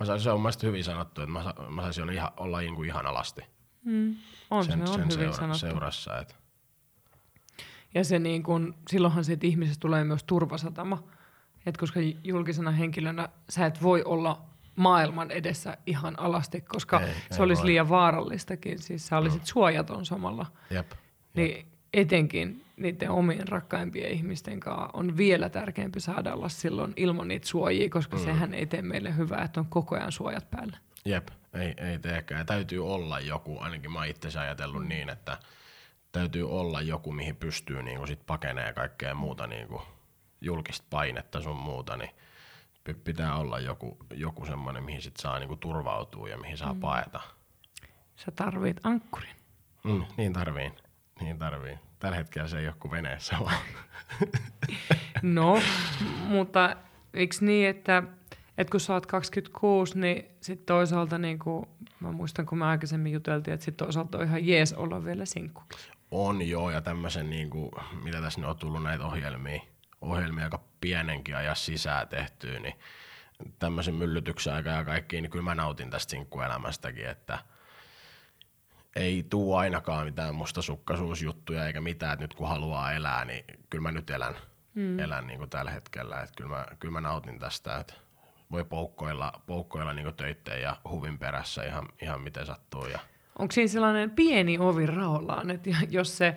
Mä 0.00 0.06
saisin, 0.06 0.24
se 0.24 0.30
on 0.30 0.36
mun 0.36 0.42
mielestä 0.42 0.66
hyvin 0.66 0.84
sanottu, 0.84 1.20
että 1.22 1.32
mä, 1.32 1.42
sa- 1.42 1.54
mä 1.70 1.82
saisin 1.82 2.02
olla 2.02 2.12
ihan, 2.12 2.30
olla 2.36 2.58
niinku 2.60 2.82
ihan 2.82 3.06
alasti 3.06 3.42
On, 4.50 4.64
sen, 4.64 4.78
se 4.78 4.82
on 4.82 4.88
sen 4.88 4.96
hyvin 5.04 5.10
seura, 5.18 5.32
sanottu. 5.32 5.58
seurassa. 5.58 6.18
Että, 6.18 6.34
Ja 7.94 8.04
se 8.04 8.18
niin 8.18 8.42
kun, 8.42 8.74
silloinhan 8.88 9.24
siitä 9.24 9.46
ihmisestä 9.46 9.80
tulee 9.80 10.04
myös 10.04 10.24
turvasatama. 10.24 11.02
Et 11.66 11.76
koska 11.76 12.00
julkisena 12.24 12.70
henkilönä 12.70 13.28
sä 13.48 13.66
et 13.66 13.82
voi 13.82 14.02
olla 14.04 14.42
maailman 14.76 15.30
edessä 15.30 15.76
ihan 15.86 16.18
alasti, 16.18 16.60
koska 16.60 17.00
Ei, 17.00 17.06
se 17.30 17.36
ei 17.36 17.42
olisi 17.42 17.60
voi. 17.62 17.66
liian 17.66 17.88
vaarallistakin. 17.88 18.78
Siis 18.78 19.06
sä 19.06 19.18
olisit 19.18 19.46
suojaton 19.46 20.06
samalla. 20.06 20.46
jep. 20.70 20.92
Niin 21.34 21.66
etenkin 21.94 22.64
niiden 22.76 23.10
omien 23.10 23.48
rakkaimpien 23.48 24.10
ihmisten 24.10 24.60
kanssa 24.60 24.90
on 24.92 25.16
vielä 25.16 25.48
tärkeämpi 25.48 26.00
saada 26.00 26.34
olla 26.34 26.48
silloin 26.48 26.92
ilman 26.96 27.28
niitä 27.28 27.46
suojia, 27.46 27.90
koska 27.90 28.16
mm. 28.16 28.22
sehän 28.22 28.54
ei 28.54 28.66
tee 28.66 28.82
meille 28.82 29.16
hyvää, 29.16 29.44
että 29.44 29.60
on 29.60 29.66
koko 29.66 29.94
ajan 29.96 30.12
suojat 30.12 30.50
päällä. 30.50 30.78
Jep, 31.04 31.28
ei, 31.56 31.74
ei 31.76 31.98
teekään. 31.98 32.38
Ja 32.38 32.44
täytyy 32.44 32.86
olla 32.86 33.20
joku, 33.20 33.58
ainakin 33.60 33.92
mä 33.92 34.04
itse 34.04 34.38
ajatellut 34.38 34.86
niin, 34.86 35.08
että 35.08 35.38
täytyy 36.12 36.50
olla 36.50 36.80
joku, 36.80 37.12
mihin 37.12 37.36
pystyy 37.36 37.82
niin 37.82 38.06
sit 38.06 38.26
pakenee 38.26 38.72
kaikkea 38.72 39.14
muuta 39.14 39.46
niin 39.46 39.68
kuin 39.68 39.82
julkista 40.40 40.86
painetta 40.90 41.40
sun 41.40 41.56
muuta, 41.56 41.96
niin 41.96 42.10
pitää 43.04 43.36
olla 43.36 43.60
joku, 43.60 43.96
joku 44.14 44.46
semmoinen, 44.46 44.84
mihin 44.84 45.02
sit 45.02 45.16
saa 45.16 45.38
niin 45.38 45.48
kuin 45.48 45.60
turvautua 45.60 46.28
ja 46.28 46.38
mihin 46.38 46.58
saa 46.58 46.74
mm. 46.74 46.80
paeta. 46.80 47.20
Sä 48.16 48.30
tarvit 48.30 48.80
ankkurin. 48.82 49.36
Mm, 49.84 50.04
niin 50.16 50.32
tarvii, 50.32 50.72
niin 51.20 51.38
tarvii. 51.38 51.78
Tällä 51.98 52.16
hetkellä 52.16 52.48
se 52.48 52.58
ei 52.58 52.66
ole 52.66 52.74
kuin 52.80 52.90
veneessä 52.90 53.36
vaan. 53.40 53.56
No, 55.22 55.62
mutta 56.28 56.76
eikö 57.14 57.36
niin, 57.40 57.68
että, 57.68 58.02
että 58.58 58.70
kun 58.70 58.80
sä 58.80 58.94
oot 58.94 59.06
26, 59.06 59.98
niin 59.98 60.26
sit 60.40 60.66
toisaalta 60.66 61.18
niin 61.18 61.38
kuin, 61.38 61.66
mä 62.00 62.12
muistan 62.12 62.46
kun 62.46 62.58
me 62.58 62.64
aikaisemmin 62.64 63.12
juteltiin, 63.12 63.54
että 63.54 63.64
sit 63.64 63.76
toisaalta 63.76 64.18
on 64.18 64.24
ihan 64.24 64.46
jees 64.46 64.72
olla 64.72 65.04
vielä 65.04 65.24
sinkkukin. 65.24 65.78
On 66.10 66.48
joo, 66.48 66.70
ja 66.70 66.80
tämmöisen, 66.80 67.30
niin 67.30 67.50
kuin, 67.50 67.70
mitä 68.04 68.20
tässä 68.20 68.40
nyt 68.40 68.50
on 68.50 68.56
tullut 68.56 68.82
näitä 68.82 69.06
ohjelmia, 69.06 69.60
ohjelmia 70.00 70.44
aika 70.44 70.60
pienenkin 70.80 71.36
ajan 71.36 71.56
sisään 71.56 72.08
tehtyä, 72.08 72.60
niin 72.60 72.74
tämmöisen 73.58 73.94
myllytyksen 73.94 74.54
aika 74.54 74.70
ja 74.70 74.84
kaikkiin, 74.84 75.22
niin 75.22 75.30
kyllä 75.30 75.44
mä 75.44 75.54
nautin 75.54 75.90
tästä 75.90 76.10
sinkkuelämästäkin, 76.10 77.06
että 77.06 77.38
ei 78.96 79.22
tuu 79.30 79.54
ainakaan 79.54 80.06
mitään 80.06 80.34
mustasukkaisuusjuttuja 80.34 81.66
eikä 81.66 81.80
mitään, 81.80 82.12
että 82.12 82.24
nyt 82.24 82.34
kun 82.34 82.48
haluaa 82.48 82.92
elää, 82.92 83.24
niin 83.24 83.44
kyllä 83.70 83.82
mä 83.82 83.92
nyt 83.92 84.10
elän, 84.10 84.36
mm. 84.74 84.98
elän 84.98 85.26
niin 85.26 85.38
kuin 85.38 85.50
tällä 85.50 85.70
hetkellä, 85.70 86.20
että 86.20 86.34
kyllä 86.36 86.50
mä, 86.50 86.66
kyllä 86.80 86.92
mä 86.92 87.00
nautin 87.00 87.38
tästä, 87.38 87.76
että 87.76 87.94
voi 88.50 88.64
poukkoilla, 88.64 89.32
poukkoilla 89.46 89.92
niin 89.92 90.14
töitteen 90.14 90.62
ja 90.62 90.76
huvin 90.90 91.18
perässä 91.18 91.64
ihan, 91.64 91.88
ihan 92.02 92.20
miten 92.20 92.46
sattuu 92.46 92.86
ja 92.86 92.98
Onko 93.38 93.52
siinä 93.52 93.68
sellainen 93.68 94.10
pieni 94.10 94.58
ovi 94.58 94.86
raollaan, 94.86 95.50
että 95.50 95.70
jos 95.88 96.18
se 96.18 96.36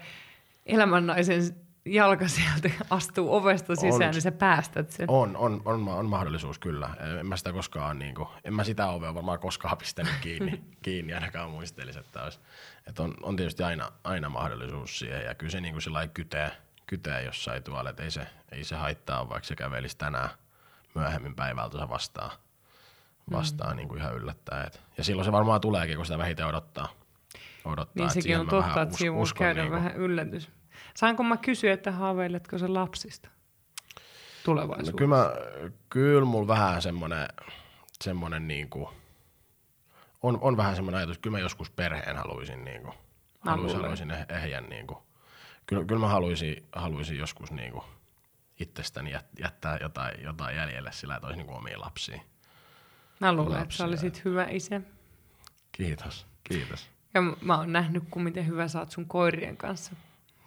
elämännaisen 0.66 1.42
jalka 1.86 2.28
sieltä 2.28 2.70
astuu 2.90 3.36
ovesta 3.36 3.76
sisään, 3.76 3.94
on, 3.94 4.12
niin 4.12 4.22
sä 4.22 4.32
päästät 4.32 4.92
sen. 4.92 5.10
On, 5.10 5.38
on, 5.38 5.62
on, 5.66 5.88
on 5.88 6.10
mahdollisuus 6.10 6.60
kyllä. 6.60 6.90
En 7.20 7.28
mä 7.28 7.38
sitä 7.38 7.54
koskaan, 7.54 8.00
niin 8.00 8.16
kuin, 8.16 8.28
en 8.44 8.54
mä 8.54 8.64
sitä 8.64 8.88
ovea 8.88 9.16
varmaan 9.16 9.40
koskaan 9.40 9.78
pistänyt 9.78 10.14
kiinni, 10.22 10.64
kiinni 10.82 11.14
ainakaan 11.14 11.50
muistelisi, 11.50 12.00
että, 12.00 12.24
olisi, 12.24 12.40
että 12.88 13.04
on, 13.04 13.14
on, 13.22 13.36
tietysti 13.36 13.64
aina, 13.64 13.92
aina 14.04 14.30
mahdollisuus 14.30 15.00
siihen. 15.00 15.26
Ja 15.26 15.36
kyllä 15.36 15.52
se 15.52 15.62
niin 15.62 15.74
kuin 15.74 16.10
kytee, 16.14 16.52
kytee 16.86 17.24
jossain 17.24 17.64
tuolla, 17.64 17.90
että 17.90 18.04
ei 18.04 18.12
se, 18.12 18.28
ei 18.52 18.64
se 18.64 18.76
haittaa, 18.76 19.30
vaikka 19.30 19.48
se 19.48 19.56
kävelisi 19.56 19.98
tänään 19.98 20.30
myöhemmin 20.96 21.36
päivältä 21.36 21.90
vastaan, 21.90 22.32
vastaan 23.32 23.72
mm. 23.72 23.78
niin 23.78 23.88
kuin 23.88 24.02
ihan 24.02 24.16
yllättäen. 24.16 24.72
Ja 24.98 25.04
silloin 25.04 25.26
se 25.26 25.32
varmaan 25.32 25.62
tuleekin, 25.62 25.96
kun 25.96 26.06
sitä 26.06 26.18
vähiten 26.18 26.46
odottaa. 26.46 26.90
odottaa 27.66 28.06
niin 28.06 28.14
sekin 28.14 28.40
on 28.40 28.48
totta, 28.48 28.82
että 28.82 28.98
siinä 28.98 29.16
voi 29.16 29.26
käydä 29.38 29.62
niin 29.62 29.72
kuin, 29.72 29.84
vähän 29.84 29.96
yllätys. 29.96 30.50
Saanko 30.96 31.24
mä 31.24 31.38
kysyä, 31.38 31.74
että 31.74 31.92
haaveiletko 31.92 32.58
se 32.58 32.68
lapsista 32.68 33.30
tulevaisuudessa? 34.44 34.92
No, 34.92 34.98
kyllä, 34.98 35.16
mä, 35.16 35.32
kyllä 35.90 36.26
mulla 36.26 36.48
vähän 36.48 36.82
semmoinen, 36.82 37.28
semmoinen 38.02 38.48
niin 38.48 38.70
kuin, 38.70 38.90
on, 40.22 40.38
on 40.42 40.58
vähän 40.58 40.76
semmoinen 40.76 40.98
ajatus, 40.98 41.18
kyllä 41.18 41.38
mä 41.38 41.40
joskus 41.40 41.72
perheen 41.72 42.18
haluaisin, 42.18 42.66
niin 42.66 42.82
kuin, 42.82 42.94
haluaisin, 43.40 43.80
haluaisin 43.80 44.12
eh, 44.12 44.26
ehjän, 44.30 44.70
niin 44.70 44.88
kuin, 44.88 45.00
kyllä, 45.66 45.86
kyllä 45.86 46.02
mä 46.02 46.08
haluaisin, 46.08 46.68
haluaisin 46.76 47.18
joskus 47.18 47.52
niin 47.52 47.72
kuin, 47.72 47.84
itsestäni 48.60 49.12
jättää 49.40 49.78
jotain, 49.82 50.24
jotain 50.24 50.56
jäljelle 50.56 50.92
sillä, 50.92 51.16
että 51.16 51.28
olisi 51.28 51.38
niin 51.38 51.48
kuin 51.48 51.58
omia 51.58 51.80
lapsia. 51.80 52.22
Mä 53.20 53.34
luulen, 53.34 53.62
että 53.62 53.76
sä 53.76 53.86
olisit 53.86 54.26
hyvä 54.26 54.48
isä. 54.50 54.82
Kiitos, 55.72 56.28
kiitos. 56.44 56.90
Ja 57.14 57.22
mä 57.22 57.58
oon 57.58 57.74
nähnyt, 57.74 58.04
kun 58.12 58.24
miten 58.24 58.48
hyvä 58.48 58.68
sä 58.68 58.80
oot 58.80 58.92
sun 58.92 59.06
koirien 59.06 59.58
kanssa. 59.58 59.96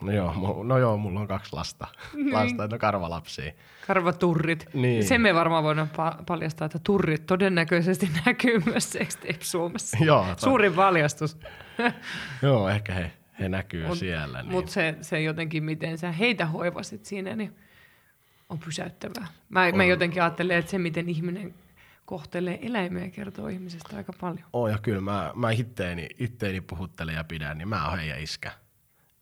No 0.00 0.12
joo, 0.12 0.62
no 0.64 0.78
joo, 0.78 0.96
mulla 0.96 1.20
on 1.20 1.28
kaksi 1.28 1.52
lasta. 1.52 1.86
Niin. 2.14 2.32
Lasta, 2.32 2.66
no 2.66 2.78
karvalapsia. 2.78 3.52
Karvaturrit. 3.86 4.68
Niin. 4.74 5.04
Sen 5.04 5.20
me 5.20 5.34
varmaan 5.34 5.64
voidaan 5.64 5.90
pa- 5.92 6.24
paljastaa, 6.26 6.66
että 6.66 6.78
turrit 6.84 7.26
todennäköisesti 7.26 8.10
näkyy 8.26 8.62
myös 8.66 8.92
Sextape 8.92 9.38
Suomessa. 9.40 9.96
joo. 10.04 10.26
To... 10.34 10.40
Suurin 10.40 10.72
paljastus. 10.72 11.38
joo, 12.42 12.68
ehkä 12.68 12.94
he, 12.94 13.12
he 13.40 13.48
näkyy 13.48 13.86
mut, 13.86 13.98
siellä. 13.98 14.42
Niin. 14.42 14.52
Mutta 14.52 14.72
se, 14.72 14.96
se 15.00 15.20
jotenkin, 15.20 15.64
miten 15.64 15.98
sä 15.98 16.12
heitä 16.12 16.46
hoivasit 16.46 17.04
siinä, 17.04 17.36
niin 17.36 17.56
on 18.52 18.58
pysäyttävää. 18.58 19.26
Mä, 19.48 19.62
on. 19.62 19.76
mä 19.76 19.84
jotenkin 19.84 20.22
ajattelen, 20.22 20.56
että 20.56 20.70
se, 20.70 20.78
miten 20.78 21.08
ihminen 21.08 21.54
kohtelee 22.04 22.58
eläimiä 22.62 23.10
kertoo 23.10 23.48
ihmisestä 23.48 23.96
aika 23.96 24.12
paljon. 24.20 24.44
Oh, 24.52 24.68
ja 24.68 24.78
kyllä 24.78 25.00
mä, 25.00 25.32
mä 25.34 25.50
itteeni, 25.50 26.08
itteeni 26.18 26.60
puhuttelen 26.60 27.14
ja 27.14 27.24
pidän, 27.24 27.58
niin 27.58 27.68
mä 27.68 27.88
oon 27.88 27.98
heidän 27.98 28.20
iskä 28.20 28.52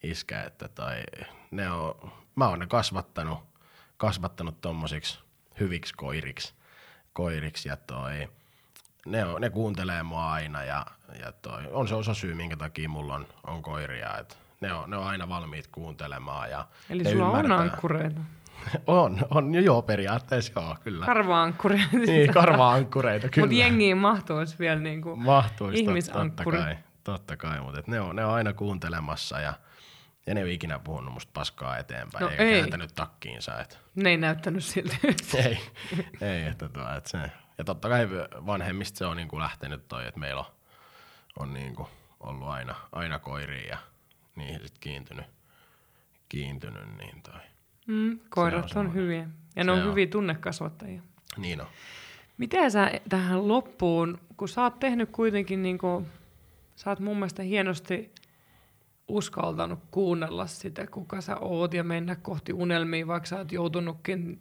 iskä, 0.03 0.43
että 0.43 0.69
toi, 0.69 1.03
ne 1.51 1.71
on, 1.71 2.13
mä 2.37 2.49
oon 2.49 2.59
ne 2.59 2.67
kasvattanut, 2.67 3.39
kasvattanut 3.97 4.61
tommosiksi 4.61 5.21
hyviksi 5.61 5.95
koiriksi, 5.95 6.55
koiriksi 7.13 7.69
ja 7.69 7.77
toi, 7.77 8.29
ne, 9.07 9.25
on, 9.25 9.41
ne 9.41 9.51
kuuntelee 9.51 10.03
mua 10.03 10.33
aina 10.33 10.65
ja, 10.65 10.87
ja 11.21 11.33
toi, 11.33 11.63
on 11.73 11.89
se 11.89 11.95
osa 11.95 12.15
syy, 12.15 12.35
minkä 12.35 12.57
takia 12.57 12.89
mulla 12.89 13.15
on, 13.15 13.27
on 13.47 13.63
koiria, 13.63 14.19
että 14.19 14.37
ne 14.61 14.73
on, 14.73 14.91
ne 14.91 14.97
on 14.97 15.07
aina 15.07 15.29
valmiit 15.29 15.67
kuuntelemaan. 15.67 16.51
Ja 16.51 16.69
Eli 16.91 17.05
sulla 17.05 17.27
ymmärtää. 17.27 17.57
on 17.57 17.63
ankkureita? 17.63 18.21
on, 18.87 19.19
on 19.31 19.55
jo 19.55 19.61
joo, 19.61 19.83
periaatteessa 19.83 20.53
joo, 20.57 20.77
kyllä. 20.85 21.07
Karva-ankkureita. 21.07 21.97
niin, 22.07 22.33
karva-ankkureita, 22.33 23.29
kyllä. 23.29 23.47
Mutta 23.47 23.61
jengiin 23.61 23.99
mahtuisi 23.99 24.57
vielä 24.59 24.81
niinku 24.81 25.17
mahtuisi, 25.17 25.83
ihmisankkuri. 25.83 26.59
Totta 26.59 26.75
kai, 26.75 26.77
totta 27.05 27.37
kai 27.37 27.61
mutta 27.61 27.83
ne 27.87 28.01
on, 28.01 28.17
ne 28.17 28.25
on 28.25 28.35
aina 28.35 28.53
kuuntelemassa 28.53 29.41
ja– 29.41 29.55
ja 30.27 30.35
ne 30.35 30.41
ei 30.41 30.45
ole 30.45 30.53
ikinä 30.53 30.79
puhunut 30.79 31.15
musta 31.15 31.31
paskaa 31.35 31.79
eteenpäin, 31.79 32.25
no 32.25 32.31
eikä 32.31 32.43
ei. 32.43 32.61
kääntänyt 32.61 32.95
takkiinsa. 32.95 33.61
Et... 33.61 33.79
Ne 33.95 34.11
ei 34.11 34.17
näyttänyt 34.17 34.65
siltä. 34.65 34.97
ei, 35.45 35.61
ei 36.21 36.43
että 36.43 36.69
tuo, 36.69 36.95
että 36.97 37.11
se. 37.11 37.19
Ja 37.59 37.65
totta 37.65 37.89
kai 37.89 38.09
vanhemmista 38.47 38.99
se 38.99 39.07
on 39.07 39.17
niin 39.17 39.29
kuin 39.29 39.41
lähtenyt 39.41 39.89
toi, 39.89 40.07
että 40.07 40.21
meillä 40.21 40.41
on, 40.41 40.47
on 41.39 41.55
niin 41.55 41.75
kuin 41.75 41.89
ollut 42.21 42.49
aina, 42.49 42.75
aina 42.93 43.19
koiria 43.19 43.69
ja 43.69 43.79
niihin 44.35 44.61
sitten 44.61 44.81
kiintynyt, 44.81 45.27
kiintynyt, 46.29 46.99
niin 46.99 47.23
toi. 47.23 47.41
Mm, 47.91 48.19
koirat 48.29 48.73
on, 48.77 48.87
on 48.87 48.95
hyviä. 48.95 49.29
Ja 49.57 49.65
ne 49.65 49.73
on, 49.73 49.79
on 49.79 49.91
hyviä 49.91 50.07
tunnekasvattajia. 50.07 51.03
Niin 51.37 51.61
on. 51.61 51.67
Miten 52.39 52.71
sä 52.71 52.91
tähän 53.09 53.49
loppuun, 53.49 54.19
kun 54.37 54.49
sä 54.49 54.63
oot 54.63 54.79
tehnyt 54.79 55.11
kuitenkin, 55.13 55.63
niin 55.63 55.79
kuin, 55.79 56.07
sä 56.77 56.91
oot 56.91 57.01
mun 57.01 57.17
mielestä 57.17 57.43
hienosti 57.43 58.11
uskaltanut 59.09 59.79
kuunnella 59.91 60.47
sitä, 60.47 60.87
kuka 60.87 61.21
sä 61.21 61.37
oot 61.37 61.75
ja 61.75 61.85
mennä 61.85 62.17
kohti 62.17 62.53
unelmia, 62.53 63.07
vaikka 63.07 63.27
sä 63.27 63.37
oot 63.37 63.53
joutunutkin 63.53 64.41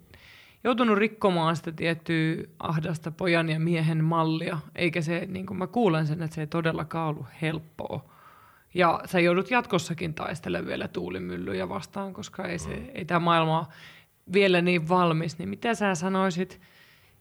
joutunut 0.64 0.97
rikkomaan 0.97 1.56
sitä 1.56 1.72
tiettyä 1.72 2.43
ahdasta 2.60 3.12
pojan 3.12 3.50
ja 3.50 3.60
miehen 3.60 4.04
mallia, 4.04 4.60
eikä 4.76 5.02
se, 5.02 5.26
niin 5.26 5.45
kuin 5.45 5.58
mä 5.58 5.68
kuulen 5.68 6.08
sen, 6.08 6.22
että 6.22 6.36
se 6.36 6.41
ei 6.41 6.47
todellakaan 6.47 7.10
ollut 7.10 7.26
helppoa. 7.41 8.19
Ja 8.74 9.02
sä 9.06 9.20
joudut 9.20 9.52
jatkossakin 9.52 10.14
taistelemaan 10.14 10.68
vielä 10.68 10.88
tuulimyllyjä 10.88 11.70
vastaan, 11.70 12.14
koska 12.14 12.48
ei, 12.48 12.60
se, 12.60 12.92
ei 12.94 13.06
tämä 13.06 13.20
maailma 13.20 13.70
vielä 14.34 14.62
niin 14.62 14.90
valmis. 14.90 15.38
Niin 15.38 15.50
mitä 15.50 15.76
sä 15.76 15.96
sanoisit 15.96 16.62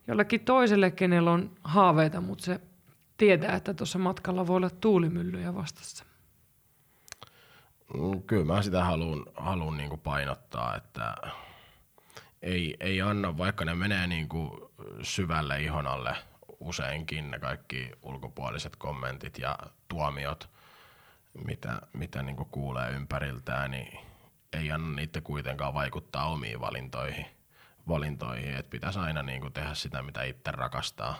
jollekin 0.06 0.40
toiselle, 0.40 0.90
kenellä 0.90 1.30
on 1.30 1.50
haaveita, 1.64 2.20
mutta 2.20 2.44
se 2.44 2.60
tietää, 3.16 3.56
että 3.56 3.74
tuossa 3.74 3.98
matkalla 3.98 4.46
voi 4.46 4.56
olla 4.56 4.70
tuulimyllyjä 4.70 5.54
vastassa? 5.54 6.04
Mm, 7.94 8.22
kyllä 8.22 8.44
mä 8.44 8.62
sitä 8.62 8.84
haluan, 8.84 9.26
haluan 9.34 9.76
niin 9.76 9.88
kuin 9.88 10.00
painottaa, 10.00 10.76
että 10.76 11.14
ei, 12.42 12.76
ei 12.80 13.02
anna, 13.02 13.38
vaikka 13.38 13.64
ne 13.64 13.74
menee 13.74 14.06
niin 14.06 14.28
kuin 14.28 14.50
syvälle 15.02 15.62
ihon 15.62 15.86
alle 15.86 16.16
useinkin 16.60 17.30
ne 17.30 17.38
kaikki 17.38 17.90
ulkopuoliset 18.02 18.76
kommentit 18.76 19.38
ja 19.38 19.58
tuomiot, 19.88 20.50
mitä, 21.44 21.80
mitä 21.92 22.22
niin 22.22 22.36
kuulee 22.36 22.90
ympäriltään, 22.90 23.70
niin 23.70 23.98
ei 24.52 24.72
anna 24.72 24.96
niitä 24.96 25.20
kuitenkaan 25.20 25.74
vaikuttaa 25.74 26.30
omiin 26.30 26.60
valintoihin. 26.60 27.26
valintoihin. 27.88 28.54
Että 28.54 28.70
pitäisi 28.70 28.98
aina 28.98 29.22
niin 29.22 29.52
tehdä 29.52 29.74
sitä, 29.74 30.02
mitä 30.02 30.22
itse 30.22 30.50
rakastaa. 30.50 31.18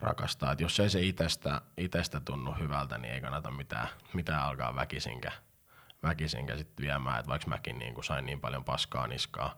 rakastaa. 0.00 0.52
Et 0.52 0.60
jos 0.60 0.80
ei 0.80 0.90
se 0.90 1.00
itestä, 1.00 1.60
itestä 1.76 2.20
tunnu 2.20 2.52
hyvältä, 2.52 2.98
niin 2.98 3.14
ei 3.14 3.20
kannata 3.20 3.50
mitään, 3.50 3.88
mitään 4.12 4.42
alkaa 4.42 4.74
väkisinkään 4.74 5.44
väkisinkä 6.04 6.56
sitten 6.56 6.84
viemään, 6.84 7.18
että 7.18 7.28
vaikka 7.28 7.48
mäkin 7.48 7.78
niin 7.78 8.04
sain 8.04 8.26
niin 8.26 8.40
paljon 8.40 8.64
paskaa 8.64 9.06
niskaa, 9.06 9.56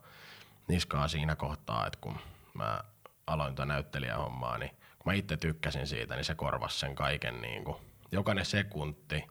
niskaa 0.68 1.08
siinä 1.08 1.36
kohtaa, 1.36 1.86
että 1.86 1.98
kun 2.00 2.18
mä 2.54 2.80
aloin 3.26 3.54
tuota 3.54 3.72
näyttelijähommaa, 3.72 4.58
niin 4.58 4.70
kun 4.70 5.12
mä 5.12 5.12
itse 5.12 5.36
tykkäsin 5.36 5.86
siitä, 5.86 6.14
niin 6.14 6.24
se 6.24 6.34
korvasi 6.34 6.78
sen 6.78 6.94
kaiken 6.94 7.40
niin 7.40 7.64
kuin, 7.64 7.76
jokainen 8.12 8.46
sekunti 8.46 9.24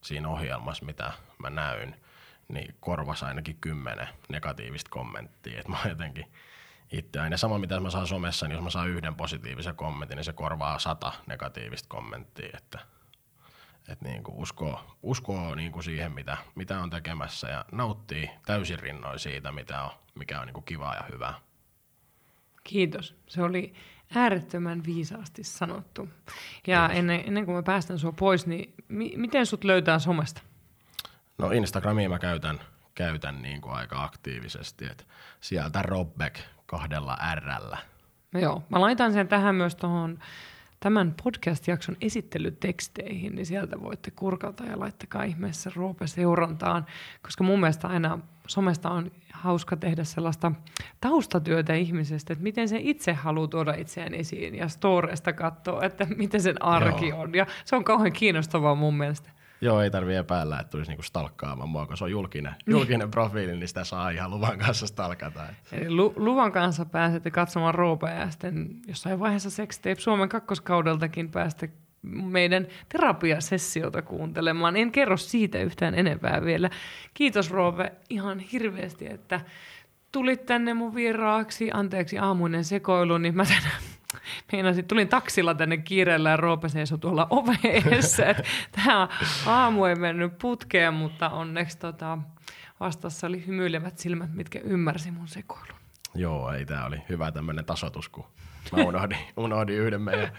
siinä 0.00 0.28
ohjelmassa, 0.28 0.84
mitä 0.84 1.12
mä 1.38 1.50
näyn, 1.50 1.96
niin 2.48 2.74
korvasi 2.80 3.24
ainakin 3.24 3.58
kymmenen 3.60 4.08
negatiivista 4.28 4.90
kommenttia, 4.90 5.58
että 5.58 5.72
mä 5.72 5.78
jotenkin 5.88 6.32
itse 6.92 7.20
aina. 7.20 7.36
Sama 7.36 7.58
mitä 7.58 7.80
mä 7.80 7.90
saan 7.90 8.06
somessa, 8.06 8.48
niin 8.48 8.54
jos 8.54 8.64
mä 8.64 8.70
saan 8.70 8.88
yhden 8.88 9.14
positiivisen 9.14 9.76
kommentin, 9.76 10.16
niin 10.16 10.24
se 10.24 10.32
korvaa 10.32 10.78
sata 10.78 11.12
negatiivista 11.26 11.88
kommenttia, 11.88 12.50
että– 12.56 12.78
että 13.88 14.08
niin 14.08 14.22
kuin 14.22 14.36
uskoo, 14.36 14.96
uskoo 15.02 15.54
niin 15.54 15.72
kuin 15.72 15.82
siihen, 15.82 16.12
mitä, 16.12 16.36
mitä 16.54 16.80
on 16.80 16.90
tekemässä 16.90 17.48
ja 17.48 17.64
nauttii 17.72 18.30
täysin 18.46 18.78
rinnoin 18.78 19.18
siitä, 19.18 19.52
mitä 19.52 19.82
on, 19.82 19.90
mikä 20.14 20.40
on 20.40 20.46
niin 20.46 20.54
kuin 20.54 20.64
kivaa 20.64 20.94
ja 20.94 21.04
hyvää. 21.12 21.34
Kiitos. 22.66 23.14
Se 23.26 23.42
oli 23.42 23.74
äärettömän 24.14 24.82
viisaasti 24.86 25.44
sanottu. 25.44 26.08
Ja 26.66 26.88
ennen, 26.88 27.22
ennen 27.26 27.44
kuin 27.44 27.54
mä 27.56 27.62
päästän 27.62 27.98
sua 27.98 28.12
pois, 28.12 28.46
niin 28.46 28.74
mi- 28.88 29.12
miten 29.16 29.46
sut 29.46 29.64
löytää 29.64 29.98
somesta? 29.98 30.42
No 31.38 31.50
Instagramia 31.50 32.08
mä 32.08 32.18
käytän, 32.18 32.60
käytän 32.94 33.42
niin 33.42 33.60
kuin 33.60 33.74
aika 33.74 34.04
aktiivisesti, 34.04 34.86
että 34.86 35.04
sieltä 35.40 35.82
Robbek 35.82 36.40
kahdella 36.66 37.18
Rllä. 37.34 37.78
No 38.32 38.40
joo, 38.40 38.62
mä 38.68 38.80
laitan 38.80 39.12
sen 39.12 39.28
tähän 39.28 39.54
myös 39.54 39.74
tuohon 39.74 40.18
tämän 40.80 41.14
podcast-jakson 41.22 41.96
esittelyteksteihin, 42.00 43.34
niin 43.34 43.46
sieltä 43.46 43.80
voitte 43.80 44.10
kurkata 44.10 44.64
ja 44.64 44.80
laittakaa 44.80 45.22
ihmeessä 45.22 45.70
Roope 45.76 46.06
seurantaan, 46.06 46.86
koska 47.22 47.44
mun 47.44 47.60
mielestä 47.60 47.88
aina 47.88 48.18
somesta 48.46 48.90
on 48.90 49.10
hauska 49.32 49.76
tehdä 49.76 50.04
sellaista 50.04 50.52
taustatyötä 51.00 51.74
ihmisestä, 51.74 52.32
että 52.32 52.42
miten 52.42 52.68
se 52.68 52.78
itse 52.80 53.12
haluaa 53.12 53.48
tuoda 53.48 53.74
itseään 53.74 54.14
esiin 54.14 54.54
ja 54.54 54.68
storeista 54.68 55.32
katsoa, 55.32 55.82
että 55.82 56.06
miten 56.16 56.40
sen 56.40 56.62
arki 56.62 57.08
Joo. 57.08 57.20
on. 57.20 57.34
Ja 57.34 57.46
se 57.64 57.76
on 57.76 57.84
kauhean 57.84 58.12
kiinnostavaa 58.12 58.74
mun 58.74 58.94
mielestä. 58.94 59.30
Joo, 59.60 59.80
ei 59.80 59.90
tarvitse 59.90 60.18
epäillä, 60.18 60.58
että 60.60 60.70
tulisi 60.70 60.90
niinku 60.90 61.02
stalkkaamaan 61.02 61.68
mua, 61.68 61.86
kun 61.86 61.96
se 61.96 62.04
on 62.04 62.10
julkinen, 62.10 62.52
niin. 62.52 62.72
julkinen 62.72 63.10
profiili, 63.10 63.56
niin 63.56 63.68
sitä 63.68 63.84
saa 63.84 64.10
ihan 64.10 64.30
luvan 64.30 64.58
kanssa 64.58 64.86
stalkata. 64.86 65.46
Eli 65.72 65.90
lu- 65.90 66.12
luvan 66.16 66.52
kanssa 66.52 66.84
pääsette 66.84 67.30
katsomaan 67.30 67.74
Roopea 67.74 68.14
ja 68.14 68.30
sitten 68.30 68.68
jossain 68.88 69.20
vaiheessa 69.20 69.50
Sextape 69.50 69.96
Suomen 69.98 70.28
kakkoskaudeltakin 70.28 71.30
pääsette 71.30 71.70
meidän 72.02 72.66
terapiasessiota 72.88 74.02
kuuntelemaan. 74.02 74.76
En 74.76 74.92
kerro 74.92 75.16
siitä 75.16 75.58
yhtään 75.58 75.94
enempää 75.94 76.44
vielä. 76.44 76.70
Kiitos 77.14 77.50
Roope 77.50 77.92
ihan 78.10 78.38
hirveästi, 78.38 79.06
että 79.12 79.40
tulit 80.16 80.46
tänne 80.46 80.74
mun 80.74 80.94
vieraaksi. 80.94 81.70
Anteeksi 81.72 82.18
aamuinen 82.18 82.64
sekoilu, 82.64 83.18
niin 83.18 83.36
mä 83.36 83.44
tänään 83.44 83.82
Meinasin, 84.52 84.84
tulin 84.84 85.08
taksilla 85.08 85.54
tänne 85.54 85.76
kiireellä 85.76 86.30
ja 86.30 86.36
Roope 86.36 86.68
seisoi 86.68 86.98
tuolla 86.98 87.26
oveessa. 87.30 88.22
Tämä 88.72 89.08
aamu 89.46 89.84
ei 89.84 89.94
mennyt 89.94 90.38
putkeen, 90.38 90.94
mutta 90.94 91.30
onneksi 91.30 91.78
tota, 91.78 92.18
vastassa 92.80 93.26
oli 93.26 93.46
hymyilevät 93.46 93.98
silmät, 93.98 94.34
mitkä 94.34 94.58
ymmärsi 94.58 95.10
mun 95.10 95.28
sekoilun. 95.28 95.76
Joo, 96.14 96.52
ei 96.52 96.64
tämä 96.64 96.86
oli 96.86 96.98
hyvä 97.08 97.32
tämmöinen 97.32 97.64
tasotus, 97.64 98.08
kun 98.08 98.24
mä 98.76 98.82
unohdin, 98.82 99.18
unohdin 99.36 99.76
yhden 99.76 100.02
meidän 100.02 100.32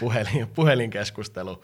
puhelin, 0.00 0.48
puhelinkeskustelu 0.54 1.62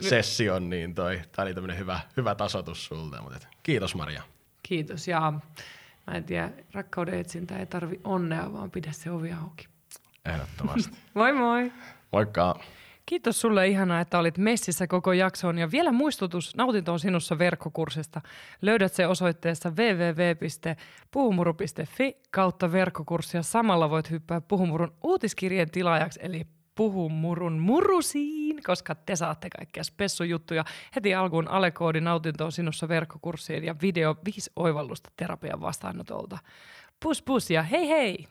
session, 0.00 0.70
niin 0.70 0.94
toi, 0.94 1.20
tämä 1.32 1.46
oli 1.46 1.54
tämmöinen 1.54 1.78
hyvä, 1.78 2.00
hyvä 2.16 2.34
tasotus 2.34 2.84
sulta. 2.84 3.22
Mutta 3.22 3.36
et, 3.36 3.48
kiitos 3.62 3.94
Maria. 3.94 4.22
Kiitos 4.62 5.08
ja 5.08 5.32
mä 6.06 6.16
en 6.16 6.24
tiedä, 6.24 6.50
rakkauden 6.72 7.20
etsintä 7.20 7.58
ei 7.58 7.66
tarvi 7.66 8.00
onnea, 8.04 8.52
vaan 8.52 8.70
pidä 8.70 8.92
se 8.92 9.10
ovi 9.10 9.32
auki. 9.32 9.66
Ehdottomasti. 10.24 10.96
moi 11.14 11.32
moi. 11.32 11.72
Moikka. 12.12 12.60
Kiitos 13.06 13.40
sulle 13.40 13.68
ihanaa, 13.68 14.00
että 14.00 14.18
olit 14.18 14.38
messissä 14.38 14.86
koko 14.86 15.12
jaksoon 15.12 15.58
ja 15.58 15.70
vielä 15.70 15.92
muistutus 15.92 16.56
Nautinto 16.56 16.92
on 16.92 17.00
sinussa 17.00 17.38
verkkokurssista. 17.38 18.20
Löydät 18.62 18.92
se 18.92 19.06
osoitteessa 19.06 19.70
www.puhumuru.fi 19.70 22.16
kautta 22.30 22.72
verkkokurssia. 22.72 23.42
Samalla 23.42 23.90
voit 23.90 24.10
hyppää 24.10 24.40
Puhumurun 24.40 24.94
uutiskirjeen 25.02 25.70
tilaajaksi 25.70 26.20
eli 26.22 26.46
Puhumurun 26.74 27.58
murusiin, 27.58 28.62
koska 28.66 28.94
te 28.94 29.16
saatte 29.16 29.50
kaikkia 29.50 29.84
spessujuttuja. 29.84 30.64
Heti 30.96 31.14
alkuun 31.14 31.48
alekoodi 31.48 32.00
Nautinto 32.00 32.44
on 32.44 32.52
sinussa 32.52 32.88
verkkokurssiin 32.88 33.64
ja 33.64 33.74
video 33.82 34.16
viisi 34.24 34.50
oivallusta 34.56 35.10
terapian 35.16 35.60
vastaanotolta. 35.60 36.38
Pus 37.00 37.22
pus 37.22 37.50
ja 37.50 37.62
hei 37.62 37.88
hei! 37.88 38.26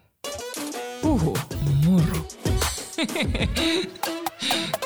Puhu 1.02 1.38
muru. 1.86 2.28